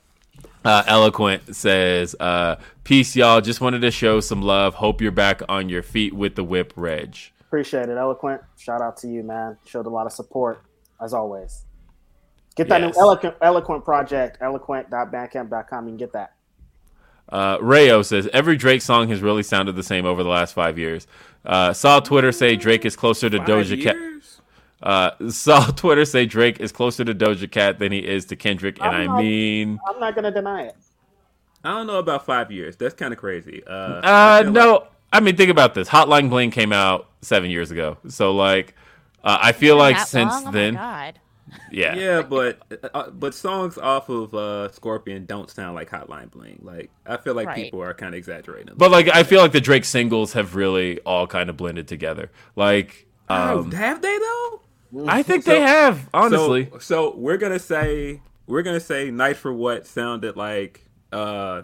Uh, 0.66 0.82
Eloquent 0.88 1.56
says, 1.56 2.16
uh, 2.20 2.56
"Peace, 2.84 3.16
y'all. 3.16 3.39
Just 3.39 3.62
wanted 3.62 3.82
to 3.82 3.91
show 3.91 4.20
some 4.20 4.41
love. 4.41 4.74
Hope 4.74 4.99
you're 4.99 5.12
back 5.12 5.43
on 5.47 5.70
your 5.70 5.84
feet 5.84 6.12
with 6.12 6.34
the 6.34 6.43
whip, 6.43 6.74
Reg." 6.76 7.16
Appreciate 7.56 7.88
it, 7.88 7.97
Eloquent. 7.97 8.41
Shout 8.58 8.82
out 8.82 8.97
to 8.97 9.08
you, 9.08 9.24
man. 9.24 9.56
Showed 9.66 9.86
a 9.86 9.89
lot 9.89 10.06
of 10.06 10.12
support, 10.12 10.62
as 11.01 11.14
always. 11.14 11.64
Get 12.58 12.68
that 12.68 12.82
Yes. 12.82 12.95
new 12.97 13.01
Eloquent, 13.01 13.36
Eloquent 13.41 13.86
project, 13.86 14.38
eloquent.bandcamp.com. 14.41 15.86
You 15.86 15.91
can 15.91 15.97
get 15.97 16.12
that. 16.12 16.34
Uh, 17.30 17.58
Rayo 17.62 18.01
says 18.01 18.28
every 18.34 18.58
Drake 18.58 18.82
song 18.82 19.08
has 19.08 19.22
really 19.22 19.41
sounded 19.41 19.78
the 19.78 19.84
same 19.84 20.06
over 20.06 20.22
the 20.22 20.28
last 20.28 20.53
five 20.53 20.78
years. 20.78 21.08
Uh, 21.45 21.72
saw 21.72 22.01
Twitter 22.01 22.34
say 22.34 22.58
Drake 22.58 22.84
is 22.84 22.97
closer 22.97 23.30
to 23.30 23.38
Five 23.38 23.47
Doja 23.47 23.82
Cat. 23.82 23.95
Uh, 24.84 25.30
saw 25.30 25.62
Twitter 25.78 26.03
say 26.03 26.26
Drake 26.26 26.60
is 26.60 26.74
closer 26.74 27.06
to 27.06 27.16
Doja 27.16 27.49
Cat 27.49 27.80
than 27.80 27.93
he 27.93 27.99
is 27.99 28.26
to 28.26 28.36
Kendrick, 28.36 28.80
and 28.82 28.93
I 28.93 28.99
I'm 29.03 29.06
not- 29.06 29.18
mean, 29.22 29.80
I'm 29.88 29.99
not 30.01 30.14
going 30.14 30.26
to 30.26 30.32
deny 30.32 30.64
it. 30.64 30.76
I 31.64 31.70
don't 31.70 31.88
know 31.88 31.99
about 31.99 32.26
five 32.26 32.51
years. 32.51 32.76
That's 32.76 32.93
kind 32.95 33.14
of 33.14 33.18
crazy. 33.20 33.64
Uh, 33.66 33.70
uh, 33.72 34.43
no. 34.45 34.72
like- 34.74 34.91
I 35.14 35.20
mean, 35.20 35.36
think 35.38 35.49
about 35.49 35.74
this. 35.74 35.88
Hotline 35.88 36.30
Bling 36.30 36.51
came 36.51 36.74
out 36.74 37.10
seven 37.22 37.49
years 37.49 37.72
ago, 37.72 37.97
so 38.08 38.34
like, 38.36 38.76
uh, 39.24 39.38
I 39.41 39.52
feel 39.53 39.77
like 39.77 39.99
since 39.99 40.32
long? 40.32 40.41
Oh 40.44 40.45
my 40.45 40.52
then, 40.52 40.73
God. 40.76 41.19
yeah, 41.72 41.95
yeah, 41.95 42.22
but 42.22 42.60
uh, 42.94 43.10
but 43.11 43.34
songs 43.34 43.77
off 43.77 44.10
of 44.10 44.34
uh, 44.34 44.72
Scorpion 44.72 45.26
don't 45.26 45.49
sound 45.49 45.76
like 45.76 45.90
Hotline 45.90 46.32
Bling. 46.32 46.60
Like 46.64 46.91
I 47.06 47.18
feel 47.18 47.34
like 47.34 47.48
Right. 47.48 47.64
people 47.64 47.82
are 47.82 47.94
kind 47.94 48.14
of 48.14 48.18
exaggerating. 48.18 48.73
But 48.76 48.91
like, 48.91 49.07
I 49.07 49.23
feel 49.23 49.41
like 49.41 49.52
the 49.53 49.61
Drake 49.61 49.86
singles 49.86 50.34
have 50.34 50.56
really 50.56 50.99
all 51.02 51.27
kind 51.27 51.49
of 51.49 51.56
blended 51.57 51.88
together. 51.88 52.30
Like, 52.56 53.07
Oh, 53.30 53.60
um, 53.60 53.72
have 53.72 54.02
they 54.02 54.18
though? 54.18 54.61
I 55.07 55.23
think 55.23 55.45
they 55.45 55.61
have 55.61 56.10
honestly. 56.14 56.69
So, 56.73 56.80
so 56.80 57.15
we're 57.15 57.38
gonna 57.38 57.60
say 57.60 58.22
we're 58.48 58.61
gonna 58.64 58.80
say 58.80 59.11
"Nice 59.11 59.38
for 59.38 59.52
What" 59.53 59.88
sounded 59.88 60.36
like 60.38 60.86
uh, 61.11 61.64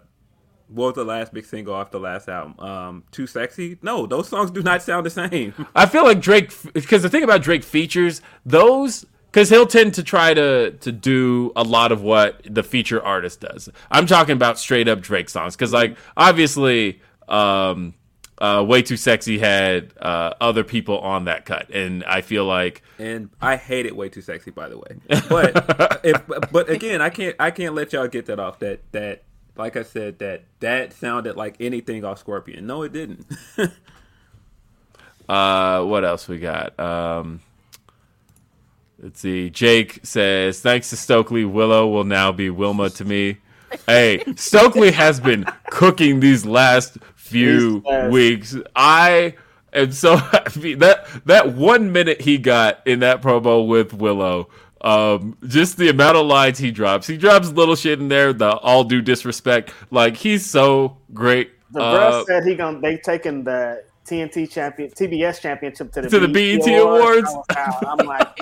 what 0.72 0.88
was 0.88 0.96
the 0.96 1.06
last 1.06 1.34
big 1.34 1.46
single 1.46 1.74
off 1.74 1.92
the 1.92 2.00
last 2.00 2.30
album? 2.30 2.60
Um, 2.60 3.04
"Too 3.12 3.28
Sexy." 3.28 3.78
No, 3.82 4.06
those 4.06 4.28
songs 4.28 4.52
do 4.52 4.62
not 4.62 4.82
sound 4.82 5.06
the 5.06 5.10
same. 5.10 5.54
I 5.76 5.86
feel 5.86 6.04
like 6.04 6.22
Drake 6.22 6.52
because 6.74 7.02
the 7.02 7.10
thing 7.10 7.24
about 7.24 7.42
Drake 7.42 7.64
features 7.64 8.22
those 8.46 9.06
because 9.32 9.50
he'll 9.50 9.68
tend 9.68 9.94
to 9.96 10.04
try 10.04 10.34
to 10.34 10.72
to 10.72 10.92
do 10.92 11.52
a 11.56 11.64
lot 11.64 11.92
of 11.92 12.02
what 12.02 12.42
the 12.50 12.64
feature 12.64 13.02
artist 13.04 13.42
does. 13.42 13.70
I'm 13.90 14.06
talking 14.06 14.34
about 14.34 14.58
straight 14.60 14.88
up 14.88 15.02
Drake 15.02 15.30
songs 15.30 15.56
because 15.56 15.74
like 15.74 15.98
obviously 16.18 17.02
um 17.28 17.94
uh, 18.42 18.64
way 18.64 18.82
too 18.82 18.98
sexy 18.98 19.38
had 19.38 19.94
uh, 20.02 20.34
other 20.42 20.64
people 20.64 20.98
on 20.98 21.26
that 21.26 21.46
cut, 21.46 21.70
and 21.70 22.04
I 22.06 22.22
feel 22.22 22.44
like 22.44 22.82
and 22.98 23.30
I 23.40 23.56
hate 23.56 23.86
it 23.86 23.96
way 23.96 24.10
too 24.10 24.22
sexy, 24.22 24.50
by 24.50 24.68
the 24.68 24.80
way. 24.80 24.98
But 25.30 26.02
if, 26.04 26.52
but 26.52 26.68
again, 26.68 27.02
I 27.02 27.12
can't 27.12 27.36
I 27.40 27.52
can't 27.52 27.76
let 27.76 27.94
y'all 27.94 28.08
get 28.08 28.26
that 28.26 28.40
off. 28.40 28.58
That 28.58 28.80
that 28.94 29.24
like 29.56 29.76
I 29.76 29.84
said 29.84 30.20
that 30.20 30.44
that 30.60 30.94
sounded 30.94 31.36
like 31.36 31.56
anything 31.60 32.06
off 32.06 32.20
Scorpion. 32.20 32.66
No, 32.68 32.84
it 32.84 32.94
didn't. 32.94 33.26
uh, 35.30 35.84
what 35.84 36.06
else 36.06 36.28
we 36.28 36.40
got? 36.40 36.80
Um, 36.80 37.42
let's 39.00 39.20
see. 39.20 39.50
Jake 39.50 40.00
says, 40.04 40.62
"Thanks 40.62 40.90
to 40.92 40.98
Stokely, 40.98 41.46
Willow 41.46 41.88
will 41.88 42.04
now 42.04 42.32
be 42.32 42.50
Wilma 42.50 42.90
to 42.92 43.06
me." 43.06 43.38
hey, 43.88 44.24
Stokely 44.36 44.92
has 44.92 45.20
been 45.20 45.46
cooking 45.70 46.20
these 46.20 46.46
last 46.46 46.98
few 47.16 47.84
weeks. 48.10 48.56
I 48.76 49.36
am 49.74 49.92
so 49.92 50.16
happy 50.18 50.76
that 50.76 51.08
that 51.26 51.54
one 51.54 51.92
minute 51.92 52.22
he 52.22 52.38
got 52.38 52.86
in 52.86 53.00
that 53.00 53.22
promo 53.22 53.68
with 53.68 53.94
Willow. 53.94 54.50
Um, 54.82 55.38
just 55.48 55.78
the 55.78 55.90
amount 55.90 56.18
of 56.18 56.26
lines 56.26 56.58
he 56.58 56.72
drops. 56.72 57.08
He 57.08 57.18
drops 57.18 57.50
little 57.50 57.76
shit 57.76 58.00
in 58.00 58.08
there. 58.08 58.34
The 58.34 58.52
all 58.58 58.84
due 58.84 59.02
disrespect. 59.02 59.74
Like 59.92 60.18
he's 60.18 60.46
so 60.46 60.98
great. 61.14 61.52
The 61.72 61.82
Uh, 61.82 62.24
said 62.26 62.44
he 62.46 62.56
gonna 62.56 62.82
they 62.82 62.98
taking 62.98 63.44
the 63.44 63.84
TNT 64.06 64.50
champion 64.50 64.90
TBS 64.90 65.40
championship 65.40 65.92
to 65.94 66.02
the 66.02 66.10
To 66.10 66.20
the 66.20 66.28
BET 66.28 66.68
Awards. 66.68 67.30
Awards. 67.32 67.46
I'm 67.88 68.06
like, 68.06 68.36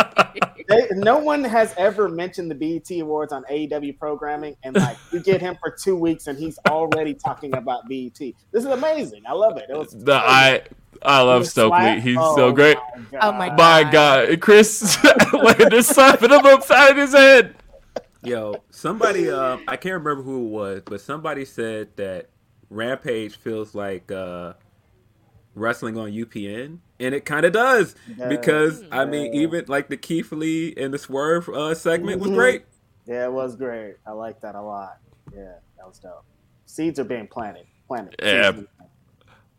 they, 0.68 0.88
no 0.94 1.18
one 1.18 1.44
has 1.44 1.74
ever 1.78 2.07
mentioned 2.07 2.49
the 2.49 2.56
BET 2.56 2.90
Awards 3.02 3.34
on 3.34 3.44
AEW 3.52 3.99
programming, 3.99 4.56
and 4.64 4.76
like 4.76 4.98
you 5.11 5.20
get 5.20 5.41
him 5.41 5.57
for 5.60 5.70
two 5.72 5.95
weeks, 5.95 6.28
and 6.28 6.40
he's 6.40 6.57
already 6.70 7.14
talking 7.14 7.53
about 7.56 7.88
BET. 7.90 8.18
This 8.18 8.36
is 8.53 8.66
amazing. 8.66 9.24
I 9.28 9.34
love 9.34 9.57
it. 9.57 9.66
It 9.70 9.78
was 9.78 9.91
the 9.91 10.16
I 10.16 10.61
I 11.02 11.22
love 11.22 11.44
The 11.44 11.49
Stokely. 11.49 11.78
slap? 11.80 11.99
He's 11.99 12.18
Oh 12.20 12.36
so 12.36 12.52
great. 12.52 12.78
Oh 13.22 13.32
my 13.32 13.49
god. 13.49 13.57
My 13.57 13.90
God, 13.91 14.41
Chris 14.41 14.98
Landers 15.34 15.88
slapping 15.88 16.30
him 16.32 16.45
upside 16.45 16.98
his 16.98 17.14
head. 17.14 17.56
Yo, 18.24 18.56
somebody 18.70 19.30
um, 19.30 19.64
I 19.68 19.78
can't 19.78 19.94
remember 20.03 20.24
who 20.24 20.45
it 20.48 20.49
was, 20.49 20.82
but 20.86 20.99
somebody 21.02 21.45
said 21.45 21.90
that 21.95 22.30
Rampage 22.70 23.38
feels 23.38 23.74
like 23.74 24.11
uh, 24.11 24.53
wrestling 25.56 25.98
on 25.98 26.11
UPN, 26.11 26.80
and 26.99 27.16
it 27.16 27.24
kind 27.26 27.45
of 27.45 27.53
does 27.53 27.95
Yeah. 28.18 28.28
because 28.28 28.84
I 28.91 29.06
mean, 29.06 29.34
even 29.34 29.66
like 29.68 29.88
the 29.88 29.98
Keith 29.98 30.32
Lee 30.32 30.74
and 30.76 30.94
the 30.94 30.98
Swerve 30.98 31.48
uh, 31.49 31.74
segment 31.76 32.20
was 32.20 32.32
Mhm. 32.32 32.36
great. 32.36 32.66
Yeah, 33.06 33.26
it 33.26 33.32
was 33.32 33.56
great. 33.56 33.95
I 34.06 34.11
like 34.11 34.41
that 34.41 34.56
a 34.56 34.61
lot. 34.61 34.98
Yeah, 35.34 35.53
that 35.78 35.88
was 35.88 35.99
dope. 35.99 36.26
Seeds 36.66 36.99
are 36.99 37.03
being 37.06 37.28
planted. 37.28 37.66
Planted. 37.88 38.16
Seeds 38.22 38.32
Yeah. 38.34 38.52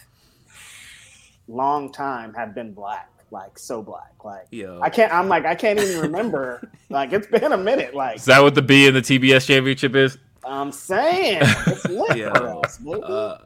long 1.48 1.92
time 1.92 2.34
have 2.34 2.56
been 2.56 2.74
black 2.74 3.10
like 3.30 3.60
so 3.60 3.82
black 3.84 4.12
like 4.24 4.48
Yo. 4.50 4.80
i 4.82 4.90
can't 4.90 5.14
i'm 5.14 5.28
like 5.28 5.46
i 5.46 5.54
can't 5.54 5.80
even 5.80 6.02
remember 6.02 6.68
like 6.90 7.14
it's 7.14 7.28
been 7.28 7.52
a 7.54 7.58
minute 7.58 7.94
like 7.94 8.16
Is 8.16 8.26
that 8.26 8.42
what 8.42 8.56
the 8.56 8.62
B 8.64 8.88
in 8.88 8.96
the 8.96 9.02
TBS 9.02 9.46
championship 9.46 9.96
is? 9.96 10.18
i'm 10.44 10.72
saying 10.72 11.38
it's 11.68 11.86
lit 11.90 12.18
Yeah. 12.18 12.34
for 12.34 12.66
us. 12.66 12.84
Uh, 12.84 13.38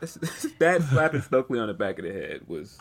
that 0.58 0.82
slapping 0.90 1.20
Stokely 1.20 1.58
on 1.58 1.68
the 1.68 1.74
back 1.74 1.98
of 1.98 2.04
the 2.04 2.12
head 2.12 2.40
was 2.48 2.78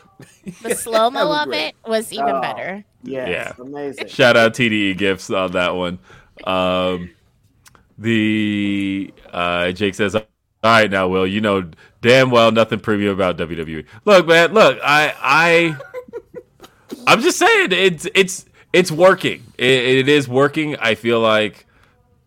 The 0.63 0.73
slow 0.75 1.09
mo 1.11 1.19
That 1.27 1.27
was 1.27 1.41
of 1.43 1.47
great. 1.49 1.67
it 1.67 1.75
was 1.87 2.13
even 2.13 2.35
Oh. 2.35 2.41
better. 2.41 2.83
yes, 3.03 3.29
yeah. 3.57 3.63
amazing 3.63 4.07
Shout 4.07 4.37
out 4.37 4.53
TDE 4.53 4.97
gifts 4.97 5.29
on 5.29 5.51
that 5.51 5.75
one. 5.75 5.99
Um, 6.45 7.11
the 7.97 9.13
uh, 9.31 9.71
Jake 9.73 9.95
says, 9.95 10.15
"All 10.15 10.23
right, 10.63 10.89
now, 10.89 11.07
Will, 11.09 11.27
you 11.27 11.41
know 11.41 11.69
damn 12.01 12.29
well 12.31 12.51
nothing 12.51 12.79
premium 12.79 13.13
about 13.13 13.37
WWE. 13.37 13.85
Look, 14.05 14.27
man, 14.27 14.53
look, 14.53 14.79
I, 14.83 15.13
I, 15.21 15.77
I'm 17.07 17.21
just 17.21 17.37
saying 17.37 17.71
it's 17.71 18.07
it's 18.15 18.45
it's 18.71 18.91
working. 18.91 19.43
It, 19.57 19.69
it 19.97 20.09
is 20.09 20.27
working. 20.27 20.77
I 20.77 20.95
feel 20.95 21.19
like 21.19 21.65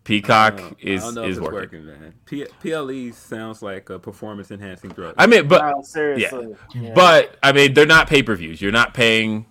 Peacock 0.03 0.59
Uh, 0.59 0.69
is 0.81 1.01
I 1.01 1.05
don't 1.05 1.15
know 1.15 1.23
if 1.23 1.29
is 1.29 1.37
it's 1.37 1.43
working. 1.43 1.85
working, 1.85 2.01
man. 2.01 2.13
P- 2.25 2.45
PLE 2.61 3.11
sounds 3.13 3.61
like 3.61 3.89
a 3.89 3.97
performance 3.99 4.51
enhancing 4.51 4.89
drug. 4.91 5.15
I 5.17 5.27
mean, 5.27 5.47
but 5.47 5.61
No, 5.65 5.81
seriously 5.81 6.55
Yeah. 6.75 6.91
But 6.93 7.37
I 7.41 7.51
mean, 7.53 7.73
they're 7.73 7.85
not 7.85 8.07
pay 8.07 8.21
per 8.23 8.35
views. 8.35 8.61
You're 8.61 8.71
not 8.73 8.93
paying 8.93 9.45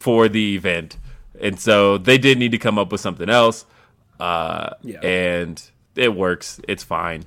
for 0.00 0.28
the 0.28 0.56
event, 0.56 0.96
and 1.40 1.58
so 1.60 1.98
they 1.98 2.18
did 2.18 2.38
need 2.38 2.50
to 2.52 2.58
come 2.58 2.78
up 2.78 2.90
with 2.90 3.00
something 3.00 3.28
else. 3.30 3.64
Uh, 4.18 4.70
Yeah. 4.82 4.98
and 5.00 5.62
it 5.96 6.14
works. 6.14 6.60
It's 6.68 6.82
fine. 6.82 7.24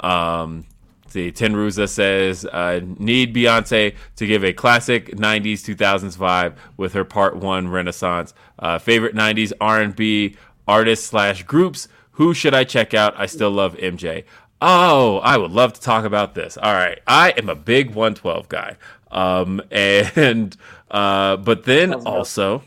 Um, 0.00 0.64
see, 1.08 1.30
Tenruza 1.32 1.88
says 1.88 2.44
uh, 2.44 2.80
need 2.98 3.34
Beyonce 3.34 3.94
to 4.16 4.26
give 4.26 4.44
a 4.44 4.52
classic 4.52 5.16
'90s 5.16 5.62
2000s 5.62 6.16
vibe 6.18 6.54
with 6.76 6.92
her 6.94 7.04
Part 7.04 7.36
One 7.36 7.68
Renaissance. 7.68 8.34
Uh, 8.58 8.78
favorite 8.78 9.14
'90s 9.14 9.52
R&B 9.60 10.36
artists 10.66 11.06
slash 11.06 11.42
groups. 11.44 11.88
Who 12.12 12.34
should 12.34 12.54
I 12.54 12.64
check 12.64 12.94
out? 12.94 13.14
I 13.18 13.26
still 13.26 13.50
love 13.50 13.76
MJ. 13.76 14.24
Oh, 14.60 15.18
I 15.18 15.36
would 15.36 15.50
love 15.50 15.72
to 15.74 15.80
talk 15.80 16.04
about 16.04 16.34
this. 16.34 16.56
All 16.56 16.72
right, 16.72 17.00
I 17.06 17.30
am 17.30 17.48
a 17.48 17.54
big 17.54 17.88
112 17.88 18.48
guy. 18.48 18.76
Um, 19.10 19.60
and 19.70 20.56
uh, 20.90 21.36
but 21.38 21.64
then 21.64 21.92
also, 21.94 22.62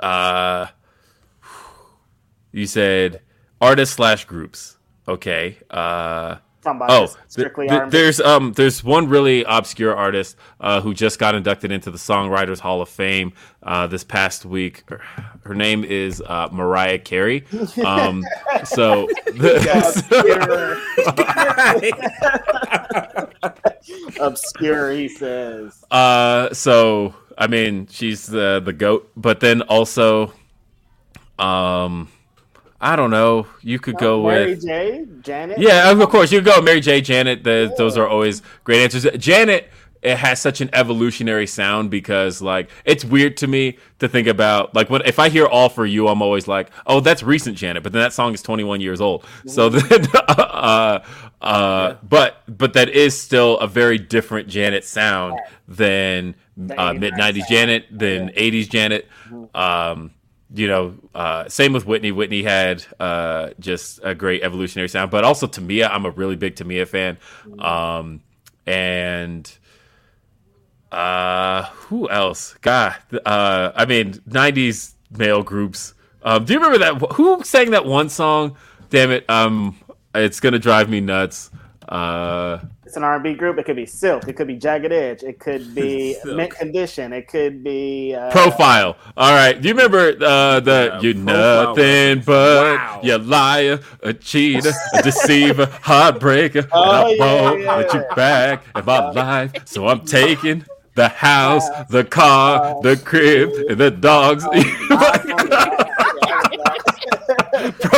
uh, 0.00 0.66
you 2.52 2.66
said 2.66 3.20
artists 3.60 3.96
slash 3.96 4.24
groups. 4.24 4.76
Okay. 5.06 5.56
Uh, 5.70 6.36
About 6.64 6.90
oh, 6.90 7.08
strictly 7.28 7.68
there's 7.88 8.20
um 8.20 8.52
there's 8.52 8.84
one 8.84 9.08
really 9.08 9.44
obscure 9.44 9.94
artist 9.94 10.36
uh, 10.60 10.80
who 10.80 10.92
just 10.92 11.18
got 11.18 11.34
inducted 11.34 11.72
into 11.72 11.90
the 11.90 11.98
Songwriters 11.98 12.58
Hall 12.58 12.82
of 12.82 12.88
Fame 12.88 13.32
uh, 13.62 13.86
this 13.86 14.04
past 14.04 14.44
week. 14.44 14.82
Her, 14.88 15.00
her 15.44 15.54
name 15.54 15.84
is 15.84 16.20
uh, 16.20 16.48
Mariah 16.50 16.98
Carey. 16.98 17.44
Um, 17.84 18.24
so 18.64 19.08
obscure 24.20 24.90
he 24.90 25.08
says 25.08 25.84
Uh, 25.90 26.52
so 26.52 27.14
I 27.38 27.46
mean, 27.46 27.86
she's 27.88 28.26
the 28.26 28.60
the 28.62 28.72
goat, 28.72 29.10
but 29.16 29.38
then 29.38 29.62
also, 29.62 30.32
um, 31.38 32.08
I 32.80 32.94
don't 32.96 33.10
know. 33.10 33.46
You 33.62 33.78
could 33.78 33.96
go 33.96 34.22
mary 34.22 34.54
with 34.54 34.64
Mary 34.64 35.04
j 35.04 35.20
janet 35.20 35.58
yeah, 35.58 35.90
of 35.90 36.08
course 36.10 36.30
you 36.30 36.38
could 36.38 36.46
go 36.46 36.60
Mary 36.60 36.80
J. 36.80 37.00
Janet. 37.00 37.42
The, 37.42 37.74
Those 37.76 37.96
are 37.96 38.06
always 38.06 38.42
great 38.64 38.82
answers. 38.82 39.06
Janet. 39.18 39.70
It 40.00 40.16
has 40.16 40.40
such 40.40 40.60
an 40.60 40.70
evolutionary 40.74 41.48
sound 41.48 41.90
because, 41.90 42.40
like, 42.40 42.70
it's 42.84 43.04
weird 43.04 43.36
to 43.38 43.48
me 43.48 43.78
to 43.98 44.06
think 44.06 44.28
about. 44.28 44.72
Like, 44.72 44.90
when 44.90 45.02
if 45.04 45.18
I 45.18 45.28
hear 45.28 45.44
"All 45.44 45.68
for 45.68 45.84
You," 45.84 46.06
I'm 46.06 46.22
always 46.22 46.46
like, 46.46 46.70
"Oh, 46.86 47.00
that's 47.00 47.24
recent 47.24 47.56
Janet," 47.56 47.82
but 47.82 47.92
then 47.92 48.02
that 48.02 48.12
song 48.12 48.32
is 48.32 48.40
21 48.40 48.80
years 48.80 49.00
old. 49.00 49.24
So 49.46 49.68
then, 49.68 50.06
uh, 50.28 51.00
uh, 51.42 51.94
but 52.08 52.42
but 52.46 52.74
that 52.74 52.90
is 52.90 53.20
still 53.20 53.58
a 53.58 53.66
very 53.66 53.98
different 53.98 54.46
Janet 54.46 54.84
sound 54.84 55.40
than 55.66 56.36
uh, 56.76 56.92
mid 56.92 57.14
90s 57.14 57.48
Janet, 57.48 57.86
than 57.90 58.28
80s 58.28 58.68
Janet. 58.68 59.08
Um, 59.52 60.12
you 60.54 60.66
know, 60.66 60.94
uh, 61.14 61.48
same 61.48 61.72
with 61.72 61.86
Whitney. 61.86 62.12
Whitney 62.12 62.42
had 62.42 62.84
uh, 62.98 63.50
just 63.60 64.00
a 64.02 64.14
great 64.14 64.42
evolutionary 64.42 64.88
sound, 64.88 65.10
but 65.10 65.24
also 65.24 65.46
Tamia. 65.46 65.90
I'm 65.90 66.06
a 66.06 66.10
really 66.10 66.36
big 66.36 66.54
Tamia 66.56 66.86
fan. 66.86 67.18
Um, 67.58 68.22
and 68.66 69.50
uh, 70.90 71.64
who 71.64 72.08
else? 72.08 72.54
God, 72.60 72.96
uh, 73.26 73.72
I 73.74 73.84
mean, 73.84 74.14
'90s 74.28 74.94
male 75.16 75.42
groups. 75.42 75.94
Um, 76.22 76.44
do 76.44 76.54
you 76.54 76.58
remember 76.58 76.78
that? 76.78 77.12
Who 77.14 77.42
sang 77.44 77.70
that 77.72 77.84
one 77.84 78.08
song? 78.08 78.56
Damn 78.90 79.10
it! 79.10 79.28
Um, 79.28 79.76
it's 80.14 80.40
gonna 80.40 80.58
drive 80.58 80.88
me 80.88 81.00
nuts. 81.00 81.50
Uh, 82.88 82.90
It's 82.90 82.96
an 82.96 83.04
R&B 83.04 83.34
group. 83.34 83.58
It 83.58 83.64
could 83.66 83.76
be 83.76 83.86
Silk. 83.86 84.26
It 84.28 84.34
could 84.34 84.46
be 84.46 84.56
Jagged 84.56 84.92
Edge. 84.92 85.22
It 85.22 85.38
could 85.38 85.74
be 85.74 86.16
Mint 86.24 86.50
Condition. 86.52 87.12
It 87.12 87.28
could 87.28 87.62
be 87.62 88.14
uh, 88.14 88.30
Profile. 88.30 88.96
All 89.16 89.32
right. 89.34 89.60
Do 89.60 89.68
you 89.68 89.74
remember 89.74 90.14
uh, 90.24 90.60
the 90.60 90.90
Yeah, 90.94 91.00
"You 91.00 91.14
Profile 91.14 91.66
nothing 91.74 92.18
reference. 92.18 92.24
but 92.26 92.76
Wow. 92.78 93.00
you 93.02 93.18
liar, 93.18 93.80
a 94.02 94.12
cheater, 94.14 94.72
a 94.94 95.02
deceiver, 95.02 95.66
heartbreaker, 95.82 96.62
and 96.62 96.72
Oh, 96.72 97.06
I 97.06 97.10
yeah, 97.10 97.42
won't 97.42 97.62
yeah, 97.62 97.76
let 97.76 97.94
you 97.94 98.00
yeah. 98.08 98.14
back 98.14 98.64
in 98.76 98.84
my 98.84 99.10
life. 99.22 99.52
So 99.66 99.86
I'm 99.88 100.04
taking 100.04 100.64
the 100.94 101.08
house, 101.08 101.68
the 101.90 102.04
car, 102.04 102.80
the 102.82 102.96
crib, 102.96 103.50
and 103.68 103.78
the 103.78 103.90
dogs. 103.90 104.44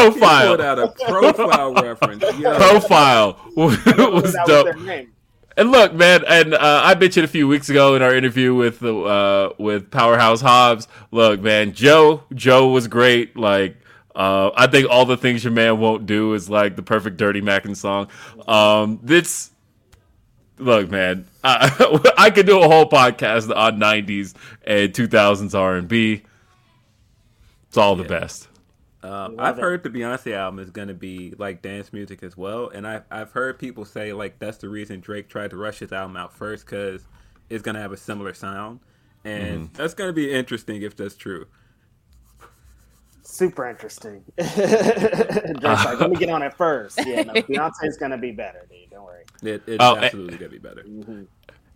Pulled 0.03 0.19
Profile. 0.19 0.63
out 0.63 0.79
a 0.79 0.89
profile 0.89 1.75
reference. 1.75 2.23
Yo. 2.39 2.57
Profile 2.57 3.41
was 3.57 3.83
that 3.85 4.13
was 4.13 4.37
dope. 4.47 4.67
their 4.67 4.77
name. 4.77 5.13
And 5.57 5.71
look, 5.73 5.93
man, 5.93 6.25
and 6.27 6.55
uh, 6.55 6.81
I 6.85 6.95
mentioned 6.95 7.25
a 7.25 7.29
few 7.29 7.47
weeks 7.47 7.69
ago 7.69 7.95
in 7.95 8.03
our 8.03 8.15
interview 8.15 8.55
with 8.55 8.79
the 8.81 8.97
uh, 8.97 9.53
with 9.59 9.91
Powerhouse 9.91 10.41
Hobbs. 10.41 10.89
Look, 11.11 11.41
man, 11.41 11.73
Joe, 11.75 12.23
Joe 12.35 12.69
was 12.69 12.89
great. 12.89 13.37
Like, 13.37 13.77
uh, 14.15 14.51
I 14.55 14.69
think 14.69 14.89
all 14.89 15.05
the 15.05 15.17
things 15.17 15.45
your 15.45 15.53
man 15.53 15.79
won't 15.79 16.07
do 16.07 16.33
is 16.35 16.49
like 16.49 16.77
the 16.77 16.83
perfect 16.83 17.17
Dirty 17.17 17.41
Mackin 17.41 17.75
song. 17.75 18.09
Um, 18.49 19.01
this, 19.03 19.51
look, 20.59 20.89
man, 20.89 21.27
I, 21.45 22.13
I 22.17 22.31
could 22.31 22.47
do 22.47 22.61
a 22.63 22.69
whole 22.69 22.89
podcast 22.89 23.55
on 23.55 23.79
'90s 23.79 24.35
and 24.65 24.93
2000s 24.95 25.55
R&B. 25.59 26.23
It's 27.69 27.77
all 27.77 27.97
the 27.97 28.05
best. 28.05 28.49
Um, 29.03 29.37
I've 29.39 29.57
heard 29.57 29.83
the 29.83 29.89
Beyonce 29.91 30.33
album 30.35 30.59
is 30.59 30.71
gonna 30.71 30.93
be 30.95 31.35
like 31.39 31.63
dance 31.63 31.93
music 31.93 32.23
as 32.23 32.37
well, 32.37 32.69
and 32.69 32.87
I've 32.87 33.05
I've 33.11 33.33
heard 33.33 33.59
people 33.59 33.85
say 33.87 34.13
like 34.13 34.39
that's 34.39 34.59
the 34.59 34.69
reason 34.69 35.01
Drake 35.01 35.29
tried 35.29 35.51
to 35.51 35.57
rush 35.57 35.79
his 35.79 35.93
album 35.93 36.17
out 36.17 36.33
first 36.35 36.67
because 36.67 37.09
it's 37.49 37.63
gonna 37.63 37.81
have 37.81 37.93
a 37.93 37.97
similar 37.97 38.35
sound, 38.35 38.81
and 39.25 39.71
Mm-hmm. 39.71 39.75
that's 39.75 39.95
gonna 39.95 40.13
be 40.13 40.31
interesting 40.33 40.83
if 40.83 40.97
that's 40.97 41.17
true. 41.17 41.47
Super 43.23 43.69
interesting. 43.69 44.25
Drake's 44.37 45.85
like, 45.85 46.01
let 46.01 46.11
me 46.11 46.17
get 46.17 46.31
on 46.31 46.43
it 46.43 46.55
first. 46.57 47.05
Yeah, 47.05 47.23
no, 47.23 47.35
Beyonce's 47.43 47.97
gonna 47.97 48.19
be 48.19 48.33
better, 48.33 48.67
dude. 48.71 48.91
Don't 48.91 49.05
worry. 49.05 49.25
It, 49.43 49.63
it's 49.67 49.79
Oh, 49.79 49.95
eh. 49.95 50.05
absolutely 50.05 50.39
gonna 50.39 50.51
be 50.51 50.59
better. 50.59 50.89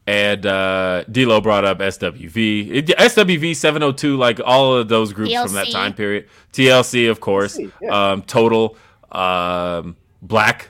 And 0.07 0.45
uh, 0.45 1.05
D'Lo 1.05 1.41
brought 1.41 1.65
up 1.65 1.79
SWV, 1.79 2.71
It- 2.71 2.87
SWV 2.89 3.57
702, 3.57 4.17
like 4.19 4.39
all 4.45 4.75
of 4.75 4.89
those 4.89 5.13
groups 5.15 5.33
from 5.33 5.53
that 5.55 5.71
time 5.71 5.95
period. 5.95 6.29
TLC, 6.53 7.11
of 7.11 7.21
course. 7.21 7.57
TLC, 7.57 7.73
yeah. 7.81 8.11
um, 8.13 8.23
Total, 8.23 8.77
um, 9.11 9.97
Blaque. 10.25 10.67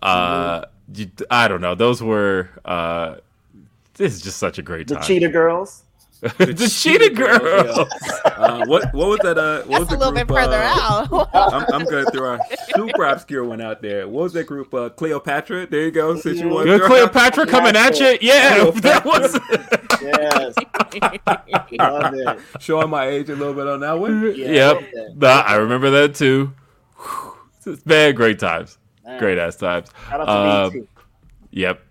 Uh, 0.00 0.64
you- 0.94 1.10
I 1.30 1.48
don't 1.48 1.60
know. 1.60 1.74
Those 1.74 2.02
were. 2.02 2.48
Uh, 2.64 3.16
this 3.94 4.14
is 4.14 4.22
just 4.22 4.38
such 4.38 4.58
a 4.58 4.62
great 4.62 4.86
The 4.88 4.94
time. 4.94 5.04
Cheetah 5.04 5.28
Girls. 5.28 5.82
the 6.38 6.68
Cheetah 6.68 7.10
Girl. 7.10 7.88
Uh, 8.24 8.64
what 8.66 8.92
what 8.92 9.08
was 9.08 9.18
that? 9.22 9.38
Uh, 9.38 9.62
what 9.62 9.80
was 9.80 9.88
That's 9.88 9.92
a 9.92 9.94
the 9.94 9.98
little 9.98 10.12
bit 10.12 10.26
group, 10.26 10.40
further 10.40 10.62
uh, 10.62 10.74
out. 10.74 11.30
I'm, 11.34 11.74
I'm 11.74 11.84
gonna 11.84 12.10
throw 12.10 12.34
a 12.34 12.40
super 12.74 13.04
obscure 13.04 13.44
one 13.44 13.60
out 13.60 13.82
there. 13.82 14.08
What 14.08 14.24
was 14.24 14.32
that 14.32 14.48
group? 14.48 14.74
Uh, 14.74 14.88
Cleopatra. 14.88 15.68
There 15.68 15.82
you 15.84 15.90
go. 15.92 16.16
Since 16.18 16.40
you 16.40 16.48
want 16.48 16.66
Good 16.66 16.82
Cleopatra 16.82 17.46
coming 17.46 17.76
at 17.76 18.00
you. 18.00 18.18
Yeah, 18.20 18.70
that 18.70 19.04
was. 19.04 19.38
Yes. 20.00 20.54
Love 21.76 22.14
it. 22.14 22.38
showing 22.60 22.88
my 22.88 23.08
age 23.08 23.30
a 23.30 23.34
little 23.34 23.52
bit 23.52 23.66
on 23.66 23.80
that 23.80 23.98
one. 23.98 24.32
Yeah, 24.36 24.46
yep. 24.46 24.74
love 24.76 24.84
that. 24.92 25.14
Nah, 25.16 25.40
I 25.40 25.56
remember 25.56 25.90
that 25.90 26.14
too. 26.14 26.52
Whew. 26.96 27.76
Man, 27.84 28.14
great 28.14 28.38
times. 28.38 28.78
Great 29.18 29.38
ass 29.38 29.56
times. 29.56 29.88
Shout 30.08 30.28
out 30.28 30.66
to 30.66 30.70
BT. 30.70 30.88
Yep. 31.50 31.82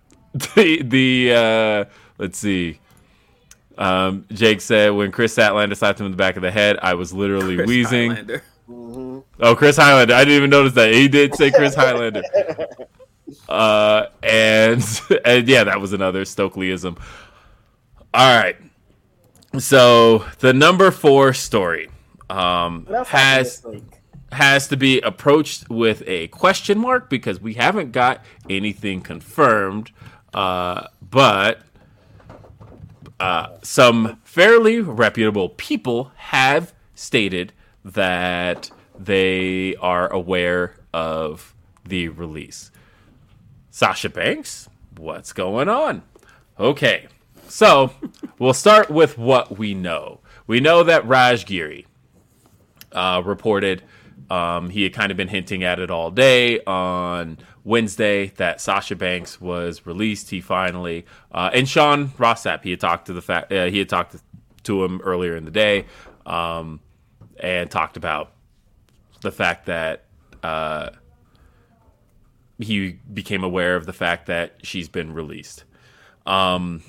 The 0.55 0.83
the 0.83 1.33
uh 1.33 1.85
let's 2.17 2.37
see. 2.37 2.79
Um 3.77 4.25
Jake 4.31 4.61
said 4.61 4.89
when 4.89 5.11
Kris 5.11 5.35
Statlander 5.35 5.75
slapped 5.75 5.99
him 5.99 6.05
in 6.07 6.11
the 6.11 6.17
back 6.17 6.35
of 6.35 6.41
the 6.41 6.51
head, 6.51 6.77
I 6.81 6.95
was 6.95 7.13
literally 7.13 7.55
Chris 7.55 7.67
wheezing. 7.67 8.09
Highlander. 8.11 8.43
Oh, 9.39 9.55
Chris 9.55 9.77
Highlander. 9.77 10.13
I 10.13 10.19
didn't 10.25 10.37
even 10.37 10.49
notice 10.49 10.73
that. 10.73 10.93
He 10.93 11.07
did 11.07 11.35
say 11.35 11.51
Chris 11.51 11.75
Highlander. 11.75 12.23
Uh 13.49 14.05
and 14.23 14.81
and 15.25 15.47
yeah, 15.49 15.65
that 15.65 15.81
was 15.81 15.91
another 15.91 16.23
Stokelyism. 16.23 16.97
All 18.13 18.41
right. 18.41 18.55
So 19.59 20.19
the 20.39 20.53
number 20.53 20.91
four 20.91 21.33
story 21.33 21.89
um 22.29 22.85
What 22.85 22.99
else 22.99 23.09
happened 23.09 23.45
has 23.45 23.81
has 24.31 24.67
to 24.67 24.77
be 24.77 24.99
approached 25.01 25.69
with 25.69 26.03
a 26.05 26.27
question 26.29 26.77
mark 26.79 27.09
because 27.09 27.39
we 27.41 27.53
haven't 27.53 27.91
got 27.91 28.23
anything 28.49 29.01
confirmed. 29.01 29.91
Uh, 30.33 30.87
but 31.01 31.61
uh, 33.19 33.57
some 33.63 34.19
fairly 34.23 34.79
reputable 34.79 35.49
people 35.49 36.11
have 36.15 36.73
stated 36.93 37.53
that 37.83 38.69
they 38.97 39.75
are 39.77 40.11
aware 40.11 40.75
of 40.93 41.55
the 41.85 42.09
release. 42.09 42.71
Sasha 43.71 44.09
Banks, 44.09 44.67
what's 44.97 45.33
going 45.33 45.69
on? 45.69 46.03
Okay, 46.59 47.07
so 47.47 47.91
we'll 48.39 48.53
start 48.53 48.89
with 48.89 49.17
what 49.17 49.57
we 49.57 49.73
know. 49.73 50.19
We 50.47 50.59
know 50.59 50.83
that 50.83 51.07
Raj 51.07 51.45
Giri, 51.45 51.85
uh, 52.91 53.21
reported 53.23 53.83
um, 54.29 54.69
he 54.69 54.83
had 54.83 54.93
kind 54.93 55.11
of 55.11 55.17
been 55.17 55.27
hinting 55.27 55.63
at 55.63 55.79
it 55.79 55.89
all 55.89 56.11
day 56.11 56.59
on 56.65 57.37
Wednesday 57.67 58.27
that 58.37 58.61
Sasha 58.61 58.95
Banks 58.95 59.41
was 59.41 59.85
released. 59.85 60.29
He 60.29 60.39
finally 60.39 61.05
uh, 61.33 61.49
and 61.53 61.67
Sean 61.67 62.13
Ross 62.17 62.43
Sapp 62.43 62.63
he 62.63 62.71
had 62.71 62.79
talked 62.79 63.07
to 63.07 63.13
the 63.13 63.21
fact 63.21 63.51
uh, 63.51 63.65
he 63.65 63.79
had 63.79 63.89
talked 63.89 64.15
to 64.63 64.83
him 64.83 65.01
earlier 65.01 65.35
in 65.35 65.43
the 65.45 65.51
day 65.51 65.85
um, 66.25 66.79
and 67.39 67.69
talked 67.69 67.97
about 67.97 68.31
the 69.21 69.31
fact 69.31 69.65
that 69.65 70.05
uh, 70.43 70.91
he 72.57 72.99
became 73.13 73.43
aware 73.43 73.75
of 73.75 73.85
the 73.85 73.93
fact 73.93 74.27
that 74.27 74.55
she's 74.63 74.87
been 74.89 75.13
released. 75.13 75.63
Um, 76.25 76.83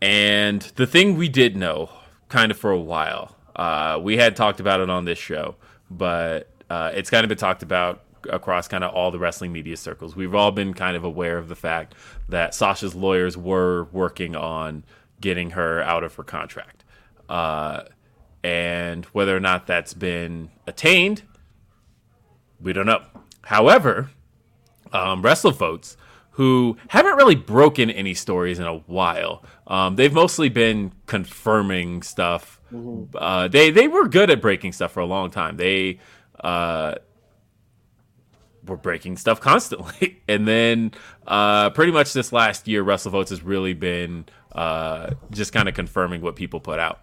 and 0.00 0.62
the 0.76 0.86
thing 0.86 1.16
we 1.16 1.28
did 1.28 1.56
know, 1.56 1.90
kind 2.28 2.50
of 2.50 2.58
for 2.58 2.70
a 2.70 2.78
while, 2.78 3.36
uh, 3.56 3.98
we 4.00 4.16
had 4.16 4.36
talked 4.36 4.60
about 4.60 4.80
it 4.80 4.90
on 4.90 5.04
this 5.04 5.18
show, 5.18 5.56
but 5.90 6.48
uh, 6.70 6.92
it's 6.94 7.10
kind 7.10 7.24
of 7.24 7.28
been 7.28 7.38
talked 7.38 7.62
about 7.62 8.02
across 8.28 8.68
kind 8.68 8.84
of 8.84 8.94
all 8.94 9.10
the 9.10 9.18
wrestling 9.18 9.52
media 9.52 9.76
circles. 9.76 10.16
We've 10.16 10.34
all 10.34 10.50
been 10.50 10.74
kind 10.74 10.96
of 10.96 11.04
aware 11.04 11.38
of 11.38 11.48
the 11.48 11.56
fact 11.56 11.94
that 12.28 12.54
Sasha's 12.54 12.94
lawyers 12.94 13.36
were 13.36 13.84
working 13.92 14.36
on 14.36 14.84
getting 15.20 15.50
her 15.50 15.82
out 15.82 16.04
of 16.04 16.14
her 16.14 16.24
contract. 16.24 16.84
Uh, 17.28 17.82
and 18.42 19.04
whether 19.06 19.36
or 19.36 19.40
not 19.40 19.66
that's 19.66 19.94
been 19.94 20.50
attained, 20.66 21.22
we 22.60 22.72
don't 22.72 22.86
know. 22.86 23.02
However, 23.42 24.10
um, 24.92 25.22
WrestleVotes, 25.22 25.96
who 26.38 26.76
haven't 26.88 27.16
really 27.16 27.34
broken 27.34 27.90
any 27.90 28.14
stories 28.14 28.60
in 28.60 28.64
a 28.64 28.76
while. 28.86 29.42
Um, 29.66 29.96
they've 29.96 30.12
mostly 30.12 30.48
been 30.48 30.92
confirming 31.06 32.02
stuff. 32.02 32.60
Uh, 33.16 33.48
they 33.48 33.70
they 33.70 33.88
were 33.88 34.06
good 34.06 34.30
at 34.30 34.40
breaking 34.40 34.72
stuff 34.72 34.92
for 34.92 35.00
a 35.00 35.06
long 35.06 35.32
time. 35.32 35.56
They 35.56 35.98
uh, 36.38 36.94
were 38.68 38.76
breaking 38.76 39.16
stuff 39.16 39.40
constantly, 39.40 40.20
and 40.28 40.46
then 40.46 40.92
uh, 41.26 41.70
pretty 41.70 41.92
much 41.92 42.12
this 42.12 42.32
last 42.32 42.68
year, 42.68 42.82
Russell 42.82 43.12
WrestleVotes 43.12 43.30
has 43.30 43.42
really 43.42 43.74
been 43.74 44.26
uh, 44.52 45.10
just 45.30 45.52
kind 45.52 45.68
of 45.68 45.74
confirming 45.74 46.20
what 46.20 46.36
people 46.36 46.60
put 46.60 46.78
out. 46.78 47.00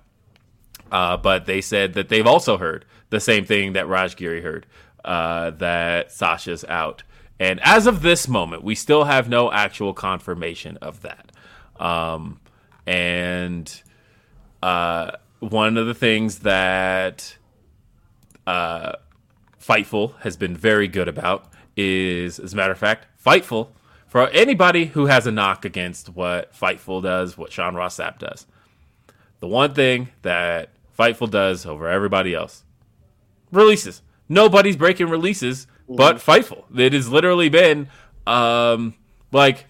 Uh, 0.92 1.18
but 1.18 1.46
they 1.46 1.62
said 1.62 1.94
that 1.94 2.10
they've 2.10 2.28
also 2.28 2.58
heard 2.58 2.86
the 3.10 3.20
same 3.20 3.46
thing 3.46 3.74
that 3.74 3.88
Raj 3.88 4.16
Giri 4.16 4.42
heard 4.42 4.66
uh, 5.04 5.52
that 5.52 6.12
Sasha's 6.12 6.64
out. 6.66 7.04
And 7.40 7.60
as 7.64 7.88
of 7.88 8.02
this 8.02 8.28
moment, 8.28 8.64
we 8.64 8.76
still 8.76 9.06
have 9.06 9.28
no 9.28 9.52
actual 9.52 9.94
confirmation 9.94 10.78
of 10.78 11.02
that. 11.02 11.32
Um, 11.80 12.40
and 12.88 13.82
uh, 14.64 15.12
one 15.40 15.78
of 15.78 15.88
the 15.88 15.94
things 15.94 16.40
that 16.40 17.38
uh, 18.48 18.94
Fightful 19.60 20.20
has 20.22 20.38
been 20.38 20.56
very 20.56 20.88
good 20.88 21.08
about 21.08 21.52
is, 21.76 22.40
as 22.40 22.54
a 22.54 22.56
matter 22.56 22.72
of 22.72 22.78
fact, 22.78 23.08
Fightful, 23.24 23.70
for 24.08 24.28
anybody 24.30 24.86
who 24.86 25.08
has 25.08 25.28
a 25.28 25.32
knock 25.32 25.66
against 25.66 26.10
what 26.10 26.54
Fightful 26.54 27.04
does, 27.04 27.38
what 27.38 27.52
Sean 27.52 27.76
Ross 27.76 27.98
Sapp 27.98 28.20
does, 28.20 28.46
the 29.40 29.48
one 29.48 29.74
thing 29.74 30.10
that 30.22 30.70
Fightful 30.98 31.30
does 31.30 31.66
over 31.66 31.88
everybody 31.90 32.34
else 32.34 32.64
releases. 33.52 34.02
Nobody's 34.28 34.76
breaking 34.76 35.10
releases 35.10 35.68
but 35.88 36.18
Fightful. 36.18 36.64
It 36.78 36.94
has 36.94 37.10
literally 37.10 37.50
been 37.50 37.90
um, 38.26 38.96
like 39.32 39.66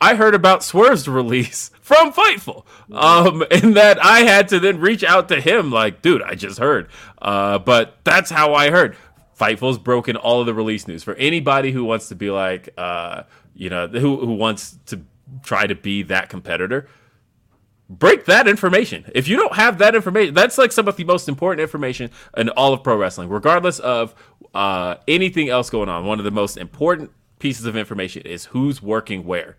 I 0.00 0.14
heard 0.14 0.34
about 0.34 0.62
Swerve's 0.62 1.08
release 1.08 1.70
from 1.80 2.12
Fightful, 2.12 2.64
um, 2.92 3.44
and 3.50 3.76
that 3.76 4.02
I 4.04 4.20
had 4.20 4.48
to 4.48 4.60
then 4.60 4.80
reach 4.80 5.04
out 5.04 5.28
to 5.28 5.40
him 5.40 5.70
like, 5.70 6.02
dude, 6.02 6.22
I 6.22 6.34
just 6.34 6.58
heard. 6.58 6.88
Uh, 7.20 7.58
but 7.58 7.98
that's 8.04 8.30
how 8.30 8.54
I 8.54 8.70
heard. 8.70 8.96
Fightful's 9.38 9.78
broken 9.78 10.16
all 10.16 10.40
of 10.40 10.46
the 10.46 10.54
release 10.54 10.88
news 10.88 11.02
for 11.02 11.14
anybody 11.14 11.72
who 11.72 11.84
wants 11.84 12.08
to 12.08 12.14
be 12.14 12.30
like, 12.30 12.70
uh, 12.78 13.24
you 13.54 13.68
know, 13.68 13.86
who 13.86 14.18
who 14.24 14.34
wants 14.34 14.78
to 14.86 15.02
try 15.42 15.66
to 15.66 15.74
be 15.74 16.02
that 16.04 16.28
competitor 16.28 16.88
break 17.88 18.24
that 18.24 18.48
information. 18.48 19.10
If 19.14 19.28
you 19.28 19.36
don't 19.36 19.54
have 19.54 19.78
that 19.78 19.94
information, 19.94 20.34
that's 20.34 20.58
like 20.58 20.72
some 20.72 20.88
of 20.88 20.96
the 20.96 21.04
most 21.04 21.28
important 21.28 21.60
information 21.60 22.10
in 22.36 22.48
all 22.50 22.72
of 22.72 22.82
pro 22.82 22.96
wrestling, 22.96 23.28
regardless 23.28 23.78
of 23.78 24.14
uh, 24.54 24.96
anything 25.06 25.48
else 25.48 25.70
going 25.70 25.88
on. 25.88 26.04
One 26.04 26.18
of 26.18 26.24
the 26.24 26.30
most 26.30 26.56
important 26.56 27.10
pieces 27.38 27.66
of 27.66 27.76
information 27.76 28.22
is 28.22 28.46
who's 28.46 28.82
working 28.82 29.24
where. 29.24 29.56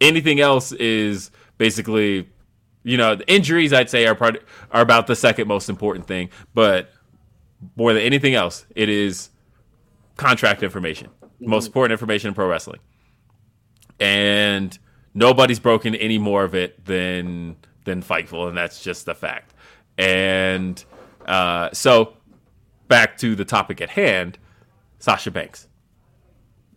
Anything 0.00 0.40
else 0.40 0.72
is 0.72 1.30
basically, 1.58 2.28
you 2.82 2.96
know, 2.96 3.14
the 3.14 3.32
injuries. 3.32 3.72
I'd 3.72 3.88
say 3.88 4.06
are 4.06 4.14
part 4.14 4.42
are 4.72 4.82
about 4.82 5.06
the 5.06 5.16
second 5.16 5.48
most 5.48 5.68
important 5.68 6.06
thing, 6.06 6.30
but 6.54 6.91
more 7.76 7.92
than 7.92 8.02
anything 8.02 8.34
else, 8.34 8.66
it 8.74 8.88
is 8.88 9.30
contract 10.16 10.62
information. 10.62 11.10
Most 11.40 11.66
important 11.66 11.92
information 11.92 12.28
in 12.28 12.34
pro 12.34 12.48
wrestling. 12.48 12.80
and 14.00 14.78
nobody's 15.14 15.60
broken 15.60 15.94
any 15.94 16.18
more 16.18 16.44
of 16.44 16.54
it 16.54 16.84
than 16.84 17.56
than 17.84 18.02
Fightful, 18.02 18.48
and 18.48 18.56
that's 18.56 18.82
just 18.82 19.06
the 19.06 19.14
fact. 19.14 19.54
And 19.98 20.82
uh, 21.26 21.70
so, 21.72 22.14
back 22.88 23.16
to 23.18 23.34
the 23.36 23.44
topic 23.44 23.80
at 23.80 23.90
hand, 23.90 24.38
Sasha 24.98 25.30
Banks. 25.30 25.68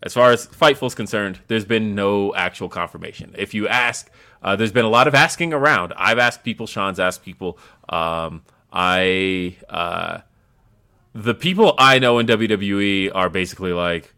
As 0.02 0.14
far 0.14 0.30
as 0.32 0.46
Fightful 0.46 0.86
is 0.88 0.94
concerned, 0.94 1.40
there's 1.48 1.64
been 1.64 1.94
no 1.94 2.34
actual 2.34 2.68
confirmation. 2.68 3.34
If 3.38 3.54
you 3.54 3.68
ask, 3.68 4.10
uh, 4.42 4.56
there's 4.56 4.72
been 4.72 4.84
a 4.84 4.90
lot 4.90 5.08
of 5.08 5.14
asking 5.14 5.52
around. 5.52 5.94
I've 5.96 6.18
asked 6.18 6.44
people, 6.44 6.66
Sean's 6.66 7.00
asked 7.00 7.24
people. 7.24 7.58
Um, 7.88 8.42
I 8.72 9.56
uh, 9.68 10.20
the 11.16 11.34
people 11.34 11.74
I 11.78 11.98
know 11.98 12.18
in 12.18 12.26
WWE 12.26 13.10
are 13.14 13.30
basically 13.30 13.72
like, 13.72 14.14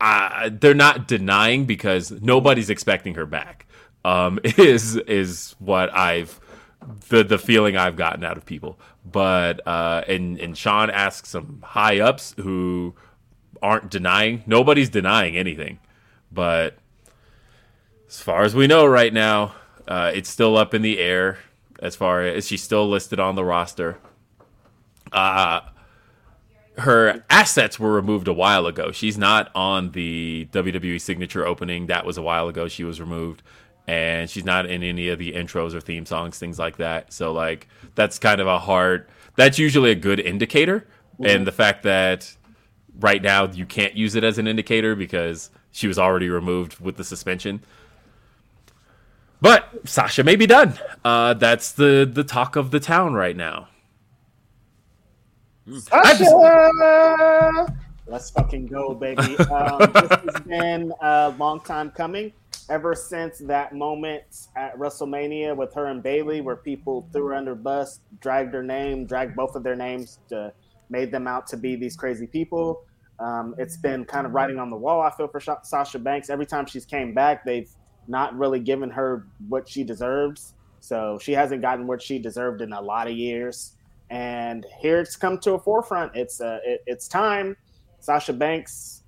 uh, 0.00 0.50
they're 0.52 0.74
not 0.74 1.06
denying 1.06 1.64
because 1.64 2.10
nobody's 2.10 2.68
expecting 2.68 3.14
her 3.14 3.26
back. 3.26 3.66
Um, 4.04 4.38
is 4.44 4.96
is 4.96 5.54
what 5.58 5.94
I've 5.94 6.40
the 7.08 7.24
the 7.24 7.38
feeling 7.38 7.76
I've 7.76 7.96
gotten 7.96 8.24
out 8.24 8.36
of 8.36 8.44
people. 8.44 8.78
But 9.04 9.66
uh, 9.66 10.02
and 10.08 10.38
and 10.38 10.58
Sean 10.58 10.90
asks 10.90 11.30
some 11.30 11.62
high 11.64 12.00
ups 12.00 12.34
who 12.38 12.94
aren't 13.62 13.90
denying. 13.90 14.42
Nobody's 14.46 14.90
denying 14.90 15.36
anything, 15.36 15.78
but 16.32 16.76
as 18.08 18.20
far 18.20 18.42
as 18.42 18.54
we 18.54 18.66
know 18.66 18.86
right 18.86 19.12
now, 19.12 19.54
uh, 19.88 20.10
it's 20.14 20.28
still 20.28 20.56
up 20.56 20.74
in 20.74 20.82
the 20.82 20.98
air. 20.98 21.38
As 21.78 21.94
far 21.94 22.22
as 22.22 22.46
she's 22.46 22.62
still 22.62 22.88
listed 22.88 23.20
on 23.20 23.34
the 23.34 23.44
roster. 23.44 23.98
Uh, 25.12 25.60
her 26.78 27.24
assets 27.30 27.78
were 27.80 27.92
removed 27.92 28.28
a 28.28 28.32
while 28.32 28.66
ago. 28.66 28.92
She's 28.92 29.16
not 29.16 29.50
on 29.54 29.92
the 29.92 30.48
WWE 30.52 31.00
signature 31.00 31.46
opening. 31.46 31.86
That 31.86 32.04
was 32.04 32.18
a 32.18 32.22
while 32.22 32.48
ago. 32.48 32.68
She 32.68 32.84
was 32.84 33.00
removed. 33.00 33.42
And 33.88 34.28
she's 34.28 34.44
not 34.44 34.66
in 34.66 34.82
any 34.82 35.08
of 35.08 35.18
the 35.18 35.32
intros 35.32 35.72
or 35.72 35.80
theme 35.80 36.06
songs, 36.06 36.38
things 36.38 36.58
like 36.58 36.78
that. 36.78 37.12
So, 37.12 37.32
like, 37.32 37.68
that's 37.94 38.18
kind 38.18 38.40
of 38.40 38.48
a 38.48 38.58
hard, 38.58 39.06
that's 39.36 39.58
usually 39.58 39.92
a 39.92 39.94
good 39.94 40.18
indicator. 40.18 40.86
And 41.24 41.46
the 41.46 41.52
fact 41.52 41.84
that 41.84 42.36
right 43.00 43.22
now 43.22 43.46
you 43.46 43.64
can't 43.64 43.94
use 43.94 44.14
it 44.14 44.24
as 44.24 44.38
an 44.38 44.46
indicator 44.46 44.94
because 44.94 45.50
she 45.70 45.86
was 45.86 45.98
already 45.98 46.28
removed 46.28 46.80
with 46.80 46.96
the 46.96 47.04
suspension. 47.04 47.62
But 49.40 49.68
Sasha 49.84 50.24
may 50.24 50.36
be 50.36 50.46
done. 50.46 50.78
Uh, 51.04 51.34
that's 51.34 51.72
the, 51.72 52.10
the 52.10 52.24
talk 52.24 52.56
of 52.56 52.70
the 52.70 52.80
town 52.80 53.14
right 53.14 53.36
now. 53.36 53.68
Sasha! 55.74 57.66
Let's 58.06 58.30
fucking 58.30 58.66
go, 58.66 58.94
baby. 58.94 59.36
Um, 59.50 59.78
this 59.78 60.10
has 60.10 60.40
been 60.46 60.92
a 61.00 61.34
long 61.38 61.60
time 61.60 61.90
coming. 61.90 62.32
Ever 62.68 62.94
since 62.94 63.38
that 63.38 63.74
moment 63.74 64.48
at 64.56 64.76
WrestleMania 64.76 65.56
with 65.56 65.72
her 65.74 65.86
and 65.86 66.02
Bayley, 66.02 66.40
where 66.40 66.56
people 66.56 67.08
threw 67.12 67.26
her 67.26 67.34
under 67.34 67.54
bus, 67.54 68.00
dragged 68.20 68.54
her 68.54 68.62
name, 68.62 69.06
dragged 69.06 69.36
both 69.36 69.54
of 69.54 69.62
their 69.62 69.76
names, 69.76 70.18
to, 70.28 70.52
made 70.90 71.10
them 71.12 71.26
out 71.26 71.46
to 71.48 71.56
be 71.56 71.76
these 71.76 71.96
crazy 71.96 72.26
people. 72.26 72.82
Um, 73.18 73.54
it's 73.56 73.76
been 73.76 74.04
kind 74.04 74.26
of 74.26 74.32
writing 74.32 74.58
on 74.58 74.70
the 74.70 74.76
wall. 74.76 75.00
I 75.00 75.10
feel 75.10 75.28
for 75.28 75.40
Sha- 75.40 75.62
Sasha 75.62 75.98
Banks. 75.98 76.28
Every 76.28 76.46
time 76.46 76.66
she's 76.66 76.84
came 76.84 77.14
back, 77.14 77.44
they've 77.44 77.70
not 78.08 78.36
really 78.36 78.60
given 78.60 78.90
her 78.90 79.26
what 79.48 79.68
she 79.68 79.84
deserves. 79.84 80.54
So 80.80 81.18
she 81.20 81.32
hasn't 81.32 81.62
gotten 81.62 81.86
what 81.86 82.02
she 82.02 82.18
deserved 82.18 82.62
in 82.62 82.72
a 82.72 82.80
lot 82.80 83.06
of 83.06 83.14
years 83.14 83.76
and 84.10 84.66
here 84.80 85.00
it's 85.00 85.16
come 85.16 85.38
to 85.38 85.54
a 85.54 85.58
forefront. 85.58 86.14
It's 86.14 86.40
uh, 86.40 86.60
it, 86.64 86.82
it's 86.86 87.08
time. 87.08 87.56
Sasha 88.00 88.32
Banks 88.32 89.02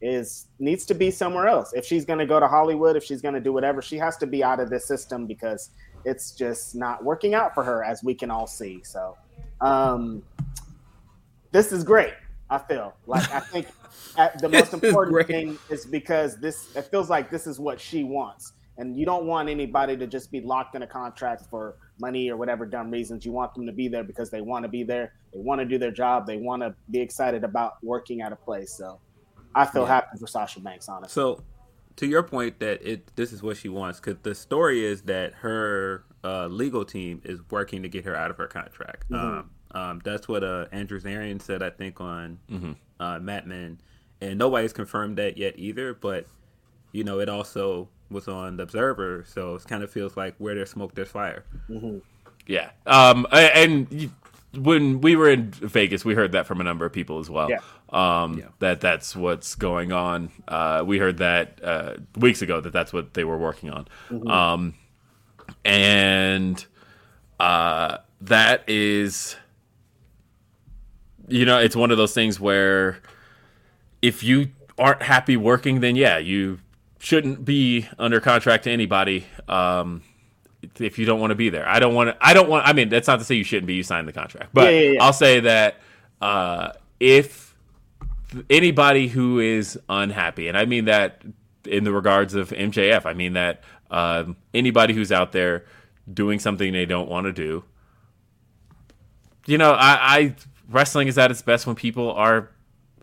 is 0.00 0.46
needs 0.58 0.84
to 0.86 0.94
be 0.94 1.10
somewhere 1.10 1.48
else. 1.48 1.72
If 1.72 1.84
she's 1.84 2.04
going 2.04 2.18
to 2.18 2.26
go 2.26 2.38
to 2.38 2.46
Hollywood, 2.46 2.96
if 2.96 3.04
she's 3.04 3.22
going 3.22 3.34
to 3.34 3.40
do 3.40 3.52
whatever, 3.52 3.82
she 3.82 3.96
has 3.98 4.16
to 4.18 4.26
be 4.26 4.44
out 4.44 4.60
of 4.60 4.70
this 4.70 4.86
system 4.86 5.26
because 5.26 5.70
it's 6.04 6.32
just 6.32 6.74
not 6.74 7.02
working 7.02 7.34
out 7.34 7.54
for 7.54 7.64
her, 7.64 7.82
as 7.82 8.02
we 8.02 8.14
can 8.14 8.30
all 8.30 8.46
see. 8.46 8.82
So, 8.84 9.16
um, 9.60 10.22
this 11.50 11.72
is 11.72 11.82
great. 11.84 12.12
I 12.50 12.58
feel 12.58 12.94
like 13.06 13.30
I 13.32 13.40
think 13.40 13.66
the 14.40 14.48
most 14.48 14.74
important 14.74 15.26
thing 15.26 15.58
is 15.70 15.86
because 15.86 16.36
this 16.36 16.74
it 16.76 16.82
feels 16.82 17.08
like 17.08 17.30
this 17.30 17.46
is 17.46 17.58
what 17.58 17.80
she 17.80 18.04
wants, 18.04 18.52
and 18.78 18.96
you 18.96 19.06
don't 19.06 19.26
want 19.26 19.48
anybody 19.48 19.96
to 19.96 20.06
just 20.06 20.30
be 20.30 20.40
locked 20.40 20.74
in 20.74 20.82
a 20.82 20.86
contract 20.86 21.44
for 21.50 21.76
money 22.00 22.30
or 22.30 22.36
whatever 22.36 22.66
dumb 22.66 22.90
reasons. 22.90 23.24
You 23.24 23.32
want 23.32 23.54
them 23.54 23.66
to 23.66 23.72
be 23.72 23.88
there 23.88 24.04
because 24.04 24.30
they 24.30 24.40
want 24.40 24.64
to 24.64 24.68
be 24.68 24.82
there. 24.82 25.12
They 25.32 25.40
want 25.40 25.60
to 25.60 25.64
do 25.64 25.78
their 25.78 25.92
job. 25.92 26.26
They 26.26 26.38
want 26.38 26.62
to 26.62 26.74
be 26.90 27.00
excited 27.00 27.44
about 27.44 27.74
working 27.82 28.20
at 28.20 28.32
a 28.32 28.36
place. 28.36 28.72
So 28.72 29.00
I 29.54 29.66
feel 29.66 29.86
happy 29.86 30.18
for 30.18 30.26
Sasha 30.26 30.60
Banks, 30.60 30.88
honestly. 30.88 31.12
So, 31.12 31.42
to 31.96 32.06
your 32.06 32.24
point 32.24 32.58
that 32.58 32.82
it 32.82 33.14
this 33.14 33.32
is 33.32 33.42
what 33.42 33.56
she 33.56 33.68
wants, 33.68 34.00
because 34.00 34.16
the 34.22 34.34
story 34.34 34.84
is 34.84 35.02
that 35.02 35.34
her 35.34 36.04
uh, 36.24 36.46
legal 36.48 36.84
team 36.84 37.20
is 37.24 37.38
working 37.50 37.82
to 37.82 37.88
get 37.88 38.04
her 38.04 38.16
out 38.16 38.30
of 38.30 38.36
her 38.36 38.48
contract. 38.48 39.04
Um, 39.12 39.50
um, 39.72 40.00
that's 40.04 40.26
what 40.26 40.42
uh, 40.42 40.66
Andrew 40.72 41.00
Zarian 41.00 41.40
said, 41.40 41.62
I 41.62 41.70
think, 41.70 42.00
on 42.00 42.38
uh, 42.98 43.18
Mat 43.20 43.46
Men, 43.46 43.80
and 44.20 44.38
nobody's 44.38 44.72
confirmed 44.72 45.18
that 45.18 45.36
yet 45.36 45.54
either. 45.56 45.94
But 45.94 46.26
you 46.92 47.04
know, 47.04 47.20
it 47.20 47.28
also 47.28 47.88
was 48.14 48.28
on 48.28 48.56
the 48.56 48.62
Observer, 48.62 49.24
so 49.28 49.56
it 49.56 49.64
kind 49.66 49.82
of 49.82 49.90
feels 49.90 50.16
like 50.16 50.34
where 50.38 50.54
there's 50.54 50.70
smoke, 50.70 50.94
there's 50.94 51.08
fire. 51.10 51.44
Yeah. 52.46 52.70
Um, 52.86 53.26
and 53.32 53.86
y- 53.90 54.08
when 54.54 55.00
we 55.00 55.16
were 55.16 55.28
in 55.28 55.50
Vegas, 55.50 56.04
we 56.04 56.14
heard 56.14 56.32
that 56.32 56.46
from 56.46 56.60
a 56.60 56.64
number 56.64 56.86
of 56.86 56.92
people 56.92 57.18
as 57.18 57.28
well. 57.28 57.50
Yeah. 57.50 57.58
Um, 57.90 58.38
Yeah. 58.38 58.46
that 58.60 58.80
that's 58.80 59.14
what's 59.16 59.54
going 59.56 59.92
on. 59.92 60.30
Uh, 60.48 60.82
we 60.86 60.98
heard 60.98 61.18
that 61.18 61.58
uh, 61.62 61.94
weeks 62.16 62.40
ago 62.40 62.60
that 62.60 62.72
that's 62.72 62.92
what 62.92 63.14
they 63.14 63.24
were 63.24 63.36
working 63.38 63.70
on. 63.70 63.86
Um, 64.30 64.74
and 65.64 66.64
uh, 67.40 67.98
that 68.22 68.64
is, 68.68 69.36
you 71.28 71.44
know, 71.44 71.58
it's 71.58 71.76
one 71.76 71.90
of 71.90 71.96
those 71.98 72.14
things 72.14 72.38
where 72.38 72.98
if 74.02 74.22
you 74.22 74.48
aren't 74.78 75.02
happy 75.02 75.36
working, 75.36 75.80
then 75.80 75.96
yeah, 75.96 76.18
you 76.18 76.58
shouldn't 77.04 77.44
be 77.44 77.86
under 77.98 78.18
contract 78.18 78.64
to 78.64 78.70
anybody. 78.70 79.26
Um, 79.46 80.02
if 80.78 80.98
you 80.98 81.04
don't 81.04 81.20
want 81.20 81.32
to 81.32 81.34
be 81.34 81.50
there, 81.50 81.68
I 81.68 81.78
don't 81.78 81.94
want 81.94 82.10
to. 82.10 82.16
I 82.20 82.32
don't 82.32 82.48
want. 82.48 82.66
I 82.66 82.72
mean, 82.72 82.88
that's 82.88 83.06
not 83.06 83.18
to 83.18 83.24
say 83.24 83.34
you 83.34 83.44
shouldn't 83.44 83.66
be. 83.66 83.74
You 83.74 83.82
signed 83.82 84.08
the 84.08 84.12
contract, 84.12 84.50
but 84.54 84.72
Yeah, 84.72 84.80
yeah, 84.80 84.90
yeah. 84.92 85.02
I'll 85.04 85.12
say 85.12 85.40
that 85.40 85.76
uh, 86.22 86.72
if 86.98 87.54
anybody 88.48 89.08
who 89.08 89.38
is 89.38 89.78
unhappy, 89.88 90.48
and 90.48 90.56
I 90.56 90.64
mean 90.64 90.86
that 90.86 91.22
in 91.66 91.84
the 91.84 91.92
regards 91.92 92.34
of 92.34 92.50
MJF, 92.50 93.04
I 93.04 93.12
mean 93.12 93.34
that 93.34 93.62
um, 93.90 94.36
anybody 94.54 94.94
who's 94.94 95.12
out 95.12 95.32
there 95.32 95.66
doing 96.12 96.38
something 96.38 96.72
they 96.72 96.86
don't 96.86 97.08
want 97.08 97.26
to 97.26 97.32
do. 97.32 97.64
You 99.46 99.58
know, 99.58 99.72
I, 99.72 99.98
I 100.00 100.34
wrestling 100.70 101.08
is 101.08 101.18
at 101.18 101.30
its 101.30 101.42
best 101.42 101.66
when 101.66 101.76
people 101.76 102.10
are 102.12 102.50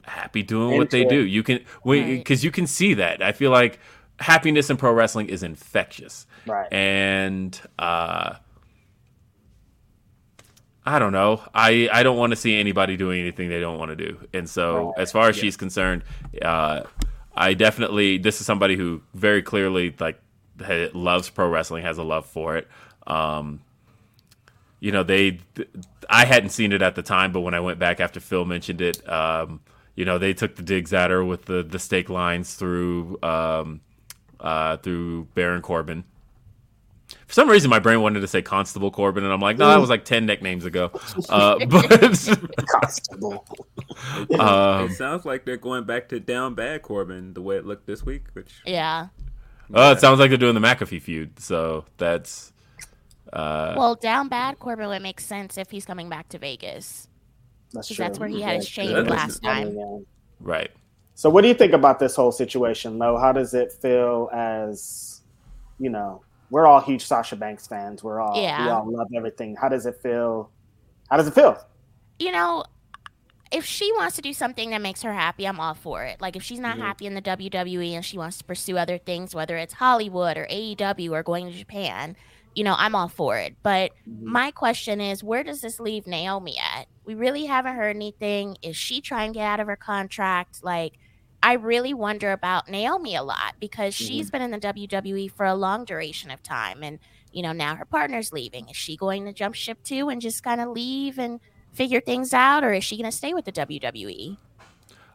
happy 0.06 0.44
doing 0.44 0.78
what 0.78 0.90
they 0.90 1.02
it. 1.02 1.10
do. 1.10 1.26
You 1.26 1.44
can 1.44 1.60
Right. 1.86 2.18
because 2.18 2.44
you 2.44 2.52
can 2.52 2.68
see 2.68 2.94
that. 2.96 3.22
I 3.22 3.32
feel 3.32 3.52
like 3.52 3.80
happiness 4.20 4.70
in 4.70 4.78
pro 4.78 4.92
wrestling 4.94 5.28
is 5.30 5.44
infectious. 5.44 6.26
Right. 6.46 6.72
And 6.72 7.60
uh 7.80 8.36
I 10.84 10.98
don't 10.98 11.12
know. 11.12 11.42
I, 11.54 11.90
I 11.94 12.02
don't 12.02 12.18
want 12.18 12.32
to 12.32 12.36
see 12.36 12.60
anybody 12.60 12.98
doing 12.98 13.22
anything 13.22 13.50
they 13.50 13.60
don't 13.60 13.78
want 13.78 13.90
to 13.92 13.96
do. 13.96 14.18
And 14.34 14.50
so, 14.50 14.88
Right. 14.88 14.94
as 15.04 15.12
far 15.12 15.30
as 15.30 15.36
she's 15.36 15.56
concerned, 15.56 16.04
uh, 16.42 16.82
I 17.36 17.54
definitely 17.54 18.18
this 18.18 18.40
is 18.42 18.48
somebody 18.48 18.76
who 18.76 19.02
very 19.14 19.44
clearly 19.44 19.96
like 20.00 20.20
ha- 20.66 20.90
loves 20.94 21.30
pro 21.30 21.48
wrestling, 21.50 21.84
has 21.84 21.98
a 22.00 22.04
love 22.04 22.26
for 22.26 22.58
it. 22.58 22.68
Um, 23.06 23.62
you 24.80 24.92
know, 24.92 25.04
they 25.04 25.40
I 26.10 26.26
hadn't 26.26 26.50
seen 26.50 26.72
it 26.74 26.82
at 26.82 26.96
the 26.96 27.04
time, 27.04 27.32
but 27.32 27.42
when 27.42 27.54
I 27.54 27.60
went 27.60 27.78
back 27.78 28.00
after 28.00 28.20
Phil 28.20 28.44
mentioned 28.46 28.82
it, 28.82 29.08
um, 29.08 29.60
you 30.02 30.06
know, 30.06 30.18
they 30.18 30.34
took 30.34 30.56
the 30.56 30.64
digs 30.64 30.94
at 30.94 31.12
her 31.12 31.24
with 31.24 31.46
the 31.46 31.62
the 31.62 31.78
stake 31.78 32.10
lines 32.10 32.56
through 32.56 33.20
um, 33.22 33.82
uh, 34.40 34.78
through 34.78 35.26
Baron 35.36 35.62
Corbin. 35.62 36.06
For 37.28 37.34
some 37.34 37.48
reason, 37.48 37.70
my 37.70 37.78
brain 37.78 38.02
wanted 38.02 38.22
to 38.22 38.28
say 38.28 38.42
Constable 38.42 38.90
Corbin, 38.90 39.24
and 39.24 39.32
I'm 39.32 39.42
like, 39.42 39.60
no, 39.60 39.70
that 39.70 39.80
was 39.80 39.92
like 39.92 40.04
ten 40.04 40.26
nicknames 40.26 40.66
ago. 40.66 40.90
Uh, 41.30 41.64
but 41.68 41.88
Constable. 42.82 43.46
um, 44.40 44.90
it 44.90 44.94
sounds 44.94 45.24
like 45.24 45.46
they're 45.46 45.56
going 45.56 45.84
back 45.84 46.10
to 46.10 46.20
down 46.20 46.56
bad 46.56 46.82
Corbin 46.82 47.36
the 47.36 47.42
way 47.44 47.58
it 47.58 47.68
looked 47.68 47.86
this 47.86 48.04
week, 48.04 48.24
which 48.34 48.52
Yeah. 48.66 49.10
oh, 49.72 49.92
it 49.92 50.00
sounds 50.00 50.20
like 50.20 50.32
they're 50.32 50.38
doing 50.40 50.56
the 50.56 50.62
McAfee 50.62 51.00
feud. 51.00 51.40
So 51.40 51.86
that's 51.98 52.54
uh, 53.32 53.76
Well, 53.78 53.94
down 53.94 54.30
bad 54.30 54.58
Corbin 54.58 54.88
would 54.88 55.04
make 55.04 55.20
sense 55.20 55.60
if 55.60 55.70
he's 55.70 55.86
coming 55.86 56.10
back 56.10 56.28
to 56.30 56.40
Vegas. 56.40 57.08
That's 57.74 57.88
'Cause 57.88 57.96
true. 57.96 58.06
that's 58.06 58.20
where 58.20 58.30
he 58.30 58.42
had 58.42 58.58
his 58.58 58.78
Yeah, 58.78 58.84
shame 58.84 58.94
that's 58.94 59.10
last 59.10 59.42
funny, 59.44 59.76
time. 59.76 60.06
right. 60.40 60.72
So, 61.16 61.30
what 61.30 61.42
do 61.42 61.48
you 61.48 61.54
think 61.54 61.74
about 61.74 62.00
this 62.00 62.16
whole 62.16 62.32
situation, 62.32 62.98
Lo? 62.98 63.18
How 63.18 63.32
does 63.32 63.54
it 63.54 63.72
feel 63.74 64.30
as, 64.34 65.22
you 65.80 65.90
know, 65.90 66.24
we're 66.50 66.66
all 66.66 66.82
huge 66.82 67.06
Sasha 67.06 67.36
Banks 67.36 67.68
fans. 67.68 68.04
We're 68.04 68.20
all, 68.20 68.42
yeah. 68.42 68.66
we 68.66 68.70
all 68.72 68.92
love 68.92 69.08
everything. 69.16 69.56
How 69.56 69.70
does 69.70 69.86
it 69.86 69.96
feel? 69.98 70.50
How 71.10 71.18
does 71.18 71.28
it 71.28 71.34
feel? 71.34 71.58
You 72.20 72.32
know, 72.32 72.64
if 73.52 73.66
she 73.66 73.92
wants 73.94 74.16
to 74.16 74.22
do 74.22 74.34
something 74.34 74.70
that 74.72 74.82
makes 74.82 75.02
her 75.04 75.14
happy, 75.14 75.48
I'm 75.48 75.60
all 75.60 75.74
for 75.74 76.04
it. 76.04 76.20
Like 76.20 76.36
if 76.36 76.44
she's 76.44 76.60
not 76.60 76.78
Mhm. 76.78 76.82
happy 76.82 77.06
in 77.06 77.14
the 77.16 77.22
WWE 77.22 77.94
and 77.96 78.04
she 78.04 78.18
wants 78.18 78.38
to 78.40 78.44
pursue 78.44 78.78
other 78.78 78.98
things, 78.98 79.34
whether 79.36 79.58
it's 79.58 79.76
Hollywood 79.76 80.38
or 80.38 80.46
AEW 80.50 81.14
or 81.14 81.24
going 81.24 81.46
to 81.46 81.58
Japan, 81.58 82.16
you 82.56 82.64
know, 82.64 82.76
I'm 82.78 82.96
all 82.96 83.08
for 83.08 83.38
it. 83.38 83.56
But 83.64 83.92
Mhm. 84.08 84.24
my 84.24 84.52
question 84.52 85.00
is, 85.02 85.24
where 85.24 85.44
does 85.44 85.62
this 85.62 85.80
leave 85.80 86.08
Naomi 86.08 86.58
at? 86.58 86.88
We 87.06 87.16
really 87.16 87.46
haven't 87.46 87.76
heard 87.76 87.96
anything. 87.96 88.58
Is 88.62 88.76
she 88.76 89.02
trying 89.02 89.34
to 89.34 89.40
get 89.40 89.46
out 89.46 89.60
of 89.60 89.68
her 89.68 89.76
contract? 89.76 90.64
Like, 90.64 90.94
I 91.44 91.54
really 91.54 91.94
wonder 91.94 92.32
about 92.32 92.70
Naomi 92.70 93.16
a 93.16 93.24
lot 93.24 93.56
because 93.60 93.96
she's 93.96 94.30
been 94.30 94.42
in 94.44 94.52
the 94.52 94.60
WWE 94.60 95.28
for 95.28 95.46
a 95.46 95.56
long 95.56 95.86
duration 95.86 96.30
of 96.30 96.44
time. 96.44 96.84
And, 96.84 97.00
you 97.32 97.42
know, 97.42 97.52
now 97.52 97.76
her 97.76 97.86
partner's 97.86 98.32
leaving. 98.32 98.70
Is 98.70 98.78
she 98.78 98.96
going 98.96 99.26
to 99.26 99.34
jump 99.34 99.56
ship 99.56 99.82
too 99.84 100.10
and 100.10 100.22
just 100.22 100.44
kind 100.44 100.62
of 100.62 100.70
leave 100.70 101.18
and 101.18 101.40
figure 101.74 102.00
things 102.02 102.34
out? 102.34 102.64
Or 102.64 102.74
is 102.74 102.84
she 102.84 102.96
going 102.96 103.10
to 103.10 103.16
stay 103.16 103.34
with 103.34 103.46
the? 103.46 103.52
WWE? 103.52 104.38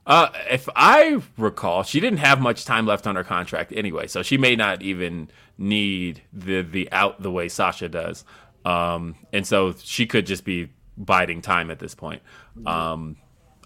Uh, 0.07 0.31
if 0.51 0.69
I 0.77 1.21
recall, 1.37 1.83
she 1.83 1.99
didn't 1.99 2.19
have 2.21 2.41
much 2.41 2.65
time 2.65 2.87
left 2.87 3.07
on 3.09 3.17
her 3.17 3.25
contract 3.25 3.73
anyway, 3.75 4.07
so 4.07 4.23
she 4.23 4.39
may 4.39 4.55
not 4.55 4.81
even 4.81 5.29
need 5.59 6.23
the 6.33 6.63
the 6.63 6.91
out 6.93 7.23
the 7.23 7.31
way 7.31 7.49
Sasha 7.49 7.89
does. 7.89 8.25
Um, 8.65 9.15
and 9.33 9.47
so 9.47 9.75
she 9.83 10.07
could 10.07 10.27
just 10.27 10.45
be 10.45 10.71
biding 10.97 11.41
time 11.43 11.71
at 11.71 11.79
this 11.79 11.95
point. 11.95 12.23
Um, 12.67 13.17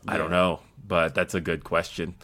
I 0.06 0.16
don't 0.18 0.30
know, 0.30 0.60
but 0.86 1.14
that's 1.14 1.34
a 1.34 1.40
good 1.40 1.64
question. 1.64 2.14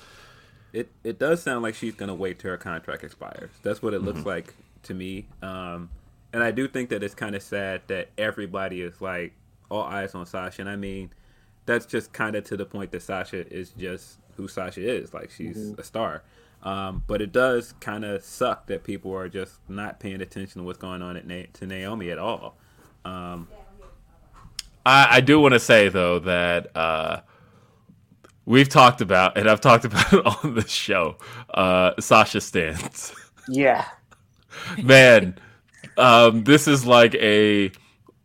it 0.72 0.90
it 1.04 1.18
does 1.18 1.42
sound 1.42 1.62
like 1.62 1.74
she's 1.74 1.94
gonna 1.94 2.14
wait 2.14 2.38
till 2.38 2.50
her 2.50 2.56
contract 2.58 3.02
expires. 3.04 3.50
That's 3.62 3.82
what 3.82 3.94
it 3.94 4.02
looks 4.02 4.20
Mm-hmm. 4.20 4.28
like 4.28 4.54
to 4.84 4.94
me. 4.94 5.26
Um, 5.42 5.90
and 6.32 6.42
I 6.42 6.50
do 6.50 6.68
think 6.68 6.90
that 6.90 7.02
it's 7.02 7.14
kind 7.14 7.34
of 7.34 7.42
sad 7.42 7.82
that 7.86 8.10
everybody 8.18 8.82
is 8.82 9.00
like 9.00 9.32
all 9.70 9.82
eyes 9.82 10.14
on 10.14 10.26
Sasha. 10.26 10.60
And 10.62 10.68
I 10.68 10.76
mean, 10.76 11.10
that's 11.64 11.86
just 11.86 12.12
kind 12.12 12.36
of 12.36 12.44
to 12.44 12.56
the 12.56 12.66
point 12.66 12.90
that 12.92 13.02
Sasha 13.02 13.50
is 13.52 13.70
just 13.70 14.18
who 14.36 14.48
Sasha 14.48 14.80
is. 14.86 15.14
Like 15.14 15.30
she's 15.30 15.56
Mm-hmm. 15.56 15.80
a 15.80 15.84
star. 15.84 16.22
Um, 16.66 17.04
but 17.06 17.22
it 17.22 17.30
does 17.30 17.74
kind 17.78 18.04
of 18.04 18.24
suck 18.24 18.66
that 18.66 18.82
people 18.82 19.14
are 19.14 19.28
just 19.28 19.60
not 19.68 20.00
paying 20.00 20.20
attention 20.20 20.60
to 20.60 20.64
what's 20.66 20.78
going 20.78 21.00
on 21.00 21.16
at 21.16 21.24
Na- 21.24 21.44
to 21.54 21.66
Naomi 21.66 22.10
at 22.10 22.18
all. 22.18 22.58
Um, 23.04 23.46
I, 24.84 25.06
I 25.16 25.20
do 25.20 25.38
want 25.38 25.54
to 25.54 25.60
say 25.60 25.88
though 25.88 26.18
that 26.18 26.76
uh, 26.76 27.20
we've 28.44 28.68
talked 28.68 29.00
about, 29.00 29.38
and 29.38 29.48
I've 29.48 29.60
talked 29.60 29.84
about 29.86 30.12
it 30.12 30.26
on 30.26 30.56
the 30.56 30.66
show. 30.66 31.18
Uh, 31.54 31.92
Sasha 32.00 32.40
stands. 32.40 33.14
Yeah. 33.48 33.84
man 34.82 35.36
um 35.98 36.44
this 36.44 36.66
is 36.66 36.86
like 36.86 37.14
a 37.16 37.70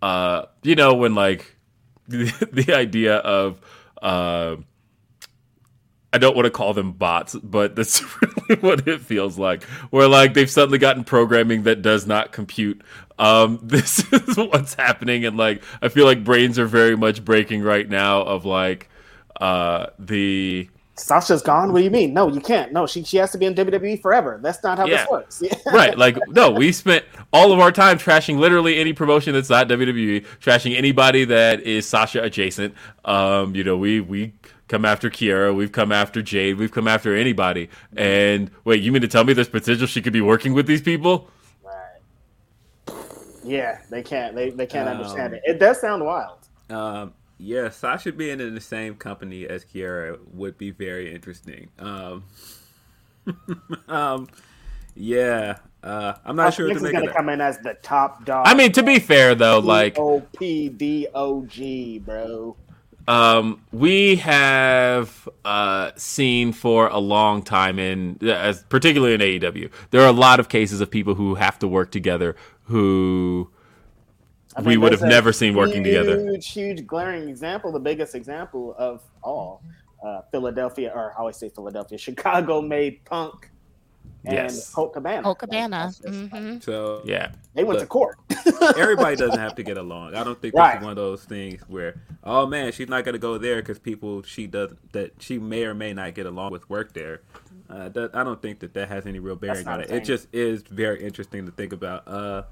uh 0.01 0.45
you 0.63 0.76
know 0.76 0.93
when 0.93 1.15
like 1.15 1.55
the, 2.07 2.31
the 2.51 2.73
idea 2.73 3.18
of 3.18 3.59
uh 4.01 4.55
I 6.13 6.17
don't 6.17 6.35
want 6.35 6.45
to 6.45 6.51
call 6.51 6.73
them 6.73 6.91
bots, 6.91 7.35
but 7.35 7.75
that's 7.75 8.03
really 8.21 8.61
what 8.61 8.88
it 8.88 9.01
feels 9.01 9.38
like. 9.38 9.63
Where 9.91 10.07
like 10.07 10.33
they've 10.33 10.49
suddenly 10.49 10.77
gotten 10.77 11.03
programming 11.03 11.63
that 11.63 11.81
does 11.81 12.05
not 12.05 12.31
compute. 12.31 12.81
Um, 13.17 13.59
this 13.63 14.11
is 14.11 14.38
what's 14.38 14.73
happening, 14.73 15.25
and 15.25 15.38
like 15.38 15.63
I 15.81 15.88
feel 15.89 16.05
like 16.05 16.23
brains 16.23 16.59
are 16.59 16.65
very 16.67 16.97
much 16.97 17.23
breaking 17.23 17.63
right 17.63 17.88
now. 17.88 18.21
Of 18.23 18.45
like 18.45 18.89
uh, 19.39 19.88
the 19.99 20.69
Sasha's 20.97 21.41
gone. 21.41 21.71
What 21.71 21.79
do 21.79 21.83
you 21.85 21.89
mean? 21.91 22.13
No, 22.13 22.27
you 22.27 22.41
can't. 22.41 22.73
No, 22.73 22.85
she 22.85 23.03
she 23.03 23.17
has 23.17 23.31
to 23.31 23.38
be 23.38 23.45
in 23.45 23.55
WWE 23.55 24.01
forever. 24.01 24.39
That's 24.43 24.61
not 24.63 24.77
how 24.77 24.85
Yeah. 24.85 24.97
this 24.97 25.09
works. 25.09 25.43
Right 25.73 25.97
like 25.97 26.17
no 26.27 26.51
we 26.51 26.71
spent 26.73 27.05
all 27.31 27.53
of 27.53 27.59
our 27.59 27.71
time 27.71 27.97
trashing 27.97 28.38
literally 28.38 28.77
any 28.79 28.91
promotion 28.91 29.33
that's 29.33 29.49
not 29.49 29.69
wwe 29.69 30.25
trashing 30.41 30.75
anybody 30.77 31.23
that 31.25 31.61
is 31.61 31.88
sasha 31.88 32.21
adjacent 32.21 32.73
um 33.05 33.55
you 33.55 33.63
know 33.63 33.77
we 33.77 34.01
we 34.01 34.33
come 34.72 34.85
after 34.85 35.10
kiera 35.11 35.56
we've 35.56 35.73
come 35.73 35.91
after 35.93 36.23
jade 36.23 36.57
we've 36.57 36.72
come 36.73 36.88
after 36.89 37.15
anybody 37.15 37.69
and 37.98 38.52
wait 38.65 38.81
you 38.84 38.91
mean 38.93 39.03
to 39.03 39.10
tell 39.10 39.26
me 39.26 39.34
there's 39.34 39.49
potential 39.49 39.88
she 39.88 40.02
could 40.02 40.14
be 40.14 40.22
working 40.22 40.53
with 40.56 40.68
these 40.68 40.81
people 40.84 41.30
Right. 41.64 42.02
Yeah, 43.43 43.80
they 43.89 44.03
can't. 44.03 44.35
They 44.35 44.52
they 44.52 44.68
can't 44.68 44.88
Um, 44.88 44.89
understand 44.89 45.34
it. 45.35 45.41
It 45.45 45.60
does 45.60 45.81
sound 45.81 46.06
wild. 46.06 46.39
Um, 46.69 47.14
yeah, 47.39 47.69
Sasha 47.69 48.14
being 48.14 48.39
in 48.41 48.56
the 48.56 48.61
same 48.61 48.95
company 48.95 49.48
as 49.48 49.65
Kiera 49.65 50.19
would 50.34 50.57
be 50.57 50.72
very 50.72 51.14
interesting. 51.14 51.69
Um, 51.80 52.26
um, 53.88 54.30
yeah, 54.95 55.60
uh, 55.84 56.15
I'm 56.26 56.35
not 56.35 56.53
Sasha 56.53 56.56
sure 56.56 56.68
what 56.68 56.73
Banks 56.73 56.80
to 56.80 56.81
is 56.81 56.91
make 56.93 56.93
gonna 56.93 57.07
come 57.07 57.30
in 57.30 57.41
as 57.41 57.60
the 57.60 57.76
top 57.84 58.26
dog. 58.26 58.45
i 58.45 58.53
mean 58.56 58.72
to 58.73 58.84
be 58.84 58.99
fair 58.99 59.35
though 59.35 59.60
like 59.60 59.98
O 59.98 60.22
P 60.38 60.69
D 60.69 61.07
O 61.14 61.45
G, 61.45 61.99
bro. 61.99 62.57
Um, 63.07 63.61
we 63.71 64.17
have 64.17 65.27
uh, 65.45 65.91
seen 65.95 66.53
for 66.53 66.87
a 66.87 66.99
long 66.99 67.41
time 67.41 67.79
in 67.79 68.17
as 68.21 68.63
particularly 68.63 69.13
in 69.13 69.21
AEW, 69.21 69.71
there 69.91 70.01
are 70.01 70.07
a 70.07 70.13
lot 70.13 70.39
of 70.39 70.49
cases 70.49 70.81
of 70.81 70.89
people 70.89 71.15
who 71.15 71.35
have 71.35 71.59
to 71.59 71.67
work 71.67 71.91
together 71.91 72.35
who 72.63 73.49
I 74.55 74.61
we 74.61 74.77
would 74.77 74.91
have 74.91 75.01
never 75.01 75.31
seen 75.31 75.55
working 75.55 75.83
together. 75.83 76.19
Huge, 76.19 76.51
huge, 76.51 76.87
glaring 76.87 77.29
example. 77.29 77.71
The 77.71 77.79
biggest 77.79 78.15
example 78.15 78.75
of 78.77 79.01
all, 79.23 79.61
uh, 80.03 80.21
Philadelphia, 80.31 80.91
or 80.93 81.13
I 81.13 81.19
always 81.19 81.37
say 81.37 81.49
Philadelphia, 81.49 81.97
Chicago 81.97 82.61
made 82.61 83.03
Punk 83.05 83.50
and 84.26 84.34
Yes. 84.34 84.69
Colt 84.73 84.93
Cabana. 84.93 85.23
Colt 85.23 85.39
Cabana. 85.39 85.69
That's 85.85 85.99
just- 85.99 86.30
hmm 86.31 86.60
So 86.60 87.02
Yeah. 87.06 87.31
They 87.53 87.64
went 87.64 87.80
to 87.80 87.85
court. 87.85 88.18
everybody 88.77 89.15
doesn't 89.15 89.39
have 89.48 89.56
to 89.56 89.64
get 89.64 89.77
along. 89.77 90.15
I 90.15 90.23
don't 90.23 90.39
think 90.39 90.53
this 90.53 90.60
Right. 90.60 90.77
is 90.77 90.81
one 90.84 90.91
of 90.91 90.95
those 90.98 91.23
things 91.26 91.61
where, 91.68 91.99
oh 92.23 92.45
man, 92.48 92.72
she's 92.72 92.88
not 92.89 93.03
gonna 93.03 93.18
go 93.18 93.38
there 93.38 93.57
because 93.57 93.80
people 93.80 94.22
she 94.23 94.48
does 94.48 94.73
that 94.93 95.14
she 95.19 95.39
may 95.39 95.64
or 95.65 95.73
may 95.73 95.93
not 95.93 96.14
get 96.14 96.26
along 96.26 96.52
with 96.52 96.69
work 96.69 96.93
there. 96.93 97.22
Uh, 97.69 97.89
that, 97.89 98.15
I 98.15 98.23
don't 98.23 98.41
think 98.41 98.60
that 98.60 98.73
that 98.73 98.89
has 98.89 99.06
any 99.06 99.19
real 99.19 99.35
bearing 99.38 99.68
on 99.68 99.80
it. 99.81 99.89
It 99.89 100.03
just 100.03 100.27
is 100.34 100.61
very 100.64 101.02
interesting 101.03 101.45
to 101.45 101.52
think 101.52 101.72
about. 101.73 102.07
Uh, 102.07 102.43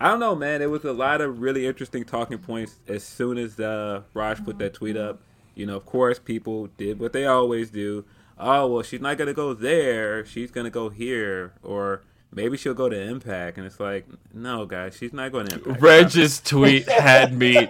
I 0.00 0.08
don't 0.08 0.18
know, 0.20 0.34
man. 0.34 0.60
It 0.62 0.70
was 0.70 0.84
a 0.84 0.92
lot 0.92 1.20
of 1.20 1.40
really 1.40 1.66
interesting 1.66 2.04
talking 2.04 2.38
points 2.38 2.78
as 2.88 3.04
soon 3.04 3.38
as 3.38 3.60
uh, 3.60 4.02
Raj 4.14 4.42
put 4.44 4.58
that 4.58 4.74
tweet 4.74 4.96
up. 4.96 5.20
You 5.54 5.66
know, 5.66 5.76
of 5.76 5.84
course, 5.86 6.18
people 6.18 6.68
did 6.78 6.98
what 6.98 7.12
they 7.12 7.26
always 7.26 7.70
do. 7.70 8.04
Oh 8.40 8.66
well, 8.66 8.82
she's 8.82 9.00
not 9.00 9.18
gonna 9.18 9.34
go 9.34 9.54
there. 9.54 10.24
She's 10.24 10.50
gonna 10.50 10.70
go 10.70 10.88
here, 10.88 11.52
or 11.62 12.02
maybe 12.32 12.56
she'll 12.56 12.74
go 12.74 12.88
to 12.88 13.00
Impact. 13.00 13.58
And 13.58 13.66
it's 13.66 13.80
like, 13.80 14.06
no, 14.32 14.66
guys, 14.66 14.96
she's 14.96 15.12
not 15.12 15.32
going 15.32 15.46
to 15.48 15.56
Impact. 15.56 15.80
Reg's 15.82 16.40
tweet 16.40 16.88
had 16.88 17.36
me 17.36 17.68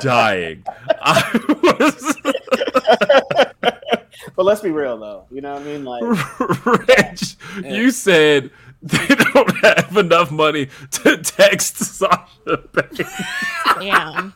dying. 0.00 0.64
I 1.00 1.40
was 1.62 2.16
But 4.36 4.44
let's 4.44 4.60
be 4.60 4.70
real, 4.70 4.98
though. 4.98 5.24
You 5.30 5.40
know 5.40 5.54
what 5.54 5.62
I 5.62 5.64
mean? 5.64 5.84
Like, 5.84 6.02
Reg, 6.88 7.18
you 7.64 7.90
said 7.90 8.50
they 8.82 9.06
don't 9.16 9.56
have 9.64 9.96
enough 9.96 10.30
money 10.30 10.68
to 10.92 11.16
text 11.18 11.78
Sasha 11.78 12.58
Banks. 12.72 13.00
Yeah. 13.80 14.30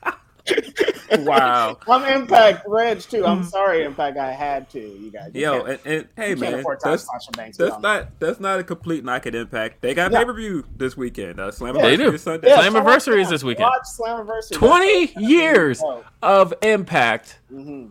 Wow. 1.21 1.79
I'm 1.89 2.21
Impact 2.23 2.65
Reg 2.67 3.01
too. 3.01 3.25
I'm 3.27 3.45
sorry, 3.45 3.85
Impact. 3.85 4.17
I 4.19 4.33
had 4.33 4.69
to. 4.71 4.81
You 4.81 5.11
guys. 5.11 5.31
You 5.35 5.41
Yo, 5.43 5.53
can't- 5.65 5.69
and, 5.69 5.81
and 5.97 6.09
hey 6.17 6.31
you 6.31 6.37
can't 6.37 6.41
man, 6.41 6.55
afford 6.61 6.81
that's, 6.83 7.07
Banks. 7.37 7.57
that's 7.57 7.75
on. 7.75 7.83
not 7.83 8.19
that's 8.21 8.41
not 8.41 8.59
a 8.61 8.65
complete 8.65 9.05
knock 9.05 9.27
at 9.27 9.35
Impact. 9.35 9.81
They 9.83 9.95
got 9.95 10.13
Yeah. 10.13 10.19
pay 10.21 10.25
per 10.25 10.33
view 10.35 10.65
this 10.77 10.97
weekend. 10.97 11.41
Uh, 11.41 11.51
Slam 11.51 11.75
They 11.75 11.97
do. 11.97 12.17
Sunday. 12.19 12.49
Yeah, 12.49 12.63
Slammiversary 12.63 13.21
is 13.21 13.29
this 13.31 13.43
weekend. 13.45 13.65
Watch 13.65 13.87
Slammiversary. 13.99 14.53
20 14.55 15.13
years 15.25 15.83
of 16.23 16.55
impact. 16.63 17.39
Mm-hmm. 17.53 17.89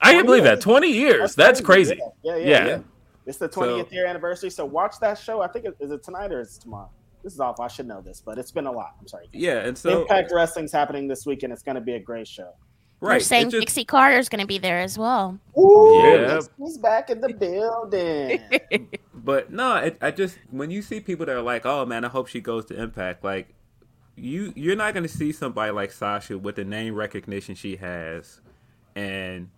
I 0.00 0.12
can't 0.12 0.26
believe 0.26 0.44
that. 0.44 0.60
20 0.60 0.88
years. 0.88 1.34
That's 1.34 1.60
crazy. 1.60 2.00
Yeah, 2.22 2.36
yeah, 2.36 2.44
Yeah. 2.46 2.66
yeah. 2.66 2.78
It's 3.24 3.38
the 3.38 3.48
20th 3.48 3.92
year 3.92 4.04
anniversary, 4.06 4.50
so 4.50 4.64
watch 4.64 4.96
that 5.00 5.16
show. 5.16 5.40
I 5.40 5.46
think 5.46 5.64
it, 5.64 5.76
is 5.78 5.92
it 5.92 6.02
tonight 6.02 6.32
or 6.32 6.40
is 6.40 6.56
it 6.56 6.62
tomorrow? 6.62 6.90
This 7.22 7.34
is 7.34 7.40
awful. 7.40 7.64
I 7.64 7.68
should 7.68 7.86
know 7.86 8.00
this, 8.00 8.20
but 8.24 8.38
it's 8.38 8.50
been 8.50 8.66
a 8.66 8.72
lot. 8.72 8.96
I'm 9.00 9.06
sorry. 9.08 9.28
Yeah, 9.32 9.58
and 9.58 9.76
so 9.78 10.02
Impact 10.02 10.32
Wrestling's 10.32 10.72
happening 10.72 11.06
this 11.08 11.24
weekend. 11.26 11.52
It's 11.52 11.62
going 11.62 11.76
to 11.76 11.80
be 11.80 11.92
a 11.94 12.00
great 12.00 12.26
show. 12.28 12.52
Right. 13.00 13.14
They're 13.14 13.20
saying 13.20 13.48
it 13.48 13.50
just- 13.52 13.60
Dixie 13.66 13.84
Carter's 13.84 14.28
going 14.28 14.40
to 14.40 14.46
be 14.46 14.58
there 14.58 14.78
as 14.80 14.96
well. 14.98 15.38
Ooh, 15.58 16.00
Yeah. 16.04 16.34
he's, 16.36 16.50
he's 16.58 16.78
back 16.78 17.10
in 17.10 17.20
the 17.20 17.32
building. 17.32 18.40
But 19.24 19.52
no, 19.52 19.76
it, 19.76 19.98
I 20.00 20.10
just 20.10 20.36
when 20.50 20.72
you 20.72 20.82
see 20.82 20.98
people 20.98 21.26
that 21.26 21.36
are 21.36 21.42
like, 21.42 21.64
"Oh 21.64 21.86
man, 21.86 22.04
I 22.04 22.08
hope 22.08 22.26
she 22.26 22.40
goes 22.40 22.64
to 22.66 22.82
Impact," 22.82 23.22
like 23.22 23.54
you 24.16 24.52
you're 24.56 24.74
not 24.74 24.94
going 24.94 25.04
to 25.04 25.08
see 25.08 25.30
somebody 25.30 25.70
like 25.70 25.92
Sasha 25.92 26.36
with 26.38 26.56
the 26.56 26.64
name 26.64 26.96
recognition 26.96 27.54
she 27.54 27.76
has 27.76 28.40
and 28.96 29.48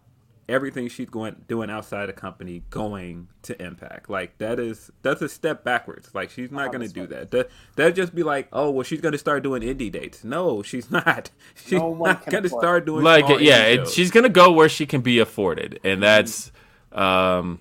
everything 0.48 0.88
she's 0.88 1.08
going 1.10 1.36
doing 1.48 1.70
outside 1.70 2.06
the 2.06 2.12
company 2.12 2.62
going 2.70 3.28
to 3.42 3.60
Impact. 3.62 4.08
Like 4.10 4.38
that 4.38 4.58
is 4.60 4.90
that's 5.02 5.22
a 5.22 5.28
step 5.28 5.64
backwards. 5.64 6.14
Like 6.14 6.30
she's 6.30 6.50
not 6.50 6.68
Oh, 6.68 6.72
going 6.72 6.86
to 6.86 6.92
do 6.92 7.06
that. 7.08 7.30
That 7.30 7.50
that'd 7.76 7.96
just 7.96 8.14
be 8.14 8.22
like, 8.22 8.48
"Oh, 8.52 8.70
well 8.70 8.82
she's 8.84 9.00
going 9.00 9.12
to 9.12 9.18
start 9.18 9.42
doing 9.42 9.62
indie 9.62 9.90
dates." 9.92 10.24
No, 10.24 10.62
she's 10.62 10.90
not. 10.92 11.30
She's 11.54 11.72
No 11.72 11.94
not 11.94 12.26
going 12.26 12.42
to 12.42 12.48
start 12.48 12.86
doing 12.86 13.04
Like, 13.04 13.26
small 13.26 13.40
yeah, 13.40 13.64
indie 13.66 13.82
it, 13.82 13.88
she's 13.88 14.10
going 14.10 14.24
to 14.24 14.28
go 14.30 14.52
where 14.52 14.68
she 14.68 14.86
can 14.86 15.00
be 15.00 15.18
afforded. 15.18 15.80
And 15.84 16.02
that's, 16.02 16.52
um, 16.92 17.60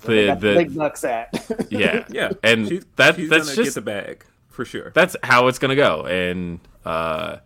the, 0.00 0.34
the 0.34 0.54
big 0.54 0.76
bucks 0.76 1.04
at. 1.04 1.28
yeah. 1.70 2.04
yeah, 2.10 2.32
And 2.42 2.68
she's, 2.68 2.84
that, 2.96 3.16
she's 3.16 3.30
that's 3.30 3.44
gonna 3.46 3.56
just, 3.56 3.68
get 3.68 3.74
the 3.74 3.80
bag 3.82 4.24
for 4.48 4.64
sure. 4.64 4.90
that's 4.94 5.16
how 5.22 5.48
it's 5.48 5.58
going 5.58 5.70
to 5.70 5.76
go. 5.76 6.04
And, 6.06 6.60
uh, 6.84 7.38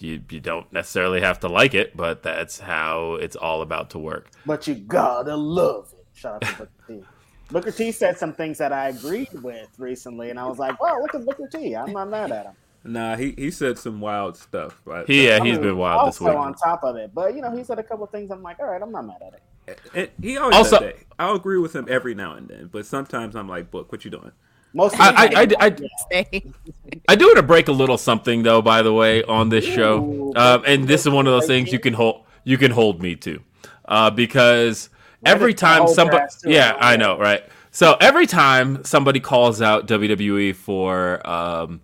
you 0.00 0.22
you 0.30 0.40
don't 0.40 0.70
necessarily 0.72 1.20
have 1.20 1.40
to 1.40 1.48
like 1.48 1.74
it, 1.74 1.96
but 1.96 2.22
that's 2.22 2.58
how 2.60 3.14
it's 3.14 3.36
all 3.36 3.62
about 3.62 3.90
to 3.90 3.98
work. 3.98 4.28
But 4.46 4.66
you 4.66 4.74
gotta 4.74 5.36
love 5.36 5.92
it. 5.92 6.06
Shout 6.14 6.34
out 6.34 6.42
to 6.42 6.54
Booker 6.56 6.70
T. 6.88 7.02
Booker 7.50 7.70
T 7.70 7.92
said 7.92 8.16
some 8.18 8.32
things 8.32 8.58
that 8.58 8.72
I 8.72 8.88
agreed 8.88 9.32
with 9.42 9.68
recently, 9.78 10.30
and 10.30 10.38
I 10.38 10.46
was 10.46 10.58
like, 10.58 10.80
"Wow, 10.82 10.98
look 11.00 11.14
at 11.14 11.24
Booker 11.24 11.46
T. 11.48 11.74
I'm 11.76 11.92
not 11.92 12.08
mad 12.08 12.32
at 12.32 12.46
him." 12.46 12.54
Nah, 12.86 13.16
he, 13.16 13.34
he 13.38 13.50
said 13.50 13.78
some 13.78 14.00
wild 14.00 14.36
stuff. 14.36 14.80
But 14.84 15.06
He 15.06 15.26
yeah, 15.28 15.36
I 15.36 15.44
he's 15.44 15.54
mean, 15.54 15.62
been 15.62 15.76
wild 15.78 16.08
this 16.08 16.20
also 16.20 16.30
week. 16.32 16.38
on 16.38 16.54
top 16.54 16.84
of 16.84 16.96
it, 16.96 17.12
but 17.14 17.34
you 17.34 17.40
know, 17.42 17.50
he 17.56 17.64
said 17.64 17.78
a 17.78 17.82
couple 17.82 18.06
things. 18.06 18.30
I'm 18.30 18.42
like, 18.42 18.58
all 18.60 18.66
right, 18.66 18.80
I'm 18.82 18.92
not 18.92 19.06
mad 19.06 19.22
at 19.26 19.34
it. 19.68 19.80
and 19.94 20.10
he 20.20 20.36
always 20.36 20.56
Also- 20.56 20.80
does 20.80 20.92
that. 20.92 20.96
I'll 21.18 21.36
agree 21.36 21.58
with 21.58 21.74
him 21.74 21.86
every 21.88 22.14
now 22.14 22.34
and 22.34 22.46
then, 22.48 22.68
but 22.72 22.84
sometimes 22.86 23.36
I'm 23.36 23.48
like, 23.48 23.70
"Book, 23.70 23.90
what 23.92 24.04
you 24.04 24.10
doing?" 24.10 24.32
Most 24.74 24.98
I, 24.98 25.08
I, 25.08 25.46
I, 25.60 25.76
I, 26.12 26.42
I 27.08 27.14
do 27.14 27.26
want 27.26 27.36
to 27.36 27.42
break 27.42 27.68
a 27.68 27.72
little 27.72 27.96
something 27.96 28.42
though. 28.42 28.60
By 28.60 28.82
the 28.82 28.92
way, 28.92 29.22
on 29.22 29.48
this 29.48 29.64
show, 29.64 30.32
um, 30.34 30.64
and 30.66 30.88
this 30.88 31.02
is 31.02 31.12
one 31.12 31.26
of 31.26 31.32
those 31.32 31.46
things 31.46 31.72
you 31.72 31.78
can 31.78 31.94
hold 31.94 32.24
you 32.42 32.58
can 32.58 32.72
hold 32.72 33.00
me 33.00 33.14
to, 33.16 33.40
uh, 33.86 34.10
because 34.10 34.90
every 35.24 35.54
time 35.54 35.86
somebody, 35.86 36.26
yeah. 36.44 36.76
I 36.78 36.96
know, 36.96 37.16
right? 37.16 37.44
So 37.70 37.96
every 38.00 38.26
time 38.26 38.84
somebody 38.84 39.20
calls 39.20 39.62
out 39.62 39.86
WWE 39.86 40.54
for 40.56 41.24
um, 41.28 41.80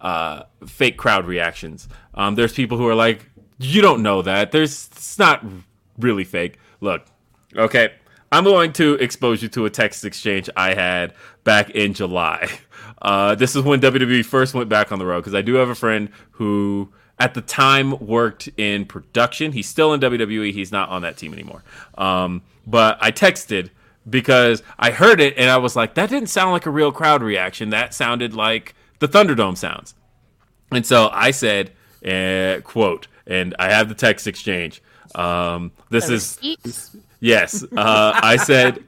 uh, 0.00 0.44
fake 0.66 0.96
crowd 0.96 1.26
reactions, 1.26 1.88
um, 2.14 2.36
there's 2.36 2.52
people 2.52 2.78
who 2.78 2.86
are 2.86 2.94
like, 2.94 3.28
"You 3.58 3.82
don't 3.82 4.02
know 4.02 4.22
that. 4.22 4.52
There's 4.52 4.88
it's 4.92 5.18
not 5.18 5.44
really 5.98 6.24
fake." 6.24 6.58
Look, 6.80 7.04
okay, 7.56 7.90
I'm 8.32 8.44
going 8.44 8.72
to 8.74 8.94
expose 8.94 9.42
you 9.42 9.48
to 9.50 9.66
a 9.66 9.70
text 9.70 10.06
exchange 10.06 10.48
I 10.56 10.72
had 10.72 11.12
back 11.44 11.70
in 11.70 11.94
July. 11.94 12.48
Uh, 13.00 13.34
this 13.34 13.56
is 13.56 13.62
when 13.62 13.80
WWE 13.80 14.24
first 14.24 14.54
went 14.54 14.68
back 14.68 14.92
on 14.92 15.00
the 15.00 15.04
road 15.04 15.22
because 15.22 15.34
I 15.34 15.42
do 15.42 15.54
have 15.54 15.68
a 15.68 15.74
friend 15.74 16.08
who, 16.32 16.88
at 17.18 17.34
the 17.34 17.40
time, 17.40 17.98
worked 17.98 18.48
in 18.56 18.84
production. 18.84 19.50
He's 19.50 19.68
still 19.68 19.92
in 19.92 20.00
WWE. 20.00 20.52
He's 20.52 20.70
not 20.70 20.88
on 20.88 21.02
that 21.02 21.16
team 21.16 21.32
anymore. 21.32 21.64
Um, 21.98 22.42
but 22.64 22.98
I 23.00 23.10
texted 23.10 23.70
because 24.08 24.62
I 24.78 24.92
heard 24.92 25.20
it 25.20 25.36
and 25.36 25.50
I 25.50 25.56
was 25.56 25.74
like, 25.74 25.94
that 25.94 26.10
didn't 26.10 26.28
sound 26.28 26.52
like 26.52 26.66
a 26.66 26.70
real 26.70 26.92
crowd 26.92 27.24
reaction. 27.24 27.70
That 27.70 27.92
sounded 27.92 28.34
like 28.34 28.74
the 29.00 29.08
Thunderdome 29.08 29.56
sounds. 29.56 29.94
And 30.70 30.86
so 30.86 31.08
I 31.12 31.32
said, 31.32 31.72
uh, 32.06 32.60
quote, 32.62 33.08
and 33.26 33.54
I 33.58 33.70
have 33.72 33.88
the 33.88 33.96
text 33.96 34.26
exchange. 34.28 34.80
Um, 35.14 35.72
this 35.90 36.08
is? 36.08 36.38
Yes. 37.22 37.62
Uh, 37.62 38.18
I 38.20 38.36
said, 38.36 38.84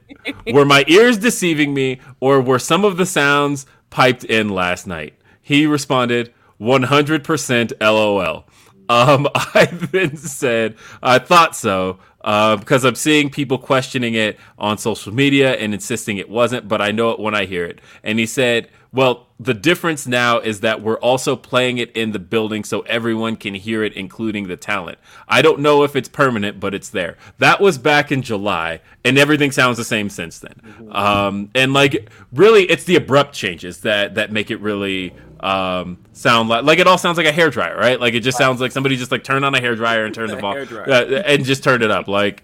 were 0.51 0.65
my 0.65 0.83
ears 0.87 1.17
deceiving 1.17 1.73
me, 1.73 2.01
or 2.19 2.41
were 2.41 2.59
some 2.59 2.83
of 2.83 2.97
the 2.97 3.05
sounds 3.05 3.65
piped 3.89 4.25
in 4.25 4.49
last 4.49 4.85
night? 4.85 5.13
He 5.41 5.65
responded, 5.65 6.33
100% 6.59 7.73
LOL. 7.79 8.45
Um, 8.89 9.27
I 9.35 9.65
then 9.65 10.17
said, 10.17 10.75
I 11.01 11.17
thought 11.17 11.55
so, 11.55 11.99
uh, 12.25 12.57
because 12.57 12.83
I'm 12.83 12.95
seeing 12.95 13.29
people 13.29 13.57
questioning 13.57 14.15
it 14.15 14.37
on 14.59 14.77
social 14.77 15.13
media 15.13 15.53
and 15.53 15.73
insisting 15.73 16.17
it 16.17 16.29
wasn't, 16.29 16.67
but 16.67 16.81
I 16.81 16.91
know 16.91 17.11
it 17.11 17.19
when 17.19 17.35
I 17.35 17.45
hear 17.45 17.63
it. 17.63 17.79
And 18.03 18.19
he 18.19 18.25
said, 18.25 18.67
well, 18.95 19.27
the 19.39 19.53
difference 19.53 20.07
now 20.07 20.39
is 20.39 20.61
that 20.61 20.81
we're 20.81 20.97
also 20.99 21.35
playing 21.35 21.77
it 21.77 21.91
in 21.91 22.13
the 22.13 22.19
building 22.19 22.63
so 22.63 22.79
everyone 22.81 23.35
can 23.35 23.53
hear 23.53 23.83
it, 23.83 23.91
including 23.93 24.47
the 24.47 24.55
talent. 24.55 24.97
I 25.27 25.41
don't 25.41 25.59
know 25.59 25.83
if 25.83 25.97
it's 25.97 26.07
permanent, 26.07 26.61
but 26.61 26.73
it's 26.73 26.89
there. 26.89 27.17
That 27.39 27.59
was 27.59 27.77
back 27.77 28.11
in 28.13 28.21
July, 28.21 28.79
and 29.03 29.17
everything 29.17 29.51
sounds 29.51 29.77
the 29.77 29.83
same 29.83 30.09
since 30.09 30.39
then. 30.39 30.89
Um, 30.91 31.51
and 31.53 31.73
like, 31.73 32.09
really, 32.31 32.63
it's 32.63 32.85
the 32.85 32.95
abrupt 32.95 33.33
changes 33.35 33.81
that 33.81 34.15
that 34.15 34.31
make 34.31 34.49
it 34.49 34.61
really 34.61 35.13
um, 35.41 35.97
sound 36.13 36.47
like 36.47 36.63
like 36.63 36.79
it 36.79 36.87
all 36.87 36.97
sounds 36.97 37.17
like 37.17 37.27
a 37.27 37.31
hair 37.31 37.49
dryer, 37.49 37.77
right? 37.77 37.99
Like 37.99 38.13
it 38.13 38.21
just 38.21 38.37
sounds 38.37 38.61
like 38.61 38.71
somebody 38.71 38.95
just 38.95 39.11
like 39.11 39.23
turned 39.23 39.43
on 39.43 39.53
a 39.53 39.59
hair 39.59 39.75
dryer 39.75 40.05
and 40.05 40.15
turned 40.15 40.29
the 40.31 40.37
volume 40.37 40.65
hairdryer. 40.65 40.87
uh, 40.87 41.23
and 41.25 41.43
just 41.43 41.63
turned 41.63 41.83
it 41.83 41.91
up. 41.91 42.07
Like 42.07 42.43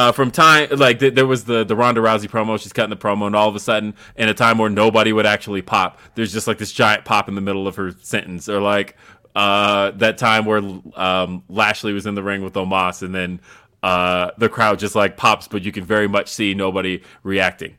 uh, 0.00 0.12
from 0.12 0.30
time 0.30 0.68
like 0.76 0.98
th- 0.98 1.14
there 1.14 1.26
was 1.26 1.44
the 1.44 1.64
the 1.64 1.76
Ronda 1.76 2.00
Rousey 2.00 2.28
promo. 2.28 2.60
She's 2.60 2.72
cutting 2.72 2.90
the 2.90 2.96
promo, 2.96 3.26
and 3.26 3.36
all 3.36 3.48
of 3.48 3.54
a 3.56 3.60
sudden, 3.60 3.94
in 4.16 4.28
a 4.28 4.34
time 4.34 4.56
where 4.58 4.70
nobody 4.70 5.12
would 5.12 5.26
actually 5.26 5.62
pop, 5.62 5.98
there's 6.14 6.32
just 6.32 6.46
like 6.46 6.58
this 6.58 6.72
giant 6.72 7.04
pop 7.04 7.28
in 7.28 7.34
the 7.34 7.40
middle 7.40 7.66
of 7.68 7.76
her 7.76 7.92
sentence, 8.00 8.48
or 8.48 8.60
like 8.60 8.96
uh, 9.34 9.90
that 9.92 10.18
time 10.18 10.44
where 10.44 10.62
um, 10.94 11.42
Lashley 11.48 11.92
was 11.92 12.06
in 12.06 12.14
the 12.14 12.22
ring 12.22 12.42
with 12.42 12.54
Omos, 12.54 13.02
and 13.02 13.14
then 13.14 13.40
uh, 13.82 14.30
the 14.38 14.48
crowd 14.48 14.78
just 14.78 14.94
like 14.94 15.16
pops, 15.16 15.48
but 15.48 15.62
you 15.62 15.72
can 15.72 15.84
very 15.84 16.08
much 16.08 16.28
see 16.28 16.54
nobody 16.54 17.02
reacting. 17.22 17.76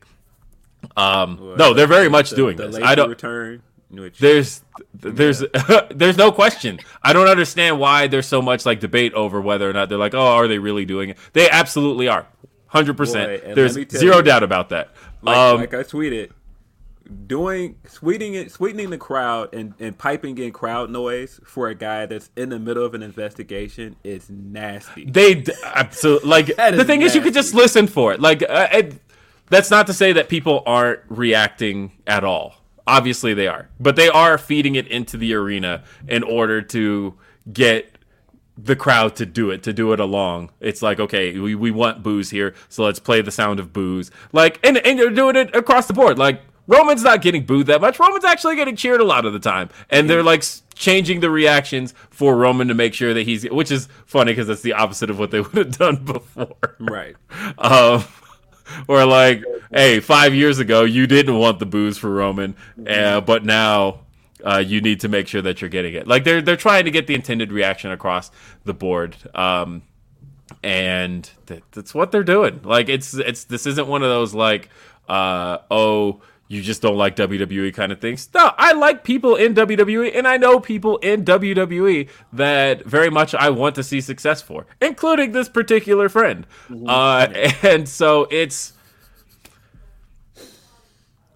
Um, 0.97 1.55
no, 1.57 1.73
they're 1.73 1.87
very 1.87 2.09
much 2.09 2.29
The- 2.31 2.35
doing 2.35 2.57
the 2.57 2.67
this. 2.67 2.77
I 2.81 2.95
don't. 2.95 3.09
return. 3.09 3.61
Which, 3.91 4.19
There's 4.19 4.63
there's 4.93 5.43
there's 5.91 6.17
no 6.17 6.31
question. 6.31 6.79
I 7.03 7.11
don't 7.11 7.27
understand 7.27 7.79
why 7.79 8.07
there's 8.07 8.27
so 8.27 8.41
much 8.41 8.65
like 8.65 8.79
debate 8.79 9.13
over 9.13 9.41
whether 9.41 9.69
or 9.69 9.73
not 9.73 9.89
they're 9.89 9.97
like, 9.97 10.13
oh, 10.13 10.19
are 10.19 10.47
they 10.47 10.59
really 10.59 10.85
doing 10.85 11.09
it? 11.09 11.17
They 11.33 11.49
absolutely 11.49 12.07
are, 12.07 12.25
hundred 12.67 12.95
percent. 12.95 13.43
There's 13.55 13.75
let 13.75 13.79
me 13.79 13.85
tell 13.85 13.99
zero 13.99 14.17
you, 14.17 14.23
doubt 14.23 14.43
about 14.43 14.69
that. 14.69 14.91
like, 15.21 15.35
um, 15.37 15.57
like 15.57 15.73
I 15.73 15.83
tweeted, 15.83 16.31
doing 17.27 17.75
sweetening 17.85 18.35
it, 18.35 18.51
sweetening 18.51 18.89
the 18.89 18.97
crowd 18.97 19.53
and, 19.53 19.73
and 19.79 19.97
piping 19.97 20.37
in 20.37 20.51
crowd 20.51 20.89
noise 20.89 21.39
for 21.43 21.67
a 21.67 21.75
guy 21.75 22.05
that's 22.05 22.29
in 22.37 22.49
the 22.49 22.59
middle 22.59 22.85
of 22.85 22.93
an 22.93 23.03
investigation 23.03 23.95
is 24.03 24.29
nasty. 24.29 25.05
they 25.05 25.35
d- 25.35 25.53
absolutely 25.63 26.29
like 26.29 26.45
the 26.55 26.85
thing 26.85 27.01
is 27.01 27.13
you 27.13 27.21
could 27.21 27.33
just 27.33 27.53
listen 27.53 27.87
for 27.87 28.13
it. 28.13 28.19
Like 28.21 28.43
uh, 28.43 28.67
it, 28.71 28.95
that's 29.49 29.69
not 29.69 29.87
to 29.87 29.93
say 29.93 30.13
that 30.13 30.29
people 30.29 30.63
aren't 30.65 31.01
reacting 31.09 31.91
at 32.07 32.23
all. 32.23 32.55
Obviously 32.87 33.33
they 33.33 33.47
are, 33.47 33.69
but 33.79 33.95
they 33.95 34.09
are 34.09 34.37
feeding 34.37 34.75
it 34.75 34.87
into 34.87 35.17
the 35.17 35.33
arena 35.33 35.83
in 36.07 36.23
order 36.23 36.61
to 36.61 37.15
get 37.51 37.97
the 38.57 38.75
crowd 38.75 39.15
to 39.15 39.25
do 39.25 39.49
it, 39.49 39.63
to 39.63 39.73
do 39.73 39.93
it 39.93 39.99
along. 39.99 40.51
It's 40.59 40.81
like, 40.81 40.99
okay, 40.99 41.37
we, 41.39 41.55
we 41.55 41.71
want 41.71 42.03
booze 42.03 42.29
here, 42.29 42.53
so 42.69 42.83
let's 42.83 42.99
play 42.99 43.21
the 43.21 43.31
sound 43.31 43.59
of 43.59 43.73
booze. 43.73 44.11
Like, 44.31 44.59
and, 44.63 44.77
and 44.77 44.99
they're 44.99 45.09
doing 45.09 45.35
it 45.35 45.55
across 45.55 45.87
the 45.87 45.93
board. 45.93 46.17
Like, 46.19 46.41
Roman's 46.67 47.03
not 47.03 47.21
getting 47.21 47.45
booed 47.45 47.67
that 47.67 47.81
much. 47.81 47.99
Roman's 47.99 48.23
actually 48.23 48.55
getting 48.55 48.75
cheered 48.75 49.01
a 49.01 49.05
lot 49.05 49.25
of 49.25 49.33
the 49.33 49.39
time. 49.39 49.69
And 49.89 50.09
they're 50.09 50.23
like 50.23 50.43
changing 50.75 51.19
the 51.19 51.29
reactions 51.29 51.93
for 52.09 52.35
Roman 52.35 52.67
to 52.67 52.73
make 52.73 52.93
sure 52.93 53.13
that 53.13 53.23
he's, 53.23 53.43
which 53.49 53.71
is 53.71 53.87
funny 54.05 54.31
because 54.31 54.47
that's 54.47 54.61
the 54.61 54.73
opposite 54.73 55.09
of 55.09 55.19
what 55.19 55.31
they 55.31 55.41
would 55.41 55.55
have 55.55 55.77
done 55.77 55.97
before. 56.03 56.75
right. 56.79 57.15
Um, 57.57 58.03
or 58.87 59.05
like, 59.05 59.43
hey, 59.71 59.99
five 59.99 60.33
years 60.33 60.59
ago 60.59 60.83
you 60.83 61.07
didn't 61.07 61.37
want 61.37 61.59
the 61.59 61.65
booze 61.65 61.97
for 61.97 62.09
Roman, 62.09 62.55
uh, 62.87 63.21
but 63.21 63.45
now 63.45 64.01
uh, 64.43 64.63
you 64.65 64.81
need 64.81 64.99
to 65.01 65.07
make 65.07 65.27
sure 65.27 65.41
that 65.41 65.61
you're 65.61 65.69
getting 65.69 65.93
it. 65.93 66.07
Like 66.07 66.23
they're 66.23 66.41
they're 66.41 66.55
trying 66.57 66.85
to 66.85 66.91
get 66.91 67.07
the 67.07 67.15
intended 67.15 67.51
reaction 67.51 67.91
across 67.91 68.31
the 68.65 68.73
board, 68.73 69.15
um, 69.35 69.83
and 70.63 71.29
th- 71.45 71.63
that's 71.71 71.93
what 71.93 72.11
they're 72.11 72.23
doing. 72.23 72.61
Like 72.63 72.89
it's 72.89 73.13
it's 73.13 73.45
this 73.45 73.65
isn't 73.65 73.87
one 73.87 74.03
of 74.03 74.09
those 74.09 74.33
like, 74.33 74.69
uh, 75.07 75.59
oh. 75.69 76.21
You 76.51 76.61
just 76.61 76.81
don't 76.81 76.97
like 76.97 77.15
WWE 77.15 77.73
kind 77.73 77.93
of 77.93 78.01
things. 78.01 78.27
No, 78.33 78.51
I 78.57 78.73
like 78.73 79.05
people 79.05 79.37
in 79.37 79.53
WWE, 79.55 80.11
and 80.13 80.27
I 80.27 80.35
know 80.35 80.59
people 80.59 80.97
in 80.97 81.23
WWE 81.23 82.09
that 82.33 82.83
very 82.85 83.09
much 83.09 83.33
I 83.33 83.49
want 83.49 83.75
to 83.75 83.83
see 83.83 84.01
success 84.01 84.41
for, 84.41 84.65
including 84.81 85.31
this 85.31 85.47
particular 85.47 86.09
friend. 86.09 86.45
Uh, 86.85 87.27
and 87.63 87.87
so 87.87 88.27
it's 88.29 88.73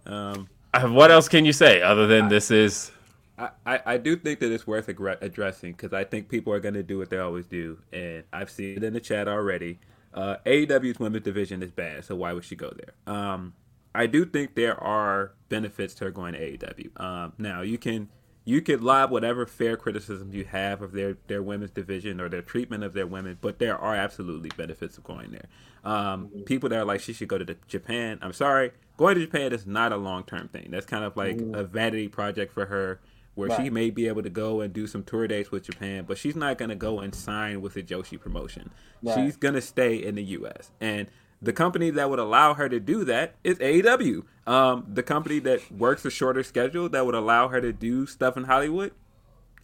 Um, 0.05 0.49
what 0.73 1.11
else 1.11 1.29
can 1.29 1.45
you 1.45 1.53
say 1.53 1.81
other 1.81 2.07
than 2.07 2.27
this 2.27 2.51
is 2.51 2.91
I, 3.37 3.49
I, 3.65 3.79
I 3.85 3.97
do 3.97 4.15
think 4.17 4.39
that 4.39 4.51
it's 4.51 4.67
worth 4.67 4.89
addressing 4.89 5.71
because 5.73 5.93
I 5.93 6.03
think 6.03 6.27
people 6.29 6.51
are 6.53 6.59
going 6.59 6.73
to 6.75 6.83
do 6.83 6.97
what 6.97 7.09
they 7.09 7.19
always 7.19 7.45
do, 7.45 7.79
and 7.93 8.23
I've 8.33 8.49
seen 8.49 8.77
it 8.77 8.83
in 8.83 8.93
the 8.93 8.99
chat 8.99 9.27
already. 9.29 9.79
Uh, 10.13 10.37
AEW's 10.45 10.99
women's 10.99 11.23
division 11.23 11.61
is 11.63 11.71
bad, 11.71 12.05
so 12.05 12.15
why 12.15 12.33
would 12.33 12.45
she 12.45 12.55
go 12.55 12.71
there? 12.75 13.13
Um, 13.13 13.53
I 13.95 14.07
do 14.07 14.25
think 14.25 14.55
there 14.55 14.81
are 14.81 15.33
benefits 15.49 15.93
to 15.95 16.05
her 16.05 16.11
going 16.11 16.33
to 16.33 16.39
AEW. 16.39 16.99
Um, 16.99 17.33
now 17.37 17.61
you 17.61 17.77
can 17.77 18.09
you 18.45 18.61
could 18.61 18.81
lob 18.81 19.09
whatever 19.09 19.45
fair 19.47 19.75
criticism 19.75 20.31
you 20.31 20.45
have 20.45 20.81
of 20.81 20.91
their 20.91 21.17
their 21.27 21.41
women's 21.41 21.71
division 21.71 22.21
or 22.21 22.29
their 22.29 22.41
treatment 22.41 22.83
of 22.83 22.93
their 22.93 23.07
women, 23.07 23.37
but 23.41 23.59
there 23.59 23.77
are 23.77 23.95
absolutely 23.95 24.51
benefits 24.55 24.97
of 24.97 25.03
going 25.03 25.31
there. 25.31 25.47
Um, 25.83 26.29
people 26.45 26.69
that 26.69 26.79
are 26.79 26.85
like 26.85 27.01
she 27.01 27.13
should 27.13 27.27
go 27.27 27.37
to 27.37 27.45
the 27.45 27.57
Japan. 27.67 28.19
I'm 28.21 28.33
sorry, 28.33 28.71
going 28.97 29.15
to 29.15 29.25
Japan 29.25 29.51
is 29.51 29.65
not 29.65 29.91
a 29.91 29.97
long 29.97 30.23
term 30.23 30.47
thing. 30.47 30.69
That's 30.69 30.85
kind 30.85 31.03
of 31.03 31.17
like 31.17 31.39
a 31.53 31.63
vanity 31.63 32.07
project 32.07 32.53
for 32.53 32.67
her 32.67 32.99
where 33.35 33.53
she 33.61 33.69
may 33.69 33.89
be 33.89 34.07
able 34.07 34.23
to 34.23 34.29
go 34.29 34.61
and 34.61 34.73
do 34.73 34.87
some 34.87 35.03
tour 35.03 35.27
dates 35.27 35.51
with 35.51 35.63
Japan, 35.63 36.05
but 36.07 36.17
she's 36.17 36.37
not 36.37 36.57
going 36.57 36.69
to 36.69 36.75
go 36.75 36.99
and 36.99 37.13
sign 37.13 37.61
with 37.61 37.73
the 37.73 37.83
Joshi 37.83 38.19
promotion. 38.19 38.71
Right. 39.03 39.15
She's 39.15 39.35
going 39.35 39.55
to 39.55 39.61
stay 39.61 39.95
in 39.97 40.15
the 40.15 40.23
U.S. 40.23 40.71
And 40.79 41.09
the 41.41 41.53
company 41.53 41.89
that 41.91 42.09
would 42.09 42.19
allow 42.19 42.53
her 42.53 42.69
to 42.69 42.79
do 42.79 43.03
that 43.05 43.35
is 43.43 43.57
AEW. 43.59 44.23
Um, 44.47 44.85
the 44.87 45.03
company 45.03 45.39
that 45.39 45.71
works 45.71 46.05
a 46.05 46.09
shorter 46.09 46.43
schedule 46.43 46.89
that 46.89 47.05
would 47.05 47.15
allow 47.15 47.47
her 47.47 47.61
to 47.61 47.73
do 47.73 48.05
stuff 48.05 48.37
in 48.37 48.45
Hollywood, 48.45 48.93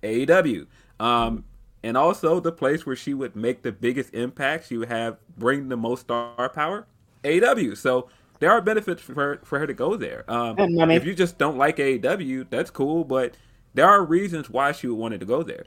AEW. 0.04 0.68
Um, 1.00 1.46
and 1.84 1.98
also 1.98 2.40
the 2.40 2.52
place 2.52 2.86
where 2.86 2.96
she 2.96 3.14
would 3.14 3.36
make 3.36 3.64
the 3.64 3.72
biggest 3.72 4.14
impact, 4.14 4.68
she 4.68 4.78
would 4.78 4.90
have 4.90 5.18
bring 5.38 5.70
the 5.70 5.78
most 5.78 6.02
star 6.02 6.50
power, 6.50 6.86
AEW. 7.24 7.76
So 7.78 8.10
there 8.40 8.52
are 8.52 8.62
benefits 8.62 9.02
for 9.02 9.14
her, 9.14 9.40
for 9.44 9.60
her 9.60 9.68
to 9.68 9.74
go 9.74 9.96
there. 9.96 10.24
Um, 10.28 10.56
money. 10.76 10.96
if 10.96 11.06
you 11.06 11.14
just 11.14 11.38
don't 11.38 11.58
like 11.58 11.78
AEW, 11.78 12.48
that's 12.50 12.70
cool, 12.70 13.04
but 13.04 13.36
there 13.74 13.88
are 13.88 14.04
reasons 14.04 14.50
why 14.50 14.72
she 14.72 14.88
would 14.88 14.98
wanted 14.98 15.20
to 15.22 15.26
go 15.26 15.44
there. 15.44 15.66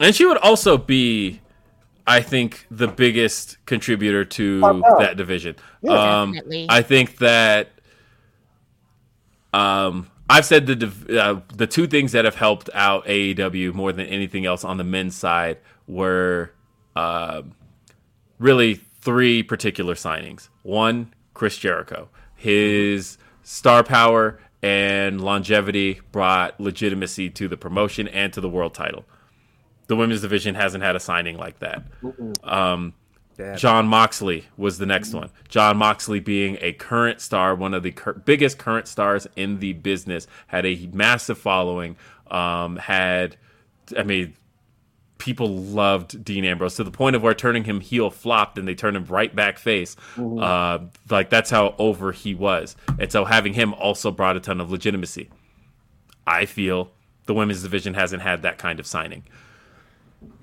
And 0.00 0.14
she 0.14 0.24
would 0.24 0.38
also 0.38 0.78
be, 0.78 1.40
I 2.06 2.20
think, 2.20 2.66
the 2.70 2.88
biggest 2.88 3.64
contributor 3.66 4.24
to 4.24 4.60
Oh, 4.64 4.98
that 4.98 5.16
division. 5.16 5.56
um, 5.88 6.34
I 6.68 6.82
think 6.82 7.18
that 7.18 7.70
um, 9.52 10.08
I've 10.28 10.44
said 10.44 10.66
the 10.66 11.22
uh, 11.22 11.40
the 11.54 11.66
two 11.66 11.86
things 11.86 12.12
that 12.12 12.24
have 12.24 12.34
helped 12.36 12.70
out 12.74 13.06
AEW 13.06 13.74
more 13.74 13.92
than 13.92 14.06
anything 14.06 14.46
else 14.46 14.64
on 14.64 14.78
the 14.78 14.84
men's 14.84 15.14
side 15.14 15.58
were 15.86 16.52
uh, 16.96 17.42
really 18.38 18.74
three 19.00 19.42
particular 19.42 19.94
signings. 19.94 20.48
One, 20.62 21.12
Chris 21.34 21.58
Jericho. 21.58 22.08
His 22.34 23.18
star 23.42 23.82
power 23.84 24.40
and 24.62 25.20
longevity 25.20 26.00
brought 26.12 26.58
legitimacy 26.60 27.30
to 27.30 27.48
the 27.48 27.56
promotion 27.56 28.08
and 28.08 28.32
to 28.32 28.40
the 28.40 28.48
world 28.48 28.74
title. 28.74 29.04
The 29.92 29.96
women's 29.96 30.22
division 30.22 30.54
hasn't 30.54 30.82
had 30.82 30.96
a 30.96 31.00
signing 31.00 31.36
like 31.36 31.58
that. 31.58 31.82
Um, 32.44 32.94
Jon 33.56 33.86
Moxley 33.86 34.46
was 34.56 34.78
the 34.78 34.86
next 34.86 35.12
one. 35.12 35.28
Jon 35.50 35.76
Moxley, 35.76 36.18
being 36.18 36.56
a 36.62 36.72
current 36.72 37.20
star, 37.20 37.54
one 37.54 37.74
of 37.74 37.82
the 37.82 37.90
cur- 37.92 38.14
biggest 38.14 38.56
current 38.56 38.88
stars 38.88 39.26
in 39.36 39.58
the 39.58 39.74
business, 39.74 40.26
had 40.46 40.64
a 40.64 40.88
massive 40.94 41.36
following. 41.36 41.96
Um, 42.30 42.76
had, 42.76 43.36
I 43.98 44.02
mean, 44.02 44.32
people 45.18 45.58
loved 45.58 46.24
Dean 46.24 46.46
Ambrose 46.46 46.76
to 46.76 46.84
the 46.84 46.90
point 46.90 47.14
of 47.14 47.22
where 47.22 47.34
turning 47.34 47.64
him 47.64 47.80
heel 47.80 48.08
flopped 48.08 48.56
and 48.56 48.66
they 48.66 48.74
turned 48.74 48.96
him 48.96 49.04
right 49.04 49.36
back 49.36 49.58
face. 49.58 49.94
Uh, 50.40 50.78
like 51.10 51.28
that's 51.28 51.50
how 51.50 51.74
over 51.78 52.12
he 52.12 52.34
was, 52.34 52.76
and 52.98 53.12
so 53.12 53.26
having 53.26 53.52
him 53.52 53.74
also 53.74 54.10
brought 54.10 54.38
a 54.38 54.40
ton 54.40 54.58
of 54.58 54.70
legitimacy. 54.70 55.28
I 56.26 56.46
feel 56.46 56.90
the 57.26 57.34
women's 57.34 57.60
division 57.62 57.92
hasn't 57.92 58.22
had 58.22 58.40
that 58.42 58.56
kind 58.56 58.80
of 58.80 58.86
signing, 58.86 59.24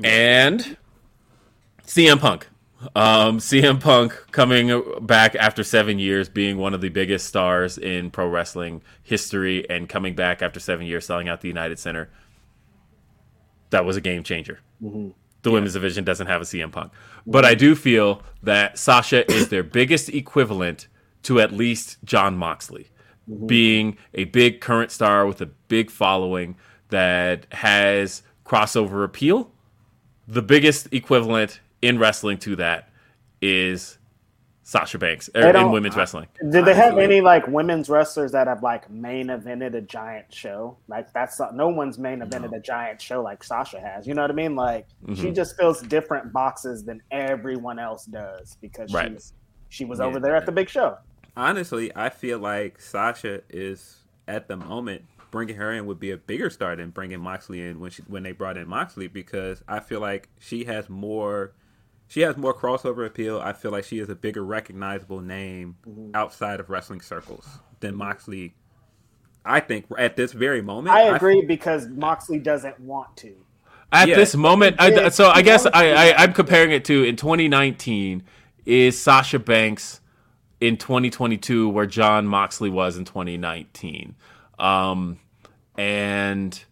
and 0.04 0.78
CM 1.86 2.20
Punk. 2.20 2.48
Um, 2.96 3.40
CM 3.40 3.82
Punk 3.82 4.14
coming 4.32 4.82
back 5.02 5.36
after 5.36 5.64
seven 5.64 6.00
years, 6.00 6.30
being 6.30 6.58
one 6.58 6.74
of 6.74 6.82
the 6.82 6.90
biggest 6.90 7.26
stars 7.26 7.78
in 7.78 8.10
pro 8.10 8.28
wrestling 8.28 8.82
history, 9.04 9.70
and 9.70 9.90
coming 9.90 10.16
back 10.16 10.42
after 10.42 10.60
seven 10.60 10.86
years, 10.86 11.06
selling 11.06 11.28
out 11.28 11.42
the 11.42 11.48
United 11.50 11.78
Center. 11.78 12.10
That 13.72 13.86
was 13.86 13.98
a 13.98 14.02
game 14.02 14.24
changer. 14.24 14.60
The 15.42 15.52
women's 15.52 15.74
division 15.74 16.04
doesn't 16.04 16.28
have 16.28 16.42
a 16.42 16.46
CM 16.46 16.72
Punk, 16.72 16.94
but 17.26 17.44
I 17.44 17.54
do 17.54 17.76
feel 17.76 18.24
that 18.44 18.78
Sasha 18.78 19.30
is 19.32 19.50
their 19.50 19.64
biggest 19.64 20.10
equivalent 20.10 20.88
to 21.24 21.40
at 21.40 21.52
least 21.52 21.98
Jon 22.04 22.38
Moxley, 22.38 22.90
being 23.46 23.98
a 24.14 24.24
big 24.26 24.62
current 24.62 24.92
star 24.92 25.26
with 25.26 25.42
a 25.42 25.46
big 25.46 25.92
following 25.92 26.56
that 26.90 27.46
has 27.52 28.24
crossover 28.46 29.04
appeal 29.04 29.52
the 30.30 30.42
biggest 30.42 30.88
equivalent 30.94 31.60
in 31.82 31.98
wrestling 32.00 32.38
to 32.38 32.56
that 32.58 32.90
is 33.42 33.98
Sasha 34.62 35.00
Banks 35.00 35.28
er, 35.36 35.50
in 35.58 35.72
women's 35.72 35.96
wrestling. 35.96 36.28
Did 36.52 36.66
they 36.66 36.76
have 36.76 37.00
any 37.00 37.22
like 37.22 37.48
women's 37.48 37.90
wrestlers 37.90 38.32
that 38.34 38.46
have 38.46 38.62
like 38.62 38.88
main 38.92 39.28
evented 39.28 39.74
a 39.74 39.82
giant 39.82 40.32
show? 40.32 40.78
Like 40.88 41.12
that's 41.12 41.40
not- 41.40 41.56
no 41.56 41.70
one's 41.70 41.98
main 41.98 42.20
evented 42.20 42.56
a 42.56 42.60
giant 42.60 43.02
show 43.02 43.24
like 43.24 43.44
Sasha 43.44 43.80
has. 43.80 44.06
You 44.06 44.14
know 44.14 44.22
what 44.22 44.30
I 44.30 44.36
mean? 44.36 44.56
Like 44.56 44.86
Mm-hmm. 45.04 45.16
she 45.20 45.32
just 45.32 45.58
fills 45.58 45.82
different 45.82 46.32
boxes 46.32 46.84
than 46.84 47.02
everyone 47.10 47.80
else 47.80 48.06
does 48.06 48.58
because 48.62 48.94
Right. 48.94 49.12
she's 49.14 49.34
she 49.70 49.86
was 49.86 49.98
Yeah. 49.98 50.06
over 50.06 50.20
there 50.20 50.36
at 50.36 50.46
the 50.46 50.52
big 50.52 50.70
show. 50.70 50.98
Honestly, 51.36 51.92
I 51.96 52.10
feel 52.10 52.38
like 52.38 52.80
Sasha 52.80 53.42
is 53.50 53.98
at 54.28 54.48
the 54.48 54.58
moment 54.58 55.04
bringing 55.32 55.56
her 55.58 55.72
in 55.72 55.86
would 55.86 56.00
be 56.00 56.12
a 56.12 56.18
bigger 56.18 56.50
star 56.50 56.76
than 56.76 56.90
bringing 56.90 57.20
Moxley 57.20 57.62
in 57.62 57.80
when 57.80 57.92
she 57.92 58.02
when 58.08 58.24
they 58.24 58.32
brought 58.32 58.58
in 58.58 58.68
Moxley 58.68 59.08
because 59.08 59.62
I 59.68 59.80
feel 59.80 60.00
like 60.00 60.30
she 60.40 60.66
has 60.66 60.90
more 60.90 61.54
she 62.08 62.22
has 62.22 62.36
more 62.38 62.54
crossover 62.54 63.06
appeal. 63.06 63.40
I 63.40 63.54
feel 63.54 63.72
like 63.72 63.84
she 63.84 64.00
is 64.00 64.10
a 64.10 64.16
bigger 64.16 64.44
recognizable 64.44 65.22
name 65.22 65.76
Mm-hmm. 65.88 66.12
outside 66.16 66.60
of 66.60 66.70
wrestling 66.70 67.02
circles 67.02 67.48
than 67.80 67.96
Moxley. 67.96 68.54
I 69.46 69.60
think 69.62 69.86
at 69.98 70.16
this 70.16 70.34
very 70.34 70.62
moment, 70.62 70.96
I 70.96 71.16
agree 71.16 71.42
because 71.46 71.88
Moxley 71.88 72.40
doesn't 72.40 72.80
want 72.80 73.16
to. 73.18 73.36
At 73.92 74.08
Yeah. 74.10 74.16
this 74.18 74.36
moment, 74.36 74.76
I, 74.80 75.10
so 75.10 75.30
I 75.30 75.42
guess 75.42 75.66
I. 75.66 75.92
I, 75.92 76.14
I'm 76.18 76.34
comparing 76.34 76.72
it 76.72 76.86
to 76.86 77.04
in 77.04 77.16
2019 77.16 78.24
is 78.66 79.02
Sasha 79.02 79.40
Banks 79.40 80.02
in 80.60 80.78
2022 80.78 81.70
where 81.70 81.86
Jon 81.88 82.28
Moxley 82.28 82.70
was 82.70 82.98
in 82.98 83.06
2019, 83.06 84.16
um, 84.60 85.20
and 85.78 86.64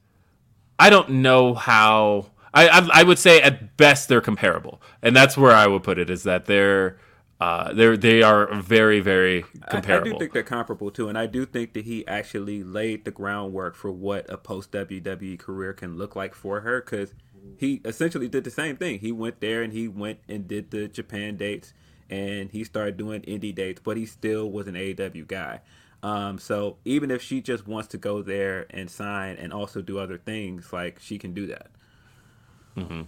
I 0.78 0.90
don't 0.90 1.10
know 1.10 1.54
how. 1.54 2.32
I, 2.54 2.68
I 2.68 2.90
I 3.02 3.04
would 3.04 3.20
say 3.20 3.42
at 3.42 3.78
best 3.78 4.10
they're 4.10 4.22
comparable, 4.22 4.82
and 5.02 5.16
that's 5.16 5.38
where 5.38 5.52
I 5.52 5.68
would 5.68 5.84
put 5.84 5.98
it. 5.98 6.10
Is 6.10 6.24
that 6.24 6.46
they're 6.46 7.00
uh, 7.40 7.74
they're 7.74 7.98
they 7.98 8.22
are 8.22 8.54
very 8.56 9.00
very 9.00 9.44
I- 9.64 9.70
comparable. 9.70 10.10
I, 10.10 10.12
do 10.14 10.20
think 10.20 10.34
they're 10.34 10.44
comparable 10.44 10.92
too, 10.92 11.08
and 11.10 11.18
I 11.18 11.26
do 11.26 11.46
think 11.46 11.74
that 11.74 11.86
he 11.86 12.08
actually 12.08 12.64
laid 12.64 13.06
the 13.06 13.12
groundwork 13.12 13.76
for 13.76 13.92
what 13.92 14.32
a 14.32 14.38
post 14.38 14.72
WWE 14.72 15.38
career 15.40 15.74
can 15.74 15.98
look 15.98 16.16
like 16.16 16.34
for 16.34 16.62
her. 16.62 16.82
Because 16.82 17.14
he 17.58 17.82
essentially 17.86 18.28
did 18.28 18.44
the 18.44 18.52
same 18.52 18.76
thing. 18.76 19.00
He 19.00 19.12
went 19.12 19.40
there 19.40 19.62
and 19.62 19.72
he 19.72 19.88
went 19.88 20.20
and 20.28 20.48
did 20.48 20.72
the 20.72 20.88
Japan 20.88 21.38
dates, 21.38 21.74
and 22.10 22.52
he 22.52 22.64
started 22.64 22.98
doing 22.98 23.22
indie 23.22 23.54
dates, 23.54 23.82
but 23.84 23.98
he 23.98 24.06
still 24.06 24.50
was 24.50 24.68
an 24.68 24.76
AEW 24.76 25.28
guy. 25.28 25.62
Um, 26.08 26.38
so 26.38 26.78
even 26.86 27.12
if 27.12 27.22
she 27.22 27.42
just 27.42 27.68
wants 27.68 27.90
to 27.90 27.98
go 27.98 28.22
there 28.22 28.66
and 28.70 28.90
sign 28.90 29.36
and 29.36 29.52
also 29.52 29.82
do 29.82 30.00
other 30.00 30.18
things, 30.18 30.72
like 30.72 31.00
she 31.00 31.18
can 31.18 31.34
do 31.34 31.48
that. 31.48 31.68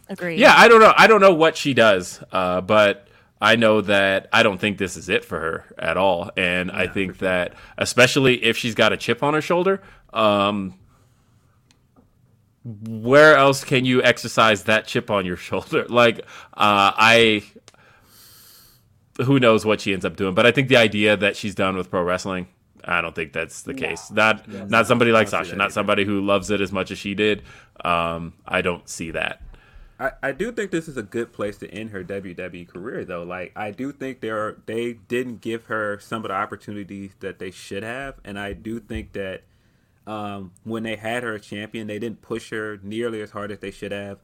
Agreed. 0.10 0.40
Yeah, 0.40 0.54
I 0.56 0.68
don't 0.68 0.82
know. 0.82 0.94
I 0.98 1.08
don't 1.08 1.22
know 1.22 1.34
what 1.34 1.56
she 1.56 1.74
does, 1.74 2.22
uh, 2.32 2.60
but 2.60 3.08
I 3.40 3.56
know 3.56 3.82
that 3.82 4.28
I 4.34 4.44
don't 4.44 4.60
think 4.60 4.78
this 4.78 4.98
is 4.98 5.08
it 5.08 5.24
for 5.24 5.40
her 5.40 5.66
at 5.78 5.96
all. 5.96 6.32
And 6.36 6.72
I 6.72 6.88
think 6.88 7.20
that, 7.20 7.54
especially 7.78 8.44
if 8.44 8.58
she's 8.58 8.76
got 8.76 8.92
a 8.92 8.98
chip 8.98 9.24
on 9.24 9.34
her 9.34 9.42
shoulder, 9.42 9.82
um, 10.12 10.78
where 12.66 13.38
else 13.38 13.64
can 13.64 13.86
you 13.86 14.04
exercise 14.04 14.64
that 14.64 14.88
chip 14.88 15.10
on 15.10 15.26
your 15.26 15.38
shoulder? 15.50 15.86
Like, 15.88 16.20
uh, 16.54 16.92
I. 16.98 17.44
Who 19.24 19.40
knows 19.40 19.66
what 19.66 19.82
she 19.82 19.94
ends 19.94 20.06
up 20.06 20.16
doing? 20.16 20.34
But 20.34 20.46
I 20.46 20.52
think 20.52 20.70
the 20.70 20.78
idea 20.78 21.18
that 21.18 21.36
she's 21.36 21.54
done 21.54 21.76
with 21.76 21.90
pro 21.92 22.02
wrestling, 22.02 22.48
I 22.84 23.02
don't 23.02 23.16
think 23.16 23.34
that's 23.34 23.62
the 23.64 23.74
case. 23.74 24.12
Not 24.12 24.48
not 24.70 24.88
somebody 24.88 25.12
like 25.12 25.28
I 25.28 25.32
don't 25.32 25.44
see 25.46 25.50
Sasha, 25.50 25.56
not 25.56 25.66
either. 25.66 25.74
somebody 25.74 26.06
who 26.06 26.22
loves 26.22 26.50
it 26.50 26.62
as 26.62 26.72
much 26.72 26.92
as 26.92 26.98
she 26.98 27.14
did. 27.14 27.44
Um, 27.84 28.34
I 28.46 28.62
don't 28.62 28.88
see 28.90 29.12
that. 29.12 29.42
I, 30.00 30.12
I 30.24 30.32
do 30.32 30.52
think 30.52 30.72
this 30.72 30.88
is 30.88 30.96
a 30.96 31.04
good 31.04 31.34
place 31.34 31.58
to 31.58 31.70
end 31.70 31.90
her 31.92 32.04
WWE 32.04 32.68
career 32.68 33.04
though. 33.04 33.24
Like 33.24 33.52
I 33.56 33.72
do 33.72 33.92
think 33.92 34.22
there 34.22 34.38
are, 34.38 34.58
they 34.66 34.94
didn't 34.94 35.42
give 35.42 35.66
her 35.66 36.00
some 36.00 36.24
of 36.24 36.30
the 36.30 36.36
opportunities 36.36 37.12
that 37.20 37.40
they 37.40 37.52
should 37.52 37.84
have, 37.84 38.16
and 38.24 38.40
I 38.40 38.54
do 38.54 38.80
think 38.80 39.12
that 39.14 39.44
um, 40.08 40.52
when 40.64 40.84
they 40.84 40.96
had 40.96 41.24
her 41.24 41.36
a 41.36 41.40
champion, 41.40 41.88
they 41.88 42.00
didn't 42.00 42.22
push 42.22 42.50
her 42.52 42.80
nearly 42.82 43.22
as 43.22 43.32
hard 43.32 43.52
as 43.52 43.60
they 43.60 43.72
should 43.72 43.92
have. 43.92 44.20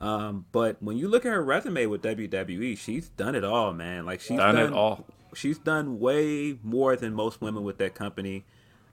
Um, 0.00 0.46
but 0.50 0.82
when 0.82 0.96
you 0.96 1.08
look 1.08 1.24
at 1.24 1.32
her 1.32 1.42
resume 1.42 1.86
with 1.86 2.02
WWE, 2.02 2.76
she's 2.76 3.08
done 3.10 3.34
it 3.34 3.44
all, 3.44 3.72
man. 3.72 4.06
Like 4.06 4.20
she's 4.20 4.38
Done 4.38 4.54
done, 4.54 4.72
it 4.72 4.72
all. 4.72 5.06
She's 5.34 5.58
done 5.58 6.00
way 6.00 6.58
more 6.62 6.96
than 6.96 7.14
most 7.14 7.40
women 7.40 7.64
with 7.64 7.78
that 7.78 7.94
company. 7.94 8.44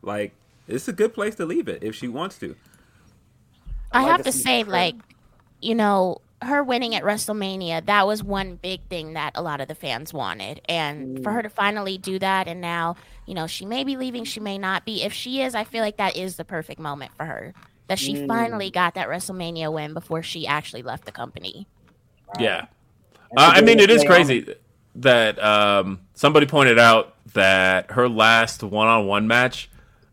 Like 0.01 0.33
it's 0.67 0.87
a 0.87 0.93
good 0.93 1.13
place 1.13 1.35
to 1.35 1.45
leave 1.45 1.67
it 1.67 1.83
if 1.83 1.95
she 1.95 2.07
wants 2.07 2.37
to. 2.39 2.55
I 3.91 4.01
like 4.01 4.11
have 4.11 4.17
to 4.19 4.31
to 4.31 4.31
say, 4.31 4.63
her. 4.63 4.71
like, 4.71 4.95
you 5.61 5.75
know, 5.75 6.21
her 6.41 6.63
winning 6.63 6.93
at 6.93 7.03
WrestleMania, 7.03 7.85
that 7.85 8.05
was 8.05 8.23
one 8.23 8.55
big 8.55 8.81
thing 8.89 9.13
that 9.13 9.31
a 9.35 9.41
lot 9.41 9.61
of 9.61 9.67
the 9.67 9.75
fans 9.75 10.13
wanted. 10.13 10.61
And 10.65 11.23
for 11.23 11.31
her 11.31 11.41
to 11.41 11.49
finally 11.49 11.97
do 11.97 12.19
that, 12.19 12.47
and 12.47 12.61
now, 12.61 12.95
you 13.25 13.33
know, 13.33 13.47
she 13.47 13.65
may 13.65 13.83
be 13.83 13.97
leaving, 13.97 14.23
she 14.23 14.39
may 14.39 14.57
not 14.57 14.85
be. 14.85 15.03
If 15.03 15.13
she 15.13 15.41
is, 15.41 15.55
I 15.55 15.63
feel 15.63 15.81
like 15.81 15.97
that 15.97 16.15
is 16.15 16.35
the 16.35 16.45
perfect 16.45 16.79
moment 16.79 17.11
for 17.15 17.25
her. 17.25 17.53
That 17.87 17.97
she 17.97 18.27
finally 18.27 18.69
got 18.69 18.95
that 18.95 19.07
WrestleMania 19.07 19.71
win 19.71 19.93
before 19.93 20.21
she 20.21 20.45
actually 20.45 20.83
left 20.83 21.05
the 21.05 21.11
company. 21.13 21.67
Yeah. 22.37 22.65
Uh, 23.35 23.53
I 23.55 23.61
mean, 23.61 23.79
it 23.79 23.89
is 23.89 24.03
crazy 24.03 24.53
that 24.95 25.41
um, 25.41 26.01
somebody 26.17 26.45
pointed 26.47 26.79
out 26.79 27.13
that 27.33 27.91
her 27.91 28.09
last 28.09 28.63
one-on-one 28.63 29.27
match 29.27 29.69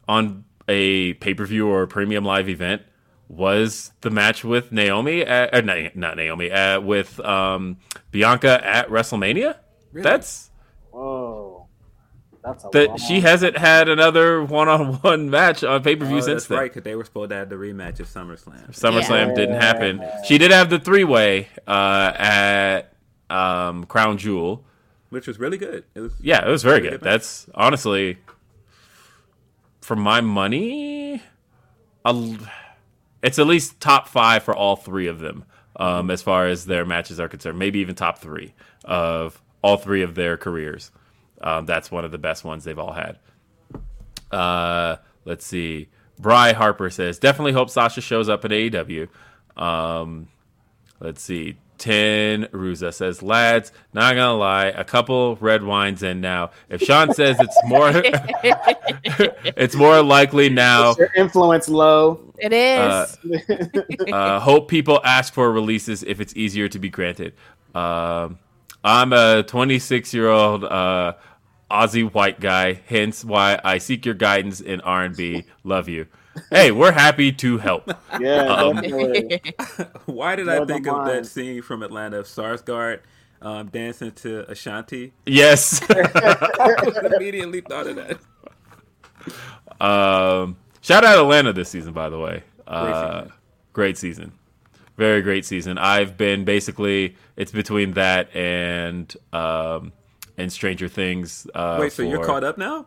on 0.06 0.44
a 0.68 1.14
pay-per-view 1.14 1.66
or 1.66 1.82
a 1.82 1.89
premium 1.89 2.24
live 2.24 2.48
event 2.48 2.82
was 3.28 3.90
the 4.02 4.10
match 4.10 4.44
with 4.44 4.70
Naomi, 4.70 5.22
at, 5.22 5.55
uh, 5.55 5.60
Na- 5.62 5.89
not 5.94 6.16
Naomi, 6.16 6.51
uh, 6.51 6.78
with 6.81 7.18
um, 7.20 7.78
Bianca 8.10 8.60
at 8.64 8.89
WrestleMania. 8.89 9.56
That's 9.94 10.51
Whoa, 10.90 11.66
that's 12.43 12.64
a 12.64 12.68
that 12.72 13.01
she 13.01 13.20
hasn't 13.20 13.56
had 13.56 13.89
another 13.89 14.44
one-on-one 14.60 15.31
match 15.31 15.64
on 15.64 15.82
pay-per-view 15.82 16.18
Oh, 16.18 16.20
since 16.20 16.43
that's 16.43 16.47
then. 16.48 16.59
right, 16.59 16.70
because 16.70 16.85
they 16.85 16.94
were 16.97 17.05
supposed 17.05 17.31
to 17.31 17.36
have 17.36 17.48
the 17.48 17.56
rematch 17.56 17.98
of 18.01 18.06
SummerSlam. 18.09 18.70
SummerSlam 18.78 19.28
Yeah. 19.28 19.35
didn't 19.35 19.60
happen. 19.60 20.05
She 20.26 20.36
did 20.36 20.51
have 20.51 20.68
the 20.68 20.78
three-way 20.78 21.48
uh, 21.66 22.12
at 22.14 22.94
um, 23.31 23.85
Crown 23.85 24.18
Jewel. 24.18 24.64
Which 25.15 25.27
was 25.27 25.39
really 25.39 25.57
good. 25.57 25.85
It 25.95 26.01
was 26.01 26.12
Yeah, 26.20 26.47
it 26.47 26.51
was 26.51 26.62
very 26.62 26.78
Really 26.81 26.91
good. 26.91 27.01
good. 27.01 27.11
That's 27.11 27.47
honestly, 27.55 28.19
for 29.81 29.97
my 29.97 30.20
money, 30.20 31.23
I'll, 32.05 32.36
it's 33.23 33.39
at 33.39 33.47
least 33.47 33.81
top 33.81 34.09
five 34.09 34.43
for 34.43 34.55
all 34.55 34.77
three 34.77 35.07
of 35.07 35.20
them. 35.20 35.45
um, 35.77 36.09
as 36.11 36.23
far 36.23 36.47
as 36.47 36.66
their 36.66 36.85
matches 36.85 37.19
are 37.19 37.28
concerned. 37.28 37.59
Maybe 37.59 37.81
even 37.81 37.95
top 37.97 38.19
three 38.19 38.55
of 38.85 39.41
all 39.62 39.77
three 39.77 40.03
of 40.03 40.15
their 40.15 40.36
careers. 40.36 40.93
Um, 41.41 41.66
that's 41.66 41.91
one 41.91 42.05
of 42.05 42.12
the 42.12 42.19
best 42.19 42.45
ones 42.45 42.62
they've 42.62 42.78
all 42.78 42.93
had. 42.93 43.19
Uh, 44.31 44.97
let's 45.24 45.45
see. 45.45 45.89
Bry 46.19 46.53
Harper 46.53 46.91
says 46.91 47.19
definitely 47.19 47.53
hope 47.55 47.70
Sasha 47.70 48.01
shows 48.01 48.28
up 48.28 48.45
at 48.45 48.53
AEW. 48.53 49.09
Um, 49.57 50.28
let's 51.01 51.20
see. 51.23 51.57
Ten 51.79 52.45
Ruza 52.47 52.95
says, 52.95 53.23
lads, 53.23 53.73
not 53.93 54.15
gonna 54.15 54.37
lie, 54.37 54.67
a 54.67 54.85
couple 54.85 55.37
red 55.37 55.63
wines 55.63 56.03
in 56.03 56.21
now. 56.21 56.51
If 56.69 56.83
Sean 56.83 57.13
says 57.13 57.37
it's 57.41 57.61
more, 57.65 57.91
it's 59.57 59.75
more 59.75 60.03
likely 60.03 60.49
now. 60.49 60.95
Your 60.97 61.11
influence 61.17 61.69
low. 61.69 62.33
It 62.39 62.53
is. 62.53 63.19
Uh, 64.09 64.13
uh, 64.13 64.41
hope 64.41 64.69
people 64.69 65.01
ask 65.05 65.33
for 65.33 65.51
releases 65.53 66.03
if 66.03 66.21
it's 66.21 66.35
easier 66.37 66.69
to 66.69 66.79
be 66.79 66.89
granted. 66.91 67.35
Um, 67.75 68.39
I'm 68.85 69.13
a 69.13 69.43
26 69.43 70.15
year 70.15 70.29
old 70.29 70.65
uh, 70.65 71.15
Aussie 71.71 72.13
white 72.13 72.39
guy, 72.39 72.81
hence 72.87 73.25
why 73.25 73.59
I 73.65 73.79
seek 73.79 74.05
your 74.05 74.15
guidance 74.15 74.61
in 74.61 74.81
R&B. 74.83 75.45
Love 75.65 75.89
you. 75.89 76.07
Hey, 76.51 76.70
we're 76.73 76.93
happy 76.93 77.32
to 77.32 77.59
help. 77.59 77.90
Yeah, 78.20 78.43
Um. 78.44 78.77
Why 80.06 80.36
did 80.36 80.44
Blow 80.44 80.55
I 80.55 80.59
the 80.61 80.66
think 80.66 80.86
of 80.86 81.05
that 81.06 81.27
scene 81.27 81.62
from 81.62 81.82
Atlanta 81.82 82.20
of 82.20 82.27
Sarsgaard 82.27 83.01
um, 83.43 83.66
dancing 83.69 84.12
to 84.12 84.48
Ashanti? 84.48 85.12
Yes. 85.27 85.82
Immediately 87.16 87.62
thought 87.62 87.89
of 87.89 87.97
that. 87.97 89.85
Um, 89.85 90.56
shout 90.81 91.05
out 91.05 91.19
Atlanta 91.19 91.52
this 91.52 91.70
season, 91.70 91.93
by 91.93 92.09
the 92.09 92.19
way. 92.19 92.44
Uh, 92.69 93.23
season. 93.23 93.32
great 93.73 93.98
season. 93.98 94.32
Very 94.97 95.23
great 95.23 95.44
season. 95.44 95.77
I've 95.77 96.16
been 96.16 96.44
basically 96.44 97.16
it's 97.36 97.51
between 97.51 97.94
that 97.94 98.35
and 98.35 99.12
um, 99.32 99.93
and 100.39 100.52
Stranger 100.52 100.86
Things. 100.86 101.48
Uh, 101.52 101.78
Wait, 101.81 101.93
so 101.93 102.02
you're 102.02 102.24
caught 102.24 102.44
up 102.44 102.59
now? 102.59 102.86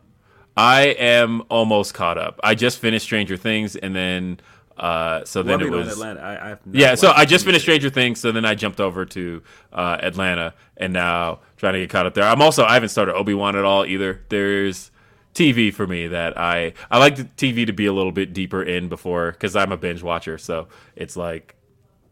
I 0.58 0.88
am 1.00 1.44
almost 1.50 1.94
caught 1.96 2.18
up. 2.18 2.40
I 2.44 2.56
just 2.56 2.80
finished 2.80 3.06
Stranger 3.06 3.38
Things, 3.38 3.76
and 3.78 3.96
then 3.96 4.40
uh, 4.78 5.26
so 5.26 5.44
then 5.44 5.62
it 5.62 5.66
I 5.66 5.70
mean, 5.70 5.74
on 5.74 5.88
was 5.88 5.88
Atlanta. 5.88 6.22
I, 6.22 6.52
I've 6.52 6.60
yeah. 6.72 6.96
So 6.96 7.12
I 7.16 7.26
just 7.26 7.46
finished. 7.46 7.64
Stranger 7.64 7.92
Things, 7.92 8.20
so 8.20 8.32
then 8.32 8.46
I 8.46 8.56
jumped 8.56 8.82
over 8.82 9.06
to 9.06 9.44
uh, 9.74 10.00
Atlanta, 10.02 10.56
and 10.78 10.94
now 10.94 11.42
trying 11.58 11.74
to 11.74 11.80
get 11.80 11.92
caught 11.92 12.08
up 12.08 12.16
there. 12.16 12.26
I'm 12.26 12.42
also 12.42 12.66
I 12.66 12.76
haven't 12.76 12.90
started 12.90 13.16
Obi 13.16 13.36
Wan 13.36 13.56
at 13.56 13.66
all 13.66 13.86
either. 13.86 14.24
There's 14.30 14.92
TV 15.36 15.74
for 15.74 15.88
me 15.88 16.08
that 16.08 16.38
I 16.38 16.74
I 16.92 17.00
like 17.00 17.18
the 17.18 17.26
TV 17.26 17.66
to 17.68 17.74
be 17.74 17.86
a 17.86 17.94
little 17.94 18.12
bit 18.12 18.34
deeper 18.34 18.64
in 18.64 18.90
before 18.90 19.32
because 19.34 19.56
I'm 19.56 19.72
a 19.72 19.78
binge 19.78 20.04
watcher, 20.04 20.38
so 20.40 20.70
it's 20.96 21.18
like 21.18 21.56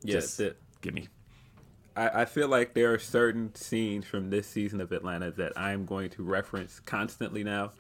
Yeah, 0.04 0.22
just 0.22 0.40
it. 0.40 0.58
give 0.82 0.94
me 0.94 1.10
I, 1.96 2.22
I 2.22 2.26
feel 2.26 2.48
like 2.48 2.74
there 2.74 2.94
are 2.94 3.00
certain 3.00 3.56
scenes 3.56 4.06
from 4.06 4.30
this 4.30 4.48
season 4.48 4.82
of 4.82 4.92
Atlanta 4.92 5.32
that 5.32 5.54
I'm 5.58 5.86
going 5.86 6.10
to 6.12 6.24
reference 6.24 6.80
constantly 6.80 7.44
now. 7.44 7.74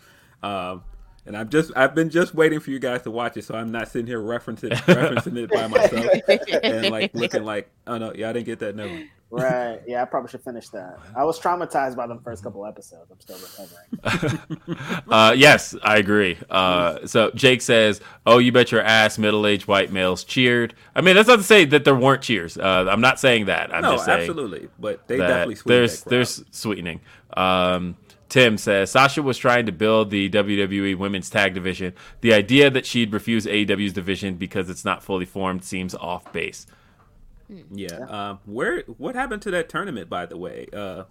Um, 0.45 0.83
and 1.25 1.35
I'm 1.35 1.49
just 1.49 1.71
I've 1.75 1.95
been 1.95 2.09
just 2.09 2.35
waiting 2.35 2.59
for 2.59 2.69
you 2.71 2.79
guys 2.79 3.01
to 3.03 3.11
watch 3.11 3.35
it, 3.37 3.45
so 3.45 3.55
I'm 3.55 3.71
not 3.71 3.89
sitting 3.89 4.07
here 4.07 4.19
referencing 4.19 4.69
referencing 4.85 5.37
it 5.37 5.49
by 5.49 5.67
myself 5.67 6.61
and 6.63 6.89
like 6.91 7.13
looking 7.15 7.43
like 7.43 7.69
oh 7.87 7.97
no, 7.97 8.13
y'all 8.13 8.31
didn't 8.33 8.45
get 8.45 8.59
that 8.59 8.75
no. 8.75 8.85
right. 9.31 9.81
Yeah, 9.87 10.03
I 10.03 10.05
probably 10.05 10.29
should 10.29 10.43
finish 10.43 10.69
that. 10.69 10.99
I 11.15 11.23
was 11.23 11.39
traumatized 11.39 11.95
by 11.95 12.05
the 12.05 12.17
first 12.19 12.43
couple 12.43 12.63
episodes. 12.65 13.09
I'm 13.11 13.19
still 13.19 13.37
recovering. 13.39 14.39
Uh, 15.07 15.33
yes, 15.35 15.75
I 15.83 15.97
agree. 15.97 16.37
Uh, 16.49 17.05
so 17.05 17.31
Jake 17.31 17.61
says, 17.61 18.01
"Oh, 18.25 18.37
you 18.37 18.51
bet 18.51 18.71
your 18.71 18.81
ass, 18.81 19.17
middle-aged 19.17 19.67
white 19.67 19.91
males 19.91 20.23
cheered." 20.23 20.73
I 20.95 21.01
mean, 21.01 21.15
that's 21.15 21.27
not 21.27 21.37
to 21.37 21.43
say 21.43 21.65
that 21.65 21.85
there 21.85 21.95
weren't 21.95 22.21
cheers. 22.21 22.57
Uh, 22.57 22.87
I'm 22.89 23.01
not 23.01 23.19
saying 23.19 23.45
that. 23.45 23.73
I'm 23.73 23.81
no, 23.81 23.93
just 23.93 24.05
saying 24.05 24.21
absolutely, 24.21 24.67
but 24.79 25.07
they 25.07 25.17
definitely 25.17 25.55
sweetened 25.55 25.79
there's 25.79 25.97
that 25.97 26.03
crowd. 26.03 26.11
there's 26.11 26.43
sweetening. 26.51 27.01
Um, 27.35 27.95
Tim 28.35 28.57
says 28.57 28.91
Sasha 28.91 29.23
was 29.23 29.37
trying 29.37 29.65
to 29.65 29.71
build 29.71 30.09
the 30.09 30.29
WWE 30.29 30.97
Women's 30.97 31.29
Tag 31.29 31.53
Division. 31.53 31.93
The 32.19 32.33
idea 32.33 32.69
that 32.69 32.85
she'd 32.85 33.13
refuse 33.13 33.45
AEW's 33.45 33.93
division 33.93 34.35
because 34.35 34.69
it's 34.69 34.83
not 34.83 35.01
fully 35.01 35.23
formed 35.25 35.63
seems 35.63 35.95
off 35.95 36.33
base. 36.33 36.67
Yeah. 37.71 37.95
Um, 38.09 38.39
where 38.43 38.81
what 38.97 39.15
happened 39.15 39.41
to 39.43 39.51
that 39.51 39.69
tournament, 39.69 40.09
by 40.09 40.25
the 40.25 40.35
way? 40.35 40.67
Uh, 40.73 41.03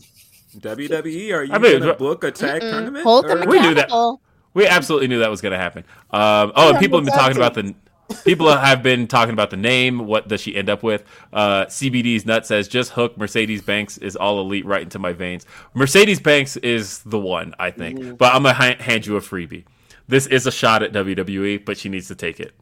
WWE, 0.59 1.33
are 1.33 1.45
you 1.45 1.53
I 1.55 1.59
mean, 1.59 1.79
gonna 1.79 1.95
book 1.95 2.25
a 2.25 2.31
tag 2.31 2.61
tournament? 2.61 3.05
Hold 3.05 3.25
Or- 3.25 3.39
them 3.39 3.49
We 3.49 3.59
knew 3.59 3.73
that. 3.73 4.19
We 4.53 4.67
absolutely 4.67 5.09
knew 5.09 5.21
that 5.21 5.31
was 5.31 5.41
going 5.41 5.53
to 5.53 5.59
happen. 5.59 5.85
Um, 6.11 6.53
oh, 6.55 6.71
and 6.73 6.79
people 6.79 6.99
have 6.99 7.07
been 7.07 7.15
talking 7.15 7.39
about 7.39 7.55
the 7.55 7.75
people 8.23 8.55
have 8.55 8.83
been 8.83 9.07
talking 9.07 9.33
about 9.33 9.51
the 9.51 9.57
name. 9.57 10.07
What 10.07 10.29
does 10.29 10.41
she 10.41 10.55
end 10.55 10.69
up 10.69 10.83
with? 10.83 11.05
Uh, 11.33 11.67
CBD's 11.67 12.25
nut 12.27 12.47
says 12.47 12.69
just 12.69 12.93
hook 12.93 13.19
Mercedes 13.19 13.63
Banks 13.63 13.99
is 13.99 14.17
all 14.17 14.41
elite 14.41 14.67
right 14.67 14.83
into 14.83 14.99
my 14.99 15.13
veins. 15.13 15.47
Mercedes 15.75 16.21
Banks 16.21 16.57
is 16.59 17.01
the 17.01 17.19
one, 17.19 17.55
I 17.59 17.71
think. 17.71 18.19
But 18.19 18.35
I'm 18.35 18.43
gonna 18.43 18.55
ha- 18.55 18.77
hand 18.79 19.07
you 19.07 19.17
a 19.17 19.21
freebie. 19.21 19.65
This 20.07 20.27
is 20.27 20.47
a 20.47 20.53
shot 20.53 20.83
at 20.83 20.93
WWE, 20.93 21.65
but 21.65 21.79
she 21.79 21.89
needs 21.89 22.09
to 22.09 22.15
take 22.15 22.39
it. 22.41 22.53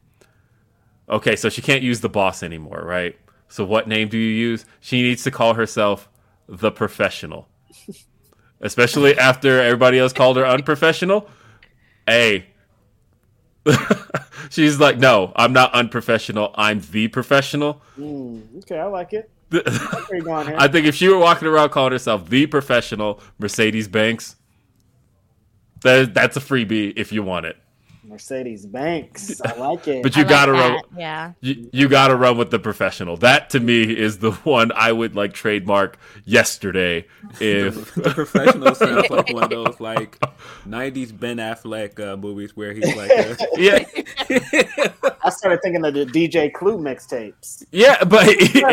Okay, 1.09 1.35
so 1.35 1.49
she 1.49 1.61
can't 1.61 1.83
use 1.83 1.99
the 2.01 2.09
boss 2.09 2.43
anymore, 2.43 2.81
right? 2.85 3.17
So 3.49 3.65
what 3.65 3.87
name 3.87 4.07
do 4.07 4.17
you 4.17 4.31
use? 4.31 4.65
She 4.79 5.01
needs 5.01 5.23
to 5.23 5.31
call 5.31 5.53
herself 5.53 6.09
the 6.47 6.71
professional. 6.71 7.49
Especially 8.61 9.17
after 9.17 9.61
everybody 9.61 9.99
else 9.99 10.13
called 10.13 10.37
her 10.37 10.45
unprofessional. 10.45 11.29
Hey. 12.07 12.47
She's 14.49 14.79
like, 14.79 14.97
no, 14.97 15.31
I'm 15.35 15.53
not 15.53 15.73
unprofessional. 15.73 16.53
I'm 16.55 16.81
the 16.91 17.07
professional. 17.07 17.81
Mm, 17.97 18.59
okay, 18.59 18.79
I 18.79 18.85
like 18.85 19.13
it. 19.13 19.29
Where 19.49 19.63
you 20.17 20.21
going 20.23 20.47
here? 20.47 20.55
I 20.57 20.67
think 20.67 20.85
if 20.85 20.95
she 20.95 21.07
were 21.07 21.17
walking 21.17 21.47
around 21.47 21.69
calling 21.69 21.91
herself 21.91 22.29
the 22.29 22.47
professional 22.47 23.19
Mercedes 23.39 23.87
Banks, 23.87 24.35
that, 25.81 26.13
that's 26.13 26.37
a 26.37 26.39
freebie 26.39 26.93
if 26.95 27.11
you 27.11 27.23
want 27.23 27.45
it. 27.45 27.57
Mercedes 28.13 28.67
Banks. 28.67 29.41
I 29.41 29.53
like 29.57 29.87
it. 29.87 30.03
But 30.03 30.15
you 30.15 30.21
like 30.21 30.29
gotta 30.29 30.51
that, 30.51 30.71
run. 30.71 30.81
Yeah. 30.95 31.33
You, 31.41 31.67
you 31.73 31.89
gotta 31.89 32.15
run 32.15 32.37
with 32.37 32.51
the 32.51 32.59
professional. 32.59 33.17
That 33.17 33.49
to 33.49 33.59
me 33.59 33.81
is 33.81 34.19
the 34.19 34.31
one 34.31 34.71
I 34.71 34.91
would 34.91 35.15
like 35.15 35.33
trademark 35.33 35.97
yesterday. 36.23 37.07
If 37.39 37.95
the 37.95 38.11
professional 38.11 38.75
sounds 38.75 39.09
like 39.09 39.33
one 39.33 39.43
of 39.43 39.49
those 39.49 39.79
like 39.79 40.19
'90s 40.67 41.17
Ben 41.17 41.37
Affleck 41.37 41.99
uh, 41.99 42.15
movies 42.15 42.55
where 42.55 42.71
he's 42.73 42.95
like, 42.95 43.09
uh, 43.09 43.35
yeah, 43.55 43.83
I 45.23 45.29
started 45.29 45.59
thinking 45.63 45.83
of 45.83 45.95
the 45.95 46.05
DJ 46.05 46.53
Clue 46.53 46.77
mixtapes. 46.77 47.65
Yeah, 47.71 48.03
but 48.03 48.27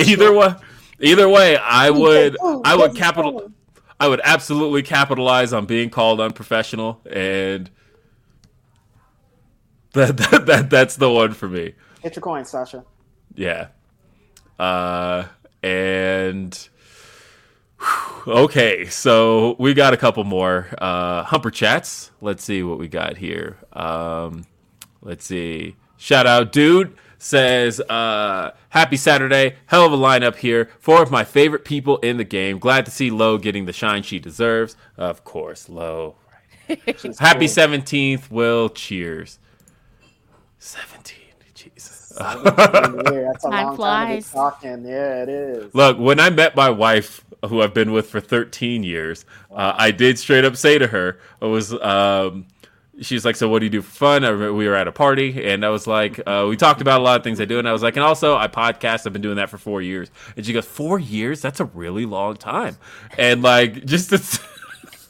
either 0.07 0.35
way, 0.35 0.55
either 1.01 1.29
way, 1.29 1.57
I 1.57 1.89
would, 1.89 2.37
I 2.43 2.77
would 2.77 2.89
baby, 2.89 2.99
capital. 2.99 3.51
I 3.99 4.09
would 4.09 4.21
absolutely 4.23 4.83
capitalize 4.83 5.55
on 5.55 5.65
being 5.65 5.89
called 5.89 6.21
unprofessional, 6.21 7.01
and 7.11 7.71
that, 9.93 10.17
that, 10.17 10.47
that 10.47 10.71
that's 10.71 10.97
the 10.97 11.11
one 11.11 11.33
for 11.33 11.49
me. 11.49 11.75
Hit 12.03 12.17
your 12.17 12.23
coin, 12.23 12.45
Sasha. 12.45 12.85
Yeah, 13.35 13.69
uh, 14.59 15.25
and 15.63 16.69
whew, 17.79 18.33
okay, 18.33 18.87
so 18.87 19.57
we 19.59 19.75
got 19.75 19.93
a 19.95 19.97
couple 19.97 20.25
more 20.25 20.69
uh, 20.79 21.25
humper 21.25 21.51
chats. 21.51 22.11
Let's 22.21 22.45
see 22.45 22.63
what 22.63 22.79
we 22.79 22.89
got 22.89 23.17
here. 23.17 23.59
Um, 23.73 24.45
let's 25.03 25.25
see. 25.25 25.77
Shout 25.97 26.27
out, 26.27 26.53
dude 26.53 26.97
says, 27.21 27.81
uh, 27.81 28.51
Happy 28.71 28.97
Saturday. 28.97 29.57
Hell 29.67 29.85
of 29.85 29.93
a 29.93 29.97
lineup 29.97 30.37
here. 30.37 30.71
Four 30.81 31.03
of 31.03 31.11
my 31.11 31.23
favorite 31.23 31.65
people 31.65 31.99
in 31.99 32.17
the 32.17 32.25
game. 32.25 32.59
Glad 32.59 32.87
to 32.87 32.91
see 32.91 33.11
Lo 33.11 33.39
getting 33.39 33.67
the 33.67 33.73
shine 33.73 34.03
she 34.03 34.19
deserves. 34.19 34.77
Of 34.97 35.23
course, 35.23 35.69
Lo. 35.69 36.17
Happy 36.69 37.47
17th, 37.47 38.31
Will. 38.31 38.69
Cheers. 38.69 39.39
17. 40.61 41.17
Jesus. 41.55 42.13
Yeah, 42.21 42.35
that's 43.33 43.45
a 43.45 43.51
Time 43.51 43.67
long 43.67 43.79
time 43.79 44.09
to 44.09 44.17
be 44.17 44.23
flies. 44.23 44.31
talking. 44.31 44.85
Yeah, 44.85 45.23
it 45.23 45.29
is. 45.29 45.75
Look, 45.75 45.99
when 45.99 46.19
I 46.21 46.31
met 46.31 46.57
my 46.57 46.71
wife, 46.71 47.25
who 47.47 47.63
I've 47.63 47.75
been 47.75 47.93
with 47.93 48.09
for 48.09 48.21
13 48.21 48.83
years, 48.83 49.25
uh, 49.51 49.75
I 49.77 49.91
did 49.91 50.19
straight 50.19 50.45
up 50.45 50.57
say 50.57 50.79
to 50.79 50.87
her, 50.89 51.19
I 51.41 51.47
was, 51.47 51.73
um, 51.75 52.47
she's 53.01 53.25
like, 53.25 53.37
so 53.37 53.49
what 53.49 53.61
do 53.61 53.67
you 53.67 53.71
do 53.71 53.83
for 53.83 53.91
fun? 53.91 54.25
I 54.25 54.29
remember 54.29 54.55
we 54.55 54.67
were 54.69 54.75
at 54.75 54.89
a 54.89 54.93
party, 54.93 55.45
and 55.47 55.65
I 55.65 55.69
was 55.71 55.87
like, 55.87 56.21
uh, 56.27 56.47
we 56.49 56.57
talked 56.57 56.81
about 56.81 57.01
a 57.01 57.05
lot 57.05 57.17
of 57.19 57.25
things 57.25 57.41
I 57.41 57.45
do, 57.45 57.59
and 57.59 57.69
I 57.69 57.73
was 57.73 57.83
like, 57.83 57.97
and 57.97 58.05
also 58.05 58.37
I 58.37 58.49
podcast. 58.49 59.07
I've 59.07 59.13
been 59.13 59.23
doing 59.23 59.37
that 59.37 59.49
for 59.51 59.59
four 59.59 59.81
years, 59.83 60.11
and 60.37 60.45
she 60.45 60.53
goes, 60.53 60.67
four 60.67 60.99
years? 60.99 61.41
That's 61.41 61.61
a 61.61 61.67
really 61.67 62.07
long 62.07 62.37
time, 62.37 62.77
and 63.19 63.43
like 63.43 63.85
just. 63.87 64.11
To, 64.11 64.41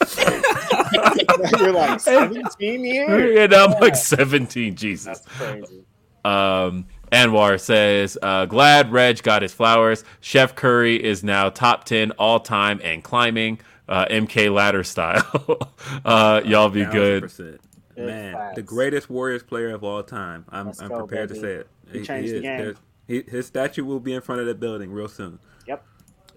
You're 1.58 1.72
like 1.72 2.00
17 2.00 2.84
years? 2.84 3.38
and 3.38 3.54
I'm 3.54 3.72
like 3.80 3.96
17, 3.96 4.74
Jesus. 4.74 5.20
That's 5.20 5.36
crazy. 5.36 5.84
Um, 6.24 6.86
Anwar 7.12 7.60
says, 7.60 8.16
uh, 8.22 8.46
glad 8.46 8.92
Reg 8.92 9.22
got 9.22 9.42
his 9.42 9.52
flowers. 9.52 10.04
Chef 10.20 10.54
Curry 10.54 11.02
is 11.02 11.24
now 11.24 11.48
top 11.48 11.84
10 11.84 12.12
all 12.12 12.40
time 12.40 12.80
and 12.84 13.02
climbing, 13.02 13.60
uh, 13.88 14.06
MK 14.06 14.52
ladder 14.54 14.84
style. 14.84 15.58
uh, 16.04 16.40
y'all 16.44 16.68
be 16.68 16.84
good. 16.84 17.24
1000%. 17.24 17.58
Big 17.96 18.06
Man, 18.06 18.34
facts. 18.34 18.56
the 18.56 18.62
greatest 18.62 19.10
Warriors 19.10 19.42
player 19.42 19.74
of 19.74 19.82
all 19.82 20.02
time. 20.02 20.44
I'm, 20.48 20.66
Let's 20.66 20.80
I'm 20.80 20.88
go, 20.88 20.98
prepared 20.98 21.28
to 21.30 21.34
say 21.34 21.52
it. 21.54 21.68
He 21.92 22.02
changed 22.02 22.34
the 22.34 22.40
game. 22.40 22.74
He, 23.06 23.22
his 23.22 23.46
statue 23.46 23.84
will 23.84 23.98
be 23.98 24.14
in 24.14 24.20
front 24.20 24.40
of 24.40 24.46
the 24.46 24.54
building 24.54 24.92
real 24.92 25.08
soon. 25.08 25.40
Yep. 25.66 25.84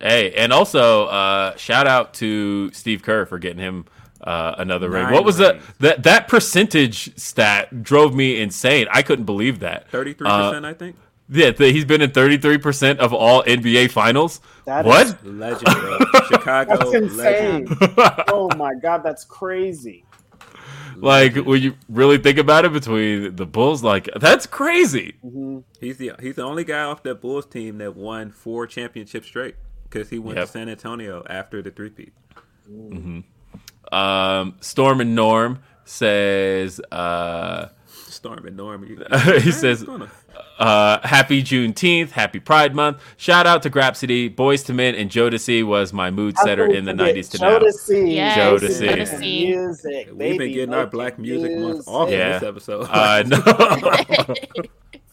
Hey, 0.02 0.34
and 0.34 0.52
also 0.52 1.06
uh, 1.06 1.56
shout 1.56 1.86
out 1.86 2.16
to 2.16 2.72
Steve 2.74 3.04
Kerr 3.04 3.26
for 3.28 3.38
getting 3.38 3.60
him 3.60 3.86
uh, 4.24 4.56
another 4.58 4.90
ring. 4.90 5.12
What 5.12 5.26
was 5.26 5.38
that? 5.38 5.56
rings. 5.56 5.66
That 5.80 6.04
that 6.04 6.28
percentage 6.28 7.16
stat 7.18 7.84
drove 7.84 8.16
me 8.16 8.40
insane. 8.41 8.88
I 8.91 9.02
couldn't 9.02 9.26
believe 9.26 9.60
that. 9.60 9.90
Thirty-three 9.90 10.28
Uh, 10.28 10.50
percent, 10.50 10.66
I 10.66 10.74
think. 10.74 10.95
Yeah, 11.30 11.52
th- 11.52 11.74
he's 11.74 11.86
been 11.86 12.02
in 12.02 12.12
33% 12.12 12.98
of 12.98 13.14
all 13.14 13.44
NBA 13.44 13.90
finals. 13.91 14.41
That 14.66 14.84
what? 14.86 15.08
is- 15.08 15.16
Legend. 15.24 15.68
Chicago 16.28 16.76
That's 16.78 16.94
insane. 16.94 17.66
legend. 17.66 17.94
oh 18.28 18.50
my 18.58 18.74
god, 18.76 19.04
that's 19.04 19.24
crazy. 19.24 20.04
like, 20.98 21.36
when 21.38 21.62
you 21.62 21.76
really 21.90 22.18
think 22.18 22.38
about 22.38 22.66
it, 22.66 22.74
between 22.74 23.36
the 23.38 23.45
Bulls, 23.45 23.82
like, 23.84 24.10
that's 24.20 24.45
crazy. 24.45 25.16
He's 25.80 25.98
the 25.98 26.12
he's 26.20 26.36
the 26.36 26.44
only 26.44 26.66
guy 26.66 26.84
off 26.84 27.02
that 27.04 27.22
Bulls 27.22 27.45
team 27.45 27.78
that 27.80 27.95
won 27.95 28.30
four 28.32 28.68
championships 28.68 29.26
straight 29.28 29.56
because 29.90 30.10
he 30.10 30.20
went 30.20 30.38
Yep. 30.38 30.45
to 30.48 30.52
San 30.52 30.70
Antonio 30.70 31.24
after 31.30 31.62
the 31.62 31.72
three-peat. 31.72 32.14
Um, 33.94 34.56
Storm 34.60 35.02
and 35.02 35.15
Norm 35.15 35.60
says, 35.86 36.82
uh, 36.91 37.68
Storm 37.88 38.45
and 38.45 38.57
Norm. 38.57 38.84
you- 38.86 39.03
he 39.41 39.52
says, 39.52 39.86
uh, 40.60 40.99
happy 41.07 41.44
Juneteenth, 41.44 42.11
happy 42.11 42.40
Pride 42.40 42.74
Month. 42.76 43.02
Shout 43.18 43.45
out 43.45 43.61
to 43.64 43.70
Grapsody, 43.70 44.34
Boyz 44.34 44.68
II 44.70 44.76
Men, 44.76 44.95
and 44.95 45.10
Jodeci 45.10 45.64
was 45.65 45.94
my 45.94 46.10
mood 46.10 46.38
setter 46.38 46.65
in 46.65 46.86
the 46.86 46.94
90s 46.94 47.32
to 47.32 47.38
now. 47.40 47.60
Jodeci. 47.60 48.14
Yes, 48.15 48.38
Jodeci. 48.38 48.90
Jodeci. 48.90 49.20
Music. 49.20 50.07
We've 50.07 50.18
baby, 50.18 50.38
been 50.38 50.53
getting 50.53 50.74
our 50.74 50.88
Black 50.88 51.20
Music 51.20 51.57
Month 51.57 51.88
off 51.88 52.10
music. 52.10 52.20
Yeah. 52.20 52.28
in 52.28 52.41
this 52.41 52.49
episode. 52.49 52.88
Uh, 52.90 53.24
no. 53.28 53.41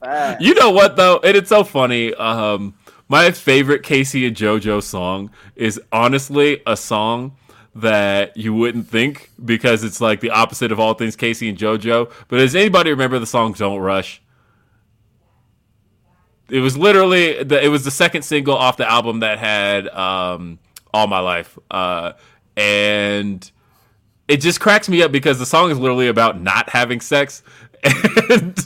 Facts. 0.01 0.43
You 0.43 0.55
know 0.55 0.71
what 0.71 0.97
though? 0.97 1.19
And 1.23 1.37
it's 1.37 1.49
so 1.51 1.65
funny. 1.65 2.15
Um, 2.15 2.75
my 3.09 3.31
favorite 3.33 3.83
K-Ci 3.83 4.25
and 4.27 4.37
JoJo 4.37 4.83
song 4.83 5.31
is 5.57 5.81
honestly 5.93 6.63
a 6.67 6.77
song 6.77 7.37
that 7.75 8.37
you 8.37 8.53
wouldn't 8.53 8.89
think 8.89 9.31
because 9.45 9.85
it's 9.85 10.01
like 10.01 10.21
the 10.21 10.31
opposite 10.31 10.73
of 10.73 10.81
all 10.81 10.95
things 10.95 11.17
K-Ci 11.17 11.49
and 11.49 11.57
JoJo. 11.57 12.11
But 12.29 12.39
does 12.39 12.55
anybody 12.55 12.91
remember 12.91 13.19
the 13.19 13.27
song 13.27 13.53
"Don't 13.53 13.81
Rush"? 13.81 14.21
It 16.49 16.61
was 16.61 16.77
literally 16.77 17.43
the, 17.45 17.65
it 17.65 17.69
was 17.69 17.85
the 17.85 17.91
second 17.93 18.23
single 18.23 18.57
off 18.57 18.77
the 18.77 18.91
album 18.91 19.21
that 19.21 19.39
had 19.39 19.89
um, 19.89 20.59
"All 20.93 21.07
My 21.07 21.21
Life," 21.21 21.59
uh, 21.71 22.13
and 22.57 23.51
it 24.27 24.41
just 24.41 24.61
cracks 24.61 24.89
me 24.89 25.03
up 25.03 25.13
because 25.13 25.39
the 25.39 25.47
song 25.47 25.71
is 25.71 25.79
literally 25.79 26.09
about 26.09 26.41
not 26.41 26.69
having 26.71 27.01
sex. 27.01 27.43
And 28.31 28.57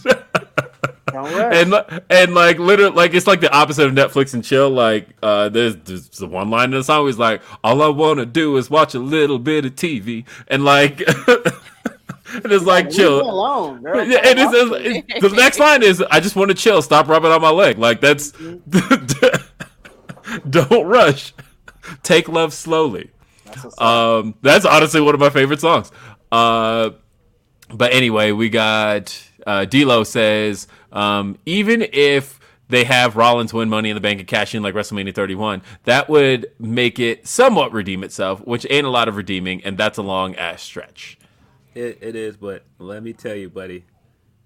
And 1.55 1.75
and 2.11 2.35
like 2.35 2.59
literally 2.59 2.95
like 2.95 3.15
it's 3.15 3.27
like 3.27 3.41
the 3.41 3.53
opposite 3.55 3.87
of 3.87 3.93
Netflix 3.95 4.35
and 4.35 4.43
chill. 4.45 4.71
Like 4.71 5.09
uh, 5.23 5.49
there's, 5.49 5.77
there's 5.77 6.09
the 6.11 6.27
one 6.27 6.51
line 6.51 6.73
in 6.73 6.79
the 6.79 6.85
song 6.85 7.07
is 7.09 7.19
like, 7.19 7.43
"All 7.63 7.81
I 7.83 7.89
want 7.89 8.19
to 8.21 8.27
do 8.27 8.57
is 8.57 8.69
watch 8.71 8.95
a 8.95 8.99
little 8.99 9.39
bit 9.39 9.65
of 9.65 9.75
TV," 9.77 10.25
and 10.49 10.65
like 10.65 11.01
and 11.27 12.47
it's 12.53 12.65
like 12.65 12.87
Leave 12.87 12.95
chill. 12.97 13.21
alone, 13.23 13.83
girl. 13.83 14.05
Yeah, 14.05 14.21
and 14.25 14.39
it's, 14.39 14.53
it's- 14.55 15.21
the 15.23 15.29
next 15.37 15.59
line 15.59 15.83
is, 15.83 16.03
"I 16.11 16.21
just 16.21 16.35
want 16.37 16.51
to 16.51 16.55
chill. 16.57 16.83
Stop 16.83 17.09
rubbing 17.09 17.31
on 17.31 17.41
my 17.43 17.51
leg." 17.51 17.79
Like 17.79 18.01
that's 18.01 18.33
don't 20.49 20.87
rush. 20.87 21.33
Take 22.03 22.29
love 22.29 22.53
slowly. 22.53 23.11
That's. 23.47 23.81
Um, 23.81 24.35
that's 24.43 24.65
honestly 24.65 25.01
one 25.01 25.15
of 25.15 25.21
my 25.21 25.31
favorite 25.31 25.61
songs. 25.61 25.91
Uh, 26.33 26.91
but 27.71 27.93
anyway, 27.93 28.33
we 28.33 28.49
got 28.49 29.17
uh, 29.47 29.65
D'Lo 29.65 30.05
says 30.05 30.67
um, 30.93 31.39
even 31.47 31.87
if 31.93 32.41
they 32.69 32.85
have 32.85 33.17
Rollins 33.17 33.53
win 33.53 33.69
Money 33.69 33.91
in 33.91 33.95
the 33.95 34.01
Bank 34.01 34.21
and 34.21 34.29
cash 34.29 34.55
in 34.55 34.63
like 34.63 34.75
WrestleMania 34.75 35.15
31, 35.15 35.63
that 35.85 36.09
would 36.09 36.47
make 36.59 36.99
it 36.99 37.27
somewhat 37.27 37.73
redeem 37.73 38.03
itself, 38.03 38.41
which 38.47 38.67
ain't 38.71 38.87
a 38.87 38.91
lot 38.91 39.09
of 39.09 39.17
redeeming, 39.17 39.63
and 39.65 39.77
that's 39.77 39.99
a 39.99 40.03
long 40.03 40.35
ass 40.37 40.63
stretch. 40.63 41.19
It, 41.75 41.99
it 42.01 42.17
is, 42.17 42.37
but 42.37 42.65
let 42.79 43.03
me 43.03 43.13
tell 43.13 43.35
you, 43.35 43.51
buddy, 43.51 43.85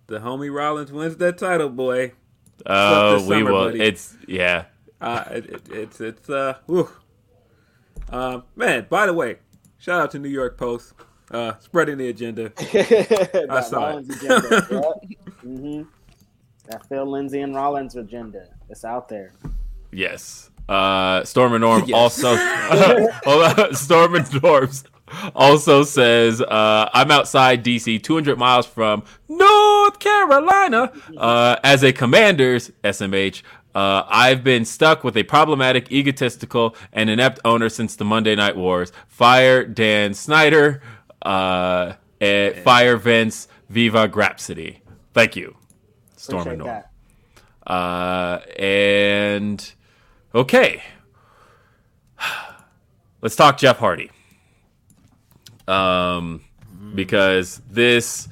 the 0.06 0.18
homie 0.20 0.52
Rollins 0.52 0.90
wins 0.90 1.16
that 1.18 1.38
title, 1.38 1.68
boy. 1.68 2.12
Oh, 2.66 3.26
we 3.28 3.42
will. 3.42 3.66
buddy. 3.66 3.80
It's 3.80 4.16
yeah. 4.26 4.64
Uh, 5.00 5.24
it, 5.30 5.46
it, 5.46 5.62
it's 5.70 6.00
it's 6.00 6.28
uh, 6.30 6.54
whew. 6.66 6.90
Um, 8.10 8.44
man. 8.56 8.86
By 8.88 9.06
the 9.06 9.12
way, 9.12 9.36
shout 9.78 10.00
out 10.00 10.10
to 10.12 10.18
New 10.18 10.28
York 10.28 10.56
Post, 10.56 10.94
uh, 11.30 11.52
spreading 11.60 11.98
the 11.98 12.08
agenda. 12.08 12.48
that 12.56 13.66
saw 13.68 13.88
it. 13.88 13.92
Rollins 13.92 14.10
agenda. 14.22 14.64
yep. 15.08 15.18
hmm 15.42 15.82
That 16.66 16.86
Phil 16.88 17.06
Lindsey 17.06 17.40
and 17.40 17.54
Rollins 17.54 17.96
agenda. 17.96 18.46
It's 18.68 18.84
out 18.84 19.08
there. 19.08 19.32
Yes. 19.92 20.50
Uh, 20.68 21.24
Storm 21.24 21.54
and 21.54 21.62
Norm 21.62 21.84
Yes. 21.86 21.96
also. 22.22 22.36
Hold. 23.24 23.76
Storm 23.76 24.14
and 24.16 24.42
Norms 24.42 24.84
also 25.34 25.82
says, 25.82 26.42
uh, 26.42 26.90
"I'm 26.92 27.10
outside 27.10 27.64
DC, 27.64 28.02
200 28.02 28.38
miles 28.38 28.66
from 28.66 29.02
North 29.28 29.98
Carolina, 29.98 30.92
uh, 31.16 31.56
as 31.64 31.82
a 31.82 31.92
commander's 31.92 32.70
SMH." 32.84 33.42
Uh, 33.74 34.02
I've 34.08 34.42
been 34.42 34.64
stuck 34.64 35.04
with 35.04 35.16
a 35.16 35.22
problematic, 35.22 35.92
egotistical, 35.92 36.74
and 36.92 37.08
inept 37.08 37.38
owner 37.44 37.68
since 37.68 37.96
the 37.96 38.04
Monday 38.04 38.34
Night 38.34 38.56
Wars. 38.56 38.92
Fire 39.06 39.64
Dan 39.64 40.12
Snyder. 40.14 40.82
Uh, 41.22 41.94
eh, 42.20 42.60
fire 42.62 42.96
Vince. 42.96 43.48
Viva 43.68 44.08
Grapsody. 44.08 44.78
Thank 45.12 45.36
you, 45.36 45.56
Storm 46.16 46.48
and 46.48 46.58
Norm. 46.58 46.82
Uh, 47.66 48.38
and 48.58 49.72
okay, 50.34 50.82
let's 53.22 53.36
talk 53.36 53.58
Jeff 53.58 53.78
Hardy. 53.78 54.10
Um, 55.66 56.42
because 56.94 57.60
this 57.70 58.28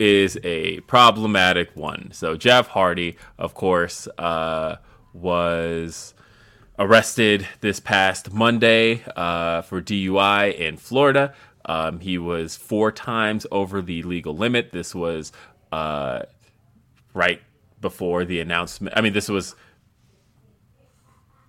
is 0.00 0.36
a 0.42 0.80
problematic 0.80 1.74
one. 1.76 2.10
So 2.12 2.36
Jeff 2.36 2.66
Hardy, 2.66 3.16
of 3.38 3.54
course, 3.54 4.08
uh, 4.18 4.76
was 5.12 6.14
arrested 6.80 7.46
this 7.60 7.78
past 7.78 8.32
Monday 8.32 9.04
uh, 9.14 9.62
for 9.62 9.80
DUI 9.80 10.52
in 10.58 10.76
Florida. 10.76 11.32
Um, 11.70 12.00
he 12.00 12.18
was 12.18 12.56
four 12.56 12.90
times 12.90 13.46
over 13.52 13.80
the 13.80 14.02
legal 14.02 14.36
limit. 14.36 14.72
This 14.72 14.92
was 14.92 15.30
uh, 15.70 16.22
right 17.14 17.40
before 17.80 18.24
the 18.24 18.40
announcement. 18.40 18.96
I 18.96 19.00
mean, 19.00 19.12
this 19.12 19.28
was 19.28 19.54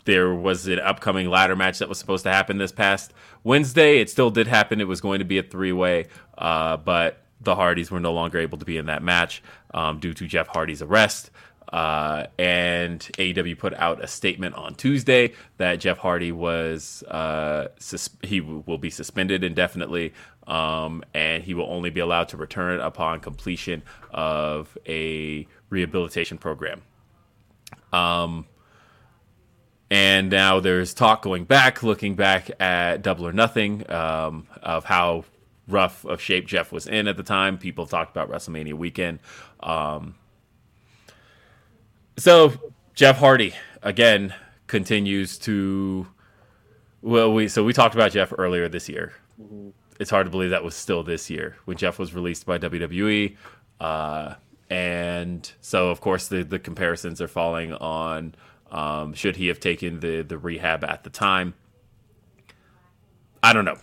there 0.06 0.31
was 0.31 0.68
an 0.68 0.80
upcoming 0.80 1.27
ladder 1.27 1.56
match 1.56 1.80
that 1.80 1.89
was 1.89 1.98
supposed 1.98 2.23
to 2.26 2.31
happen 2.31 2.60
this 2.60 2.72
past 2.72 3.14
Wednesday. 3.43 3.99
It 3.99 4.11
still 4.11 4.30
did 4.30 4.45
happen. 4.45 4.80
It 4.80 4.88
was 4.88 5.02
going 5.02 5.19
to 5.19 5.26
be 5.26 5.39
a 5.39 5.43
three 5.43 5.72
way, 5.72 6.06
uh, 6.38 6.77
but 6.77 7.26
the 7.39 7.56
Hardys 7.56 7.89
were 7.89 7.99
no 7.99 8.14
longer 8.14 8.38
able 8.38 8.60
to 8.60 8.65
be 8.65 8.77
in 8.77 8.85
that 8.85 9.02
match 9.02 9.41
um, 9.73 9.99
due 9.99 10.14
to 10.14 10.27
Jeff 10.27 10.49
Hardy's 10.49 10.84
arrest. 10.84 11.31
Uh, 11.72 12.27
and 12.38 12.99
AEW 13.18 13.57
put 13.57 13.73
out 13.76 14.03
a 14.03 14.07
statement 14.07 14.56
on 14.56 14.76
Tuesday 14.76 15.34
that 15.57 15.77
Jeff 15.80 15.98
Hardy 15.98 16.31
was 16.31 17.02
uh, 17.03 17.69
sus- 17.80 18.10
he 18.23 18.41
w- 18.41 18.64
will 18.65 18.77
be 18.77 18.89
suspended 18.89 19.43
indefinitely, 19.43 20.14
um, 20.48 21.02
and 21.14 21.43
he 21.43 21.53
will 21.53 21.72
only 21.72 21.89
be 21.89 22.02
allowed 22.02 22.27
to 22.30 22.38
return 22.38 22.81
upon 22.81 23.22
completion 23.22 23.84
of 24.11 24.77
a 24.85 25.48
rehabilitation 25.69 26.38
program. 26.38 26.81
Um, 27.93 28.45
and 29.89 30.30
now 30.30 30.60
there's 30.60 30.93
talk 30.93 31.22
going 31.22 31.45
back, 31.45 31.84
looking 31.84 32.15
back 32.15 32.52
at 32.61 33.02
Double 33.02 33.27
or 33.27 33.34
Nothing, 33.34 33.89
um, 33.89 34.48
of 34.61 34.85
how 34.85 35.26
rough 35.68 36.06
of 36.06 36.22
shape 36.22 36.48
Jeff 36.48 36.72
was 36.72 36.88
in 36.88 37.07
at 37.07 37.18
the 37.18 37.23
time. 37.23 37.57
People 37.57 37.85
talked 37.85 38.11
about 38.11 38.30
WrestleMania 38.30 38.73
weekend. 38.73 39.19
Um, 39.61 40.15
so 42.22 42.53
Jeff 42.93 43.18
Hardy 43.18 43.53
again 43.81 44.34
continues 44.68 45.38
to. 45.39 46.07
Well, 47.02 47.34
we 47.34 47.48
so 47.48 47.64
we 47.64 47.73
talked 47.73 47.95
about 47.95 48.11
Jeff 48.11 48.31
earlier 48.38 48.69
this 48.69 48.88
year. 48.88 49.14
It's 49.99 50.10
hard 50.10 50.27
to 50.27 50.31
believe 50.31 50.52
that 50.52 50.64
was 50.64 50.76
still 50.76 51.03
this 51.03 51.30
year 51.30 51.57
when 51.65 51.77
Jeff 51.77 51.99
was 51.99 52.14
released 52.14 52.45
by 52.45 52.57
WWE. 52.57 53.35
Uh, 53.80 54.35
and 54.69 55.52
so, 55.61 55.89
of 55.89 55.99
course, 55.99 56.27
the, 56.27 56.43
the 56.43 56.60
comparisons 56.60 57.22
are 57.22 57.27
falling 57.27 57.73
on 57.73 58.35
um, 58.72 59.14
should 59.14 59.35
he 59.35 59.48
have 59.48 59.60
taken 59.60 59.99
the, 59.99 60.22
the 60.22 60.38
rehab 60.38 60.84
at 60.84 61.03
the 61.03 61.10
time. 61.10 61.53
I 63.43 63.53
don't 63.53 63.65
know. 63.65 63.77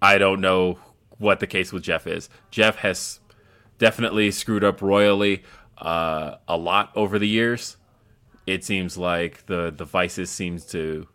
I 0.00 0.18
don't 0.18 0.40
know 0.40 0.78
what 1.18 1.40
the 1.40 1.46
case 1.46 1.72
with 1.72 1.82
Jeff 1.82 2.06
is. 2.06 2.28
Jeff 2.50 2.76
has 2.76 3.20
definitely 3.78 4.30
screwed 4.30 4.64
up 4.64 4.80
royally 4.80 5.42
uh, 5.78 6.36
a 6.48 6.56
lot 6.56 6.90
over 6.94 7.18
the 7.18 7.28
years. 7.28 7.76
It 8.46 8.64
seems 8.64 8.96
like 8.96 9.46
the 9.46 9.72
the 9.76 9.84
vices 9.84 10.30
seems 10.30 10.64
to 10.66 11.08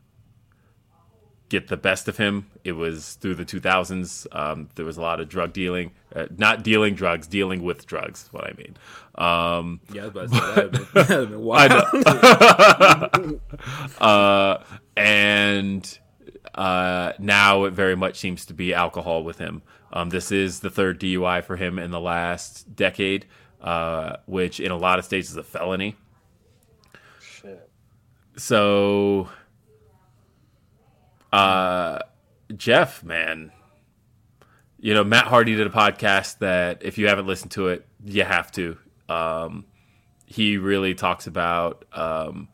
get 1.51 1.67
the 1.67 1.77
best 1.77 2.07
of 2.07 2.17
him. 2.17 2.47
It 2.63 2.71
was 2.71 3.15
through 3.15 3.35
the 3.35 3.43
2000s. 3.43 4.25
Um, 4.31 4.69
there 4.75 4.85
was 4.85 4.95
a 4.97 5.01
lot 5.01 5.19
of 5.19 5.27
drug 5.27 5.51
dealing, 5.51 5.91
uh, 6.15 6.27
not 6.37 6.63
dealing 6.63 6.95
drugs, 6.95 7.27
dealing 7.27 7.61
with 7.61 7.85
drugs. 7.85 8.29
What 8.31 8.45
I 8.45 8.53
mean. 8.57 8.77
Um, 9.15 9.81
Yeah, 9.93 10.03
I 10.03 10.07
was 10.07 10.31
about 10.31 10.31
to 10.31 10.37
say 10.37 10.55
that'd 10.55 10.71
been, 10.71 10.87
that'd 11.07 11.29
been 11.29 11.41
wild. 11.41 11.71
uh, 14.01 14.57
and 14.95 15.99
uh, 16.55 17.11
now 17.19 17.65
it 17.65 17.73
very 17.73 17.95
much 17.95 18.17
seems 18.17 18.45
to 18.45 18.53
be 18.53 18.73
alcohol 18.73 19.23
with 19.23 19.37
him. 19.37 19.61
Um, 19.93 20.09
this 20.09 20.31
is 20.31 20.61
the 20.61 20.69
third 20.69 21.01
DUI 21.01 21.43
for 21.43 21.57
him 21.57 21.77
in 21.77 21.91
the 21.91 21.99
last 21.99 22.75
decade, 22.75 23.25
uh, 23.61 24.17
which 24.25 24.59
in 24.59 24.71
a 24.71 24.77
lot 24.77 24.99
of 24.99 25.05
states 25.05 25.29
is 25.29 25.37
a 25.37 25.43
felony. 25.43 25.95
Shit. 27.21 27.69
So, 28.37 29.29
uh, 31.31 31.99
Jeff, 32.55 33.03
man, 33.03 33.51
you 34.79 34.93
know 34.93 35.03
Matt 35.03 35.27
Hardy 35.27 35.55
did 35.55 35.67
a 35.67 35.69
podcast 35.69 36.39
that 36.39 36.83
if 36.83 36.97
you 36.97 37.07
haven't 37.07 37.27
listened 37.27 37.51
to 37.51 37.67
it, 37.69 37.85
you 38.03 38.23
have 38.23 38.51
to. 38.53 38.77
Um, 39.07 39.65
he 40.25 40.57
really 40.57 40.95
talks 40.95 41.27
about 41.27 41.85
um, 41.93 42.47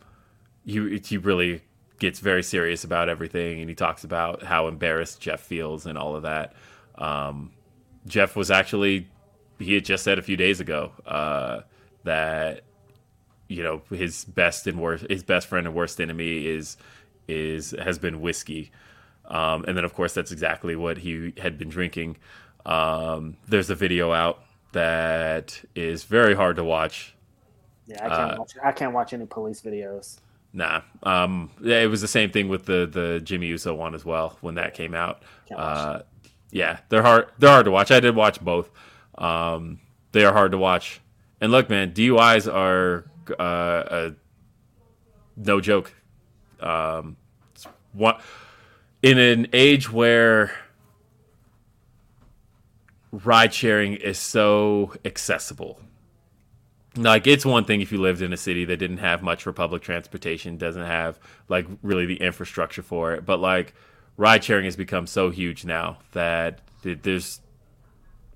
he 0.65 0.99
he 1.03 1.17
really 1.17 1.61
gets 1.99 2.19
very 2.19 2.43
serious 2.43 2.83
about 2.83 3.09
everything, 3.09 3.59
and 3.59 3.69
he 3.69 3.75
talks 3.75 4.03
about 4.03 4.43
how 4.43 4.67
embarrassed 4.67 5.21
Jeff 5.21 5.39
feels 5.39 5.85
and 5.85 5.97
all 5.97 6.15
of 6.15 6.23
that. 6.23 6.53
Um, 6.95 7.51
Jeff 8.05 8.35
was 8.35 8.51
actually 8.51 9.07
he 9.59 9.73
had 9.75 9.85
just 9.85 10.03
said 10.03 10.19
a 10.19 10.21
few 10.21 10.37
days 10.37 10.59
ago 10.59 10.91
uh, 11.05 11.61
that 12.03 12.63
you 13.47 13.63
know 13.63 13.81
his 13.89 14.25
best 14.25 14.67
and 14.67 14.79
worst 14.81 15.05
his 15.09 15.23
best 15.23 15.47
friend 15.47 15.67
and 15.67 15.75
worst 15.75 16.01
enemy 16.01 16.45
is 16.47 16.77
is 17.27 17.71
has 17.71 17.99
been 17.99 18.21
whiskey. 18.21 18.71
Um, 19.25 19.65
and 19.67 19.77
then 19.77 19.83
of 19.85 19.93
course 19.93 20.13
that's 20.13 20.31
exactly 20.31 20.75
what 20.75 20.97
he 20.99 21.33
had 21.37 21.57
been 21.57 21.69
drinking. 21.69 22.17
Um, 22.65 23.37
there's 23.47 23.69
a 23.69 23.75
video 23.75 24.11
out 24.13 24.43
that 24.73 25.63
is 25.75 26.03
very 26.03 26.35
hard 26.35 26.57
to 26.57 26.63
watch. 26.63 27.15
Yeah, 27.87 28.05
I 28.05 28.09
can't 28.09 28.31
Uh, 28.31 28.35
watch. 28.35 28.51
I 28.63 28.71
can't 28.71 28.93
watch 28.93 29.13
any 29.13 29.25
police 29.25 29.61
videos. 29.61 30.19
nah 30.53 30.81
um, 31.03 31.49
it 31.63 31.89
was 31.89 32.01
the 32.01 32.07
same 32.07 32.31
thing 32.31 32.47
with 32.47 32.65
the 32.65 32.87
the 32.91 33.19
jimmy 33.23 33.47
uso 33.47 33.73
one 33.75 33.93
as 33.93 34.05
well 34.05 34.37
when 34.41 34.55
that 34.55 34.73
came 34.73 34.93
out. 34.95 35.23
Uh, 35.55 35.99
yeah 36.51 36.79
they're 36.89 37.01
hard 37.03 37.27
they're 37.39 37.49
hard 37.51 37.65
to 37.65 37.71
watch. 37.71 37.91
I 37.91 37.99
did 37.99 38.15
watch 38.15 38.39
both 38.41 38.69
um, 39.17 39.79
they 40.11 40.25
are 40.25 40.33
hard 40.33 40.51
to 40.51 40.57
watch. 40.57 41.01
And 41.39 41.51
look 41.51 41.69
man 41.69 41.93
duis 41.93 42.47
are 42.47 43.05
uh, 43.37 44.11
no 45.35 45.61
joke. 45.61 45.93
Um, 46.59 47.17
one, 47.93 48.15
in 49.01 49.17
an 49.17 49.47
age 49.53 49.91
where 49.91 50.51
ride 53.11 53.53
sharing 53.53 53.93
is 53.93 54.17
so 54.17 54.93
accessible. 55.05 55.79
Like 56.95 57.27
it's 57.27 57.45
one 57.45 57.65
thing 57.65 57.81
if 57.81 57.91
you 57.91 57.99
lived 57.99 58.21
in 58.21 58.33
a 58.33 58.37
city 58.37 58.65
that 58.65 58.77
didn't 58.77 58.97
have 58.97 59.21
much 59.21 59.43
for 59.43 59.53
public 59.53 59.83
transportation 59.83 60.57
doesn't 60.57 60.85
have 60.85 61.19
like 61.47 61.67
really 61.83 62.05
the 62.05 62.15
infrastructure 62.21 62.81
for 62.81 63.13
it. 63.13 63.25
But 63.25 63.39
like 63.39 63.73
ride 64.17 64.43
sharing 64.43 64.65
has 64.65 64.75
become 64.75 65.05
so 65.05 65.29
huge 65.29 65.63
now 65.63 65.99
that 66.13 66.61
there's 66.81 67.39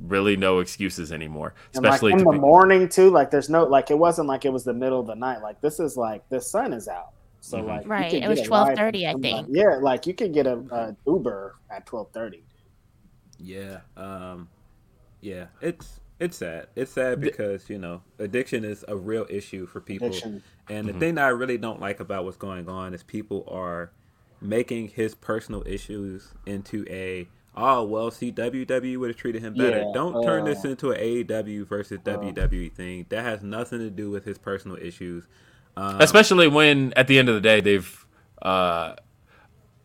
really 0.07 0.35
no 0.35 0.59
excuses 0.59 1.11
anymore 1.11 1.53
And 1.75 1.83
like 1.83 1.93
especially 1.93 2.13
in 2.13 2.17
the 2.19 2.31
be- 2.31 2.39
morning 2.39 2.89
too. 2.89 3.09
Like 3.09 3.29
there's 3.31 3.49
no 3.49 3.63
like 3.65 3.91
it 3.91 3.97
wasn't 3.97 4.27
like 4.27 4.45
it 4.45 4.51
was 4.53 4.63
the 4.63 4.73
middle 4.73 4.99
of 4.99 5.07
the 5.07 5.15
night. 5.15 5.41
Like 5.41 5.61
this 5.61 5.79
is 5.79 5.95
like 5.97 6.27
the 6.29 6.41
sun 6.41 6.73
is 6.73 6.87
out. 6.87 7.09
So 7.41 7.57
Mhm. 7.59 7.67
like 7.67 7.87
Right, 7.87 8.13
it 8.13 8.27
was 8.27 8.39
get 8.39 8.47
a 8.47 8.51
ride 8.51 8.77
12:30, 8.77 9.07
I 9.07 9.11
from, 9.13 9.21
like- 9.21 9.31
think. 9.45 9.47
Yeah, 9.51 9.77
like 9.81 10.07
you 10.07 10.13
could 10.13 10.33
get 10.33 10.47
a, 10.47 10.57
a 10.71 10.95
Uber 11.07 11.55
at 11.69 11.85
twelve 11.85 12.09
thirty. 12.11 12.43
Yeah. 13.37 13.79
Um 13.97 14.49
yeah, 15.21 15.45
it's 15.61 15.99
it's 16.19 16.37
sad. 16.37 16.67
It's 16.75 16.91
sad 16.91 17.19
because, 17.19 17.67
you 17.67 17.79
know, 17.79 18.03
addiction 18.19 18.63
is 18.63 18.85
a 18.87 18.95
real 18.95 19.25
issue 19.29 19.65
for 19.65 19.81
people. 19.81 20.07
Addiction. 20.07 20.43
And 20.69 20.87
the 20.87 20.93
thing 20.93 21.15
that 21.15 21.25
I 21.25 21.29
really 21.29 21.57
don't 21.57 21.79
like 21.79 21.99
about 21.99 22.25
what's 22.25 22.37
going 22.37 22.69
on 22.69 22.93
is 22.93 23.01
people 23.03 23.43
are 23.49 23.91
making 24.39 24.89
his 24.89 25.15
personal 25.15 25.63
issues 25.65 26.33
into 26.45 26.85
a 26.89 27.27
oh 27.55 27.83
well 27.83 28.11
see 28.11 28.31
WWE 28.31 28.97
would 28.97 29.09
have 29.09 29.17
treated 29.17 29.41
him 29.41 29.53
better. 29.53 29.79
Yeah, 29.79 29.91
Don't 29.93 30.23
turn 30.23 30.45
this 30.45 30.63
uh, 30.65 30.69
into 30.69 30.91
an 30.91 30.99
AEW 30.99 31.67
versus 31.67 31.99
WWE 31.99 32.71
thing. 32.73 33.05
That 33.09 33.23
has 33.23 33.43
nothing 33.43 33.79
to 33.79 33.89
do 33.89 34.09
with 34.09 34.25
his 34.25 34.37
personal 34.37 34.77
issues. 34.77 35.25
Um, 35.77 36.01
especially 36.01 36.47
when 36.47 36.91
at 36.95 37.07
the 37.07 37.17
end 37.17 37.29
of 37.29 37.35
the 37.35 37.41
day 37.41 37.61
they've 37.61 38.05
uh, 38.41 38.95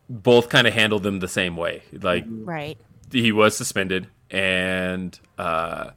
both 0.09 0.49
kind 0.49 0.67
of 0.67 0.73
handled 0.73 1.03
them 1.03 1.19
the 1.19 1.27
same 1.27 1.55
way 1.55 1.83
like 2.01 2.25
Right. 2.27 2.77
he 3.11 3.31
was 3.31 3.55
suspended 3.55 4.07
and 4.31 5.17
uh, 5.37 5.91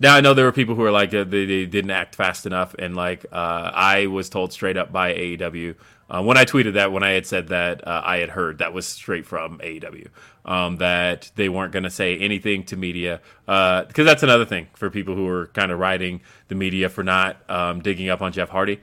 now 0.00 0.16
i 0.16 0.20
know 0.20 0.34
there 0.34 0.44
were 0.44 0.52
people 0.52 0.74
who 0.74 0.82
are 0.84 0.90
like 0.90 1.12
uh, 1.14 1.24
they, 1.24 1.44
they 1.46 1.66
didn't 1.66 1.90
act 1.90 2.14
fast 2.14 2.46
enough 2.46 2.74
and 2.78 2.96
like 2.96 3.24
uh, 3.32 3.70
i 3.74 4.06
was 4.06 4.28
told 4.28 4.52
straight 4.52 4.76
up 4.76 4.92
by 4.92 5.12
aew 5.14 5.74
uh, 6.10 6.22
when 6.22 6.36
i 6.36 6.44
tweeted 6.44 6.74
that 6.74 6.92
when 6.92 7.02
i 7.02 7.10
had 7.10 7.26
said 7.26 7.48
that 7.48 7.86
uh, 7.86 8.02
i 8.04 8.18
had 8.18 8.30
heard 8.30 8.58
that 8.58 8.72
was 8.72 8.86
straight 8.86 9.26
from 9.26 9.58
aew 9.58 10.08
um, 10.44 10.76
that 10.76 11.30
they 11.34 11.48
weren't 11.48 11.72
going 11.72 11.82
to 11.82 11.90
say 11.90 12.16
anything 12.18 12.62
to 12.64 12.76
media 12.76 13.20
because 13.46 14.04
that's 14.04 14.22
another 14.22 14.44
thing 14.44 14.68
for 14.74 14.90
people 14.90 15.14
who 15.14 15.26
are 15.26 15.46
kind 15.48 15.72
of 15.72 15.78
riding 15.78 16.20
the 16.48 16.54
media 16.54 16.88
for 16.88 17.02
not 17.02 17.38
um, 17.50 17.80
digging 17.80 18.08
up 18.08 18.22
on 18.22 18.32
jeff 18.32 18.50
hardy 18.50 18.80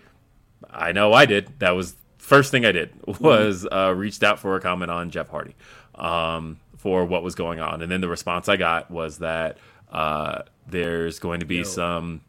I 0.74 0.92
know 0.92 1.14
I 1.14 1.26
did. 1.26 1.60
That 1.60 1.72
was 1.72 1.96
first 2.18 2.52
thing 2.52 2.66
I 2.66 2.72
did 2.72 2.92
was 3.20 3.68
uh, 3.72 3.94
reached 3.96 4.24
out 4.24 4.40
for 4.40 4.56
a 4.56 4.62
comment 4.62 4.92
on 4.92 5.10
Jeff 5.10 5.30
Hardy 5.30 5.56
um, 5.96 6.60
for 6.78 7.06
what 7.06 7.24
was 7.24 7.36
going 7.36 7.60
on, 7.60 7.82
and 7.82 7.92
then 7.92 8.02
the 8.02 8.08
response 8.10 8.50
I 8.50 8.58
got 8.58 8.90
was 8.90 9.20
that 9.20 9.58
uh, 9.92 10.44
there's 10.68 11.20
going 11.20 11.40
to 11.42 11.46
be 11.46 11.58
Yo. 11.58 11.64
some 11.64 12.22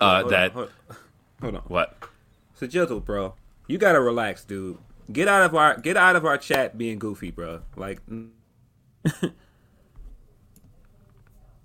uh, 0.00 0.20
hold 0.20 0.32
that 0.32 0.50
on, 0.50 0.56
hold, 0.56 0.70
hold 1.40 1.54
on. 1.56 1.62
what 1.62 1.96
So 2.54 2.66
Jizzle, 2.66 3.04
bro, 3.04 3.34
you 3.70 3.78
gotta 3.78 4.00
relax, 4.00 4.44
dude. 4.44 4.78
Get 5.12 5.28
out 5.28 5.42
of 5.44 5.54
our 5.54 5.78
get 5.80 5.96
out 5.96 6.16
of 6.16 6.26
our 6.26 6.38
chat 6.38 6.78
being 6.78 6.98
goofy, 6.98 7.30
bro. 7.30 7.62
Like 7.76 8.04
mm, 8.06 8.30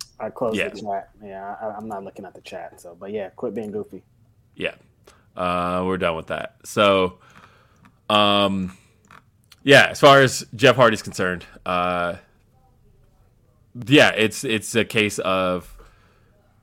I 0.20 0.30
closed 0.32 0.60
Yeah. 0.60 0.70
the 0.70 0.72
chat. 0.72 1.10
Yeah, 1.24 1.56
I, 1.62 1.68
I'm 1.78 1.88
not 1.88 2.04
looking 2.04 2.26
at 2.26 2.36
the 2.36 2.42
chat. 2.42 2.82
So, 2.82 2.96
but 3.00 3.12
yeah, 3.12 3.30
quit 3.32 3.54
being 3.56 3.72
goofy. 3.72 4.04
yeah, 4.56 4.76
uh, 5.36 5.84
we're 5.86 5.98
done 5.98 6.16
with 6.16 6.28
that. 6.28 6.58
So, 6.66 7.20
um, 8.10 8.78
yeah, 9.64 9.88
as 9.92 10.00
far 10.00 10.22
as 10.22 10.46
Jeff 10.56 10.76
Hardy's 10.78 11.04
concerned, 11.04 11.46
uh, 11.66 12.16
yeah, 13.88 14.12
it's 14.12 14.44
it's 14.44 14.76
a 14.76 14.86
case 14.86 15.20
of 15.20 15.76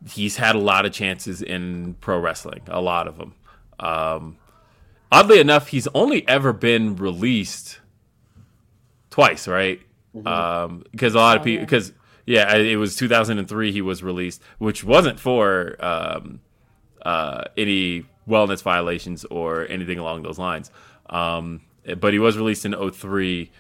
he's 0.09 0.36
had 0.36 0.56
a 0.56 0.60
lot 0.60 0.86
of 0.86 0.93
chances 0.93 1.43
in 1.43 1.94
pro 2.01 2.19
wrestling, 2.19 2.62
a 2.69 2.81
lot 2.81 3.09
of 3.09 3.19
them. 3.19 3.35
Um, 3.81 4.39
oddly 5.12 5.39
enough, 5.39 5.68
he's 5.68 5.86
only 5.94 6.26
ever 6.26 6.52
been 6.52 6.97
released 6.97 7.78
twice, 9.10 9.47
right? 9.47 9.80
Um, 10.26 10.84
because 10.90 11.14
a 11.14 11.18
lot 11.18 11.36
of 11.36 11.44
people, 11.44 11.64
because 11.64 11.93
yeah, 12.26 12.56
it 12.56 12.76
was 12.76 12.97
2003 12.97 13.72
he 13.72 13.82
was 13.82 14.02
released, 14.02 14.43
which 14.59 14.82
wasn't 14.82 15.20
for 15.20 15.76
um, 15.84 16.40
uh, 17.02 17.44
any 17.56 18.06
wellness 18.28 18.62
violations 18.62 19.24
or 19.26 19.68
anything 19.68 19.98
along 19.98 20.22
those 20.22 20.39
lines. 20.39 20.70
Um, 21.10 21.60
but 21.98 22.12
he 22.12 22.18
was 22.18 22.36
released 22.36 22.64
in 22.64 22.74
03. 22.90 23.51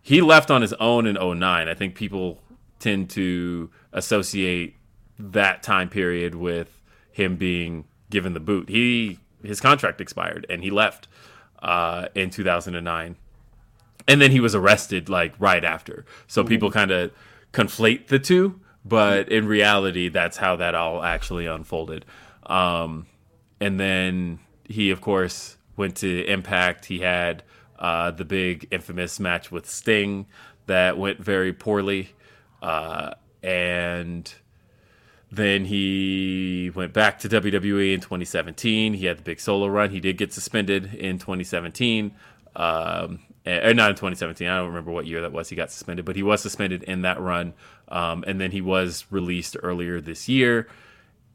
He 0.00 0.20
left 0.20 0.50
on 0.50 0.62
his 0.62 0.72
own 0.74 1.06
in 1.06 1.14
09. 1.14 1.68
I 1.68 1.74
think 1.74 1.94
people 1.94 2.40
tend 2.78 3.10
to 3.10 3.70
associate 3.92 4.76
that 5.18 5.62
time 5.62 5.88
period 5.88 6.34
with 6.34 6.80
him 7.12 7.36
being 7.36 7.84
given 8.10 8.32
the 8.32 8.40
boot. 8.40 8.68
He 8.68 9.18
his 9.44 9.60
contract 9.60 10.00
expired 10.00 10.46
and 10.48 10.62
he 10.62 10.70
left 10.70 11.08
uh, 11.62 12.08
in 12.14 12.30
2009 12.30 13.16
and 14.08 14.20
then 14.20 14.30
he 14.30 14.40
was 14.40 14.54
arrested 14.54 15.08
like 15.08 15.34
right 15.38 15.64
after. 15.64 16.04
So 16.26 16.44
people 16.44 16.70
kind 16.70 16.90
of 16.90 17.12
conflate 17.52 18.08
the 18.08 18.18
two, 18.18 18.60
but 18.84 19.28
in 19.28 19.46
reality, 19.46 20.08
that's 20.08 20.38
how 20.38 20.56
that 20.56 20.74
all 20.74 21.02
actually 21.02 21.46
unfolded. 21.46 22.04
Um, 22.46 23.06
and 23.60 23.78
then 23.78 24.40
he, 24.64 24.90
of 24.90 25.00
course, 25.00 25.56
went 25.76 25.96
to 25.98 26.24
Impact. 26.26 26.86
He 26.86 27.00
had 27.00 27.42
uh, 27.78 28.10
the 28.10 28.24
big 28.24 28.66
infamous 28.70 29.20
match 29.20 29.52
with 29.52 29.68
Sting 29.68 30.26
that 30.66 30.98
went 30.98 31.18
very 31.18 31.52
poorly, 31.52 32.10
uh, 32.60 33.12
and 33.42 34.32
then 35.32 35.64
he 35.64 36.70
went 36.74 36.92
back 36.92 37.18
to 37.20 37.28
WWE 37.28 37.94
in 37.94 38.00
2017. 38.00 38.92
He 38.92 39.06
had 39.06 39.16
the 39.16 39.22
big 39.22 39.40
solo 39.40 39.66
run. 39.66 39.88
He 39.88 39.98
did 39.98 40.18
get 40.18 40.30
suspended 40.30 40.94
in 40.94 41.18
2017. 41.18 42.14
Um, 42.54 43.20
eh, 43.46 43.70
or 43.70 43.72
not 43.72 43.88
in 43.88 43.96
2017. 43.96 44.46
I 44.46 44.58
don't 44.58 44.68
remember 44.68 44.90
what 44.90 45.06
year 45.06 45.22
that 45.22 45.32
was. 45.32 45.48
He 45.48 45.56
got 45.56 45.70
suspended, 45.70 46.04
but 46.04 46.16
he 46.16 46.22
was 46.22 46.42
suspended 46.42 46.82
in 46.82 47.00
that 47.02 47.18
run. 47.18 47.54
Um, 47.88 48.24
and 48.26 48.38
then 48.38 48.50
he 48.50 48.60
was 48.60 49.06
released 49.08 49.56
earlier 49.62 50.02
this 50.02 50.28
year. 50.28 50.68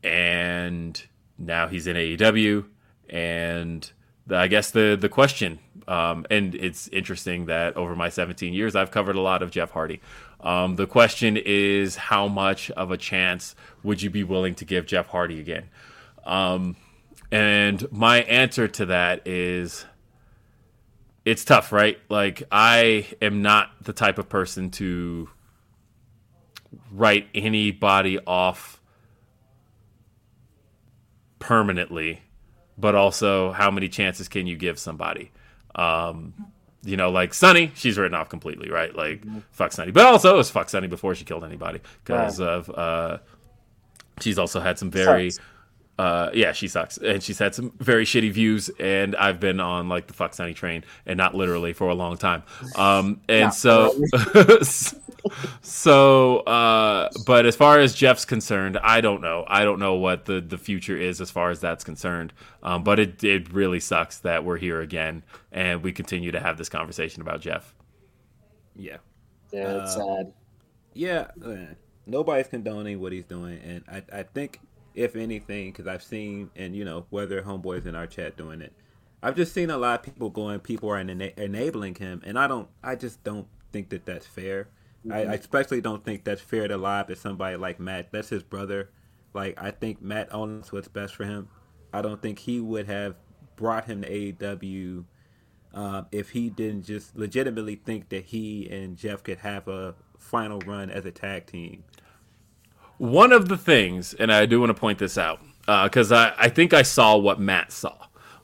And 0.04 1.04
now 1.40 1.68
he's 1.68 1.88
in 1.88 1.96
AEW. 1.96 2.66
And 3.10 3.92
I 4.30 4.48
guess 4.48 4.70
the 4.70 4.96
the 5.00 5.10
question, 5.10 5.58
um, 5.88 6.28
and 6.30 6.54
it's 6.54 6.88
interesting 6.90 7.46
that 7.46 7.76
over 7.78 7.96
my 7.96 8.10
17 8.10 8.54
years, 8.54 8.76
I've 8.76 8.92
covered 8.92 9.16
a 9.16 9.22
lot 9.22 9.42
of 9.42 9.50
Jeff 9.50 9.72
Hardy. 9.72 10.02
Um, 10.40 10.76
the 10.76 10.88
question 10.88 11.38
is, 11.38 11.96
how 11.96 12.28
much 12.28 12.70
of 12.72 12.92
a 12.92 12.98
chance 12.98 13.56
would 13.84 14.02
you 14.02 14.10
be 14.10 14.24
willing 14.24 14.56
to 14.56 14.66
give 14.66 14.86
Jeff 14.86 15.08
Hardy 15.08 15.40
again? 15.40 15.70
Um, 16.26 16.76
and 17.32 17.92
my 17.92 18.20
answer 18.22 18.68
to 18.68 18.86
that 18.88 19.28
is, 19.28 19.86
it's 21.26 21.44
tough, 21.44 21.72
right? 21.72 22.00
Like 22.10 22.44
I 22.52 23.08
am 23.22 23.42
not 23.42 23.72
the 23.84 23.94
type 23.94 24.18
of 24.18 24.30
person 24.30 24.70
to 24.72 25.30
write 26.92 27.28
anybody 27.34 28.20
off 28.26 28.80
permanently 31.40 32.22
but 32.78 32.96
also 32.96 33.52
how 33.52 33.72
many 33.72 33.90
chances 33.90 34.28
can 34.28 34.48
you 34.48 34.56
give 34.56 34.78
somebody? 34.78 35.32
Um, 35.76 36.34
you 36.88 36.98
know, 36.98 37.10
like 37.12 37.34
Sunny, 37.34 37.72
she's 37.76 37.98
written 37.98 38.16
off 38.16 38.30
completely, 38.30 38.70
right? 38.70 38.96
Like 38.96 39.22
mm-hmm. 39.22 39.40
fuck 39.52 39.72
Sunny, 39.72 39.92
but 39.92 40.06
also 40.06 40.34
it 40.34 40.38
was 40.38 40.50
fuck 40.50 40.70
Sunny 40.70 40.88
before 40.88 41.16
she 41.16 41.26
killed 41.26 41.44
anybody 41.44 41.82
because 42.04 42.40
right. 42.40 42.50
of 42.50 42.70
uh, 42.70 43.18
she's 44.22 44.40
also 44.40 44.60
had 44.60 44.80
some 44.80 44.90
very. 44.92 45.32
Uh, 45.98 46.30
yeah, 46.34 46.52
she 46.52 46.68
sucks, 46.68 46.98
and 46.98 47.24
she's 47.24 47.40
had 47.40 47.56
some 47.56 47.72
very 47.80 48.06
shitty 48.06 48.32
views. 48.32 48.70
And 48.80 49.16
I've 49.16 49.40
been 49.40 49.60
on 49.60 49.90
like 49.90 50.08
the 50.08 50.14
fuck 50.14 50.34
Sunny 50.34 50.54
train, 50.54 50.84
and 51.06 51.18
not 51.18 51.36
literally 51.36 51.74
for 51.74 51.90
a 51.90 51.96
long 51.96 52.18
time. 52.18 52.44
Um, 52.76 53.22
and 53.28 53.54
so, 53.54 53.94
so, 55.62 56.40
uh, 56.40 57.10
but 57.26 57.46
as 57.46 57.56
far 57.56 57.80
as 57.80 57.96
Jeff's 57.96 58.26
concerned, 58.26 58.78
I 58.82 59.02
don't 59.02 59.22
know. 59.22 59.46
I 59.48 59.64
don't 59.64 59.80
know 59.80 59.96
what 59.96 60.26
the, 60.26 60.42
the 60.42 60.58
future 60.58 60.98
is 60.98 61.22
as 61.22 61.32
far 61.32 61.50
as 61.50 61.60
that's 61.60 61.84
concerned. 61.84 62.34
Um, 62.64 62.84
but 62.84 63.00
it, 63.00 63.24
it 63.24 63.52
really 63.54 63.80
sucks 63.80 64.20
that 64.20 64.44
we're 64.44 64.58
here 64.58 64.82
again 64.82 65.24
and 65.52 65.84
we 65.84 65.92
continue 65.92 66.32
to 66.32 66.40
have 66.40 66.58
this 66.58 66.70
conversation 66.70 67.22
about 67.22 67.42
Jeff. 67.42 67.74
Yeah. 68.76 68.98
Yeah, 69.52 69.84
it's 69.84 69.96
uh, 69.96 70.16
sad. 70.18 70.34
Yeah. 70.94 71.28
Uh, 71.44 71.74
nobody's 72.06 72.48
condoning 72.48 73.00
what 73.00 73.12
he's 73.12 73.26
doing. 73.26 73.60
And 73.64 73.84
I, 73.88 74.20
I 74.20 74.24
think, 74.24 74.60
if 74.98 75.16
anything, 75.16 75.72
because 75.72 75.88
I've 75.88 76.02
seen, 76.02 76.50
and 76.56 76.76
you 76.76 76.84
know, 76.84 77.06
whether 77.12 77.42
homeboys 77.44 77.86
in 77.86 77.96
our 77.96 78.08
chat 78.08 78.36
doing 78.36 78.62
it, 78.62 78.74
I've 79.22 79.36
just 79.36 79.54
seen 79.54 79.70
a 79.70 79.78
lot 79.78 80.00
of 80.00 80.06
people 80.06 80.32
going, 80.32 80.60
people 80.60 80.90
are 80.90 80.98
ena- 80.98 81.32
enabling 81.38 81.96
him. 81.96 82.22
And 82.26 82.38
I 82.38 82.48
don't, 82.48 82.68
I 82.84 82.96
just 82.96 83.24
don't 83.24 83.48
think 83.72 83.90
that 83.90 84.06
that's 84.06 84.26
fair. 84.26 84.70
I, 85.10 85.20
I 85.20 85.34
especially 85.34 85.82
don't 85.82 86.04
think 86.04 86.24
that's 86.24 86.42
fair 86.42 86.68
to 86.68 86.78
live 86.78 87.08
to 87.08 87.16
somebody 87.16 87.56
like 87.56 87.80
Matt. 87.80 88.12
That's 88.12 88.30
his 88.30 88.44
brother. 88.44 88.90
Like 89.34 89.62
I 89.62 89.72
think 89.72 90.02
Matt 90.02 90.34
owns 90.34 90.72
what's 90.72 90.88
best 90.88 91.16
for 91.16 91.26
him. 91.26 91.48
I 91.94 92.02
don't 92.02 92.22
think 92.22 92.40
he 92.40 92.60
would 92.60 92.88
have 92.88 93.16
brought 93.56 93.86
him 93.86 94.02
to 94.02 94.10
AEW 94.10 95.06
um, 95.74 96.08
if 96.12 96.32
he 96.32 96.50
didn't 96.50 96.84
just 96.84 97.16
legitimately 97.16 97.76
think 97.76 98.10
that 98.10 98.26
he 98.26 98.68
and 98.70 98.98
Jeff 98.98 99.24
could 99.24 99.38
have 99.40 99.68
a 99.68 99.96
final 100.18 100.60
run 100.66 100.90
as 100.90 101.06
a 101.06 101.12
tag 101.12 101.46
team. 101.46 101.84
One 102.98 103.32
of 103.32 103.48
the 103.48 103.58
things, 103.58 104.14
and 104.14 104.32
I 104.32 104.46
do 104.46 104.60
want 104.60 104.72
to 104.72 104.74
point 104.74 105.00
this 105.00 105.18
out, 105.18 105.40
because 105.62 106.12
uh, 106.12 106.34
I, 106.38 106.46
I 106.46 106.50
think 106.50 106.74
I 106.74 106.82
saw 106.82 107.16
what 107.18 107.40
Matt 107.40 107.72
saw, 107.72 107.96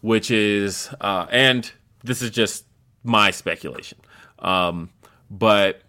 which 0.02 0.30
is, 0.30 0.90
uh, 1.02 1.26
and 1.32 1.72
this 2.04 2.22
is 2.22 2.30
just 2.30 2.66
my 3.04 3.32
speculation, 3.32 3.98
um, 4.40 4.92
but 5.30 5.82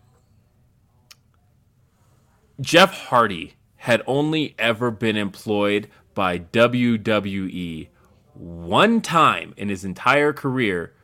Jeff 2.61 3.09
Hardy 3.09 3.55
had 3.77 4.03
only 4.07 4.55
ever 4.59 4.91
been 4.91 5.17
employed 5.17 5.89
by 6.15 6.39
WWE 6.39 7.89
one 8.35 9.01
time 9.01 9.53
in 9.57 9.69
his 9.69 9.85
entire 9.85 10.33
career 10.33 10.95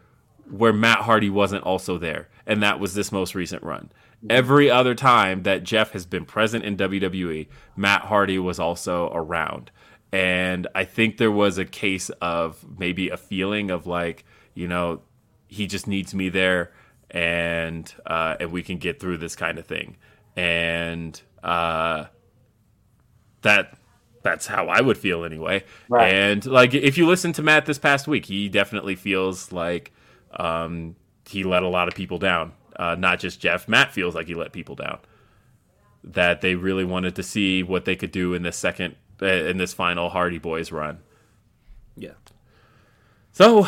where 0.51 0.73
Matt 0.73 1.01
Hardy 1.01 1.31
wasn't 1.31 1.65
also 1.65 1.99
there, 1.99 2.29
and 2.47 2.63
that 2.63 2.81
was 2.81 2.95
this 2.95 3.13
most 3.13 3.35
recent 3.35 3.63
run. 3.63 3.91
Every 4.29 4.71
other 4.71 4.95
time 4.95 5.45
that 5.45 5.63
Jeff 5.65 5.93
has 5.93 6.05
been 6.05 6.27
present 6.27 6.65
in 6.65 6.77
WWE, 6.77 7.49
Matt 7.75 8.03
Hardy 8.03 8.39
was 8.39 8.59
also 8.59 9.11
around. 9.15 9.71
And 10.13 10.67
I 10.75 10.85
think 10.85 11.17
there 11.17 11.31
was 11.31 11.57
a 11.57 11.65
case 11.65 12.11
of 12.21 12.65
maybe 12.79 13.09
a 13.09 13.17
feeling 13.17 13.71
of 13.71 13.87
like, 13.87 14.25
you 14.55 14.69
know, 14.69 15.03
he 15.47 15.67
just 15.67 15.87
needs 15.87 16.15
me 16.15 16.29
there 16.29 16.73
and 17.11 17.93
uh, 18.07 18.37
and 18.39 18.53
we 18.53 18.63
can 18.63 18.79
get 18.79 19.01
through 19.01 19.19
this 19.19 19.37
kind 19.37 19.59
of 19.59 19.67
thing. 19.67 19.97
And 20.37 21.21
uh, 21.43 22.07
that 23.43 23.77
that's 24.23 24.47
how 24.47 24.69
I 24.69 24.81
would 24.81 24.99
feel 24.99 25.25
anyway. 25.25 25.65
Right. 25.89 26.13
And 26.13 26.45
like 26.45 26.75
if 26.75 26.99
you 26.99 27.07
listen 27.07 27.33
to 27.35 27.43
Matt 27.43 27.67
this 27.67 27.79
past 27.79 28.07
week, 28.07 28.27
he 28.27 28.49
definitely 28.49 28.97
feels 28.97 29.53
like 29.53 29.93
um, 30.33 30.97
he 31.27 31.43
let 31.45 31.63
a 31.63 31.69
lot 31.69 31.89
of 31.89 31.95
people 31.95 32.19
down. 32.19 32.53
Uh, 32.77 32.95
not 32.99 33.19
just 33.19 33.41
Jeff. 33.41 33.69
Matt 33.69 33.93
feels 33.93 34.15
like 34.15 34.27
he 34.27 34.35
let 34.35 34.53
people 34.53 34.75
down. 34.75 34.99
That 36.03 36.41
they 36.41 36.55
really 36.55 36.85
wanted 36.85 37.17
to 37.17 37.23
see 37.23 37.63
what 37.63 37.85
they 37.85 37.97
could 37.97 38.13
do 38.13 38.33
in 38.35 38.43
this 38.43 38.57
second, 38.57 38.97
uh, 39.21 39.27
in 39.27 39.59
this 39.59 39.73
final 39.73 40.09
Hardy 40.09 40.39
Boys 40.39 40.73
run. 40.73 41.01
Yeah. 41.97 42.13
So 43.33 43.67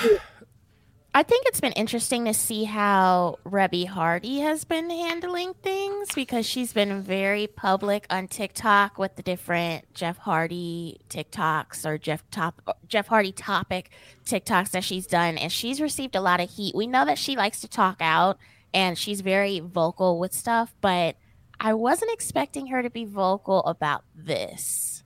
I 1.15 1.23
think 1.23 1.45
it's 1.47 1.61
been 1.61 1.73
interesting 1.73 2.25
to 2.25 2.33
see 2.33 2.65
how 2.65 3.39
Reby 3.45 3.87
Hardy 3.87 4.41
has 4.41 4.65
been 4.65 4.89
handling 4.89 5.53
things 5.63 6.09
because 6.15 6.47
she's 6.47 6.73
been 6.73 7.03
very 7.03 7.47
public 7.47 8.07
on 8.09 8.29
TikTok 8.29 8.97
with 8.97 9.17
the 9.17 9.23
different 9.23 9.93
Jeff 9.93 10.17
Hardy 10.17 11.01
TikToks 11.11 11.85
or 11.85 11.99
Jeff 11.99 12.25
top 12.31 12.79
Jeff 12.89 13.09
Hardy 13.09 13.33
topic 13.33 13.91
TikToks 14.25 14.71
that 14.71 14.85
she's 14.85 15.07
done 15.07 15.37
and 15.37 15.53
she's 15.53 15.83
received 15.83 16.17
a 16.17 16.21
lot 16.23 16.41
of 16.41 16.49
heat. 16.49 16.75
We 16.75 16.87
know 16.87 17.05
that 17.05 17.19
she 17.19 17.37
likes 17.37 17.61
to 17.61 17.69
talk 17.69 17.99
out 18.01 18.39
and 18.75 18.97
she's 18.99 19.21
very 19.21 19.61
vocal 19.61 20.19
with 20.19 20.33
stuff, 20.33 20.75
but 20.81 21.17
I 21.61 21.75
wasn't 21.75 22.13
expecting 22.13 22.69
her 22.69 22.83
to 22.83 22.91
be 22.91 23.05
vocal 23.05 23.61
about 23.61 24.05
this. 24.15 25.05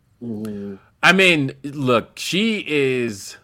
I 1.02 1.12
mean, 1.12 1.52
look, 1.62 2.18
she 2.18 2.64
is 2.66 3.36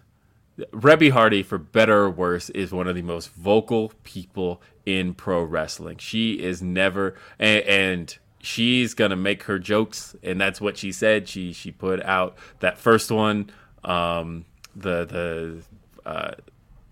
Reby 0.59 1.11
Hardy, 1.11 1.43
for 1.43 1.59
better 1.59 2.05
or 2.05 2.11
worse, 2.11 2.51
is 2.51 2.73
one 2.73 2.87
of 2.87 2.95
the 2.95 3.03
most 3.03 3.31
vocal 3.33 3.93
people 4.05 4.63
in 4.87 5.15
pro 5.15 5.43
wrestling. 5.43 5.99
She 5.99 6.35
is 6.35 6.63
never 6.63 7.15
and, 7.39 7.63
and 7.65 8.19
she's 8.41 8.95
gonna 8.95 9.17
make 9.17 9.45
her 9.45 9.59
jokes, 9.59 10.17
and 10.23 10.41
that's 10.41 10.61
what 10.61 10.77
she 10.77 10.93
said. 10.93 11.29
She 11.29 11.53
she 11.53 11.71
put 11.71 12.03
out 12.03 12.37
that 12.61 12.79
first 12.79 13.11
one, 13.11 13.51
um, 13.85 14.45
the 14.75 15.05
the 15.05 15.63
uh, 16.09 16.33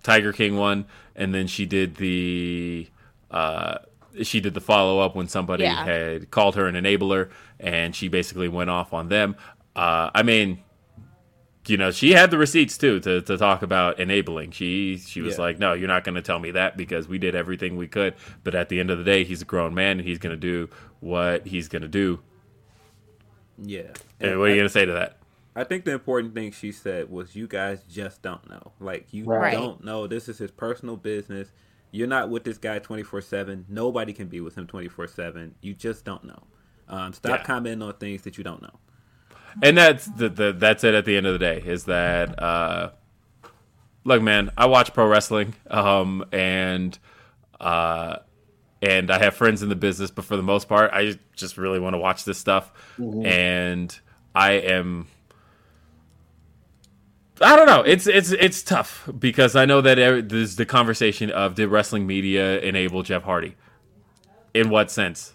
Tiger 0.03 0.33
King 0.33 0.57
one, 0.57 0.87
and 1.17 1.35
then 1.35 1.47
she 1.47 1.67
did 1.67 1.97
the 1.97 2.89
uh, 3.31 3.79
she 4.23 4.41
did 4.41 4.55
the 4.55 4.61
follow 4.61 4.99
up 5.01 5.15
when 5.15 5.29
somebody 5.29 5.65
yeah. 5.65 5.85
had 5.85 6.31
called 6.31 6.57
her 6.57 6.67
an 6.67 6.75
enabler, 6.75 7.31
and 7.59 7.95
she 7.95 8.09
basically 8.09 8.49
went 8.49 8.71
off 8.71 8.93
on 8.93 9.09
them. 9.09 9.37
Uh, 9.77 10.11
I 10.15 10.23
mean, 10.23 10.63
you 11.67 11.77
know, 11.77 11.91
she 11.91 12.13
had 12.13 12.31
the 12.31 12.39
receipts 12.39 12.77
too 12.77 13.01
to, 13.01 13.21
to 13.23 13.37
talk 13.37 13.63
about 13.63 14.01
enabling. 14.01 14.51
She 14.51 14.99
she 14.99 15.21
was 15.21 15.37
yeah. 15.37 15.43
like, 15.43 15.59
"No, 15.59 15.73
you're 15.75 15.89
not 15.89 16.05
going 16.05 16.17
to 16.17 16.23
tell 16.23 16.39
me 16.39 16.51
that 16.53 16.77
because 16.77 17.07
we 17.07 17.19
did 17.19 17.35
everything 17.35 17.77
we 17.77 17.87
could." 17.87 18.15
But 18.43 18.55
at 18.55 18.69
the 18.69 18.81
end 18.81 18.91
of 18.91 18.99
the 18.99 19.05
day, 19.05 19.25
he's 19.25 19.43
a 19.43 19.45
grown 19.45 19.75
man 19.75 19.99
and 19.99 20.09
he's 20.09 20.19
going 20.19 20.33
to 20.33 20.41
do 20.41 20.69
what 21.01 21.47
he's 21.47 21.69
going 21.69 21.83
to 21.83 21.89
do. 21.89 22.21
Yeah. 23.59 23.93
And, 24.19 24.33
and 24.33 24.41
what 24.41 24.47
are 24.47 24.51
you 24.51 24.57
going 24.57 24.69
to 24.69 24.73
say 24.73 24.85
to 24.85 24.93
that? 24.93 25.19
I 25.55 25.65
think 25.65 25.85
the 25.85 25.93
important 25.93 26.35
thing 26.35 26.53
she 26.53 26.73
said 26.73 27.11
was, 27.11 27.37
"You 27.37 27.47
guys 27.47 27.83
just 27.85 28.23
don't 28.23 28.49
know. 28.49 28.73
Like 28.81 29.13
you 29.13 29.25
right. 29.25 29.53
don't 29.53 29.85
know. 29.85 30.07
This 30.07 30.29
is 30.29 30.39
his 30.39 30.51
personal 30.51 30.97
business. 30.97 31.53
You're 31.93 32.09
not 32.09 32.31
with 32.31 32.45
this 32.45 32.59
guy 32.59 32.79
24 32.79 33.21
seven. 33.23 33.67
Nobody 33.69 34.13
can 34.13 34.29
be 34.29 34.41
with 34.41 34.57
him 34.57 34.67
24 34.67 35.09
seven. 35.09 35.55
You 35.61 35.75
just 35.75 36.05
don't 36.05 36.25
know. 36.25 36.43
Um, 36.89 37.13
stop 37.13 37.41
yeah. 37.41 37.45
commenting 37.45 37.83
on 37.83 37.95
things 37.95 38.23
that 38.23 38.39
you 38.39 38.45
don't 38.45 38.63
know." 38.63 38.79
and 39.63 39.77
that's 39.77 40.07
the, 40.07 40.29
the 40.29 40.53
that's 40.53 40.85
it 40.85 40.95
at 40.95 41.05
the 41.05 41.17
end 41.17 41.27
of 41.27 41.33
the 41.33 41.39
day 41.39 41.63
is 41.65 41.85
that 41.85 42.41
uh 42.43 42.91
look 44.05 44.23
man 44.23 44.51
i 44.57 44.67
watch 44.67 44.93
pro 44.93 45.07
wrestling 45.07 45.55
um 45.71 46.25
and 46.33 46.99
uh 47.61 48.17
and 48.83 49.11
i 49.11 49.19
have 49.19 49.35
friends 49.35 49.63
in 49.63 49.69
the 49.69 49.77
business 49.77 50.11
but 50.11 50.25
for 50.25 50.37
the 50.37 50.43
most 50.43 50.69
part 50.69 50.91
i 50.93 51.19
just 51.35 51.57
really 51.57 51.81
want 51.81 51.95
to 51.95 51.99
watch 51.99 52.25
this 52.25 52.39
stuff 52.39 52.73
mm-hmm. 52.99 53.25
and 53.27 54.01
i 54.35 54.53
am 54.53 55.07
I 57.41 57.57
don't 57.57 57.67
know. 57.67 57.81
It's 57.81 58.07
it's 58.07 58.33
it's 58.33 58.63
tough 58.63 59.09
because 59.19 59.57
I 59.57 59.65
know 59.65 59.81
that 59.81 60.29
there's 60.29 60.57
the 60.57 60.67
conversation 60.67 61.31
of 61.31 61.55
did 61.55 61.69
wrestling 61.69 62.07
media 62.07 62.61
enable 62.61 63.03
Jeff 63.03 63.23
Hardy? 63.23 63.57
In 64.53 64.69
what 64.69 64.91
sense? 64.91 65.33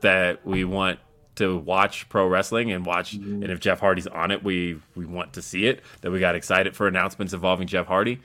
That 0.00 0.44
we 0.46 0.64
want 0.64 0.98
to 1.36 1.56
watch 1.56 2.08
pro 2.10 2.26
wrestling 2.26 2.70
and 2.70 2.84
watch. 2.84 3.18
Mm-hmm. 3.18 3.42
And 3.42 3.52
if 3.52 3.60
Jeff 3.60 3.80
Hardy's 3.80 4.06
on 4.06 4.30
it, 4.30 4.44
we 4.44 4.80
we 4.94 5.06
want 5.06 5.32
to 5.34 5.42
see 5.42 5.66
it. 5.66 5.82
That 6.02 6.10
we 6.10 6.20
got 6.20 6.34
excited 6.34 6.76
for 6.76 6.86
announcements 6.86 7.32
involving 7.32 7.66
Jeff 7.66 7.86
Hardy. 7.86 8.20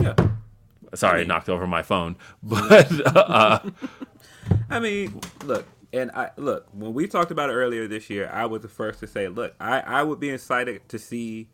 Yeah. 0.00 0.14
Sorry, 0.94 1.18
I, 1.18 1.18
mean, 1.18 1.28
knocked 1.28 1.48
over 1.48 1.68
my 1.68 1.82
phone, 1.82 2.16
but 2.42 2.90
uh, 3.16 3.60
I 4.68 4.80
mean, 4.80 5.20
look, 5.44 5.64
and 5.92 6.10
I 6.10 6.30
look 6.36 6.66
when 6.72 6.94
we 6.94 7.06
talked 7.06 7.30
about 7.30 7.48
it 7.48 7.52
earlier 7.52 7.86
this 7.86 8.10
year. 8.10 8.28
I 8.32 8.46
was 8.46 8.62
the 8.62 8.68
first 8.68 8.98
to 8.98 9.06
say, 9.06 9.28
look, 9.28 9.54
I 9.60 9.78
I 9.80 10.02
would 10.02 10.18
be 10.18 10.30
excited 10.30 10.88
to 10.88 10.98
see 10.98 11.48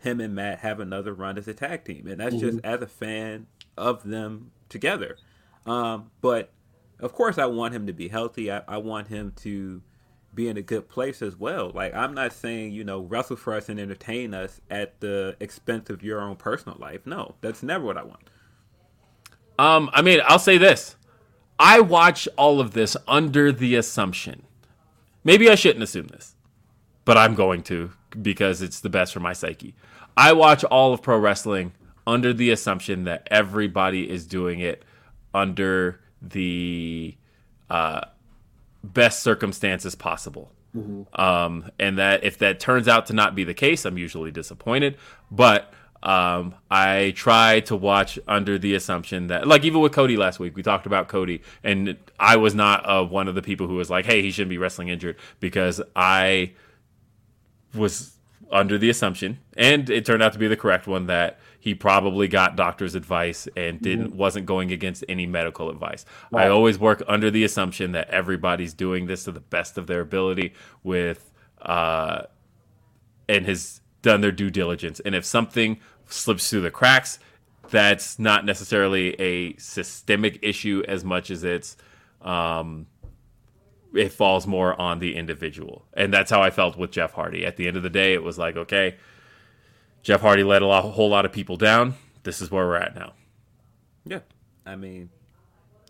him 0.00 0.20
and 0.20 0.34
Matt 0.34 0.60
have 0.60 0.80
another 0.80 1.12
run 1.12 1.38
as 1.38 1.46
a 1.48 1.54
tag 1.54 1.84
team, 1.84 2.06
and 2.06 2.20
that's 2.20 2.36
just 2.36 2.58
as 2.64 2.82
a 2.82 2.86
fan 2.86 3.46
of 3.76 4.02
them 4.02 4.50
together. 4.68 5.16
Um, 5.66 6.10
but 6.20 6.50
of 6.98 7.12
course, 7.12 7.38
I 7.38 7.46
want 7.46 7.74
him 7.74 7.86
to 7.86 7.92
be 7.92 8.08
healthy. 8.08 8.50
I, 8.50 8.62
I 8.66 8.78
want 8.78 9.08
him 9.08 9.32
to 9.42 9.82
be 10.34 10.48
in 10.48 10.56
a 10.56 10.62
good 10.62 10.88
place 10.88 11.22
as 11.22 11.36
well. 11.36 11.70
Like 11.74 11.94
I'm 11.94 12.14
not 12.14 12.32
saying 12.32 12.72
you 12.72 12.84
know 12.84 13.00
wrestle 13.00 13.36
for 13.36 13.54
us 13.54 13.68
and 13.68 13.80
entertain 13.80 14.34
us 14.34 14.60
at 14.70 15.00
the 15.00 15.36
expense 15.40 15.90
of 15.90 16.02
your 16.02 16.20
own 16.20 16.36
personal 16.36 16.78
life. 16.78 17.06
No, 17.06 17.34
that's 17.40 17.62
never 17.62 17.84
what 17.84 17.96
I 17.96 18.04
want. 18.04 18.30
Um, 19.58 19.90
I 19.92 20.02
mean, 20.02 20.20
I'll 20.24 20.38
say 20.38 20.56
this. 20.56 20.96
I 21.58 21.80
watch 21.80 22.26
all 22.38 22.60
of 22.60 22.72
this 22.72 22.96
under 23.06 23.52
the 23.52 23.74
assumption. 23.76 24.44
Maybe 25.22 25.50
I 25.50 25.54
shouldn't 25.54 25.82
assume 25.82 26.06
this, 26.06 26.29
but 27.04 27.16
I'm 27.16 27.34
going 27.34 27.62
to 27.64 27.92
because 28.20 28.62
it's 28.62 28.80
the 28.80 28.90
best 28.90 29.12
for 29.12 29.20
my 29.20 29.32
psyche. 29.32 29.74
I 30.16 30.32
watch 30.32 30.64
all 30.64 30.92
of 30.92 31.02
pro 31.02 31.18
wrestling 31.18 31.72
under 32.06 32.32
the 32.32 32.50
assumption 32.50 33.04
that 33.04 33.28
everybody 33.30 34.10
is 34.10 34.26
doing 34.26 34.60
it 34.60 34.84
under 35.32 36.00
the 36.20 37.16
uh, 37.68 38.02
best 38.82 39.22
circumstances 39.22 39.94
possible. 39.94 40.52
Um, 41.14 41.70
and 41.78 41.98
that 41.98 42.24
if 42.24 42.38
that 42.38 42.60
turns 42.60 42.88
out 42.88 43.06
to 43.06 43.12
not 43.12 43.34
be 43.34 43.44
the 43.44 43.54
case, 43.54 43.84
I'm 43.84 43.98
usually 43.98 44.30
disappointed. 44.30 44.96
But 45.30 45.72
um, 46.02 46.54
I 46.70 47.12
try 47.16 47.60
to 47.60 47.76
watch 47.76 48.18
under 48.26 48.58
the 48.58 48.74
assumption 48.74 49.26
that, 49.28 49.46
like, 49.46 49.64
even 49.64 49.80
with 49.80 49.92
Cody 49.92 50.16
last 50.16 50.38
week, 50.38 50.56
we 50.56 50.62
talked 50.62 50.86
about 50.86 51.08
Cody, 51.08 51.42
and 51.62 51.96
I 52.18 52.36
was 52.36 52.54
not 52.54 52.88
uh, 52.88 53.04
one 53.04 53.28
of 53.28 53.34
the 53.34 53.42
people 53.42 53.66
who 53.66 53.74
was 53.74 53.90
like, 53.90 54.06
"Hey, 54.06 54.22
he 54.22 54.30
shouldn't 54.30 54.50
be 54.50 54.58
wrestling 54.58 54.88
injured," 54.88 55.16
because 55.40 55.80
I 55.94 56.52
was 57.74 58.12
under 58.50 58.78
the 58.78 58.90
assumption, 58.90 59.38
and 59.56 59.88
it 59.88 60.04
turned 60.04 60.22
out 60.22 60.32
to 60.32 60.38
be 60.38 60.48
the 60.48 60.56
correct 60.56 60.86
one 60.86 61.06
that 61.06 61.38
he 61.60 61.74
probably 61.74 62.26
got 62.26 62.56
doctor's 62.56 62.94
advice 62.94 63.46
and 63.56 63.80
didn't 63.80 64.16
wasn't 64.16 64.46
going 64.46 64.72
against 64.72 65.04
any 65.08 65.26
medical 65.26 65.70
advice. 65.70 66.04
I 66.34 66.48
always 66.48 66.78
work 66.78 67.02
under 67.06 67.30
the 67.30 67.44
assumption 67.44 67.92
that 67.92 68.08
everybody's 68.08 68.72
doing 68.74 69.06
this 69.06 69.24
to 69.24 69.32
the 69.32 69.40
best 69.40 69.78
of 69.78 69.86
their 69.86 70.00
ability 70.00 70.54
with 70.82 71.30
uh 71.62 72.22
and 73.28 73.46
has 73.46 73.82
done 74.02 74.22
their 74.22 74.32
due 74.32 74.50
diligence. 74.50 75.00
And 75.00 75.14
if 75.14 75.24
something 75.24 75.78
slips 76.06 76.48
through 76.50 76.62
the 76.62 76.70
cracks, 76.70 77.18
that's 77.68 78.18
not 78.18 78.44
necessarily 78.44 79.14
a 79.20 79.54
systemic 79.56 80.38
issue 80.42 80.82
as 80.88 81.04
much 81.04 81.30
as 81.30 81.44
it's 81.44 81.76
um 82.22 82.86
it 83.94 84.12
falls 84.12 84.46
more 84.46 84.78
on 84.80 84.98
the 84.98 85.16
individual. 85.16 85.84
And 85.94 86.12
that's 86.12 86.30
how 86.30 86.40
I 86.42 86.50
felt 86.50 86.76
with 86.76 86.90
Jeff 86.92 87.12
Hardy. 87.12 87.44
At 87.44 87.56
the 87.56 87.66
end 87.68 87.76
of 87.76 87.82
the 87.82 87.90
day, 87.90 88.14
it 88.14 88.22
was 88.22 88.38
like, 88.38 88.56
okay, 88.56 88.96
Jeff 90.02 90.20
Hardy 90.20 90.42
let 90.44 90.62
a, 90.62 90.66
lot, 90.66 90.84
a 90.84 90.88
whole 90.88 91.08
lot 91.10 91.24
of 91.24 91.32
people 91.32 91.56
down. 91.56 91.94
This 92.22 92.40
is 92.40 92.50
where 92.50 92.66
we're 92.66 92.76
at 92.76 92.94
now. 92.94 93.12
Yeah, 94.04 94.20
I 94.64 94.76
mean, 94.76 95.10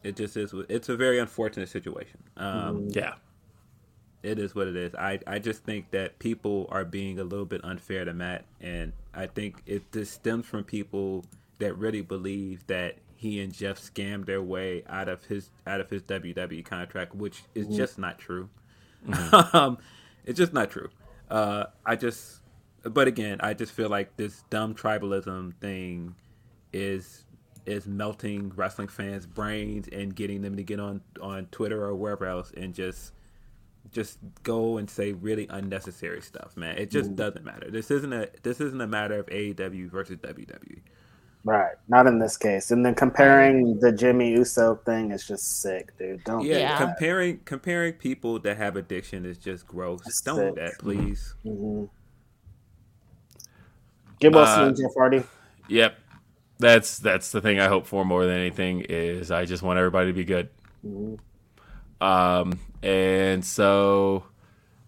it 0.02 0.16
just 0.16 0.36
is. 0.36 0.54
It's 0.68 0.88
a 0.88 0.96
very 0.96 1.18
unfortunate 1.18 1.68
situation. 1.68 2.20
Um, 2.36 2.88
Yeah. 2.90 3.14
it 4.22 4.38
is 4.38 4.54
what 4.54 4.66
it 4.68 4.76
is. 4.76 4.94
I, 4.94 5.18
I 5.26 5.38
just 5.38 5.62
think 5.64 5.90
that 5.92 6.18
people 6.18 6.68
are 6.70 6.84
being 6.84 7.18
a 7.18 7.24
little 7.24 7.46
bit 7.46 7.60
unfair 7.64 8.04
to 8.04 8.12
Matt, 8.14 8.44
and 8.60 8.92
I 9.14 9.26
think 9.26 9.62
it 9.66 9.90
just 9.92 10.12
stems 10.14 10.46
from 10.46 10.64
people 10.64 11.24
that 11.58 11.74
really 11.76 12.00
believe 12.02 12.66
that 12.66 12.96
he 13.20 13.42
and 13.42 13.52
Jeff 13.52 13.78
scammed 13.78 14.24
their 14.24 14.40
way 14.40 14.82
out 14.88 15.06
of 15.06 15.26
his 15.26 15.50
out 15.66 15.78
of 15.78 15.90
his 15.90 16.02
WWE 16.04 16.64
contract, 16.64 17.14
which 17.14 17.42
is 17.54 17.66
just 17.66 17.98
not 17.98 18.18
true. 18.18 18.48
um, 19.52 19.76
it's 20.24 20.38
just 20.38 20.54
not 20.54 20.70
true. 20.70 20.88
Uh, 21.30 21.66
I 21.84 21.96
just, 21.96 22.38
but 22.82 23.08
again, 23.08 23.36
I 23.42 23.52
just 23.52 23.72
feel 23.72 23.90
like 23.90 24.16
this 24.16 24.42
dumb 24.48 24.74
tribalism 24.74 25.54
thing 25.56 26.14
is 26.72 27.26
is 27.66 27.86
melting 27.86 28.52
wrestling 28.56 28.88
fans' 28.88 29.26
brains 29.26 29.86
and 29.88 30.16
getting 30.16 30.40
them 30.40 30.56
to 30.56 30.62
get 30.62 30.80
on 30.80 31.02
on 31.20 31.44
Twitter 31.50 31.84
or 31.84 31.94
wherever 31.94 32.24
else 32.24 32.50
and 32.56 32.72
just 32.72 33.12
just 33.92 34.16
go 34.44 34.78
and 34.78 34.88
say 34.88 35.12
really 35.12 35.46
unnecessary 35.50 36.22
stuff, 36.22 36.56
man. 36.56 36.78
It 36.78 36.90
just 36.90 37.14
doesn't 37.16 37.44
matter. 37.44 37.70
This 37.70 37.90
isn't 37.90 38.14
a 38.14 38.30
this 38.42 38.62
isn't 38.62 38.80
a 38.80 38.86
matter 38.86 39.18
of 39.18 39.26
AEW 39.26 39.90
versus 39.90 40.16
WWE. 40.16 40.80
Right. 41.44 41.72
Not 41.88 42.06
in 42.06 42.18
this 42.18 42.36
case. 42.36 42.70
And 42.70 42.84
then 42.84 42.94
comparing 42.94 43.78
the 43.80 43.90
Jimmy 43.92 44.30
Uso 44.32 44.74
thing 44.76 45.10
is 45.10 45.26
just 45.26 45.62
sick, 45.62 45.96
dude. 45.98 46.22
Don't 46.24 46.44
Yeah, 46.44 46.54
do 46.54 46.60
Yeah. 46.60 46.78
that. 46.78 46.86
comparing 46.88 47.38
comparing 47.46 47.94
people 47.94 48.38
that 48.40 48.56
have 48.58 48.76
addiction 48.76 49.24
is 49.24 49.38
just 49.38 49.66
gross. 49.66 50.02
That's 50.04 50.20
Don't 50.20 50.36
do 50.36 50.46
sick. 50.48 50.54
that, 50.56 50.78
please. 50.78 51.34
Give 54.20 54.36
us 54.36 54.48
Uh, 54.48 54.66
soon, 54.66 54.76
Jeff 54.76 54.94
Hardy. 54.96 55.22
Yep. 55.68 55.94
That's 56.58 56.98
that's 56.98 57.32
the 57.32 57.40
thing 57.40 57.58
I 57.58 57.68
hope 57.68 57.86
for 57.86 58.04
more 58.04 58.26
than 58.26 58.36
anything 58.36 58.82
is 58.82 59.30
I 59.30 59.46
just 59.46 59.62
want 59.62 59.78
everybody 59.78 60.08
to 60.08 60.12
be 60.12 60.24
good. 60.24 60.50
Um 62.02 62.58
and 62.82 63.42
so 63.42 64.24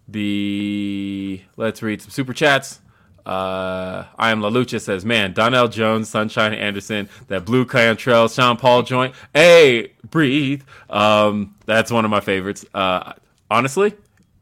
the 0.07 1.41
let's 1.57 1.81
read 1.81 2.01
some 2.03 2.11
super 2.11 2.33
chats. 2.33 2.79
Uh, 3.25 4.05
I 4.17 4.31
am 4.31 4.41
La 4.41 4.49
Lucha 4.49 4.81
says, 4.81 5.05
man, 5.05 5.33
Donell 5.33 5.67
Jones, 5.69 6.09
Sunshine 6.09 6.53
Anderson, 6.53 7.09
that 7.27 7.45
Blu 7.45 7.65
Cantrell, 7.65 8.27
Sean 8.27 8.57
Paul 8.57 8.83
joint. 8.83 9.15
Hey, 9.33 9.93
breathe. 10.09 10.63
Um, 10.89 11.55
that's 11.65 11.91
one 11.91 12.05
of 12.05 12.11
my 12.11 12.19
favorites. 12.19 12.65
Uh, 12.73 13.13
honestly, 13.49 13.93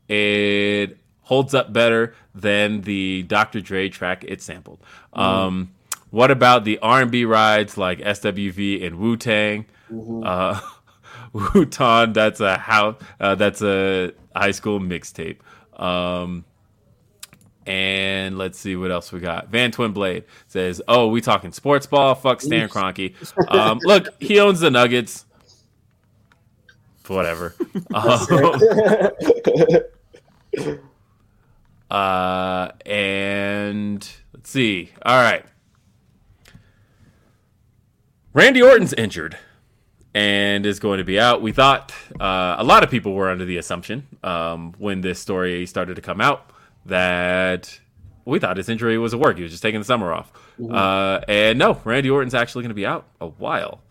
it 0.07 0.97
holds 1.21 1.53
up 1.53 1.71
better 1.71 2.15
than 2.33 2.81
the 2.81 3.23
Dr. 3.23 3.61
Dre 3.61 3.89
track 3.89 4.25
it 4.27 4.41
sampled. 4.41 4.79
Um, 5.13 5.71
what 6.09 6.31
about 6.31 6.65
the 6.65 6.79
R&B 6.79 7.25
rides 7.25 7.77
like 7.77 7.99
SWV 7.99 8.85
and 8.85 8.97
Wu 8.97 9.15
Tang? 9.15 9.65
Uh, 10.23 10.59
Wu 11.33 11.65
Tang, 11.65 12.13
that's 12.13 12.39
a 12.39 12.57
house, 12.57 13.01
uh, 13.19 13.35
that's 13.35 13.61
a 13.61 14.11
high 14.35 14.51
school 14.51 14.79
mixtape. 14.79 15.37
Um, 15.79 16.45
and 17.65 18.37
let's 18.37 18.57
see 18.59 18.75
what 18.75 18.91
else 18.91 19.11
we 19.11 19.19
got. 19.19 19.49
Van 19.49 19.71
Twin 19.71 19.91
Blade 19.91 20.23
says, 20.47 20.81
"Oh, 20.87 21.07
we 21.07 21.21
talking 21.21 21.51
sports 21.51 21.85
ball? 21.85 22.15
Fuck 22.15 22.41
Stan 22.41 22.69
Kroenke. 22.69 23.15
Um, 23.47 23.79
look, 23.83 24.07
he 24.21 24.39
owns 24.39 24.61
the 24.61 24.71
Nuggets. 24.71 25.25
Whatever. 27.07 27.53
Um, 27.93 28.19
uh, 31.91 32.71
and 32.85 34.09
let's 34.33 34.49
see. 34.49 34.91
All 35.03 35.21
right, 35.21 35.45
Randy 38.33 38.61
Orton's 38.61 38.93
injured 38.93 39.37
and 40.13 40.65
is 40.65 40.79
going 40.79 40.97
to 40.99 41.03
be 41.03 41.19
out. 41.19 41.41
We 41.41 41.51
thought 41.51 41.93
uh, 42.19 42.55
a 42.57 42.63
lot 42.63 42.83
of 42.83 42.89
people 42.89 43.13
were 43.13 43.29
under 43.29 43.45
the 43.45 43.57
assumption 43.57 44.07
um, 44.23 44.73
when 44.77 45.01
this 45.01 45.19
story 45.19 45.65
started 45.65 45.95
to 45.95 46.01
come 46.01 46.21
out 46.21 46.51
that 46.85 47.79
we 48.25 48.39
thought 48.39 48.57
his 48.57 48.69
injury 48.69 48.97
was 48.97 49.13
a 49.13 49.17
work. 49.17 49.37
He 49.37 49.43
was 49.43 49.51
just 49.51 49.63
taking 49.63 49.79
the 49.81 49.85
summer 49.85 50.13
off. 50.13 50.31
Uh, 50.61 51.21
and 51.27 51.57
no, 51.57 51.81
Randy 51.85 52.09
Orton's 52.09 52.33
actually 52.35 52.63
going 52.63 52.69
to 52.69 52.75
be 52.75 52.85
out 52.85 53.07
a 53.19 53.27
while. 53.27 53.81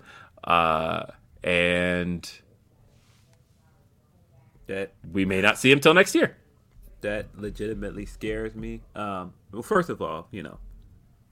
Uh, 0.44 1.06
and 1.42 2.30
That 4.66 4.92
we 5.12 5.24
may 5.24 5.40
not 5.40 5.58
see 5.58 5.70
him 5.70 5.80
till 5.80 5.94
next 5.94 6.14
year. 6.14 6.36
that 7.00 7.28
legitimately 7.36 8.04
scares 8.06 8.54
me. 8.54 8.82
Um, 8.94 9.32
well, 9.52 9.62
first 9.62 9.88
of 9.88 10.00
all, 10.02 10.28
you 10.30 10.42
know, 10.42 10.58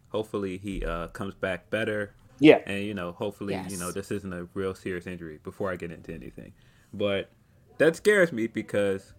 hopefully 0.08 0.56
he 0.58 0.84
uh, 0.84 1.08
comes 1.08 1.34
back 1.34 1.70
better. 1.70 2.14
Yeah. 2.40 2.60
and 2.66 2.84
you 2.84 2.94
know 2.94 3.10
hopefully 3.10 3.60
you 3.68 3.76
know 3.78 3.90
this 3.90 4.12
isn't 4.12 4.32
a 4.32 4.46
real 4.54 4.72
serious 4.72 5.08
injury 5.08 5.40
before 5.42 5.72
i 5.72 5.74
get 5.74 5.90
into 5.90 6.14
anything 6.14 6.52
but 6.94 7.30
that 7.78 7.96
scares 7.96 8.30
me 8.30 8.46
because 8.46 9.12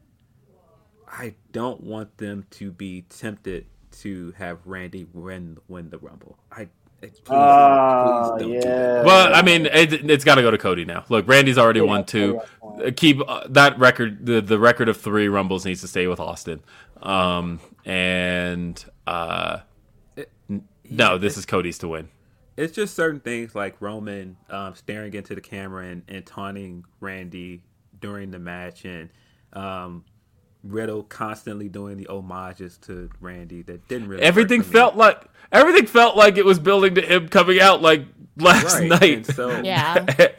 i 1.11 1.34
don't 1.52 1.81
want 1.81 2.18
them 2.18 2.45
to 2.52 2.72
be 2.72 3.02
tempted 3.03 3.65
to 3.91 4.31
have 4.38 4.60
randy 4.65 5.06
win 5.14 5.57
win 5.68 5.90
the 5.90 5.98
rumble 5.98 6.38
i 6.52 6.61
I- 7.02 7.07
please, 7.07 7.22
Oh, 7.30 8.31
please 8.36 8.41
don't 8.44 8.49
do 8.52 8.56
yeah. 8.56 8.61
that. 8.95 9.06
Well, 9.06 9.34
I 9.34 9.41
mean, 9.41 9.68
it, 9.68 10.10
it's 10.11 10.26
got 10.26 10.36
to 10.36 10.41
go 10.41 10.52
to 10.52 10.57
Cody 10.57 10.84
now. 10.84 11.06
Look, 11.07 11.30
Randy's 11.30 11.57
already 11.57 11.80
won 11.80 12.03
two. 12.03 12.41
Uh, 12.61 12.91
Keep 12.94 13.22
uh, 13.26 13.48
that 13.52 13.80
record. 13.80 14.26
The, 14.26 14.41
the 14.41 14.60
record 14.60 14.90
of 14.90 14.98
three 14.98 15.30
Rumbles 15.30 15.64
needs 15.65 15.80
to 15.80 15.88
stay 15.88 16.07
with 16.07 16.19
Austin. 16.19 16.60
Um, 17.02 17.61
and 17.86 18.84
uh, 19.07 19.60
n- 20.49 20.68
no, 20.90 21.18
this 21.18 21.38
is 21.38 21.45
Cody's 21.45 21.77
to 21.77 21.88
win. 21.88 22.10
it's 22.57 22.73
just 22.73 22.95
certain 22.98 23.22
things 23.22 23.56
like 23.56 23.77
roman 23.80 24.36
um, 24.49 24.76
staring 24.76 25.14
into 25.14 25.36
the 25.36 25.41
camera 25.41 25.86
and, 25.86 26.03
and 26.10 26.26
taunting 26.26 26.84
randy 26.99 27.64
during 28.02 28.30
the 28.31 28.40
match 28.40 28.84
and 28.84 29.10
um, 29.53 30.03
riddle 30.64 31.03
constantly 31.03 31.69
doing 31.69 31.95
the 31.98 32.06
homages 32.10 32.77
to 32.77 33.10
randy 33.22 33.61
that 33.61 33.88
didn't 33.88 34.07
really 34.10 34.19
work 34.22 34.27
Everything 34.27 34.61
for 34.61 34.68
me. 34.68 34.73
felt 34.73 34.95
like 34.95 35.23
everything 35.52 35.86
felt 35.86 36.18
like 36.18 36.38
it 36.38 36.44
was 36.45 36.60
building 36.60 36.95
to 36.95 37.02
him 37.02 37.30
coming 37.30 37.60
out 37.61 37.81
like 37.81 38.06
last 38.38 38.76
Right, 38.80 38.90
night. 38.90 39.14
and 39.18 39.26
so 39.26 39.61
Yeah. 39.64 40.06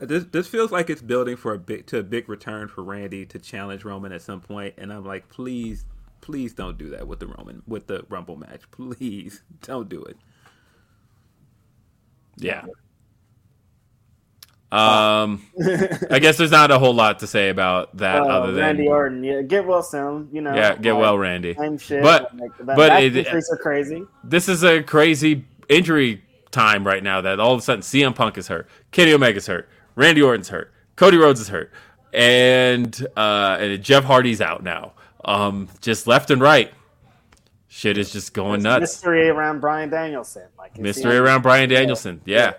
This 0.00 0.26
this 0.26 0.46
feels 0.46 0.70
like 0.70 0.90
it's 0.90 1.02
building 1.02 1.36
for 1.36 1.52
a 1.54 1.58
big 1.58 1.86
to 1.86 1.98
a 1.98 2.02
big 2.04 2.28
return 2.28 2.68
for 2.68 2.84
Randy 2.84 3.26
to 3.26 3.38
challenge 3.40 3.84
Roman 3.84 4.12
at 4.12 4.22
some 4.22 4.40
point, 4.40 4.74
and 4.78 4.92
I'm 4.92 5.04
like, 5.04 5.28
please, 5.28 5.84
please 6.20 6.54
don't 6.54 6.78
do 6.78 6.90
that 6.90 7.08
with 7.08 7.18
the 7.18 7.26
Roman 7.26 7.64
with 7.66 7.88
the 7.88 8.04
Rumble 8.08 8.36
match. 8.36 8.60
Please 8.70 9.42
don't 9.60 9.88
do 9.88 10.00
it. 10.04 10.16
Yeah. 12.36 12.64
Um, 14.70 15.46
I 16.10 16.18
guess 16.18 16.36
there's 16.36 16.50
not 16.50 16.70
a 16.70 16.78
whole 16.78 16.92
lot 16.94 17.20
to 17.20 17.26
say 17.26 17.48
about 17.48 17.96
that 17.96 18.20
Uh, 18.20 18.26
other 18.26 18.52
than 18.52 18.62
Randy 18.64 18.86
Orton, 18.88 19.24
yeah, 19.24 19.40
get 19.42 19.66
well 19.66 19.82
soon. 19.82 20.28
You 20.30 20.42
know, 20.42 20.54
yeah, 20.54 20.74
get 20.76 20.92
like, 20.92 21.00
well, 21.00 21.16
Randy. 21.18 21.54
Same 21.54 21.78
shit. 21.78 22.02
But 22.02 22.36
like, 22.36 22.50
that, 22.58 22.76
but 22.76 23.02
it- 23.02 23.16
injuries 23.16 23.48
are 23.50 23.56
crazy. 23.56 24.04
this 24.24 24.48
is 24.48 24.62
a 24.64 24.82
crazy 24.82 25.46
injury 25.68 26.22
time 26.50 26.86
right 26.86 27.02
now 27.02 27.20
that 27.22 27.40
all 27.40 27.52
of 27.54 27.58
a 27.60 27.62
sudden 27.62 27.82
CM 27.82 28.14
Punk 28.14 28.36
is 28.36 28.48
hurt, 28.48 28.68
Kenny 28.90 29.12
Omega's 29.14 29.46
hurt, 29.46 29.68
Randy 29.94 30.20
Orton's 30.22 30.48
hurt, 30.50 30.70
Cody 30.96 31.16
Rhodes 31.16 31.40
is 31.40 31.48
hurt, 31.48 31.72
and 32.12 33.06
uh, 33.16 33.56
and 33.60 33.82
Jeff 33.82 34.04
Hardy's 34.04 34.40
out 34.40 34.62
now. 34.62 34.92
Um, 35.24 35.68
just 35.80 36.06
left 36.06 36.30
and 36.30 36.40
right, 36.42 36.72
shit 37.68 37.96
is 37.98 38.12
just 38.12 38.34
going 38.34 38.62
nuts. 38.62 38.80
Mystery 38.80 39.28
around 39.28 39.60
Bryan 39.60 39.88
Danielson, 39.90 40.44
like 40.58 40.78
Mystery 40.78 41.16
around 41.16 41.42
Bryan 41.42 41.68
Danielson, 41.70 42.20
yeah. 42.24 42.52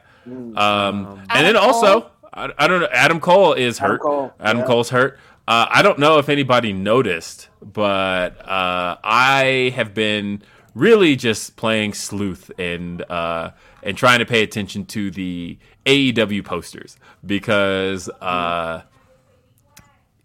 Um, 0.57 1.22
and 1.30 1.45
then 1.45 1.56
also, 1.56 2.01
Cole? 2.01 2.11
I, 2.34 2.51
I 2.57 2.68
don't 2.68 2.81
know. 2.81 2.89
Adam 2.91 3.19
Cole 3.19 3.53
is 3.53 3.80
Adam 3.80 3.91
hurt. 3.91 4.01
Cole, 4.01 4.34
Adam 4.39 4.60
yeah. 4.60 4.68
Cole's 4.68 4.89
hurt. 4.89 5.19
Uh, 5.47 5.65
I 5.69 5.81
don't 5.81 5.97
know 5.97 6.19
if 6.19 6.30
anybody 6.30 6.73
noticed, 6.73 7.49
but 7.61 8.39
uh, 8.47 8.97
I 9.03 9.73
have 9.76 9.93
been 9.93 10.43
really 10.76 11.15
just 11.15 11.56
playing 11.56 11.93
sleuth 11.93 12.51
and 12.60 13.01
uh, 13.10 13.51
and 13.84 13.97
trying 13.97 14.19
to 14.19 14.26
pay 14.26 14.43
attention 14.43 14.85
to 14.85 15.11
the 15.11 15.57
AEW 15.85 16.45
posters 16.45 16.97
because 17.26 18.10
uh, 18.22 18.84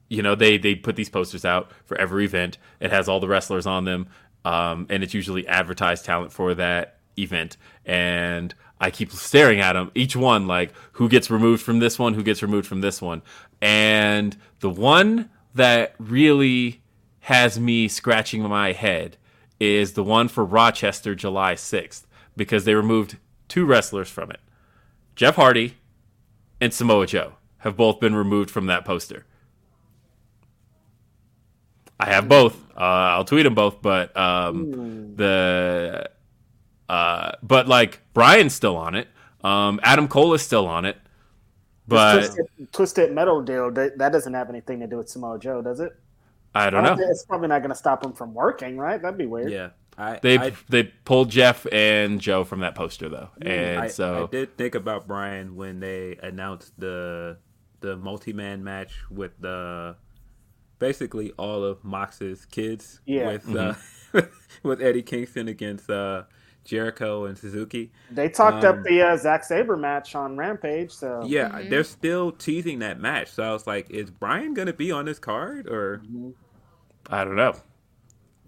you 0.08 0.22
know 0.22 0.34
they 0.34 0.58
they 0.58 0.74
put 0.74 0.96
these 0.96 1.08
posters 1.08 1.44
out 1.44 1.70
for 1.84 1.96
every 1.96 2.24
event. 2.24 2.58
It 2.80 2.90
has 2.90 3.08
all 3.08 3.20
the 3.20 3.28
wrestlers 3.28 3.66
on 3.66 3.84
them, 3.84 4.08
um, 4.44 4.86
and 4.90 5.02
it's 5.02 5.14
usually 5.14 5.46
advertised 5.46 6.04
talent 6.04 6.32
for 6.32 6.54
that 6.54 6.98
event. 7.18 7.56
And 7.86 8.54
I 8.80 8.90
keep 8.90 9.12
staring 9.12 9.60
at 9.60 9.74
them, 9.74 9.90
each 9.94 10.16
one 10.16 10.46
like 10.46 10.72
who 10.92 11.08
gets 11.08 11.30
removed 11.30 11.62
from 11.62 11.78
this 11.78 11.98
one, 11.98 12.14
who 12.14 12.22
gets 12.22 12.42
removed 12.42 12.66
from 12.66 12.80
this 12.80 13.00
one, 13.00 13.22
and 13.60 14.36
the 14.60 14.70
one 14.70 15.30
that 15.54 15.94
really 15.98 16.82
has 17.20 17.58
me 17.58 17.88
scratching 17.88 18.42
my 18.42 18.72
head 18.72 19.16
is 19.60 19.92
the 19.92 20.04
one 20.04 20.28
for 20.28 20.44
Rochester, 20.44 21.14
July 21.14 21.54
sixth, 21.54 22.06
because 22.36 22.64
they 22.64 22.74
removed 22.74 23.16
two 23.48 23.64
wrestlers 23.64 24.10
from 24.10 24.30
it. 24.30 24.40
Jeff 25.14 25.36
Hardy 25.36 25.76
and 26.60 26.74
Samoa 26.74 27.06
Joe 27.06 27.34
have 27.58 27.76
both 27.76 28.00
been 28.00 28.14
removed 28.14 28.50
from 28.50 28.66
that 28.66 28.84
poster. 28.84 29.24
I 31.98 32.06
have 32.06 32.28
both. 32.28 32.60
Uh, 32.76 32.80
I'll 33.14 33.24
tweet 33.24 33.44
them 33.44 33.54
both, 33.54 33.80
but 33.80 34.14
um, 34.16 35.14
the 35.14 36.10
uh, 36.88 37.32
but 37.42 37.68
like 37.68 38.00
Bryan's 38.12 38.54
still 38.54 38.76
on 38.76 38.94
it. 38.94 39.08
Um, 39.42 39.78
Adam 39.82 40.08
Cole 40.08 40.32
is 40.34 40.42
still 40.42 40.66
on 40.66 40.84
it, 40.84 40.96
but 41.86 42.14
Twisted, 42.20 42.46
Twisted 42.72 43.12
Metal 43.12 43.42
deal 43.42 43.70
that, 43.72 43.98
that 43.98 44.12
doesn't 44.12 44.32
have 44.32 44.48
anything 44.48 44.80
to 44.80 44.86
do 44.86 44.96
with 44.96 45.08
Samoa 45.08 45.38
Joe, 45.38 45.60
does 45.60 45.80
it? 45.80 45.92
I 46.54 46.70
don't 46.70 46.84
know. 46.84 46.96
It's 46.98 47.24
probably 47.24 47.48
not 47.48 47.58
going 47.60 47.70
to 47.70 47.76
stop 47.76 48.04
him 48.04 48.12
from 48.12 48.32
working, 48.32 48.78
right? 48.78 49.02
That'd 49.02 49.18
be 49.18 49.26
weird. 49.26 49.50
Yeah, 49.50 49.70
I 49.98 50.18
They 50.22 50.38
I, 50.38 50.52
they 50.68 50.84
pulled 50.84 51.30
Jeff 51.30 51.66
and 51.72 52.20
Joe 52.20 52.44
from 52.44 52.60
that 52.60 52.74
poster 52.74 53.08
though, 53.08 53.28
and 53.42 53.80
I, 53.80 53.88
so 53.88 54.24
I 54.24 54.30
did 54.30 54.56
think 54.56 54.74
about 54.74 55.06
Brian 55.06 55.56
when 55.56 55.80
they 55.80 56.16
announced 56.22 56.78
the 56.78 57.38
the 57.80 57.96
multi 57.96 58.32
man 58.32 58.64
match 58.64 58.94
with 59.10 59.32
the 59.40 59.96
basically 60.78 61.32
all 61.32 61.64
of 61.64 61.84
Mox's 61.84 62.46
kids 62.46 63.00
Yeah. 63.04 63.32
with 63.32 63.54
uh, 63.54 63.74
with 64.62 64.80
Eddie 64.80 65.02
Kingston 65.02 65.48
against 65.48 65.90
uh, 65.90 66.22
Jericho 66.64 67.24
and 67.24 67.36
Suzuki. 67.38 67.92
They 68.10 68.28
talked 68.28 68.64
Um, 68.64 68.64
up 68.64 68.82
the 68.84 69.02
uh, 69.02 69.16
Zack 69.16 69.44
Sabre 69.44 69.76
match 69.76 70.14
on 70.14 70.36
Rampage, 70.36 70.92
so 70.92 71.26
Yeah, 71.26 71.62
they're 71.68 71.84
still 71.84 72.32
teasing 72.32 72.80
that 72.80 73.00
match. 73.00 73.30
So 73.30 73.42
I 73.42 73.52
was 73.52 73.66
like, 73.66 73.90
is 73.90 74.10
Bryan 74.10 74.54
gonna 74.54 74.72
be 74.72 74.92
on 74.92 75.04
this 75.06 75.18
card 75.18 75.66
or? 75.68 76.02
I 77.10 77.24
don't 77.24 77.36
know. 77.36 77.54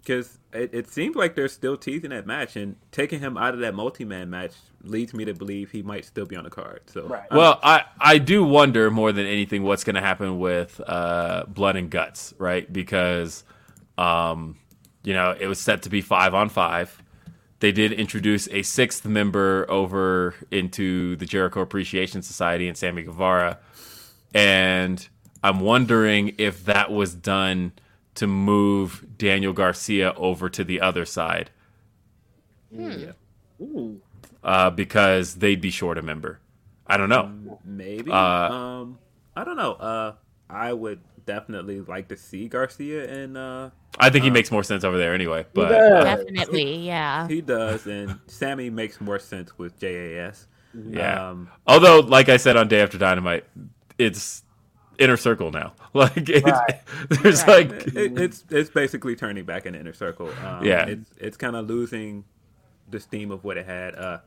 Because 0.01 0.39
it, 0.53 0.69
it 0.73 0.89
seems 0.89 1.15
like 1.17 1.35
they're 1.35 1.49
still 1.49 1.75
teasing 1.75 2.11
that 2.11 2.25
match, 2.25 2.55
and 2.55 2.77
taking 2.91 3.19
him 3.19 3.37
out 3.37 3.53
of 3.53 3.59
that 3.59 3.75
multi-man 3.75 4.29
match 4.29 4.53
leads 4.81 5.13
me 5.13 5.25
to 5.25 5.33
believe 5.33 5.71
he 5.71 5.83
might 5.83 6.05
still 6.05 6.25
be 6.25 6.35
on 6.37 6.45
the 6.45 6.49
card. 6.49 6.81
So, 6.87 7.09
Right. 7.09 7.29
Well, 7.29 7.59
I, 7.61 7.83
I 7.99 8.17
do 8.17 8.43
wonder 8.45 8.89
more 8.89 9.11
than 9.11 9.25
anything 9.25 9.63
what's 9.63 9.83
going 9.83 9.95
to 9.95 10.01
happen 10.01 10.39
with 10.39 10.79
uh, 10.87 11.43
Blood 11.47 11.75
and 11.75 11.89
Guts, 11.89 12.33
right? 12.37 12.71
Because, 12.71 13.43
um, 13.97 14.57
you 15.03 15.13
know, 15.13 15.35
it 15.37 15.47
was 15.47 15.59
set 15.59 15.81
to 15.83 15.89
be 15.89 16.01
five 16.01 16.33
on 16.33 16.47
five. 16.47 17.01
They 17.59 17.71
did 17.71 17.91
introduce 17.91 18.47
a 18.49 18.61
sixth 18.61 19.05
member 19.05 19.65
over 19.69 20.35
into 20.51 21.15
the 21.15 21.25
Jericho 21.25 21.61
Appreciation 21.61 22.21
Society 22.21 22.67
and 22.67 22.77
Sammy 22.77 23.03
Guevara. 23.03 23.57
And 24.33 25.07
I'm 25.43 25.61
wondering 25.61 26.35
if 26.37 26.65
that 26.65 26.91
was 26.91 27.15
done 27.15 27.71
to 28.15 28.27
move 28.27 29.05
Daniel 29.17 29.53
Garcia 29.53 30.13
over 30.13 30.49
to 30.49 30.63
the 30.63 30.81
other 30.81 31.05
side. 31.05 31.49
Uh, 34.43 34.69
because 34.69 35.35
they'd 35.35 35.61
be 35.61 35.71
short 35.71 35.97
a 35.97 36.01
member. 36.01 36.39
I 36.85 36.97
don't 36.97 37.09
know. 37.09 37.59
maybe. 37.65 38.11
Uh, 38.11 38.15
um, 38.15 38.99
I 39.35 39.43
don't 39.43 39.57
know. 39.57 39.73
Uh, 39.73 40.13
I 40.49 40.73
would 40.73 40.99
definitely 41.27 41.81
like 41.81 42.07
to 42.07 42.17
see 42.17 42.47
Garcia, 42.47 43.07
and 43.23 43.37
uh, 43.37 43.69
I 43.99 44.09
think 44.09 44.23
he 44.23 44.31
makes 44.31 44.49
more 44.51 44.63
sense 44.63 44.83
over 44.83 44.97
there 44.97 45.13
anyway. 45.13 45.45
But 45.53 45.69
does. 45.69 45.91
uh, 45.91 46.03
Definitely, 46.03 46.77
yeah. 46.77 47.27
he 47.27 47.41
does, 47.41 47.85
and 47.85 48.19
Sammy 48.25 48.71
makes 48.71 48.99
more 48.99 49.19
sense 49.19 49.55
with 49.59 49.79
JAS. 49.79 50.47
yeah. 50.73 51.29
Um, 51.29 51.49
Although, 51.67 51.99
like 51.99 52.29
I 52.29 52.37
said 52.37 52.57
on 52.57 52.67
Day 52.67 52.81
After 52.81 52.97
Dynamite, 52.97 53.45
it's 53.99 54.43
inner 54.97 55.17
circle 55.17 55.51
now. 55.51 55.73
Like 55.93 56.29
it's, 56.29 56.43
Right. 56.45 56.81
there's 57.09 57.43
Right. 57.47 57.69
like 57.71 57.87
it, 57.87 58.19
it's 58.19 58.45
it's 58.51 58.69
basically 58.69 59.15
turning 59.15 59.45
back 59.45 59.65
in 59.65 59.73
inner 59.75 59.93
circle. 59.93 60.29
Um, 60.45 60.63
Yeah. 60.63 60.85
it's 60.85 61.09
it's 61.17 61.37
kind 61.37 61.55
of 61.55 61.67
losing 61.67 62.23
the 62.89 62.99
steam 62.99 63.31
of 63.31 63.43
what 63.43 63.57
it 63.57 63.65
had. 63.65 63.95
Uh, 63.95 64.19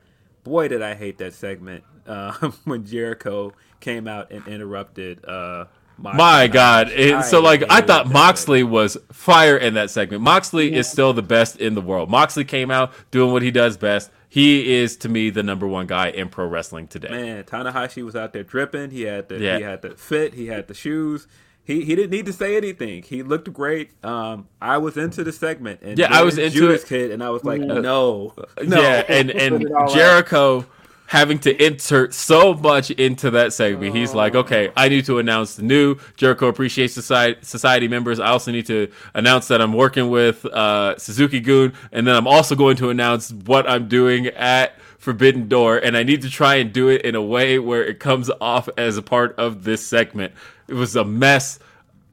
boy, 0.45 0.69
did 0.69 0.83
I 0.83 0.95
hate 0.95 1.19
that 1.19 1.33
segment 1.33 1.85
uh, 2.07 2.33
when 2.65 2.85
Jericho 2.85 3.53
came 3.81 4.09
out 4.09 4.31
and 4.33 4.47
interrupted. 4.49 5.25
Uh, 5.25 5.67
Moxley. 6.03 6.19
my 6.19 6.47
God. 6.49 6.89
It, 6.91 7.25
so 7.25 7.41
like 7.41 7.63
I 7.71 7.77
hated 7.77 7.87
thought 7.87 8.05
that 8.07 8.13
Moxley 8.13 8.63
was 8.63 8.97
fire 9.13 9.57
in 9.57 9.75
that 9.75 9.91
segment. 9.91 10.23
Moxley 10.23 10.75
is 10.75 10.89
still 10.89 11.13
the 11.13 11.23
best 11.23 11.57
in 11.57 11.75
the 11.75 11.81
world. 11.81 12.11
Moxley 12.11 12.45
came 12.45 12.71
out 12.71 12.93
doing 13.11 13.33
what 13.33 13.43
he 13.43 13.51
does 13.51 13.77
best. 13.77 14.11
He 14.29 14.75
is 14.75 14.97
to 14.99 15.09
me 15.09 15.31
the 15.31 15.43
number 15.43 15.67
one 15.67 15.87
guy 15.87 16.09
in 16.09 16.29
pro 16.29 16.47
wrestling 16.47 16.87
today. 16.87 17.11
Man, 17.11 17.45
Tanahashi 17.45 18.05
was 18.05 18.15
out 18.15 18.33
there 18.33 18.45
dripping. 18.45 18.91
He 18.91 19.03
had 19.03 19.29
the 19.29 19.39
Yeah. 19.39 19.57
he 19.59 19.63
had 19.65 19.83
the 19.83 19.91
fit. 19.91 20.35
He 20.35 20.47
had 20.47 20.69
the 20.69 20.75
shoes. 20.75 21.27
He 21.63 21.85
he 21.85 21.95
didn't 21.95 22.11
need 22.11 22.27
to 22.27 22.33
say 22.33 22.57
anything. 22.57 23.03
He 23.03 23.23
looked 23.23 23.53
great. 23.53 23.91
Um, 24.05 24.49
I 24.61 24.79
was 24.79 24.97
into 24.97 25.23
the 25.25 25.33
segment. 25.33 25.81
And 25.83 25.99
Yeah, 25.99 26.09
I 26.11 26.23
was 26.23 26.39
into 26.39 26.57
Judas 26.57 26.83
it. 26.85 26.89
Kid, 26.89 27.11
and 27.11 27.23
I 27.23 27.31
was 27.31 27.45
like, 27.45 27.61
no, 27.61 27.81
no. 27.81 28.35
Yeah, 28.63 29.05
and 29.09 29.31
and 29.31 29.63
Put 29.67 29.73
out. 29.73 29.91
Jericho 29.93 30.65
having 31.11 31.41
to 31.41 31.67
insert 31.67 32.15
so 32.15 32.55
much 32.55 32.93
into 32.93 33.33
that 33.33 33.53
segment. 33.53 33.97
He's 33.97 34.15
like, 34.15 34.37
okay, 34.37 34.71
I 34.77 34.89
need 34.89 35.07
to 35.07 35.19
announce 35.19 35.57
the 35.57 35.65
new 35.65 35.97
Jericho 36.17 36.47
Appreciation 36.47 36.93
Society, 36.93 37.41
Society 37.43 37.89
members. 37.89 38.21
I 38.21 38.29
also 38.29 38.53
need 38.53 38.67
to 38.67 38.87
announce 39.13 39.49
that 39.49 39.61
I'm 39.61 39.73
working 39.73 40.09
with 40.09 40.45
uh, 40.47 40.97
Suzuki-gun, 40.99 41.73
and 41.91 42.07
then 42.07 42.15
I'm 42.15 42.29
also 42.29 42.55
going 42.55 42.77
to 42.77 42.91
announce 42.91 43.33
what 43.33 43.69
I'm 43.69 43.89
doing 43.89 44.29
at 44.29 44.81
Forbidden 44.99 45.49
Door, 45.49 45.79
and 45.79 45.97
I 45.97 46.05
need 46.05 46.23
to 46.23 46.31
try 46.31 46.55
and 46.55 46.73
do 46.73 46.89
it 46.89 47.03
in 47.03 47.17
a 47.17 47.23
way 47.23 47.59
where 47.59 47.85
it 47.85 47.99
comes 47.99 48.31
off 48.41 48.69
as 48.79 48.97
a 48.97 49.03
part 49.03 49.35
of 49.37 49.65
this 49.65 49.85
segment. 49.85 50.33
It 50.69 50.75
was 50.75 50.95
a 50.95 51.05
mess. 51.05 51.59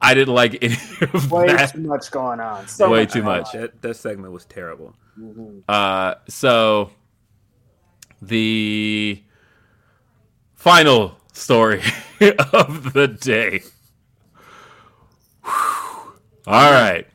I 0.00 0.14
didn't 0.14 0.34
like 0.34 0.58
any 0.60 0.74
of 1.14 1.30
way 1.30 1.46
that. 1.46 1.72
too 1.72 1.82
much 1.82 2.10
going 2.10 2.40
on. 2.40 2.66
So 2.66 2.90
Way 2.90 3.02
much 3.02 3.12
too 3.12 3.22
much. 3.22 3.54
on. 3.54 3.60
That 3.60 3.82
that 3.82 3.94
segment 3.94 4.32
was 4.32 4.44
terrible. 4.44 4.96
Uh, 5.68 6.14
so 6.28 6.90
the 8.20 9.22
final 10.54 11.16
story 11.32 11.82
of 12.52 12.92
the 12.92 13.08
day. 13.08 13.62
Whew. 15.44 15.52
All 16.46 16.70
right. 16.72 17.06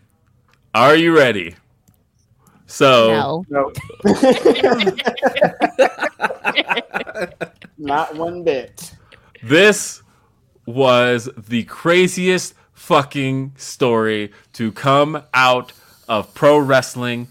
Are 0.75 0.95
you 0.95 1.15
ready? 1.15 1.55
So 2.67 3.43
No. 3.49 3.71
No. 4.03 4.03
Not 7.77 8.15
one 8.15 8.43
bit. 8.43 8.93
this 9.43 10.01
was 10.65 11.29
the 11.37 11.63
craziest 11.65 12.53
fucking 12.73 13.53
story 13.57 14.31
to 14.53 14.71
come 14.71 15.23
out 15.33 15.73
of 16.07 16.33
pro 16.33 16.57
wrestling 16.57 17.27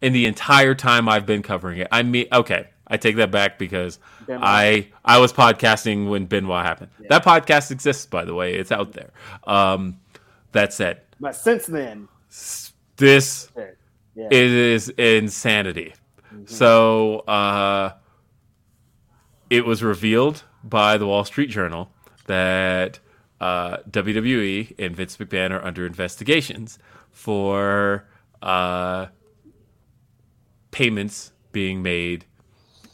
in 0.00 0.12
the 0.12 0.26
entire 0.26 0.74
time 0.74 1.08
I've 1.08 1.26
been 1.26 1.42
covering 1.42 1.78
it. 1.80 1.88
I 1.90 2.02
mean, 2.02 2.26
okay, 2.32 2.68
I 2.88 2.96
take 2.96 3.16
that 3.16 3.30
back 3.30 3.58
because 3.58 3.98
Benoit. 4.26 4.42
I 4.44 4.88
I 5.04 5.18
was 5.18 5.32
podcasting 5.32 6.08
when 6.08 6.26
Benoit 6.26 6.64
happened. 6.64 6.90
That 7.08 7.24
podcast 7.24 7.70
exists, 7.70 8.06
by 8.06 8.24
the 8.24 8.34
way. 8.34 8.54
It's 8.54 8.72
out 8.72 8.92
there. 8.92 9.10
Um, 9.46 9.98
that 10.52 10.72
said, 10.72 11.02
But 11.20 11.36
since 11.36 11.66
then, 11.66 12.08
this 12.96 13.50
Yeah. 14.16 14.28
is 14.30 14.88
insanity. 14.90 15.94
So 16.46 17.20
uh, 17.20 17.92
it 19.50 19.64
was 19.66 19.82
revealed 19.82 20.44
by 20.64 20.96
the 20.98 21.06
Wall 21.06 21.24
Street 21.24 21.50
Journal 21.50 21.90
that 22.26 22.98
uh, 23.40 23.78
WWE 23.90 24.74
and 24.78 24.94
Vince 24.96 25.16
McMahon 25.16 25.50
are 25.50 25.64
under 25.64 25.86
investigations 25.86 26.78
for 27.10 28.06
uh, 28.42 29.06
payments 30.70 31.32
being 31.52 31.82
made 31.82 32.24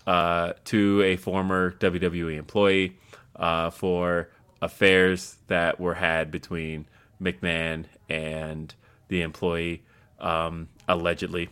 uh, 0.06 0.52
to 0.66 1.02
a 1.02 1.16
former 1.16 1.72
WWE 1.72 2.36
employee 2.36 2.97
uh, 3.36 3.70
for 3.70 4.31
affairs 4.60 5.36
that 5.48 5.81
were 5.81 5.94
had 5.94 6.31
between 6.31 6.86
McMahon 7.20 7.85
and 8.09 8.74
the 9.09 9.22
employee, 9.22 9.82
um, 10.18 10.68
allegedly. 10.89 11.48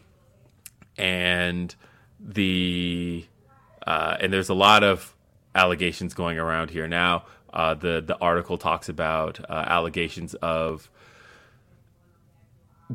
And 0.96 1.74
the 2.20 3.24
uh, 3.86 4.16
and 4.20 4.32
there's 4.32 4.48
a 4.48 4.54
lot 4.54 4.84
of 4.84 5.14
allegations 5.54 6.14
going 6.14 6.38
around 6.38 6.70
here 6.70 6.86
now. 6.86 7.24
Uh, 7.52 7.74
the 7.74 8.02
the 8.04 8.16
article 8.18 8.58
talks 8.58 8.88
about 8.88 9.40
uh, 9.50 9.64
allegations 9.66 10.34
of 10.34 10.90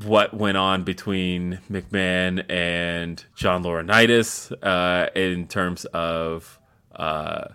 what 0.03 0.33
went 0.33 0.57
on 0.57 0.83
between 0.83 1.59
McMahon 1.71 2.49
and 2.49 3.23
John 3.35 3.63
Laurinaitis 3.63 4.51
uh, 4.61 5.09
in 5.15 5.47
terms 5.47 5.85
of 5.85 6.59
uh, 6.95 7.49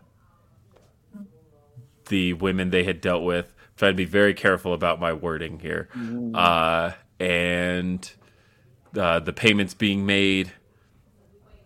the 2.09 2.33
women 2.35 2.71
they 2.71 2.85
had 2.85 3.01
dealt 3.01 3.23
with. 3.23 3.55
trying 3.77 3.93
to 3.93 3.97
be 3.97 4.05
very 4.05 4.35
careful 4.35 4.75
about 4.75 5.01
my 5.01 5.13
wording 5.13 5.59
here, 5.61 5.89
uh, 6.35 6.93
and 7.19 8.13
uh, 8.97 9.21
the 9.21 9.33
payments 9.33 9.75
being 9.75 10.05
made, 10.05 10.53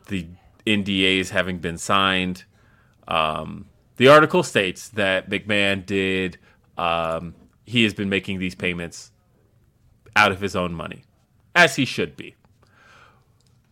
the 0.09 0.27
NDAs 0.66 1.31
having 1.31 1.59
been 1.59 1.78
signed. 1.78 2.44
Um, 3.09 3.66
the 3.97 4.09
article 4.09 4.43
states 4.43 4.89
that 4.90 5.31
McMahon 5.31 5.86
did. 5.86 6.39
Um, 6.77 7.35
he 7.65 7.82
has 7.82 7.94
been 7.94 8.09
making 8.09 8.39
these 8.39 8.55
payments 8.55 9.11
out 10.16 10.32
of 10.32 10.40
his 10.40 10.56
own 10.56 10.74
money, 10.74 11.05
as 11.55 11.76
he 11.76 11.84
should 11.84 12.16
be. 12.16 12.34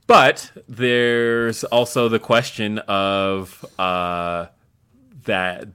But 0.07 0.53
there's 0.69 1.65
also 1.65 2.09
the 2.09 2.19
question 2.19 2.79
of 2.81 3.65
uh, 3.79 4.47
that 5.25 5.69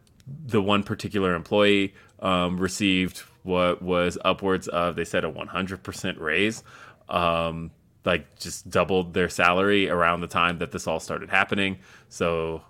the 0.45 0.61
one 0.61 0.83
particular 0.83 1.33
employee 1.33 1.95
um, 2.19 2.59
received 2.59 3.23
what 3.41 3.81
was 3.81 4.17
upwards 4.23 4.67
of, 4.67 4.95
they 4.95 5.05
said, 5.05 5.25
a 5.25 5.31
100% 5.31 6.19
raise, 6.19 6.63
um, 7.07 7.71
like 8.05 8.37
just 8.37 8.69
doubled 8.69 9.13
their 9.13 9.29
salary 9.29 9.89
around 9.89 10.21
the 10.21 10.27
time 10.27 10.59
that 10.59 10.71
this 10.71 10.85
all 10.85 10.99
started 10.99 11.29
happening. 11.31 11.79
So, 12.09 12.61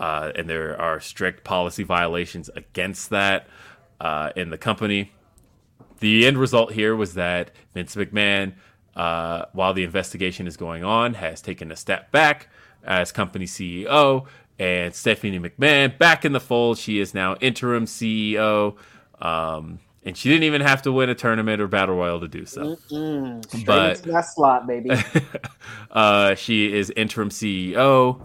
uh, 0.00 0.32
and 0.34 0.48
there 0.48 0.80
are 0.80 0.98
strict 0.98 1.44
policy 1.44 1.84
violations 1.84 2.50
against 2.56 3.10
that 3.10 3.46
uh, 4.00 4.32
in 4.34 4.50
the 4.50 4.58
company 4.58 5.12
the 6.00 6.26
end 6.26 6.38
result 6.38 6.72
here 6.72 6.94
was 6.96 7.14
that 7.14 7.50
Vince 7.74 7.94
McMahon, 7.96 8.54
uh, 8.96 9.46
while 9.52 9.74
the 9.74 9.84
investigation 9.84 10.46
is 10.46 10.56
going 10.56 10.84
on, 10.84 11.14
has 11.14 11.40
taken 11.40 11.70
a 11.72 11.76
step 11.76 12.10
back 12.12 12.48
as 12.84 13.12
company 13.12 13.44
CEO, 13.44 14.26
and 14.58 14.94
Stephanie 14.94 15.38
McMahon 15.38 15.96
back 15.98 16.24
in 16.24 16.32
the 16.32 16.40
fold. 16.40 16.78
She 16.78 16.98
is 17.00 17.14
now 17.14 17.36
interim 17.36 17.86
CEO, 17.86 18.76
um, 19.20 19.78
and 20.04 20.16
she 20.16 20.28
didn't 20.28 20.44
even 20.44 20.60
have 20.62 20.82
to 20.82 20.92
win 20.92 21.08
a 21.10 21.14
tournament 21.14 21.60
or 21.60 21.68
battle 21.68 21.96
royal 21.96 22.20
to 22.20 22.28
do 22.28 22.44
so. 22.46 22.76
Straight 23.48 23.66
But- 23.66 24.02
that 24.04 24.22
slot, 24.22 24.66
baby. 24.66 24.90
uh, 25.90 26.34
she 26.34 26.72
is 26.72 26.90
interim 26.90 27.30
CEO. 27.30 28.20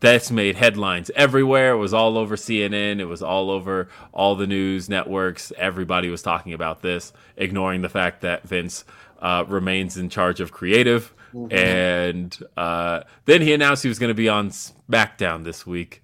That's 0.00 0.30
made 0.30 0.56
headlines 0.56 1.10
everywhere. 1.16 1.72
It 1.72 1.78
was 1.78 1.92
all 1.92 2.16
over 2.16 2.36
CNN. 2.36 3.00
It 3.00 3.06
was 3.06 3.22
all 3.22 3.50
over 3.50 3.88
all 4.12 4.36
the 4.36 4.46
news 4.46 4.88
networks. 4.88 5.52
Everybody 5.56 6.08
was 6.08 6.22
talking 6.22 6.52
about 6.52 6.82
this, 6.82 7.12
ignoring 7.36 7.82
the 7.82 7.88
fact 7.88 8.20
that 8.20 8.46
Vince 8.46 8.84
uh, 9.20 9.44
remains 9.48 9.96
in 9.96 10.08
charge 10.08 10.40
of 10.40 10.52
creative. 10.52 11.12
And 11.50 12.36
uh, 12.56 13.02
then 13.24 13.42
he 13.42 13.52
announced 13.52 13.82
he 13.82 13.88
was 13.88 13.98
going 13.98 14.08
to 14.08 14.14
be 14.14 14.28
on 14.28 14.50
SmackDown 14.50 15.44
this 15.44 15.66
week. 15.66 16.02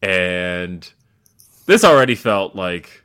And 0.00 0.90
this 1.66 1.84
already 1.84 2.14
felt 2.14 2.54
like 2.54 3.02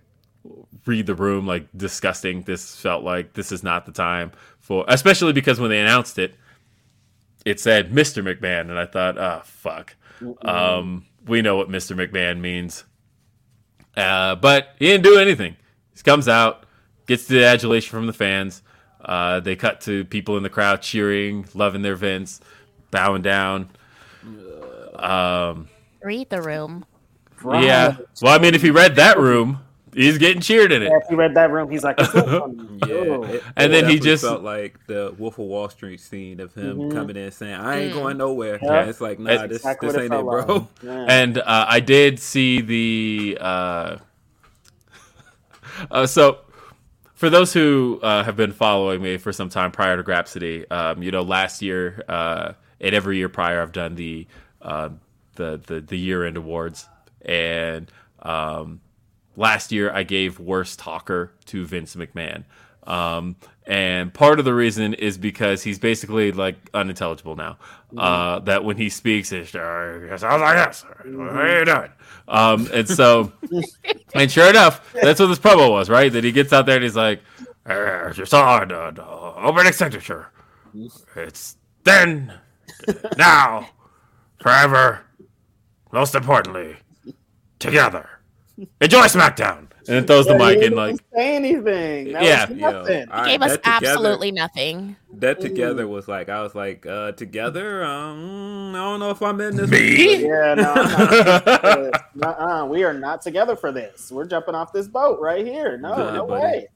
read 0.85 1.05
the 1.05 1.15
room 1.15 1.47
like 1.47 1.67
disgusting. 1.75 2.43
This 2.43 2.75
felt 2.75 3.03
like 3.03 3.33
this 3.33 3.51
is 3.51 3.63
not 3.63 3.85
the 3.85 3.91
time 3.91 4.31
for, 4.59 4.85
especially 4.87 5.33
because 5.33 5.59
when 5.59 5.69
they 5.69 5.79
announced 5.79 6.19
it, 6.19 6.35
it 7.45 7.59
said 7.59 7.91
Mr. 7.91 8.23
McMahon, 8.23 8.61
and 8.61 8.77
I 8.79 8.85
thought, 8.85 9.17
oh 9.17 9.41
fuck, 9.43 9.95
um, 10.43 11.05
we 11.25 11.41
know 11.41 11.55
what 11.57 11.69
Mr. 11.69 11.95
McMahon 11.95 12.39
means. 12.39 12.83
Uh, 13.95 14.35
but 14.35 14.69
he 14.79 14.87
didn't 14.87 15.03
do 15.03 15.17
anything. 15.17 15.55
He 15.95 16.01
comes 16.03 16.27
out, 16.27 16.65
gets 17.07 17.25
the 17.25 17.43
adulation 17.43 17.89
from 17.89 18.07
the 18.07 18.13
fans. 18.13 18.63
Uh, 19.03 19.39
they 19.39 19.55
cut 19.55 19.81
to 19.81 20.05
people 20.05 20.37
in 20.37 20.43
the 20.43 20.49
crowd 20.49 20.81
cheering, 20.81 21.45
loving 21.53 21.81
their 21.81 21.95
Vince, 21.95 22.39
bowing 22.91 23.21
down. 23.21 23.69
Um, 24.95 25.67
Read 26.03 26.29
the 26.29 26.41
room. 26.41 26.85
yeah. 27.43 27.97
Well, 28.21 28.33
I 28.33 28.39
mean, 28.41 28.53
if 28.53 28.61
he 28.61 28.69
read 28.71 28.95
that 28.97 29.17
room, 29.19 29.59
he's 29.93 30.17
getting 30.17 30.41
cheered 30.41 30.71
in 30.71 30.81
it. 30.83 30.91
If 30.91 31.07
he 31.09 31.15
read 31.15 31.33
that 31.35 31.51
room, 31.51 31.69
he's 31.69 31.83
like, 31.83 31.99
funny. 31.99 32.57
Yeah, 32.87 32.93
Oh. 32.95 33.23
it- 33.23 33.43
And 33.55 33.73
then 33.73 33.87
he 33.89 33.99
just- 33.99 34.23
felt 34.23 34.41
like 34.43 34.79
the 34.87 35.13
Wolf 35.17 35.37
of 35.39 35.45
Wall 35.45 35.69
Street 35.69 35.99
scene 35.99 36.39
of 36.39 36.53
him 36.53 36.77
Mhm. 36.77 36.91
coming 36.93 37.15
in 37.17 37.31
saying, 37.31 37.53
"I 37.55 37.79
ain't 37.83 37.93
going 37.93 38.17
nowhere." 38.17 38.59
Yeah. 38.61 38.85
It's 38.85 39.01
like, 39.01 39.19
nah, 39.19 39.29
That's 39.31 39.41
this 39.49 39.57
Exactly 39.57 39.87
this 39.89 39.97
ain't 39.97 40.13
it, 40.13 40.21
bro. 40.23 40.67
Yeah. 40.83 41.05
And 41.09 41.37
uh, 41.37 41.65
I 41.67 41.79
did 41.79 42.19
see 42.19 42.61
the. 42.61 43.37
Uh, 43.39 43.97
uh, 45.91 46.05
so, 46.05 46.39
for 47.13 47.29
those 47.29 47.53
who 47.53 47.99
uh, 48.01 48.23
have 48.23 48.35
been 48.35 48.51
following 48.51 49.01
me 49.01 49.17
for 49.17 49.31
some 49.31 49.49
time 49.49 49.71
prior 49.71 49.97
to 49.97 50.03
Grapsody, 50.03 50.65
um, 50.71 51.03
you 51.03 51.11
know, 51.11 51.21
last 51.21 51.61
year 51.61 52.03
uh, 52.09 52.53
and 52.79 52.95
every 52.95 53.17
year 53.17 53.29
prior, 53.29 53.61
I've 53.61 53.71
done 53.71 53.95
the 53.95 54.27
uh, 54.61 54.89
the 55.35 55.61
the, 55.65 55.81
the 55.81 55.97
year 55.97 56.25
end 56.25 56.37
awards, 56.37 56.87
and 57.23 57.91
um, 58.23 58.81
last 59.35 59.71
year 59.71 59.91
I 59.91 60.03
gave 60.03 60.39
worst 60.39 60.79
talker 60.79 61.31
to 61.45 61.65
Vince 61.65 61.95
McMahon. 61.95 62.43
Um, 62.83 63.35
and 63.67 64.13
part 64.13 64.39
of 64.39 64.45
the 64.45 64.53
reason 64.53 64.95
is 64.95 65.17
because 65.17 65.61
he's 65.61 65.77
basically 65.77 66.31
like 66.31 66.55
unintelligible 66.73 67.35
now. 67.35 67.57
Uh, 67.95 68.39
that 68.39 68.63
when 68.63 68.77
he 68.77 68.89
speaks, 68.89 69.31
it's 69.31 69.53
uh, 69.53 70.17
sounds 70.17 70.41
like 70.41 70.67
this. 70.67 70.85
What 71.05 71.29
are 71.29 71.59
you 71.59 71.65
doing? 71.65 71.89
Um, 72.27 72.67
and 72.73 72.87
so, 72.87 73.31
and 74.15 74.31
sure 74.31 74.49
enough, 74.49 74.93
that's 74.93 75.19
what 75.19 75.27
this 75.27 75.39
promo 75.39 75.69
was, 75.69 75.89
right? 75.89 76.11
That 76.11 76.23
he 76.23 76.31
gets 76.31 76.51
out 76.53 76.65
there 76.65 76.75
and 76.75 76.83
he's 76.83 76.95
like, 76.95 77.21
"Just 78.13 78.33
on 78.33 78.69
the, 78.69 78.91
the 78.91 79.05
opening 79.05 79.73
signature. 79.73 80.31
It's 81.15 81.57
then, 81.83 82.33
now, 83.17 83.69
forever. 84.41 85.01
Most 85.91 86.15
importantly, 86.15 86.77
together. 87.59 88.20
Enjoy 88.81 89.05
SmackDown." 89.05 89.67
And 89.87 89.97
it 89.97 90.07
throws 90.07 90.25
the 90.27 90.33
Yeah, 90.33 90.37
he 90.37 90.45
mic 90.45 90.59
didn't 90.59 90.73
in 90.73 90.77
like, 90.77 90.95
say 91.15 91.35
anything. 91.35 92.13
That 92.13 92.23
Yeah. 92.23 92.47
was 92.47 92.57
Yo, 92.57 92.71
nothing. 92.71 93.05
I- 93.09 93.25
Gave 93.31 93.41
us 93.41 93.51
that 93.51 93.63
together- 93.63 93.87
absolutely 93.87 94.31
nothing. 94.31 94.95
That 95.13 95.41
together 95.41 95.87
was 95.87 96.07
like, 96.07 96.29
I 96.29 96.43
was 96.43 96.53
like, 96.53 96.85
uh, 96.85 97.13
together. 97.13 97.83
Um, 97.83 98.75
I 98.75 98.77
don't 98.77 98.99
know 98.99 99.09
if 99.09 99.21
I'm 99.23 99.41
in 99.41 99.55
this. 99.57 99.69
Me? 99.71 100.21
Yeah, 100.23 100.53
no, 100.53 100.71
I'm 100.75 101.25
not. 101.25 102.01
uh-uh, 102.23 102.65
we 102.67 102.83
are 102.83 102.93
not 102.93 103.23
together 103.23 103.55
for 103.55 103.71
this. 103.71 104.11
We're 104.11 104.25
jumping 104.25 104.53
off 104.53 104.71
this 104.71 104.87
boat 104.87 105.19
right 105.19 105.45
here. 105.45 105.77
No, 105.79 105.89
Nah, 105.97 106.11
no 106.15 106.27
buddy. 106.27 106.43
way. 106.43 106.67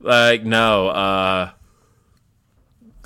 like 0.00 0.44
no. 0.44 0.88
uh 0.88 1.50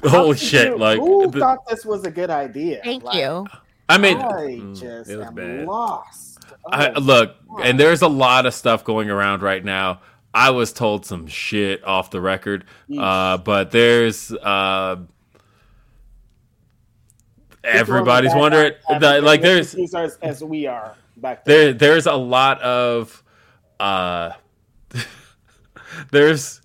Holy 0.05 0.37
shit! 0.37 0.69
you- 0.69 0.79
Like, 0.79 0.99
who 1.01 1.31
the- 1.31 1.41
thought 1.41 1.67
this 1.69 1.85
was 1.85 2.05
a 2.05 2.11
good 2.11 2.31
idea? 2.31 2.81
Thank 2.85 3.03
Like, 3.03 3.17
you. 3.17 3.47
I 3.89 3.99
mean, 3.99 4.19
I 4.19 4.59
Mm, 4.61 4.79
just 4.81 5.11
am 5.11 5.35
bad. 5.35 5.67
lost. 5.67 6.26
I, 6.71 6.91
Oh, 6.91 7.01
look, 7.01 7.37
and 7.63 7.79
there's 7.79 8.03
a 8.03 8.09
lot 8.09 8.47
of 8.47 8.55
stuff 8.55 8.85
going 8.85 9.11
around 9.11 9.43
right 9.43 9.65
now. 9.65 10.01
I 10.35 10.51
was 10.51 10.73
told 10.73 11.07
some 11.07 11.27
shit 11.27 11.83
off 11.85 12.11
the 12.11 12.21
record, 12.21 12.65
uh, 12.99 13.39
but 13.39 13.71
there's 13.71 14.31
uh, 14.33 14.97
everybody's 17.65 18.33
the 18.33 18.39
wondering, 18.39 18.73
like, 19.23 19.41
there's 19.41 19.75
as, 19.95 20.19
as 20.23 20.45
we 20.45 20.67
are 20.67 20.95
back 21.17 21.45
there 21.45 21.67
then. 21.67 21.79
there's 21.79 22.07
a 22.07 22.15
lot 22.15 22.61
of 22.61 23.23
uh, 23.81 24.33
there's 26.11 26.61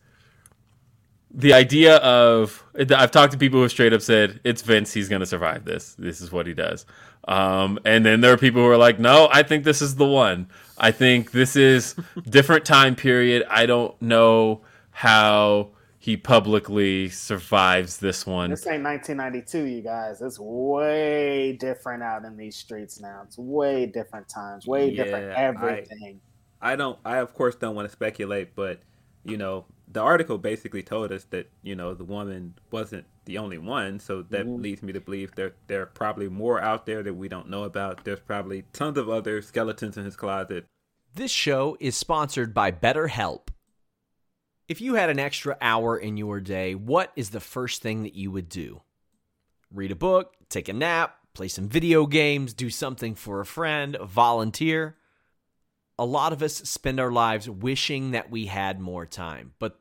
the 1.34 1.54
idea 1.54 1.98
of 1.98 2.64
I've 2.76 3.12
talked 3.12 3.32
to 3.34 3.38
people 3.38 3.60
who 3.60 3.64
have 3.64 3.72
straight 3.72 3.94
up 3.94 4.02
said 4.02 4.42
it's 4.44 4.62
Vince. 4.62 4.94
He's 4.94 5.08
going 5.08 5.22
to 5.22 5.26
survive 5.26 5.66
this. 5.66 5.96
This 5.96 6.22
is 6.22 6.32
what 6.32 6.46
he 6.46 6.54
does. 6.54 6.86
Um, 7.28 7.80
and 7.86 8.06
then 8.06 8.22
there 8.22 8.34
are 8.34 8.38
people 8.38 8.62
who 8.62 8.68
are 8.70 8.78
like, 8.78 9.00
no, 9.00 9.30
I 9.32 9.44
think 9.44 9.64
this 9.64 9.82
is 9.82 9.96
the 9.96 10.08
one. 10.08 10.48
I 10.78 10.92
think 10.92 11.32
this 11.32 11.56
is 11.56 11.96
different 12.30 12.66
time 12.66 12.96
period. 12.96 13.44
I 13.50 13.66
don't 13.66 14.00
know 14.02 14.62
how 14.90 15.70
he 16.00 16.18
publicly 16.18 17.10
survives 17.10 17.98
this 17.98 18.26
one. 18.26 18.50
This 18.50 18.66
ain't 18.66 18.84
1992, 18.84 19.66
you 19.66 19.82
guys. 19.82 20.20
It's 20.22 20.40
way 20.40 21.54
different 21.60 22.02
out 22.02 22.26
in 22.26 22.38
these 22.38 22.56
streets 22.56 23.00
now. 23.00 23.22
It's 23.26 23.38
way 23.38 23.86
different 23.86 24.28
times, 24.28 24.66
way 24.66 24.96
different 24.96 25.28
Yeah, 25.28 25.38
I- 25.40 25.44
everything. 25.44 26.22
I 26.60 26.76
don't. 26.76 26.98
I 27.06 27.18
of 27.18 27.34
course 27.34 27.56
don't 27.56 27.76
want 27.76 27.88
to 27.88 27.92
speculate, 27.92 28.56
but 28.56 28.82
you 29.24 29.38
know, 29.38 29.66
the 29.92 30.02
article 30.02 30.38
basically 30.38 30.84
told 30.84 31.12
us 31.12 31.26
that 31.26 31.50
you 31.62 31.76
know 31.76 31.94
the 31.94 32.04
woman 32.06 32.56
wasn't 32.72 33.06
the 33.26 33.38
only 33.38 33.58
one, 33.58 34.00
so 34.00 34.22
that 34.24 34.46
Mhm. 34.46 34.62
leads 34.62 34.82
me 34.84 34.94
to 34.94 35.02
believe 35.02 35.36
there 35.36 35.54
there 35.68 35.82
are 35.82 35.88
probably 35.88 36.30
more 36.30 36.62
out 36.62 36.86
there 36.86 37.04
that 37.04 37.14
we 37.16 37.28
don't 37.28 37.50
know 37.50 37.64
about. 37.64 38.04
There's 38.04 38.20
probably 38.20 38.64
tons 38.74 38.98
of 38.98 39.10
other 39.10 39.42
skeletons 39.42 39.98
in 39.98 40.06
his 40.06 40.16
closet. 40.16 40.66
This 41.14 41.32
show 41.32 41.76
is 41.80 41.98
sponsored 41.98 42.54
by 42.54 42.72
BetterHelp. 42.72 43.50
If 44.70 44.80
you 44.80 44.94
had 44.94 45.10
an 45.10 45.20
extra 45.20 45.58
hour 45.60 45.98
in 45.98 46.16
your 46.16 46.40
day, 46.40 46.76
what 46.76 47.12
is 47.18 47.32
the 47.32 47.42
first 47.42 47.82
thing 47.82 48.04
that 48.04 48.16
you 48.16 48.32
would 48.32 48.48
do? 48.48 48.82
Read 49.70 49.92
a 49.92 49.96
book, 49.96 50.36
take 50.48 50.70
a 50.70 50.74
nap, 50.74 51.18
play 51.34 51.50
some 51.50 51.68
video 51.68 52.06
games, 52.06 52.54
do 52.54 52.70
something 52.70 53.14
for 53.16 53.42
a 53.42 53.46
friend, 53.46 53.98
volunteer. 54.02 54.98
A 56.00 56.06
lot 56.06 56.32
of 56.32 56.42
us 56.42 56.56
spend 56.56 57.00
our 57.02 57.12
lives 57.12 57.50
wishing 57.50 58.12
that 58.12 58.32
we 58.32 58.46
had 58.46 58.80
more 58.80 59.06
time. 59.06 59.54
But 59.60 59.81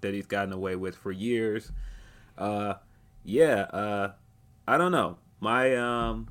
That 0.00 0.14
he's 0.14 0.26
gotten 0.26 0.52
away 0.52 0.76
with 0.76 0.96
for 0.96 1.12
years. 1.12 1.72
Uh, 2.36 2.74
yeah, 3.24 3.62
uh, 3.72 4.12
I 4.66 4.78
don't 4.78 4.92
know. 4.92 5.18
My 5.40 5.76
um, 5.76 6.28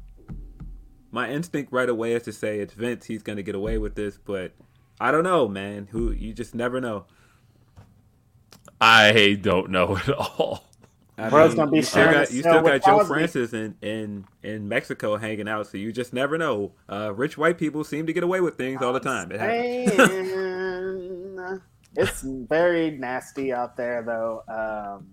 my 1.12 1.30
instinct 1.30 1.72
right 1.72 1.90
away 1.90 2.14
is 2.14 2.24
to 2.24 2.34
say 2.34 2.60
it's 2.60 2.74
Vince. 2.74 3.06
He's 3.06 3.24
gonna 3.24 3.44
get 3.44 3.56
away 3.56 3.78
with 3.78 3.96
this, 3.96 4.18
but 4.18 4.54
I 5.00 5.12
don't 5.12 5.24
know, 5.24 5.48
man. 5.48 5.88
Who 5.91 6.12
you 6.12 6.34
just 6.34 6.56
never 6.56 6.80
know. 6.82 7.06
I 8.82 9.38
don't 9.41 9.70
know 9.70 9.98
at 10.08 10.10
all. 10.10 10.66
I 11.18 11.30
Bro's 11.30 11.54
gonna 11.54 11.70
be 11.70 11.78
you 11.78 11.84
still 11.84 12.12
got, 12.12 12.32
you 12.32 12.41
still 12.41 12.62
got 12.62 12.84
Joe 12.84 13.04
Francis 13.04 13.52
in, 13.52 13.76
in 13.82 14.26
in 14.41 14.70
Mexico 14.70 15.18
hanging 15.18 15.50
out, 15.50 15.68
so 15.68 15.78
you 15.78 15.91
just 15.91 16.14
never 16.14 16.38
know. 16.38 16.72
Uh, 16.88 17.14
rich 17.14 17.38
white 17.38 17.58
people 17.58 17.84
seem 17.84 18.08
to 18.08 18.14
get 18.14 18.24
away 18.24 18.40
with 18.40 18.56
things 18.56 18.82
all 18.82 18.94
the 18.94 19.02
time. 19.02 19.30
It 21.95 22.06
happens. 22.06 22.24
And 22.24 22.41
it's 22.41 22.49
very 22.49 22.91
nasty 22.91 23.53
out 23.53 23.76
there, 23.78 24.03
though. 24.03 24.44
Um, 24.48 25.07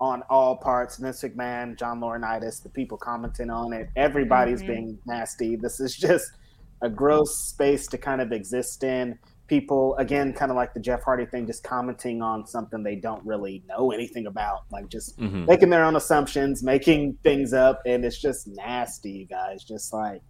on 0.00 0.22
all 0.28 0.56
parts, 0.56 0.96
Vince 0.96 1.22
McMahon, 1.22 1.78
John 1.78 2.00
Laurinaitis, 2.00 2.62
the 2.62 2.68
people 2.68 2.98
commenting 2.98 3.50
on 3.50 3.72
it, 3.72 3.88
everybody's 3.94 4.60
Mhm. 4.62 4.66
being 4.66 4.98
nasty. 5.06 5.54
This 5.54 5.78
is 5.78 5.94
just 5.96 6.32
a 6.80 6.90
gross 6.90 7.36
space 7.38 7.86
to 7.86 7.98
kind 7.98 8.20
of 8.20 8.32
exist 8.32 8.82
in. 8.82 9.16
People, 9.46 9.94
again, 9.98 10.32
kind 10.32 10.50
of 10.50 10.56
like 10.56 10.74
the 10.74 10.80
Jeff 10.80 11.02
Hardy 11.04 11.26
thing, 11.26 11.46
just 11.46 11.62
commenting 11.62 12.20
on 12.20 12.46
something 12.46 12.82
they 12.82 12.96
don't 12.96 13.24
really 13.24 13.62
know 13.68 13.92
anything 13.92 14.26
about, 14.26 14.62
like 14.72 14.88
just 14.88 15.16
Mhm. 15.20 15.46
making 15.46 15.70
their 15.70 15.84
own 15.84 15.94
assumptions, 15.94 16.64
making 16.64 17.14
things 17.22 17.52
up, 17.52 17.80
and 17.86 18.04
it's 18.04 18.18
just 18.20 18.48
nasty, 18.48 19.10
you 19.10 19.26
guys. 19.26 19.62
Just 19.62 19.92
like 19.92 20.22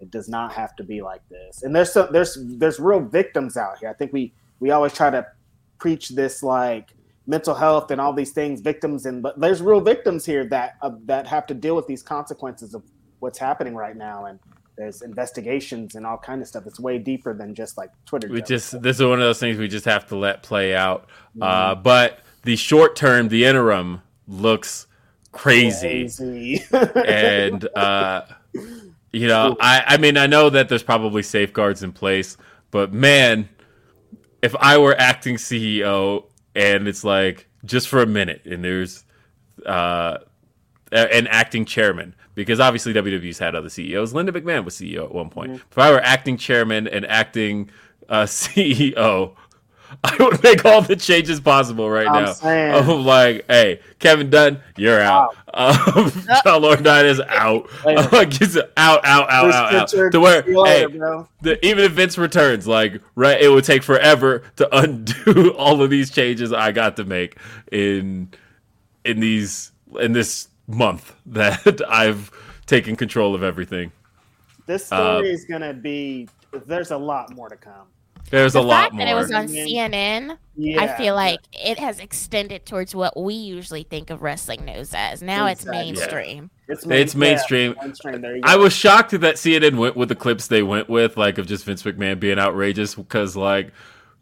it 0.00 0.10
does 0.10 0.28
not 0.28 0.52
have 0.52 0.74
to 0.74 0.82
be 0.82 1.00
like 1.00 1.20
this. 1.28 1.62
And 1.62 1.76
there's 1.76 1.92
some, 1.92 2.08
there's 2.12 2.36
there's 2.58 2.80
real 2.80 2.98
victims 3.00 3.56
out 3.56 3.78
here. 3.78 3.88
I 3.88 3.92
think 3.92 4.12
we 4.12 4.32
we 4.62 4.70
always 4.70 4.92
try 4.92 5.10
to 5.10 5.26
preach 5.80 6.10
this 6.10 6.40
like 6.40 6.94
mental 7.26 7.52
health 7.54 7.90
and 7.90 8.00
all 8.00 8.12
these 8.12 8.30
things, 8.30 8.60
victims, 8.60 9.06
and 9.06 9.20
but 9.20 9.38
there's 9.40 9.60
real 9.60 9.80
victims 9.80 10.24
here 10.24 10.46
that 10.50 10.76
uh, 10.82 10.92
that 11.04 11.26
have 11.26 11.46
to 11.48 11.54
deal 11.54 11.74
with 11.74 11.88
these 11.88 12.02
consequences 12.02 12.72
of 12.72 12.84
what's 13.18 13.40
happening 13.40 13.74
right 13.74 13.96
now. 13.96 14.26
And 14.26 14.38
there's 14.76 15.02
investigations 15.02 15.96
and 15.96 16.06
all 16.06 16.16
kind 16.16 16.40
of 16.40 16.46
stuff. 16.46 16.64
It's 16.66 16.78
way 16.78 16.98
deeper 16.98 17.34
than 17.34 17.56
just 17.56 17.76
like 17.76 17.90
Twitter. 18.06 18.28
We 18.28 18.38
jokes. 18.38 18.48
just 18.48 18.82
this 18.82 19.00
is 19.00 19.04
one 19.04 19.14
of 19.14 19.26
those 19.26 19.40
things 19.40 19.58
we 19.58 19.66
just 19.66 19.84
have 19.84 20.06
to 20.10 20.16
let 20.16 20.44
play 20.44 20.76
out. 20.76 21.08
Uh, 21.40 21.74
but 21.74 22.20
the 22.44 22.54
short 22.54 22.94
term, 22.94 23.28
the 23.28 23.44
interim 23.44 24.00
looks 24.28 24.86
crazy, 25.32 26.08
Crazy. 26.08 26.64
and 26.72 27.64
uh, 27.76 28.22
you 29.12 29.26
know, 29.26 29.56
I 29.60 29.82
I 29.88 29.96
mean, 29.96 30.16
I 30.16 30.28
know 30.28 30.50
that 30.50 30.68
there's 30.68 30.84
probably 30.84 31.24
safeguards 31.24 31.82
in 31.82 31.90
place, 31.90 32.36
but 32.70 32.92
man, 32.92 33.48
if 34.42 34.54
I 34.56 34.78
were 34.78 34.94
acting 34.98 35.36
CEO 35.36 36.24
and 36.54 36.88
it's 36.88 37.04
like 37.04 37.48
just 37.64 37.88
for 37.88 38.02
a 38.02 38.06
minute, 38.06 38.44
and 38.44 38.64
there's 38.64 39.04
uh, 39.64 40.18
an 40.90 41.26
acting 41.28 41.64
chairman 41.64 42.14
because 42.34 42.60
obviously 42.60 42.92
WWE's 42.92 43.38
had 43.38 43.54
other 43.54 43.68
CEOs. 43.68 44.12
Linda 44.12 44.32
McMahon 44.32 44.64
was 44.64 44.74
CEO 44.74 45.04
at 45.04 45.12
one 45.14 45.30
point. 45.30 45.54
If 45.70 45.78
I 45.78 45.90
were 45.90 46.00
acting 46.00 46.36
chairman 46.36 46.88
and 46.88 47.06
acting 47.06 47.70
uh, 48.08 48.22
CEO, 48.24 49.36
I 50.04 50.16
would 50.18 50.42
make 50.42 50.64
all 50.64 50.82
the 50.82 50.96
changes 50.96 51.40
possible 51.40 51.88
right 51.88 52.06
I'm 52.06 52.24
now. 52.24 52.32
saying. 52.32 52.74
I'm 52.74 53.04
like, 53.04 53.44
hey, 53.48 53.80
Kevin 53.98 54.30
Dunn, 54.30 54.60
you're 54.76 55.00
out. 55.00 55.34
Um, 55.54 55.74
John 56.44 56.62
Laurinaitis 56.62 57.10
is 57.10 57.20
out. 57.20 57.68
Like, 57.84 58.42
out, 58.76 59.04
out, 59.04 59.30
out, 59.30 59.42
Bruce 59.42 59.54
out, 59.54 59.74
out. 59.74 60.12
To 60.12 60.20
where, 60.20 60.42
later, 60.42 60.88
hey, 60.90 61.24
the, 61.42 61.66
even 61.66 61.84
if 61.84 61.92
Vince 61.92 62.16
returns, 62.18 62.66
like 62.66 63.00
right, 63.14 63.40
it 63.40 63.48
would 63.48 63.64
take 63.64 63.82
forever 63.82 64.42
to 64.56 64.76
undo 64.76 65.52
all 65.54 65.82
of 65.82 65.90
these 65.90 66.10
changes 66.10 66.52
I 66.52 66.72
got 66.72 66.96
to 66.96 67.04
make 67.04 67.36
in 67.70 68.30
in 69.04 69.20
these 69.20 69.72
in 70.00 70.12
this 70.12 70.48
month 70.66 71.14
that 71.26 71.80
I've 71.88 72.30
taken 72.66 72.96
control 72.96 73.34
of 73.34 73.42
everything. 73.42 73.92
This 74.66 74.90
Uh, 74.92 75.16
story 75.16 75.30
is 75.30 75.44
gonna 75.44 75.74
be. 75.74 76.28
There's 76.66 76.90
a 76.90 76.96
lot 76.98 77.34
more 77.34 77.48
to 77.48 77.56
come. 77.56 77.88
There's 78.30 78.54
the 78.54 78.60
a 78.60 78.62
lot 78.62 78.82
fact 78.84 78.94
more. 78.94 79.04
that 79.04 79.10
it 79.10 79.14
was 79.14 79.30
on 79.30 79.46
mm-hmm. 79.46 79.66
Yeah. 79.66 79.88
CNN, 79.88 80.38
Yeah, 80.56 80.82
I 80.82 80.96
feel 80.96 81.14
like 81.14 81.40
it 81.52 81.78
has 81.78 81.98
extended 82.00 82.64
towards 82.64 82.94
what 82.94 83.14
we 83.20 83.34
usually 83.34 83.82
think 83.82 84.10
of 84.10 84.22
wrestling 84.22 84.64
news 84.64 84.92
as. 84.94 85.22
Now 85.22 85.46
it's 85.46 85.62
Exactly. 85.62 85.84
mainstream. 85.92 86.50
it's, 86.68 86.86
it's 86.86 87.14
yeah, 87.14 87.18
mainstream. 87.20 87.74
mainstream. 87.80 88.20
There 88.22 88.36
you 88.36 88.42
I 88.44 88.56
was 88.56 88.72
shocked 88.72 89.10
that 89.12 89.34
CNN 89.36 89.76
went 89.76 89.96
with 89.96 90.08
the 90.08 90.14
clips 90.14 90.46
they 90.46 90.62
went 90.62 90.88
with, 90.88 91.16
like 91.16 91.38
of 91.38 91.46
just 91.46 91.64
Vince 91.64 91.82
McMahon 91.82 92.18
being 92.18 92.38
outrageous, 92.38 92.94
because 92.94 93.36
like 93.36 93.72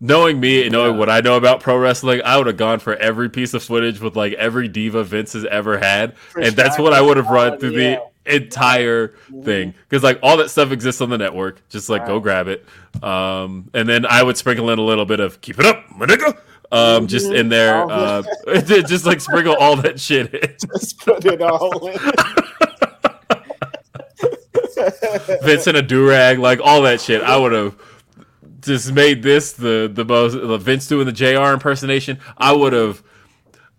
knowing 0.00 0.40
me 0.40 0.62
and 0.62 0.72
knowing 0.72 0.96
what 0.96 1.10
I 1.10 1.20
know 1.20 1.36
about 1.36 1.60
pro 1.60 1.76
wrestling, 1.76 2.22
I 2.24 2.36
would 2.38 2.46
have 2.46 2.56
gone 2.56 2.78
for 2.80 2.96
every 2.96 3.28
piece 3.28 3.54
of 3.54 3.62
footage 3.62 4.00
with 4.00 4.16
like 4.16 4.32
every 4.34 4.66
diva 4.66 5.04
Vince 5.04 5.34
has 5.34 5.44
ever 5.44 5.78
had, 5.78 6.14
and 6.40 6.56
that's 6.56 6.78
what 6.78 6.92
I 6.92 7.00
would 7.00 7.16
have 7.16 7.28
run 7.28 7.54
oh, 7.54 7.58
through 7.58 7.72
Yeah. 7.72 7.96
the 7.96 8.09
entire 8.26 9.14
thing 9.42 9.74
because 9.88 10.02
like 10.02 10.18
all 10.22 10.36
that 10.36 10.50
stuff 10.50 10.72
exists 10.72 11.00
on 11.00 11.10
the 11.10 11.18
network. 11.18 11.66
Just 11.68 11.88
like 11.88 12.06
go 12.06 12.20
grab 12.20 12.48
it, 12.48 12.64
um, 13.02 13.70
and 13.74 13.88
then 13.88 14.06
I 14.06 14.22
would 14.22 14.36
sprinkle 14.36 14.70
in 14.70 14.78
a 14.78 14.82
little 14.82 15.06
bit 15.06 15.20
of 15.20 15.40
"Keep 15.40 15.60
it 15.60 15.66
up, 15.66 15.84
my 15.96 16.06
nigga." 16.06 16.38
Um, 16.72 17.08
just 17.08 17.32
in 17.32 17.48
there, 17.48 17.82
uh, 17.90 18.22
just 18.64 19.04
like 19.04 19.20
sprinkle 19.20 19.56
all 19.56 19.76
that 19.76 19.98
shit 19.98 20.32
in. 20.32 20.56
Just 20.58 21.00
put 21.00 21.24
it 21.24 21.42
all 21.42 21.88
in. 21.88 21.98
Vince 25.42 25.66
in 25.66 25.76
a 25.76 25.82
durag, 25.82 26.38
like 26.38 26.60
all 26.62 26.82
that 26.82 27.00
shit. 27.00 27.22
I 27.22 27.36
would 27.36 27.52
have 27.52 27.76
just 28.60 28.92
made 28.92 29.22
this 29.22 29.52
the 29.52 29.90
the 29.92 30.04
most 30.04 30.34
the 30.34 30.58
Vince 30.58 30.86
doing 30.86 31.06
the 31.06 31.12
Jr. 31.12 31.52
impersonation. 31.52 32.18
I 32.36 32.52
would 32.52 32.72
have 32.72 33.02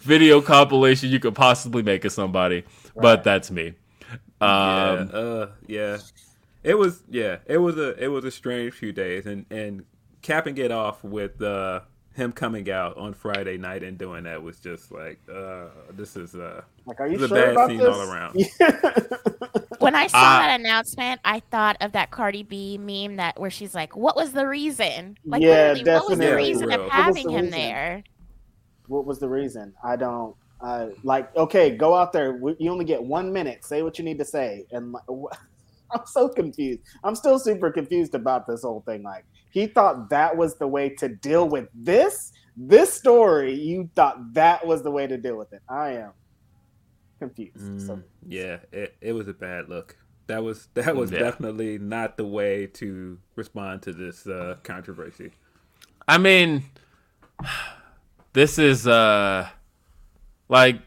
video 0.02 0.40
compilation 0.40 1.10
you 1.10 1.20
could 1.20 1.34
possibly 1.34 1.82
make 1.82 2.04
of 2.04 2.12
somebody. 2.12 2.64
But 3.00 3.24
that's 3.24 3.50
me. 3.50 3.74
Um, 4.40 5.10
yeah, 5.12 5.18
uh, 5.18 5.50
yeah. 5.66 5.98
It 6.62 6.74
was 6.78 7.02
yeah, 7.10 7.38
it 7.46 7.58
was 7.58 7.76
a 7.78 8.02
it 8.02 8.08
was 8.08 8.24
a 8.24 8.30
strange 8.30 8.74
few 8.74 8.92
days, 8.92 9.26
and 9.26 9.46
and 9.50 9.84
capping 10.22 10.58
it 10.58 10.70
off 10.70 11.02
with 11.04 11.42
uh, 11.42 11.80
him 12.14 12.32
coming 12.32 12.70
out 12.70 12.96
on 12.96 13.14
Friday 13.14 13.58
night 13.58 13.82
and 13.82 13.98
doing 13.98 14.24
that 14.24 14.42
was 14.42 14.60
just 14.60 14.92
like 14.92 15.20
uh, 15.32 15.68
this 15.92 16.16
is 16.16 16.34
uh, 16.34 16.62
Like, 16.86 17.00
are 17.00 17.08
you 17.08 17.18
this 17.18 17.22
is 17.22 17.30
sure 17.30 17.44
a 17.44 17.48
bad 17.48 17.50
about 17.50 17.66
scene 17.66 17.78
this? 17.78 17.86
all 17.86 18.00
around. 18.02 18.36
When 19.82 19.94
I 19.94 20.06
saw 20.06 20.36
Uh, 20.36 20.36
that 20.36 20.60
announcement, 20.60 21.20
I 21.24 21.40
thought 21.40 21.76
of 21.80 21.92
that 21.92 22.10
Cardi 22.10 22.42
B 22.42 22.78
meme 22.78 23.16
that 23.16 23.38
where 23.40 23.50
she's 23.50 23.74
like, 23.74 23.96
"What 23.96 24.16
was 24.16 24.32
the 24.32 24.46
reason? 24.48 25.18
Like, 25.30 25.44
Yeah, 25.44 25.46
literally, 25.46 25.84
what 25.84 26.06
was 26.06 26.20
the 26.20 26.32
reason 26.32 26.70
Yeah, 26.70 26.72
of 26.72 26.82
for 26.82 26.86
real. 26.86 26.90
What 26.92 27.06
was 27.06 27.20
having 27.20 27.22
the 27.22 27.30
him 27.30 27.50
reason? 27.56 27.76
there?" 27.76 28.04
What 28.86 29.06
was 29.06 29.20
the 29.20 29.28
reason? 29.28 29.74
I 29.84 29.96
don't. 29.96 30.36
Uh, 30.60 30.88
like, 31.02 31.34
okay, 31.36 31.76
go 31.76 31.94
out 31.94 32.12
there. 32.12 32.38
You 32.58 32.70
only 32.70 32.84
get 32.84 33.02
one 33.02 33.32
minute. 33.32 33.64
Say 33.64 33.82
what 33.82 33.98
you 33.98 34.04
need 34.04 34.18
to 34.18 34.24
say. 34.24 34.66
And 34.70 34.92
like, 34.92 35.04
I'm 35.92 36.02
so 36.06 36.28
confused. 36.28 36.80
I'm 37.04 37.14
still 37.14 37.38
super 37.38 37.70
confused 37.70 38.14
about 38.14 38.46
this 38.46 38.62
whole 38.62 38.82
thing. 38.86 39.02
Like, 39.02 39.24
he 39.50 39.66
thought 39.66 40.10
that 40.10 40.36
was 40.36 40.58
the 40.58 40.68
way 40.68 40.90
to 40.98 41.08
deal 41.08 41.48
with 41.48 41.66
this 41.74 42.32
this 42.56 42.92
story. 42.94 43.54
You 43.54 43.90
thought 43.96 44.16
that 44.34 44.66
was 44.66 44.82
the 44.82 44.90
way 44.90 45.06
to 45.06 45.18
deal 45.18 45.38
with 45.38 45.52
it. 45.52 45.60
I 45.68 45.92
am 45.92 46.12
confused. 47.22 47.86
So 47.86 47.96
Mm, 47.96 48.02
yeah, 48.26 48.58
it, 48.72 48.94
it 49.00 49.12
was 49.12 49.28
a 49.28 49.32
bad 49.32 49.68
look. 49.68 49.96
That 50.26 50.42
was 50.42 50.68
that 50.74 50.94
was 50.96 51.10
Yeah. 51.10 51.18
definitely 51.20 51.78
not 51.78 52.16
the 52.16 52.24
way 52.24 52.66
to 52.80 53.18
respond 53.36 53.82
to 53.82 53.92
this 53.92 54.26
uh, 54.26 54.56
controversy. 54.62 55.32
I 56.08 56.18
mean, 56.18 56.64
this 58.32 58.58
is 58.58 58.86
uh 58.86 59.48
like 60.48 60.78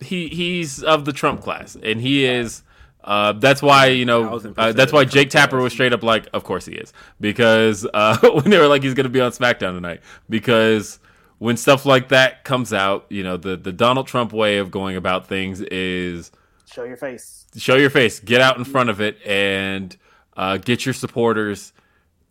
he 0.00 0.28
he's 0.28 0.82
of 0.82 1.04
the 1.04 1.12
Trump 1.12 1.42
class, 1.42 1.76
and 1.82 2.00
he 2.00 2.24
is. 2.24 2.62
Uh, 3.04 3.32
that's 3.32 3.60
why 3.62 3.86
you 3.86 4.04
know. 4.04 4.38
Uh, 4.56 4.70
that's 4.72 4.92
why 4.92 5.04
Jake 5.04 5.30
Tapper 5.30 5.58
was 5.60 5.72
straight 5.72 5.92
up 5.92 6.02
like, 6.04 6.28
"Of 6.32 6.44
course 6.44 6.66
he 6.66 6.74
is," 6.74 6.92
because 7.20 7.84
uh, 7.92 8.16
when 8.34 8.50
they 8.50 8.58
were 8.58 8.68
like, 8.68 8.82
"He's 8.84 8.94
going 8.94 9.04
to 9.04 9.10
be 9.10 9.20
on 9.20 9.32
SmackDown 9.32 9.74
tonight," 9.74 10.00
because 10.28 11.00
when 11.42 11.56
stuff 11.56 11.84
like 11.84 12.10
that 12.10 12.44
comes 12.44 12.72
out, 12.72 13.04
you 13.08 13.24
know, 13.24 13.36
the 13.36 13.56
the 13.56 13.72
Donald 13.72 14.06
Trump 14.06 14.32
way 14.32 14.58
of 14.58 14.70
going 14.70 14.94
about 14.94 15.26
things 15.26 15.60
is 15.60 16.30
show 16.72 16.84
your 16.84 16.96
face. 16.96 17.46
show 17.56 17.74
your 17.74 17.90
face, 17.90 18.20
get 18.20 18.40
out 18.40 18.58
in 18.58 18.64
front 18.64 18.90
of 18.90 19.00
it, 19.00 19.18
and 19.26 19.96
uh, 20.36 20.58
get 20.58 20.86
your 20.86 20.92
supporters 20.92 21.72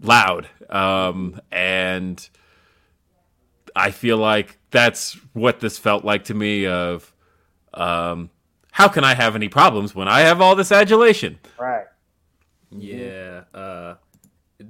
loud. 0.02 0.48
Um, 0.70 1.42
and 1.52 2.26
I 3.76 3.92
feel 3.92 4.16
like 4.16 4.58
that's 4.70 5.18
what 5.34 5.60
this 5.60 5.78
felt 5.78 6.06
like 6.06 6.24
to 6.26 6.34
me. 6.34 6.66
Of 6.66 7.14
um, 7.74 8.30
how 8.72 8.88
can 8.88 9.04
I 9.04 9.14
have 9.14 9.36
any 9.36 9.50
problems 9.50 9.94
when 9.94 10.08
I 10.08 10.22
have 10.22 10.40
all 10.40 10.56
this 10.56 10.72
adulation? 10.72 11.38
Right. 11.60 11.88
Yeah, 12.72 13.44
uh, 13.54 13.96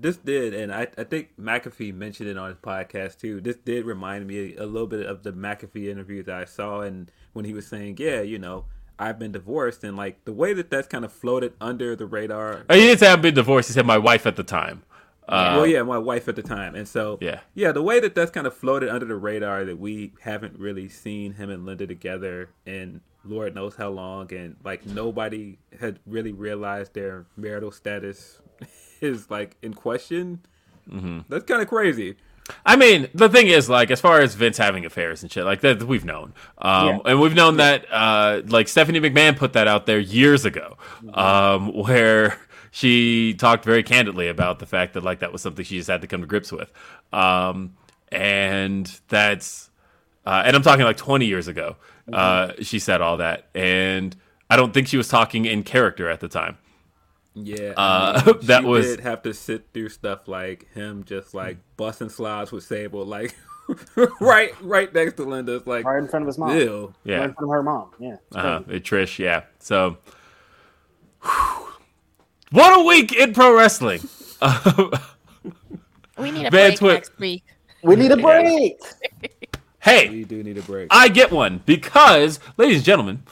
this 0.01 0.17
did, 0.17 0.53
and 0.53 0.73
I, 0.73 0.87
I 0.97 1.03
think 1.03 1.29
McAfee 1.39 1.93
mentioned 1.93 2.29
it 2.29 2.37
on 2.37 2.49
his 2.49 2.57
podcast 2.57 3.19
too. 3.19 3.41
This 3.41 3.57
did 3.57 3.85
remind 3.85 4.27
me 4.27 4.55
a 4.55 4.65
little 4.65 4.87
bit 4.87 5.05
of 5.05 5.23
the 5.23 5.31
McAfee 5.31 5.89
interview 5.89 6.23
that 6.23 6.35
I 6.35 6.45
saw, 6.45 6.81
and 6.81 7.11
when 7.33 7.45
he 7.45 7.53
was 7.53 7.67
saying, 7.67 7.97
"Yeah, 7.99 8.21
you 8.21 8.39
know, 8.39 8.65
I've 8.99 9.19
been 9.19 9.31
divorced," 9.31 9.83
and 9.83 9.95
like 9.95 10.25
the 10.25 10.33
way 10.33 10.53
that 10.53 10.69
that's 10.69 10.87
kind 10.87 11.05
of 11.05 11.11
floated 11.13 11.53
under 11.61 11.95
the 11.95 12.05
radar. 12.05 12.65
Oh, 12.69 12.73
He 12.75 12.81
didn't 12.81 12.99
say 12.99 13.07
I've 13.11 13.21
been 13.21 13.33
divorced. 13.35 13.69
He 13.69 13.73
said 13.73 13.85
my 13.85 13.97
wife 13.97 14.25
at 14.25 14.35
the 14.35 14.43
time. 14.43 14.83
Uh, 15.29 15.53
well, 15.55 15.67
yeah, 15.67 15.81
my 15.83 15.97
wife 15.97 16.27
at 16.27 16.35
the 16.35 16.41
time, 16.43 16.75
and 16.75 16.87
so 16.87 17.17
Yeah. 17.21 17.39
yeah, 17.53 17.71
the 17.71 17.81
way 17.81 17.99
that 18.01 18.15
that's 18.15 18.31
kind 18.31 18.45
of 18.47 18.53
floated 18.53 18.89
under 18.89 19.05
the 19.05 19.15
radar 19.15 19.63
that 19.65 19.79
we 19.79 20.11
haven't 20.21 20.59
really 20.59 20.89
seen 20.89 21.33
him 21.33 21.49
and 21.49 21.65
Linda 21.65 21.87
together 21.87 22.49
in 22.65 22.99
Lord 23.23 23.55
knows 23.55 23.75
how 23.75 23.89
long, 23.89 24.33
and 24.33 24.57
like 24.63 24.85
nobody 24.85 25.59
had 25.79 25.99
really 26.05 26.33
realized 26.33 26.95
their 26.95 27.27
marital 27.37 27.71
status 27.71 28.41
is 29.01 29.29
like 29.29 29.57
in 29.61 29.73
question. 29.73 30.39
Mm-hmm. 30.89 31.19
That's 31.29 31.45
kind 31.45 31.61
of 31.61 31.67
crazy. 31.67 32.15
I 32.65 32.75
mean, 32.75 33.07
the 33.13 33.29
thing 33.29 33.47
is, 33.47 33.69
like, 33.69 33.91
as 33.91 34.01
far 34.01 34.19
as 34.19 34.35
Vince 34.35 34.57
having 34.57 34.85
affairs 34.85 35.21
and 35.21 35.31
shit 35.31 35.45
like 35.45 35.61
that, 35.61 35.83
we've 35.83 36.03
known, 36.03 36.33
um, 36.57 37.01
and 37.05 37.21
we've 37.21 37.35
known 37.35 37.57
that, 37.57 37.85
uh, 37.91 38.41
like, 38.47 38.67
Stephanie 38.67 38.99
McMahon 38.99 39.37
put 39.37 39.53
that 39.53 39.67
out 39.67 39.85
there 39.85 39.99
years 39.99 40.43
ago, 40.43 40.77
um, 41.13 41.71
where 41.73 42.37
she 42.71 43.35
talked 43.35 43.63
very 43.63 43.83
candidly 43.83 44.27
about 44.27 44.59
the 44.59 44.65
fact 44.65 44.95
that, 44.95 45.03
like, 45.03 45.19
that 45.19 45.31
was 45.31 45.41
something 45.41 45.63
she 45.63 45.77
just 45.77 45.89
had 45.89 46.01
to 46.01 46.07
come 46.07 46.21
to 46.21 46.27
grips 46.27 46.51
with, 46.51 46.73
um, 47.13 47.75
and 48.11 48.99
that's, 49.07 49.69
uh, 50.25 50.43
and 50.45 50.55
I'm 50.55 50.63
talking 50.63 50.83
like 50.83 50.97
20 50.97 51.25
years 51.27 51.47
ago. 51.47 51.77
Uh, 52.11 52.53
she 52.61 52.79
said 52.79 52.99
all 52.99 53.17
that, 53.17 53.47
and 53.55 54.15
I 54.49 54.57
don't 54.57 54.73
think 54.73 54.87
she 54.87 54.97
was 54.97 55.07
talking 55.07 55.45
in 55.45 55.63
character 55.63 56.09
at 56.09 56.19
the 56.19 56.27
time. 56.27 56.57
Yeah, 57.33 57.73
Uh, 57.77 58.21
I 58.21 58.25
mean, 58.25 58.35
that 58.43 58.61
she 58.61 58.65
was- 58.67 58.85
did 58.85 58.99
have 59.01 59.21
to 59.23 59.33
sit 59.33 59.67
through 59.73 59.89
stuff 59.89 60.27
like 60.27 60.71
him 60.73 61.03
just 61.05 61.33
like 61.33 61.57
busting 61.77 62.09
slides 62.09 62.51
with 62.51 62.63
Sable, 62.65 63.05
like 63.05 63.35
right, 64.19 64.51
right 64.61 64.93
next 64.93 65.13
to 65.13 65.23
Linda. 65.23 65.61
Like, 65.65 65.85
Right 65.85 65.99
in 65.99 66.07
front 66.09 66.23
of 66.23 66.27
his 66.27 66.37
mom. 66.37 66.57
ew. 66.57 66.93
Yeah. 67.05 67.17
Right 67.19 67.23
in 67.29 67.33
front 67.33 67.49
of 67.49 67.53
her 67.53 67.63
mom. 67.63 67.91
Yeah. 67.99 68.15
Uh-huh. 68.35 68.61
crazy. 68.63 68.79
Trish, 68.81 69.19
yeah. 69.19 69.43
So, 69.59 69.97
what 72.51 72.79
a 72.79 72.83
week 72.83 73.13
in 73.13 73.33
pro 73.33 73.55
wrestling. 73.55 74.01
We 76.17 76.31
need 76.31 76.45
a 76.47 76.51
break 76.51 76.77
Twi- 76.77 76.93
next 76.93 77.17
week. 77.19 77.43
We 77.83 77.95
need 77.95 78.11
a 78.11 78.17
break. 78.17 78.77
hey, 79.79 80.09
We 80.09 80.23
do 80.25 80.43
need 80.43 80.57
a 80.57 80.61
break. 80.61 80.87
I 80.91 81.07
get 81.07 81.31
one 81.31 81.61
because, 81.65 82.39
ladies 82.57 82.77
and 82.77 82.85
gentlemen, 82.85 83.23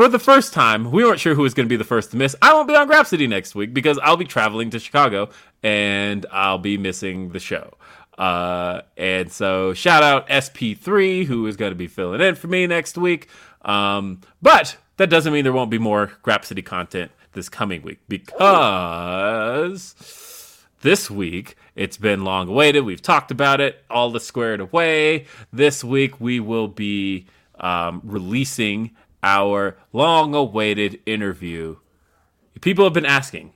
for 0.00 0.08
the 0.08 0.18
first 0.18 0.54
time, 0.54 0.90
we 0.90 1.04
weren't 1.04 1.20
sure 1.20 1.34
who 1.34 1.42
was 1.42 1.52
going 1.52 1.66
to 1.66 1.68
be 1.68 1.76
the 1.76 1.84
first 1.84 2.10
to 2.10 2.16
miss. 2.16 2.34
I 2.40 2.54
won't 2.54 2.66
be 2.66 2.74
on 2.74 2.88
Grapsody 2.88 3.28
next 3.28 3.54
week 3.54 3.74
because 3.74 3.98
I'll 3.98 4.16
be 4.16 4.24
traveling 4.24 4.70
to 4.70 4.78
Chicago 4.78 5.28
and 5.62 6.24
I'll 6.32 6.56
be 6.56 6.78
missing 6.78 7.32
the 7.32 7.38
show. 7.38 7.74
Uh, 8.16 8.80
and 8.96 9.30
so, 9.30 9.74
shout 9.74 10.02
out 10.02 10.26
SP3, 10.28 11.26
who 11.26 11.46
is 11.46 11.58
going 11.58 11.72
to 11.72 11.76
be 11.76 11.86
filling 11.86 12.22
in 12.22 12.34
for 12.34 12.46
me 12.46 12.66
next 12.66 12.96
week. 12.96 13.28
Um, 13.60 14.22
but 14.40 14.78
that 14.96 15.10
doesn't 15.10 15.34
mean 15.34 15.44
there 15.44 15.52
won't 15.52 15.70
be 15.70 15.76
more 15.76 16.12
Grapsody 16.24 16.64
content 16.64 17.10
this 17.34 17.50
coming 17.50 17.82
week 17.82 17.98
because 18.08 18.64
this 20.80 21.10
week 21.10 21.56
it's 21.76 21.98
been 21.98 22.24
long 22.24 22.48
awaited 22.48 22.86
we've 22.86 23.02
talked 23.02 23.30
about 23.30 23.60
it 23.60 23.84
all 23.90 24.10
the 24.10 24.18
squared 24.18 24.60
away 24.60 25.26
this 25.52 25.84
week 25.84 26.18
we 26.20 26.40
will 26.40 26.68
be 26.68 27.26
um, 27.60 28.00
releasing 28.02 28.90
our 29.22 29.76
long 29.92 30.34
awaited 30.34 31.00
interview. 31.06 31.76
People 32.60 32.84
have 32.84 32.92
been 32.92 33.06
asking 33.06 33.52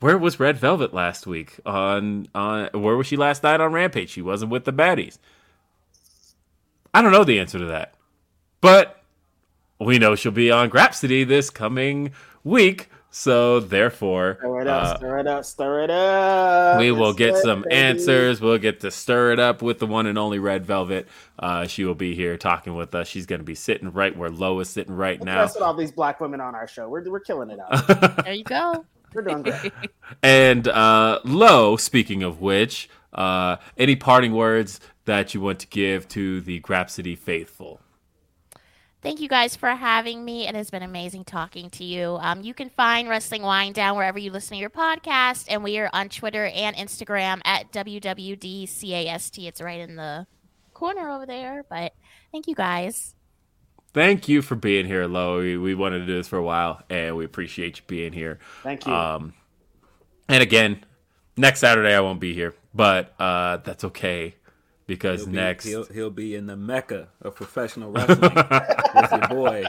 where 0.00 0.16
was 0.16 0.38
red 0.38 0.56
velvet 0.56 0.94
last 0.94 1.26
week 1.26 1.58
on 1.66 2.28
on 2.34 2.68
where 2.72 2.96
was 2.96 3.06
she 3.06 3.16
last 3.16 3.42
night 3.42 3.60
on 3.60 3.72
rampage? 3.72 4.10
She 4.10 4.22
wasn't 4.22 4.50
with 4.50 4.64
the 4.64 4.72
baddies. 4.72 5.18
I 6.94 7.02
don't 7.02 7.12
know 7.12 7.24
the 7.24 7.40
answer 7.40 7.58
to 7.58 7.66
that. 7.66 7.94
But 8.60 9.02
we 9.78 9.98
know 9.98 10.14
she'll 10.14 10.32
be 10.32 10.50
on 10.50 10.70
grapsody 10.70 11.26
this 11.26 11.50
coming 11.50 12.12
week 12.42 12.88
so 13.18 13.58
therefore 13.58 14.36
Stir 14.38 14.60
it 14.60 14.66
up, 14.68 14.82
uh, 14.84 14.96
stir 14.96 15.18
it 15.18 15.26
up, 15.26 15.44
stir 15.44 15.80
it 15.82 15.90
up. 15.90 16.78
we 16.78 16.92
will 16.92 17.12
get 17.12 17.30
do 17.32 17.36
it, 17.36 17.42
some 17.42 17.62
baby. 17.62 17.74
answers. 17.74 18.40
We'll 18.40 18.58
get 18.58 18.78
to 18.80 18.92
stir 18.92 19.32
it 19.32 19.40
up 19.40 19.60
with 19.60 19.80
the 19.80 19.86
one 19.86 20.06
and 20.06 20.16
only 20.16 20.38
Red 20.38 20.64
Velvet. 20.64 21.08
Uh, 21.36 21.66
she 21.66 21.84
will 21.84 21.96
be 21.96 22.14
here 22.14 22.36
talking 22.36 22.76
with 22.76 22.94
us. 22.94 23.08
She's 23.08 23.26
going 23.26 23.40
to 23.40 23.44
be 23.44 23.56
sitting 23.56 23.92
right 23.92 24.16
where 24.16 24.30
Lo 24.30 24.60
is 24.60 24.70
sitting 24.70 24.94
right 24.94 25.18
Let's 25.18 25.24
now. 25.26 25.34
mess 25.42 25.54
with 25.54 25.62
all 25.64 25.74
these 25.74 25.90
black 25.90 26.20
women 26.20 26.40
on 26.40 26.54
our 26.54 26.68
show. 26.68 26.88
We're, 26.88 27.10
we're 27.10 27.18
killing 27.20 27.50
it 27.50 27.58
out. 27.58 28.24
There 28.24 28.34
you 28.34 28.44
go. 28.44 28.84
We're 29.12 29.22
doing 29.22 29.42
great. 29.42 29.72
And 30.22 30.68
uh, 30.68 31.18
Lo, 31.24 31.76
speaking 31.76 32.22
of 32.22 32.40
which, 32.40 32.88
uh, 33.12 33.56
any 33.76 33.96
parting 33.96 34.32
words 34.32 34.78
that 35.06 35.34
you 35.34 35.40
want 35.40 35.58
to 35.60 35.66
give 35.66 36.06
to 36.08 36.40
the 36.40 36.60
Grapsody 36.60 37.18
faithful? 37.18 37.80
Thank 39.00 39.20
you 39.20 39.28
guys 39.28 39.54
for 39.54 39.68
having 39.68 40.24
me. 40.24 40.48
It 40.48 40.56
has 40.56 40.70
been 40.70 40.82
amazing 40.82 41.24
talking 41.24 41.70
to 41.70 41.84
you. 41.84 42.18
Um, 42.20 42.42
you 42.42 42.52
can 42.52 42.68
find 42.68 43.08
Wrestling 43.08 43.42
Wine 43.42 43.72
Down 43.72 43.96
wherever 43.96 44.18
you 44.18 44.32
listen 44.32 44.56
to 44.56 44.60
your 44.60 44.70
podcast, 44.70 45.44
and 45.48 45.62
we 45.62 45.78
are 45.78 45.88
on 45.92 46.08
Twitter 46.08 46.46
and 46.46 46.74
Instagram 46.74 47.40
at 47.44 47.70
WWDCAST. 47.70 49.46
It's 49.46 49.60
right 49.60 49.78
in 49.78 49.94
the 49.94 50.26
corner 50.74 51.10
over 51.10 51.26
there. 51.26 51.64
But 51.70 51.94
thank 52.32 52.48
you 52.48 52.56
guys. 52.56 53.14
Thank 53.94 54.28
you 54.28 54.42
for 54.42 54.56
being 54.56 54.86
here, 54.86 55.06
Lo. 55.06 55.38
We, 55.38 55.56
we 55.56 55.76
wanted 55.76 56.00
to 56.00 56.06
do 56.06 56.14
this 56.14 56.26
for 56.26 56.36
a 56.36 56.42
while, 56.42 56.82
and 56.90 57.16
we 57.16 57.24
appreciate 57.24 57.78
you 57.78 57.84
being 57.86 58.12
here. 58.12 58.40
Thank 58.64 58.84
you. 58.84 58.92
Um, 58.92 59.32
and 60.28 60.42
again, 60.42 60.84
next 61.36 61.60
Saturday 61.60 61.94
I 61.94 62.00
won't 62.00 62.20
be 62.20 62.34
here, 62.34 62.56
but 62.74 63.14
uh, 63.20 63.58
that's 63.58 63.84
okay 63.84 64.34
because 64.88 65.20
He'll 65.20 65.30
be- 65.30 65.36
next 65.36 65.64
he'll, 65.66 65.84
he'll 65.84 66.10
be 66.10 66.34
in 66.34 66.46
the 66.46 66.56
mecca 66.56 67.06
of 67.22 67.36
professional 67.36 67.92
wrestling 67.92 68.20
with 68.94 69.10
your 69.12 69.28
boy, 69.28 69.64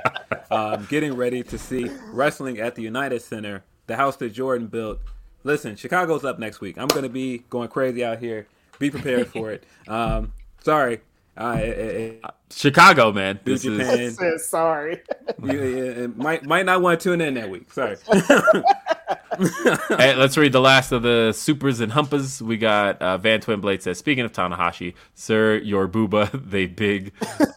um, 0.49 0.87
getting 0.89 1.13
ready 1.15 1.43
to 1.43 1.59
see 1.59 1.91
wrestling 2.11 2.57
at 2.59 2.73
the 2.73 2.81
United 2.81 3.21
Center, 3.21 3.63
the 3.85 3.95
house 3.95 4.15
that 4.15 4.29
Jordan 4.33 4.65
built. 4.65 4.99
Listen, 5.43 5.75
Chicago's 5.75 6.23
up 6.25 6.39
next 6.39 6.59
week. 6.61 6.77
I'm 6.79 6.87
going 6.87 7.03
to 7.03 7.09
be 7.09 7.39
going 7.49 7.67
crazy 7.69 8.03
out 8.03 8.17
here. 8.19 8.47
Be 8.79 8.89
prepared 8.89 9.27
for 9.27 9.51
it. 9.51 9.63
Um, 9.87 10.33
sorry, 10.61 11.01
I, 11.39 11.53
I, 11.53 12.17
I, 12.23 12.29
Chicago, 12.51 13.11
man. 13.13 13.39
New 13.45 13.53
This 13.53 13.65
is 13.65 13.77
Japan. 13.77 14.11
Says 14.11 14.49
sorry. 14.49 15.01
you, 15.43 15.53
you- 15.53 15.85
you 16.01 16.13
might 16.17 16.45
might 16.45 16.65
not 16.65 16.81
want 16.81 16.99
to 16.99 17.03
tune 17.09 17.21
in 17.21 17.33
that 17.35 17.49
week. 17.49 17.71
Sorry. 17.71 17.95
hey, 19.97 20.15
let's 20.15 20.35
read 20.37 20.51
the 20.51 20.59
last 20.59 20.91
of 20.91 21.01
the 21.01 21.31
supers 21.33 21.79
and 21.79 21.91
humpas. 21.91 22.41
We 22.41 22.57
got 22.57 23.01
uh, 23.01 23.17
Van 23.17 23.39
Twinblade 23.39 23.81
says, 23.81 23.97
speaking 23.97 24.25
of 24.25 24.31
Tanahashi, 24.33 24.93
sir, 25.15 25.55
your 25.57 25.87
booba, 25.87 26.29
they 26.49 26.65
big. 26.65 27.13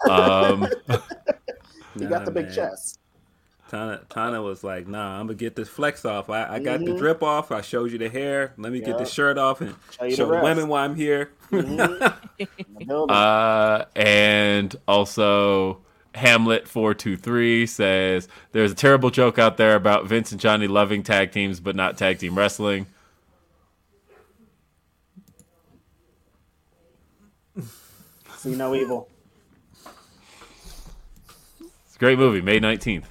Um, 0.09 0.69
You 1.97 2.09
got 2.09 2.25
the 2.25 2.31
big 2.31 2.47
man. 2.47 2.55
chest. 2.55 2.99
Tana, 3.73 4.02
Tana 4.10 4.42
was 4.42 4.62
like, 4.62 4.86
"Nah, 4.86 5.18
I'm 5.18 5.28
gonna 5.28 5.34
get 5.34 5.57
this 5.57 5.67
flex 5.67 6.05
off. 6.05 6.28
I, 6.28 6.57
I 6.57 6.59
got 6.59 6.84
the 6.84 6.94
drip 6.94 7.23
off. 7.23 7.51
I 7.51 7.62
showed 7.62 7.91
you 7.91 7.97
the 7.97 8.10
hair. 8.10 8.52
Let 8.59 8.70
me 8.70 8.81
get 8.81 8.99
the 8.99 9.07
shirt 9.07 9.39
off 9.39 9.62
and 9.62 9.75
Show 9.91 10.05
the 10.05 10.15
show 10.15 10.26
the 10.26 10.42
women 10.42 10.68
why 10.68 10.84
I'm 10.84 10.94
here." 10.94 11.31
In 11.51 11.76
the 11.78 12.15
building. 12.86 13.17
uh, 13.17 13.86
and 13.97 14.76
also, 14.86 15.78
Hamlet 16.15 16.68
four 16.68 16.92
two 16.92 17.17
three 17.17 17.65
says, 17.65 18.28
there's 18.52 18.73
a 18.73 18.75
terrible 18.75 19.09
joke 19.09 19.39
out 19.39 19.57
there 19.57 19.75
about 19.75 20.05
Vince 20.07 20.33
and 20.33 20.41
Johnny 20.41 20.67
loving 20.67 21.02
tag 21.02 21.33
teams 21.33 21.59
but 21.59 21.75
not 21.75 21.97
tag 21.97 22.18
team 22.18 22.36
wrestling. 22.36 22.84
See 28.36 28.55
no 28.55 28.75
evil. 28.75 29.09
It's 31.86 31.97
a 31.97 31.99
great 31.99 32.18
movie, 32.18 32.42
May 32.42 32.60
19th. 32.60 33.05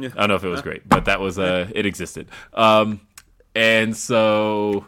Yeah. 0.00 0.10
I 0.16 0.20
don't 0.20 0.28
know 0.28 0.34
if 0.36 0.44
it 0.44 0.48
was 0.48 0.62
great, 0.62 0.88
but 0.88 1.04
that 1.06 1.20
was 1.20 1.38
uh 1.38 1.68
it 1.74 1.86
existed. 1.86 2.28
Um 2.54 3.00
and 3.54 3.96
so 3.96 4.86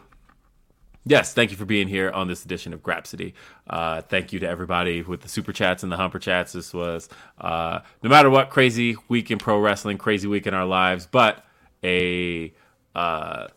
yes, 1.05 1.33
thank 1.33 1.51
you 1.51 1.57
for 1.57 1.65
being 1.65 1.87
here 1.87 2.09
on 2.11 2.27
this 2.27 2.45
edition 2.45 2.73
of 2.73 2.81
Grapsody. 2.81 3.33
Uh 3.67 4.01
thank 4.01 4.31
you 4.33 4.39
to 4.39 4.47
everybody 4.47 5.01
with 5.01 5.21
the 5.21 5.29
super 5.29 5.51
chats 5.53 5.83
and 5.83 5.91
the 5.91 5.97
humper 5.97 6.19
chats. 6.19 6.53
This 6.53 6.73
was 6.73 7.09
uh 7.39 7.79
no 8.03 8.09
matter 8.09 8.29
what 8.29 8.49
crazy 8.49 8.95
week 9.07 9.31
in 9.31 9.37
pro 9.37 9.59
wrestling, 9.59 9.97
crazy 9.97 10.27
week 10.27 10.47
in 10.47 10.53
our 10.53 10.65
lives, 10.65 11.07
but 11.11 11.45
a 11.83 12.53
uh 12.95 13.47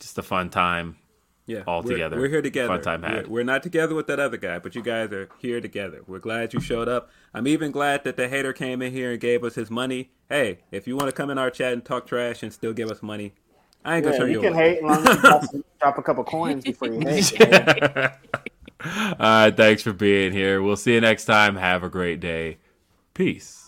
just 0.00 0.18
a 0.18 0.22
fun 0.22 0.48
time. 0.50 0.96
Yeah, 1.48 1.62
All 1.66 1.82
we're- 1.82 1.94
together. 1.94 2.18
We're 2.18 2.28
here 2.28 2.42
together. 2.42 2.68
Fun 2.68 2.82
time 2.82 3.02
had. 3.02 3.26
We're, 3.26 3.32
we're 3.40 3.44
not 3.44 3.62
together 3.62 3.94
with 3.94 4.06
that 4.08 4.20
other 4.20 4.36
guy, 4.36 4.58
but 4.58 4.74
you 4.74 4.82
guys 4.82 5.10
are 5.12 5.28
here 5.38 5.60
together. 5.62 6.02
We're 6.06 6.18
glad 6.18 6.52
you 6.52 6.60
showed 6.60 6.88
up. 6.88 7.10
I'm 7.32 7.46
even 7.48 7.70
glad 7.70 8.04
that 8.04 8.16
the 8.18 8.28
hater 8.28 8.52
came 8.52 8.82
in 8.82 8.92
here 8.92 9.12
and 9.12 9.20
gave 9.20 9.42
us 9.42 9.54
his 9.54 9.70
money. 9.70 10.10
Hey, 10.28 10.58
if 10.70 10.86
you 10.86 10.94
want 10.94 11.06
to 11.08 11.12
come 11.12 11.30
in 11.30 11.38
our 11.38 11.50
chat 11.50 11.72
and 11.72 11.82
talk 11.84 12.06
trash 12.06 12.42
and 12.42 12.52
still 12.52 12.74
give 12.74 12.90
us 12.90 13.02
money, 13.02 13.32
I 13.84 13.96
ain't 13.96 14.04
gonna 14.04 14.16
Yeah, 14.16 14.20
turn 14.20 14.28
you 14.30 14.34
you 14.34 14.40
can 14.42 14.52
away. 14.52 14.68
hate 14.74 14.76
as 14.78 14.82
long 14.82 15.06
as 15.08 15.14
you 15.16 15.20
drop, 15.22 15.44
drop 15.80 15.98
a 15.98 16.02
couple 16.02 16.24
coins 16.24 16.64
before 16.64 16.88
you 16.88 17.00
hate. 17.00 17.40
All 18.84 19.16
right, 19.18 19.56
thanks 19.56 19.82
for 19.82 19.92
being 19.94 20.32
here. 20.32 20.60
We'll 20.62 20.76
see 20.76 20.94
you 20.94 21.00
next 21.00 21.24
time. 21.24 21.56
Have 21.56 21.82
a 21.82 21.88
great 21.88 22.20
day. 22.20 22.58
Peace. 23.14 23.67